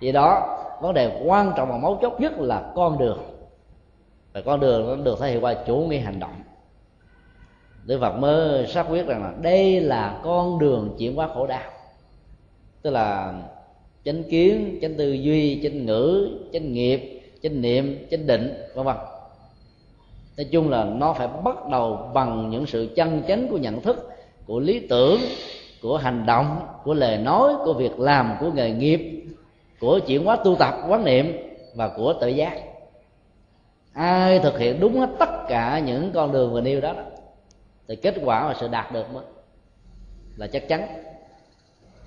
Vì 0.00 0.12
đó, 0.12 0.58
vấn 0.82 0.94
đề 0.94 1.22
quan 1.24 1.52
trọng 1.56 1.68
và 1.68 1.76
mấu 1.76 1.98
chốt 2.02 2.20
nhất 2.20 2.32
là 2.38 2.72
con 2.74 2.98
đường. 2.98 3.18
Và 4.32 4.40
con 4.40 4.60
đường 4.60 4.88
nó 4.88 5.04
được 5.04 5.18
thể 5.20 5.30
hiện 5.30 5.44
qua 5.44 5.54
chủ 5.54 5.76
nghĩa 5.76 5.98
hành 5.98 6.20
động. 6.20 6.34
Đức 7.86 7.98
Phật 8.00 8.12
mới 8.12 8.66
xác 8.66 8.86
quyết 8.90 9.06
rằng 9.06 9.22
là 9.22 9.32
đây 9.42 9.80
là 9.80 10.20
con 10.24 10.58
đường 10.58 10.94
chuyển 10.98 11.14
hóa 11.14 11.28
khổ 11.34 11.46
đau. 11.46 11.70
Tức 12.82 12.90
là 12.90 13.34
chánh 14.04 14.22
kiến 14.22 14.78
chánh 14.82 14.94
tư 14.94 15.12
duy 15.12 15.60
chánh 15.62 15.86
ngữ 15.86 16.28
chánh 16.52 16.72
nghiệp 16.72 17.20
chánh 17.42 17.62
niệm 17.62 18.06
chánh 18.10 18.26
định 18.26 18.54
vân 18.74 18.86
vân. 18.86 18.96
Nói 20.36 20.44
chung 20.50 20.70
là 20.70 20.84
nó 20.84 21.12
phải 21.12 21.28
bắt 21.44 21.68
đầu 21.70 22.10
bằng 22.14 22.50
những 22.50 22.66
sự 22.66 22.88
chân 22.96 23.22
chánh 23.28 23.48
của 23.48 23.58
nhận 23.58 23.80
thức 23.80 24.10
của 24.46 24.60
lý 24.60 24.78
tưởng 24.78 25.20
của 25.82 25.96
hành 25.96 26.26
động 26.26 26.56
của 26.84 26.94
lời 26.94 27.18
nói 27.18 27.54
của 27.64 27.72
việc 27.72 28.00
làm 28.00 28.36
của 28.40 28.50
nghề 28.54 28.70
nghiệp 28.70 29.24
của 29.80 29.98
chuyển 30.06 30.24
hóa 30.24 30.36
tu 30.44 30.56
tập 30.56 30.74
quán 30.88 31.04
niệm 31.04 31.36
và 31.74 31.88
của 31.88 32.14
tự 32.20 32.28
giác. 32.28 32.60
Ai 33.92 34.38
thực 34.38 34.58
hiện 34.58 34.80
đúng 34.80 35.00
hết 35.00 35.10
tất 35.18 35.48
cả 35.48 35.82
những 35.86 36.10
con 36.14 36.32
đường 36.32 36.52
vừa 36.52 36.60
nêu 36.60 36.80
đó, 36.80 36.92
đó 36.92 37.02
thì 37.88 37.96
kết 37.96 38.14
quả 38.24 38.48
và 38.48 38.54
sự 38.54 38.68
đạt 38.68 38.92
được 38.92 39.06
là 40.36 40.46
chắc 40.46 40.68
chắn. 40.68 40.86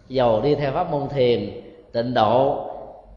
Dầu 0.07 0.41
đi 0.41 0.55
theo 0.55 0.71
pháp 0.71 0.91
môn 0.91 1.09
thiền, 1.09 1.61
tịnh 1.91 2.13
độ 2.13 2.69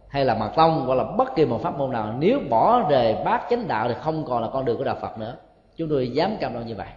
hay 0.09 0.25
là 0.25 0.35
mật 0.35 0.51
tông 0.57 0.87
hoặc 0.87 0.95
là 0.95 1.05
bất 1.05 1.35
kỳ 1.37 1.45
một 1.45 1.61
pháp 1.63 1.79
môn 1.79 1.93
nào, 1.93 2.15
nếu 2.19 2.41
bỏ 2.51 2.89
rời 2.91 3.17
bát 3.25 3.47
chánh 3.51 3.69
đạo 3.69 3.89
thì 3.89 3.95
không 4.01 4.25
còn 4.25 4.43
là 4.43 4.49
con 4.53 4.65
đường 4.65 4.79
của 4.79 4.85
đạo 4.85 4.99
phật 5.01 5.19
nữa. 5.19 5.37
Chúng 5.77 5.89
tôi 5.89 6.11
dám 6.11 6.37
cam 6.41 6.53
đoan 6.53 6.67
như 6.67 6.75
vậy. 6.75 6.89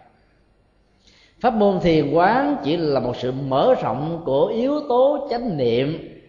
Pháp 1.42 1.54
môn 1.54 1.80
thiền 1.80 2.12
quán 2.12 2.58
chỉ 2.64 2.78
là 2.78 3.00
một 3.00 3.16
sự 3.18 3.32
mở 3.32 3.76
rộng 3.82 4.22
của 4.26 4.46
yếu 4.46 4.80
tố 4.90 5.28
chánh 5.30 5.58
niệm 5.58 6.20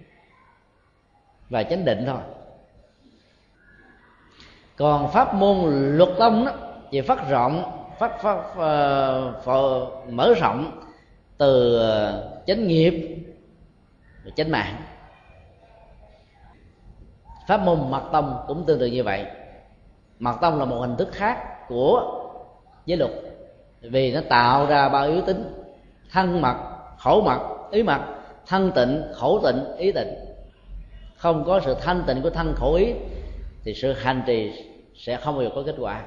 và 1.51 1.62
chánh 1.62 1.85
định 1.85 2.05
thôi. 2.06 2.20
Còn 4.77 5.11
pháp 5.12 5.35
môn 5.35 5.56
luật 5.97 6.11
tông 6.19 6.44
đó 6.44 6.52
chỉ 6.90 7.01
phát 7.01 7.28
rộng 7.28 7.73
phát, 7.99 8.23
phát, 8.23 8.43
phát, 8.43 8.55
ờ, 8.57 9.41
phở, 9.45 9.87
mở 10.11 10.35
rộng 10.41 10.81
từ 11.39 11.79
ờ, 11.79 12.43
chánh 12.47 12.66
nghiệp 12.66 13.25
chánh 14.37 14.51
mạng. 14.51 14.77
Pháp 17.47 17.61
môn 17.61 17.91
mật 17.91 18.03
tông 18.12 18.45
cũng 18.47 18.65
tương 18.66 18.79
tự 18.79 18.87
như 18.87 19.03
vậy. 19.03 19.27
Mật 20.19 20.37
tông 20.41 20.59
là 20.59 20.65
một 20.65 20.81
hình 20.81 20.97
thức 20.97 21.09
khác 21.12 21.69
của 21.69 22.21
giới 22.87 22.99
luật 22.99 23.11
vì 23.81 24.12
nó 24.12 24.21
tạo 24.29 24.66
ra 24.66 24.89
ba 24.89 25.03
yếu 25.03 25.21
tính 25.21 25.45
thân 26.11 26.41
mật 26.41 26.57
khẩu 26.99 27.21
mật 27.21 27.41
ý 27.71 27.83
mật 27.83 28.01
thân 28.47 28.73
tịnh 28.75 29.03
khẩu 29.15 29.41
tịnh 29.45 29.77
ý 29.77 29.93
tịnh. 29.93 30.15
Không 31.16 31.45
có 31.45 31.61
sự 31.65 31.75
thanh 31.81 32.03
tịnh 32.07 32.23
của 32.23 32.31
thân 32.31 32.55
khẩu 32.57 32.75
ý 32.75 32.93
thì 33.65 33.75
sự 33.75 33.93
hành 33.93 34.23
trì 34.27 34.53
sẽ 34.95 35.16
không 35.16 35.35
bao 35.35 35.45
giờ 35.45 35.51
có 35.55 35.62
kết 35.66 35.75
quả 35.79 36.05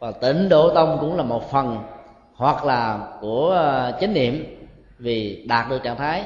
còn 0.00 0.12
tịnh 0.20 0.48
độ 0.48 0.74
tông 0.74 0.98
cũng 1.00 1.16
là 1.16 1.22
một 1.22 1.50
phần 1.50 1.78
hoặc 2.34 2.64
là 2.64 3.08
của 3.20 3.50
ờ, 3.50 3.98
chánh 4.00 4.14
niệm 4.14 4.66
vì 4.98 5.46
đạt 5.48 5.68
được 5.70 5.82
trạng 5.82 5.96
thái 5.96 6.24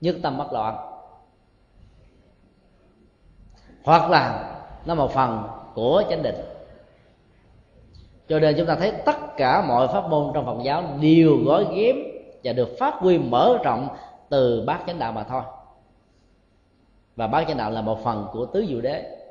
nhất 0.00 0.16
tâm 0.22 0.38
bất 0.38 0.52
loạn. 0.52 0.76
Hoặc 3.84 4.10
là 4.10 4.54
nó 4.86 4.94
một 4.94 5.10
phần 5.10 5.48
của 5.74 6.02
chánh 6.10 6.22
định. 6.22 6.36
Cho 8.28 8.38
nên 8.38 8.54
chúng 8.58 8.66
ta 8.66 8.76
thấy 8.76 8.92
tất 9.04 9.36
cả 9.36 9.64
mọi 9.68 9.88
pháp 9.88 10.08
môn 10.08 10.30
trong 10.34 10.46
phật 10.46 10.62
giáo 10.64 10.84
đều 11.00 11.36
gói 11.44 11.66
ghém 11.74 11.96
và 12.44 12.52
được 12.52 12.68
phát 12.78 12.94
huy 12.94 13.18
mở 13.18 13.58
rộng 13.64 13.88
từ 14.28 14.64
bát 14.66 14.80
chánh 14.86 14.98
đạo 14.98 15.12
mà 15.12 15.22
thôi. 15.22 15.42
Và 17.16 17.26
bát 17.26 17.44
chánh 17.48 17.56
đạo 17.56 17.70
là 17.70 17.80
một 17.80 18.04
phần 18.04 18.26
của 18.32 18.46
tứ 18.46 18.66
diệu 18.68 18.80
đế. 18.80 19.23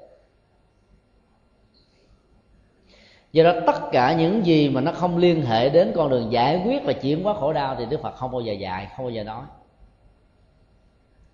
Do 3.33 3.43
đó 3.43 3.53
tất 3.67 3.91
cả 3.91 4.13
những 4.13 4.45
gì 4.45 4.69
mà 4.69 4.81
nó 4.81 4.91
không 4.91 5.17
liên 5.17 5.45
hệ 5.45 5.69
đến 5.69 5.91
con 5.95 6.09
đường 6.09 6.31
giải 6.31 6.61
quyết 6.65 6.83
và 6.85 6.93
chuyển 6.93 7.23
hóa 7.23 7.33
khổ 7.33 7.53
đau 7.53 7.75
thì 7.79 7.85
đức 7.85 8.01
phật 8.01 8.15
không 8.15 8.31
bao 8.31 8.41
giờ 8.41 8.53
dạy, 8.53 8.87
không 8.97 9.05
bao 9.05 9.11
giờ 9.11 9.23
nói. 9.23 9.43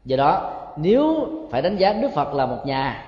Do 0.05 0.17
đó, 0.17 0.53
nếu 0.77 1.27
phải 1.51 1.61
đánh 1.61 1.77
giá 1.77 1.93
đức 1.93 2.11
phật 2.15 2.33
là 2.33 2.45
một 2.45 2.65
nhà, 2.65 3.05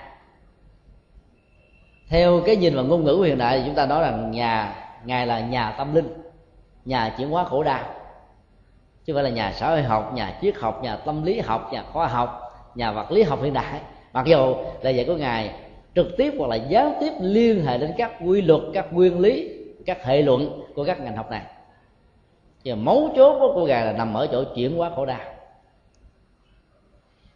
theo 2.10 2.42
cái 2.46 2.56
nhìn 2.56 2.76
và 2.76 2.82
ngôn 2.82 3.04
ngữ 3.04 3.24
hiện 3.26 3.38
đại 3.38 3.60
thì 3.60 3.64
chúng 3.66 3.76
ta 3.76 3.86
nói 3.86 4.02
rằng 4.02 4.32
nhà, 4.32 4.76
ngài 5.06 5.28
là 5.28 5.40
nhà 5.40 5.72
tâm 5.78 5.96
linh, 5.96 6.14
nhà 6.86 7.14
chuyển 7.18 7.30
hóa 7.30 7.44
khổ 7.44 7.64
đau. 7.64 7.84
Chứ 9.06 9.14
không 9.14 9.16
phải 9.16 9.24
là 9.24 9.30
nhà 9.30 9.54
xã 9.56 9.70
hội 9.70 9.84
học, 9.84 10.14
nhà 10.14 10.38
triết 10.42 10.56
học, 10.56 10.84
nhà 10.84 10.96
tâm 10.96 11.24
lý 11.24 11.40
học, 11.40 11.70
nhà 11.74 11.84
khoa 11.94 12.08
học, 12.08 12.42
nhà 12.76 12.92
vật 12.92 13.12
lý 13.12 13.24
học 13.24 13.40
hiện 13.42 13.54
đại. 13.54 13.82
Mặc 14.14 14.26
dù 14.26 14.56
là 14.82 14.90
dạy 14.90 15.06
của 15.06 15.16
ngài 15.16 15.52
trực 15.96 16.18
tiếp 16.18 16.34
hoặc 16.38 16.48
là 16.48 16.56
gián 16.56 16.94
tiếp 17.00 17.12
liên 17.22 17.66
hệ 17.66 17.78
đến 17.78 17.94
các 17.98 18.12
quy 18.26 18.42
luật, 18.42 18.62
các 18.74 18.94
nguyên 18.94 19.20
lý, 19.20 19.50
các 19.86 20.06
hệ 20.06 20.22
luận 20.22 20.62
của 20.76 20.86
các 20.86 21.00
ngành 21.02 21.16
học 21.16 21.32
này. 21.32 21.42
Và 22.66 22.76
mấu 22.76 23.10
chốt 23.16 23.40
của 23.40 23.52
cô 23.56 23.66
gà 23.66 23.86
là 23.86 23.92
nằm 23.92 24.14
ở 24.14 24.28
chỗ 24.32 24.44
chuyển 24.56 24.78
hóa 24.78 24.92
khổ 24.96 25.06
đau. 25.06 25.20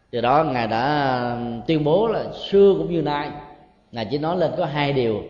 Từ 0.10 0.22
đó 0.22 0.44
ngài 0.44 0.68
đã 0.68 1.38
tuyên 1.68 1.84
bố 1.84 2.08
là 2.08 2.24
xưa 2.34 2.74
cũng 2.78 2.92
như 2.92 3.02
nay, 3.02 3.32
ngài 3.92 4.08
chỉ 4.12 4.18
nói 4.18 4.38
lên 4.38 4.52
có 4.58 4.66
hai 4.66 4.94
điều. 4.94 5.24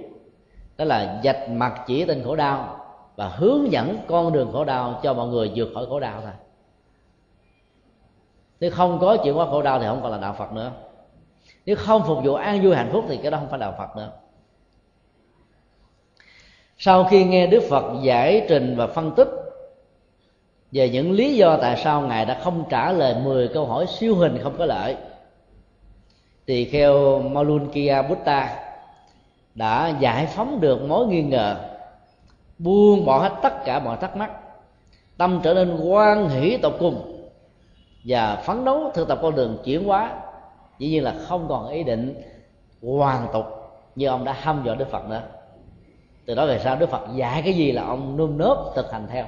Đó 0.78 0.86
là 0.86 1.22
dạch 1.24 1.50
mặt 1.50 1.84
chỉ 1.88 2.06
tên 2.06 2.24
khổ 2.24 2.36
đau 2.36 2.86
và 3.16 3.28
hướng 3.28 3.72
dẫn 3.72 3.98
con 4.08 4.34
đường 4.34 4.50
khổ 4.54 4.64
đau 4.64 5.00
cho 5.04 5.14
mọi 5.14 5.28
người 5.28 5.52
vượt 5.56 5.70
khỏi 5.74 5.86
khổ 5.86 6.00
đau 6.00 6.22
thôi. 6.22 6.32
Nếu 8.60 8.72
không 8.72 9.00
có 9.00 9.18
chuyển 9.18 9.34
hóa 9.34 9.46
khổ 9.46 9.62
đau 9.62 9.80
thì 9.80 9.86
không 9.86 10.00
còn 10.04 10.12
là 10.12 10.18
đạo 10.18 10.36
phật 10.38 10.54
nữa 10.54 10.72
nếu 11.66 11.76
không 11.76 12.04
phục 12.08 12.18
vụ 12.24 12.34
an 12.34 12.62
vui 12.64 12.76
hạnh 12.76 12.90
phúc 12.92 13.06
thì 13.08 13.18
cái 13.18 13.32
đó 13.32 13.38
không 13.38 13.50
phải 13.50 13.60
đạo 13.60 13.76
phật 13.78 13.96
nữa. 13.96 14.12
Sau 16.78 17.04
khi 17.04 17.24
nghe 17.24 17.48
đức 17.48 17.64
phật 17.70 17.84
giải 18.04 18.46
trình 18.50 18.76
và 18.78 18.88
phân 18.88 19.12
tích 19.16 19.28
về 20.72 20.90
những 20.90 21.12
lý 21.12 21.36
do 21.36 21.58
tại 21.58 21.78
sao 21.78 22.02
ngài 22.02 22.26
đã 22.26 22.40
không 22.44 22.64
trả 22.70 22.92
lời 22.92 23.16
10 23.24 23.48
câu 23.48 23.66
hỏi 23.66 23.86
siêu 23.88 24.16
hình 24.16 24.38
không 24.44 24.56
có 24.58 24.66
lợi, 24.66 24.96
thì 26.48 26.66
theo 26.66 27.20
Malunkia 27.20 28.02
Buddha 28.10 28.60
đã 29.56 29.94
giải 30.00 30.26
phóng 30.26 30.62
được 30.62 30.82
mối 30.82 31.08
nghi 31.08 31.24
ngờ, 31.24 31.56
buông 32.58 33.06
bỏ 33.06 33.20
hết 33.20 33.34
tất 33.42 33.66
cả 33.66 33.80
mọi 33.80 33.98
thắc 33.98 34.18
mắc, 34.18 34.32
tâm 35.18 35.40
trở 35.44 35.54
nên 35.54 35.78
quan 35.78 36.30
hỷ 36.30 36.58
tột 36.58 36.76
cùng 36.80 37.28
và 38.06 38.36
phấn 38.36 38.66
đấu 38.66 38.92
thực 38.94 39.08
tập 39.08 39.20
con 39.22 39.36
đường 39.36 39.58
chuyển 39.64 39.86
hóa 39.86 40.22
dĩ 40.80 40.90
nhiên 40.90 41.04
là 41.04 41.16
không 41.28 41.46
còn 41.50 41.68
ý 41.68 41.84
định 41.84 42.22
hoàn 42.82 43.28
tục 43.34 43.46
như 43.96 44.08
ông 44.08 44.26
đã 44.26 44.34
hâm 44.34 44.64
dọa 44.66 44.76
đức 44.76 44.88
phật 44.92 45.10
nữa. 45.10 45.24
Từ 46.26 46.36
đó 46.36 46.46
về 46.46 46.60
sau 46.60 46.76
đức 46.76 46.90
phật 46.90 47.08
dạy 47.16 47.42
cái 47.42 47.54
gì 47.54 47.72
là 47.72 47.84
ông 47.84 48.18
nôm 48.18 48.38
nớp 48.38 48.58
thực 48.76 48.92
hành 48.92 49.08
theo. 49.10 49.26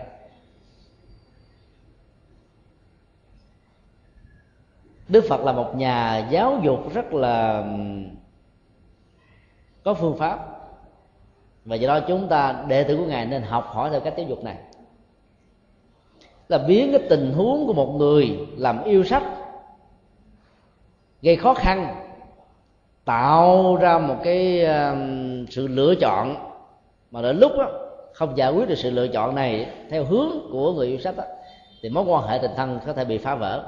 Đức 5.07 5.25
phật 5.29 5.41
là 5.41 5.51
một 5.51 5.75
nhà 5.75 6.27
giáo 6.31 6.59
dục 6.63 6.93
rất 6.93 7.13
là 7.13 7.67
có 9.83 9.93
phương 9.93 10.17
pháp. 10.17 10.57
Và 11.65 11.75
do 11.75 11.87
đó 11.87 11.99
chúng 12.07 12.27
ta, 12.27 12.63
đệ 12.67 12.83
tử 12.83 12.97
của 12.97 13.05
ngài 13.05 13.25
nên 13.25 13.41
học 13.41 13.65
hỏi 13.67 13.89
theo 13.89 13.99
cách 13.99 14.13
giáo 14.17 14.25
dục 14.27 14.43
này. 14.43 14.57
Là 16.49 16.57
biến 16.57 16.91
cái 16.91 17.07
tình 17.09 17.33
huống 17.33 17.67
của 17.67 17.73
một 17.73 17.93
người 17.97 18.47
làm 18.57 18.83
yêu 18.83 19.03
sách 19.03 19.23
gây 21.21 21.35
khó 21.35 21.53
khăn 21.53 21.95
tạo 23.05 23.75
ra 23.75 23.97
một 23.97 24.15
cái 24.23 24.65
um, 24.65 25.45
sự 25.49 25.67
lựa 25.67 25.95
chọn 25.95 26.35
mà 27.11 27.21
đến 27.21 27.39
lúc 27.39 27.51
đó, 27.57 27.69
không 28.13 28.37
giải 28.37 28.51
quyết 28.51 28.69
được 28.69 28.75
sự 28.75 28.89
lựa 28.89 29.07
chọn 29.07 29.35
này 29.35 29.69
theo 29.89 30.03
hướng 30.03 30.29
của 30.51 30.73
người 30.73 30.87
yêu 30.87 30.99
sách 30.99 31.17
đó, 31.17 31.23
thì 31.81 31.89
mối 31.89 32.03
quan 32.07 32.27
hệ 32.27 32.37
tình 32.37 32.51
thân 32.55 32.79
có 32.85 32.93
thể 32.93 33.05
bị 33.05 33.17
phá 33.17 33.35
vỡ. 33.35 33.63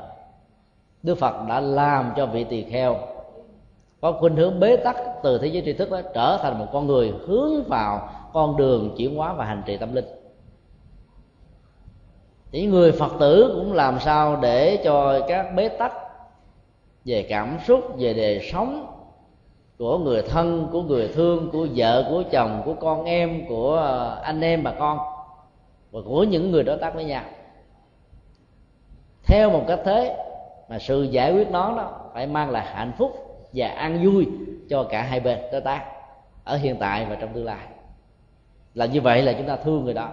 Đức 1.03 1.15
phật 1.15 1.47
đã 1.47 1.59
làm 1.59 2.11
cho 2.17 2.25
vị 2.25 2.43
tỳ 2.43 2.63
kheo 2.63 2.95
có 4.01 4.11
khuynh 4.11 4.35
hướng 4.35 4.59
bế 4.59 4.75
tắc 4.75 4.95
từ 5.23 5.37
thế 5.37 5.47
giới 5.47 5.61
tri 5.65 5.73
thức 5.73 5.91
đó 5.91 6.01
trở 6.13 6.39
thành 6.41 6.59
một 6.59 6.65
con 6.73 6.87
người 6.87 7.13
hướng 7.27 7.63
vào 7.63 8.09
con 8.33 8.57
đường 8.57 8.95
chuyển 8.97 9.15
hóa 9.15 9.33
và 9.33 9.45
hành 9.45 9.63
trì 9.65 9.77
tâm 9.77 9.95
linh. 9.95 10.05
Những 12.51 12.69
người 12.69 12.91
phật 12.91 13.11
tử 13.19 13.53
cũng 13.55 13.73
làm 13.73 13.99
sao 13.99 14.39
để 14.41 14.81
cho 14.83 15.19
các 15.27 15.55
bế 15.55 15.69
tắc 15.69 15.93
về 17.09 17.25
cảm 17.29 17.57
xúc, 17.67 17.95
về 17.97 18.13
đời 18.13 18.49
sống 18.51 18.85
của 19.77 19.97
người 19.97 20.21
thân, 20.21 20.69
của 20.71 20.81
người 20.81 21.07
thương, 21.07 21.49
của 21.51 21.67
vợ, 21.75 22.07
của 22.09 22.23
chồng, 22.31 22.61
của 22.65 22.73
con 22.73 23.03
em, 23.03 23.47
của 23.47 23.75
ờ, 23.75 24.21
anh 24.23 24.41
em, 24.41 24.63
bà 24.63 24.71
con 24.79 24.99
và 25.91 25.99
của 26.05 26.23
những 26.23 26.51
người 26.51 26.63
đối 26.63 26.77
tác 26.77 26.95
với 26.95 27.05
nhau. 27.05 27.23
Theo 29.23 29.49
một 29.49 29.63
cách 29.67 29.79
thế 29.85 30.25
mà 30.69 30.79
sự 30.79 31.03
giải 31.03 31.33
quyết 31.33 31.51
nó 31.51 31.73
đó 31.77 31.91
phải 32.13 32.27
mang 32.27 32.49
lại 32.49 32.65
hạnh 32.73 32.91
phúc 32.97 33.39
và 33.53 33.67
an 33.67 34.05
vui 34.05 34.27
cho 34.69 34.83
cả 34.83 35.01
hai 35.01 35.19
bên 35.19 35.39
đối 35.51 35.61
tác 35.61 35.85
ở 36.43 36.57
hiện 36.57 36.75
tại 36.79 37.05
và 37.09 37.15
trong 37.15 37.33
tương 37.33 37.45
lai. 37.45 37.67
Là 38.73 38.85
như 38.85 39.01
vậy 39.01 39.21
là 39.21 39.33
chúng 39.33 39.47
ta 39.47 39.55
thương 39.55 39.85
người 39.85 39.93
đó. 39.93 40.09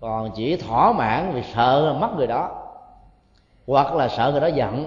Còn 0.00 0.30
chỉ 0.34 0.56
thỏa 0.56 0.92
mãn 0.92 1.32
vì 1.34 1.42
sợ 1.54 1.96
mất 2.00 2.10
người 2.16 2.26
đó, 2.26 2.62
hoặc 3.66 3.94
là 3.94 4.08
sợ 4.08 4.30
người 4.30 4.40
đó 4.40 4.46
giận 4.46 4.86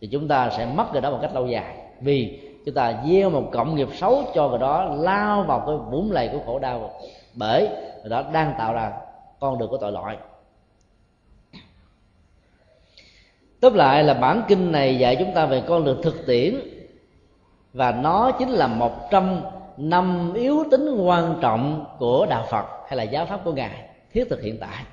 thì 0.00 0.06
chúng 0.06 0.28
ta 0.28 0.50
sẽ 0.56 0.66
mất 0.66 0.92
người 0.92 1.00
đó 1.00 1.10
một 1.10 1.18
cách 1.22 1.34
lâu 1.34 1.46
dài. 1.46 1.76
Vì 2.00 2.40
chúng 2.66 2.74
ta 2.74 3.02
gieo 3.06 3.30
một 3.30 3.48
cộng 3.52 3.76
nghiệp 3.76 3.88
xấu 3.92 4.24
cho 4.34 4.48
người 4.48 4.58
đó, 4.58 4.84
lao 4.84 5.42
vào 5.42 5.64
cái 5.66 5.76
vũng 5.90 6.12
lầy 6.12 6.28
của 6.28 6.38
khổ 6.46 6.58
đau. 6.58 6.90
Bởi 7.34 7.68
người 8.00 8.10
đó 8.10 8.24
đang 8.32 8.54
tạo 8.58 8.74
ra 8.74 8.92
con 9.40 9.58
đường 9.58 9.70
của 9.70 9.76
tội 9.76 9.92
lỗi. 9.92 10.16
Tóm 13.60 13.74
lại 13.74 14.04
là 14.04 14.14
bản 14.14 14.42
kinh 14.48 14.72
này 14.72 14.98
dạy 14.98 15.16
chúng 15.18 15.34
ta 15.34 15.46
về 15.46 15.62
con 15.68 15.84
đường 15.84 16.02
thực 16.02 16.26
tiễn. 16.26 16.60
Và 17.72 17.92
nó 17.92 18.30
chính 18.30 18.48
là 18.48 18.66
một 18.66 19.10
trong 19.10 19.42
năm 19.76 20.34
yếu 20.34 20.64
tính 20.70 20.96
quan 21.04 21.38
trọng 21.40 21.84
của 21.98 22.26
đạo 22.30 22.46
phật 22.50 22.64
hay 22.88 22.96
là 22.96 23.02
giáo 23.02 23.26
pháp 23.26 23.40
của 23.44 23.52
ngài, 23.52 23.88
thiết 24.12 24.24
thực 24.30 24.42
hiện 24.42 24.58
tại. 24.60 24.84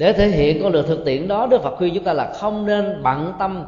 Để 0.00 0.12
thể 0.12 0.28
hiện 0.28 0.62
con 0.62 0.72
đường 0.72 0.86
thực 0.86 1.04
tiễn 1.04 1.28
đó 1.28 1.46
đức 1.46 1.62
phật 1.62 1.76
khuyên 1.76 1.94
chúng 1.94 2.04
ta 2.04 2.12
là 2.12 2.32
không 2.32 2.66
nên 2.66 3.02
bận 3.02 3.32
tâm 3.38 3.64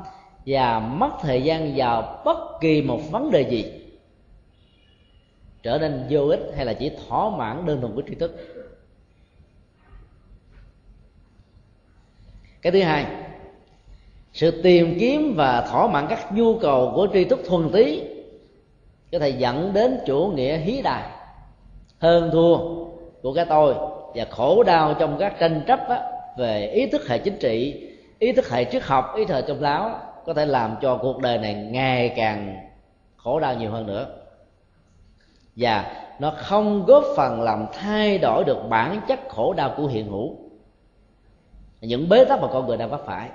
và 0.47 0.79
mất 0.79 1.11
thời 1.23 1.43
gian 1.43 1.73
vào 1.77 2.23
bất 2.25 2.39
kỳ 2.61 2.83
một 2.83 3.01
vấn 3.11 3.31
đề 3.31 3.43
gì. 3.51 3.65
Trở 5.63 5.79
nên 5.79 6.07
vô 6.11 6.27
ích 6.27 6.41
hay 6.57 6.65
là 6.65 6.73
chỉ 6.73 6.91
thỏa 7.09 7.31
mãn 7.31 7.67
đơn 7.67 7.81
thuần 7.81 7.95
của 7.95 8.03
tri 8.09 8.15
thức. 8.15 8.37
Cái 12.63 12.73
thứ 12.73 12.83
hai 12.83 13.07
sự 14.33 14.63
tìm 14.63 14.97
kiếm 15.01 15.35
và 15.37 15.67
thỏa 15.71 15.87
mãn 15.87 16.07
các 16.09 16.33
nhu 16.33 16.59
cầu 16.59 16.93
của 16.95 17.09
tri 17.13 17.25
thức 17.25 17.41
thuần 17.47 17.69
túy 17.73 18.03
có 19.13 19.19
thể 19.19 19.29
dẫn 19.29 19.73
đến 19.73 19.99
chủ 20.07 20.33
nghĩa 20.35 20.57
hí 20.57 20.83
đài 20.83 21.11
hơn 21.99 22.31
thua 22.33 22.59
của 23.23 23.35
cái 23.35 23.45
tôi 23.49 23.75
và 24.15 24.25
khổ 24.31 24.63
đau 24.63 24.95
trong 24.99 25.17
các 25.19 25.37
tranh 25.39 25.63
chấp 25.67 25.89
á, 25.89 26.12
về 26.37 26.67
ý 26.67 26.87
thức 26.87 27.09
hệ 27.09 27.19
chính 27.19 27.39
trị, 27.39 27.89
ý 28.19 28.33
thức 28.33 28.51
hệ 28.51 28.65
triết 28.65 28.83
học, 28.83 29.13
ý 29.17 29.25
thức 29.25 29.35
hệ 29.35 29.43
trong 29.49 29.61
láo 29.61 30.01
có 30.25 30.35
thể 30.35 30.47
làm 30.47 30.77
cho 30.83 30.97
cuộc 30.97 31.19
đời 31.19 31.39
này 31.39 31.55
ngày 31.55 32.13
càng 32.17 32.57
khổ 33.17 33.41
đau 33.41 33.55
nhiều 33.55 33.71
hơn 33.71 33.87
nữa. 33.87 34.07
Và 35.57 36.07
nó 36.19 36.33
không 36.37 36.87
góp 36.87 37.05
phần 37.17 37.43
làm 37.43 37.67
thay 37.73 38.19
đổi 38.19 38.45
được 38.45 38.59
bản 38.69 39.01
chất 39.09 39.21
khổ 39.29 39.53
đau 39.53 39.75
của 39.77 39.87
hiện 39.87 40.11
hữu. 40.11 40.37
Những 41.81 42.09
bế 42.09 42.25
tắc 42.25 42.41
mà 42.41 42.49
con 42.53 42.67
người 42.67 42.77
đang 42.77 42.91
vấp 42.91 43.07
phải. 43.07 43.29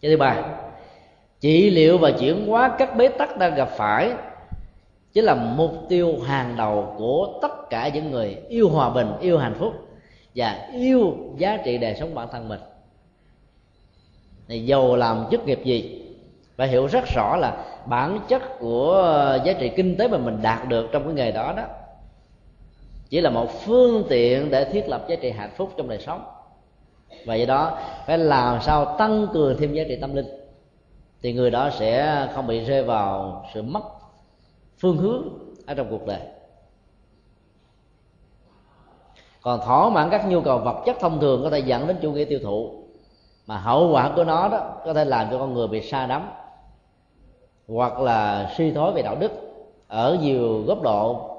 Cái 0.00 0.10
thứ 0.10 0.16
ba, 0.16 0.58
trị 1.40 1.70
liệu 1.70 1.98
và 1.98 2.10
chuyển 2.10 2.46
hóa 2.46 2.76
các 2.78 2.96
bế 2.96 3.08
tắc 3.08 3.38
đang 3.38 3.54
gặp 3.54 3.68
phải 3.68 4.12
chính 5.12 5.24
là 5.24 5.34
mục 5.34 5.72
tiêu 5.88 6.14
hàng 6.26 6.56
đầu 6.56 6.94
của 6.98 7.38
tất 7.42 7.70
cả 7.70 7.88
những 7.88 8.10
người 8.10 8.38
yêu 8.48 8.68
hòa 8.68 8.90
bình, 8.90 9.12
yêu 9.20 9.38
hạnh 9.38 9.54
phúc 9.58 9.74
và 10.36 10.68
yêu 10.72 11.16
giá 11.36 11.56
trị 11.64 11.78
đời 11.78 11.94
sống 11.94 12.14
bản 12.14 12.28
thân 12.32 12.48
mình. 12.48 12.60
Này, 14.48 14.66
giàu 14.66 14.96
làm 14.96 15.26
chức 15.30 15.46
nghiệp 15.46 15.60
gì? 15.64 16.02
Phải 16.56 16.68
hiểu 16.68 16.86
rất 16.86 17.04
rõ 17.14 17.36
là 17.36 17.64
bản 17.86 18.20
chất 18.28 18.42
của 18.58 19.38
giá 19.44 19.52
trị 19.52 19.70
kinh 19.76 19.96
tế 19.96 20.08
mà 20.08 20.18
mình 20.18 20.38
đạt 20.42 20.68
được 20.68 20.88
trong 20.92 21.04
cái 21.04 21.14
nghề 21.14 21.32
đó 21.32 21.54
đó, 21.56 21.64
chỉ 23.08 23.20
là 23.20 23.30
một 23.30 23.50
phương 23.64 24.04
tiện 24.08 24.50
để 24.50 24.64
thiết 24.64 24.88
lập 24.88 25.04
giá 25.08 25.16
trị 25.16 25.30
hạnh 25.30 25.50
phúc 25.56 25.72
trong 25.76 25.88
đời 25.88 25.98
sống. 25.98 26.24
Và 27.24 27.34
do 27.34 27.46
đó, 27.46 27.78
phải 28.06 28.18
làm 28.18 28.62
sao 28.62 28.96
tăng 28.98 29.26
cường 29.32 29.56
thêm 29.58 29.72
giá 29.72 29.84
trị 29.88 29.98
tâm 30.00 30.14
linh, 30.14 30.26
thì 31.22 31.32
người 31.32 31.50
đó 31.50 31.70
sẽ 31.78 32.26
không 32.34 32.46
bị 32.46 32.64
rơi 32.64 32.82
vào 32.82 33.44
sự 33.54 33.62
mất 33.62 33.82
phương 34.78 34.96
hướng 34.96 35.28
ở 35.66 35.74
trong 35.74 35.86
cuộc 35.90 36.06
đời. 36.06 36.20
Còn 39.46 39.60
thỏa 39.60 39.90
mãn 39.90 40.10
các 40.10 40.28
nhu 40.28 40.40
cầu 40.40 40.58
vật 40.58 40.82
chất 40.86 40.96
thông 41.00 41.20
thường 41.20 41.40
có 41.44 41.50
thể 41.50 41.58
dẫn 41.58 41.86
đến 41.86 41.96
chủ 42.02 42.12
nghĩa 42.12 42.24
tiêu 42.24 42.38
thụ. 42.42 42.70
Mà 43.46 43.56
hậu 43.56 43.90
quả 43.92 44.12
của 44.16 44.24
nó 44.24 44.48
đó 44.48 44.60
có 44.84 44.94
thể 44.94 45.04
làm 45.04 45.26
cho 45.30 45.38
con 45.38 45.54
người 45.54 45.68
bị 45.68 45.82
sa 45.82 46.06
đắm 46.06 46.30
hoặc 47.68 48.00
là 48.00 48.50
suy 48.56 48.72
thoái 48.72 48.92
về 48.92 49.02
đạo 49.02 49.16
đức 49.20 49.32
ở 49.88 50.18
nhiều 50.22 50.62
góc 50.66 50.82
độ. 50.82 51.30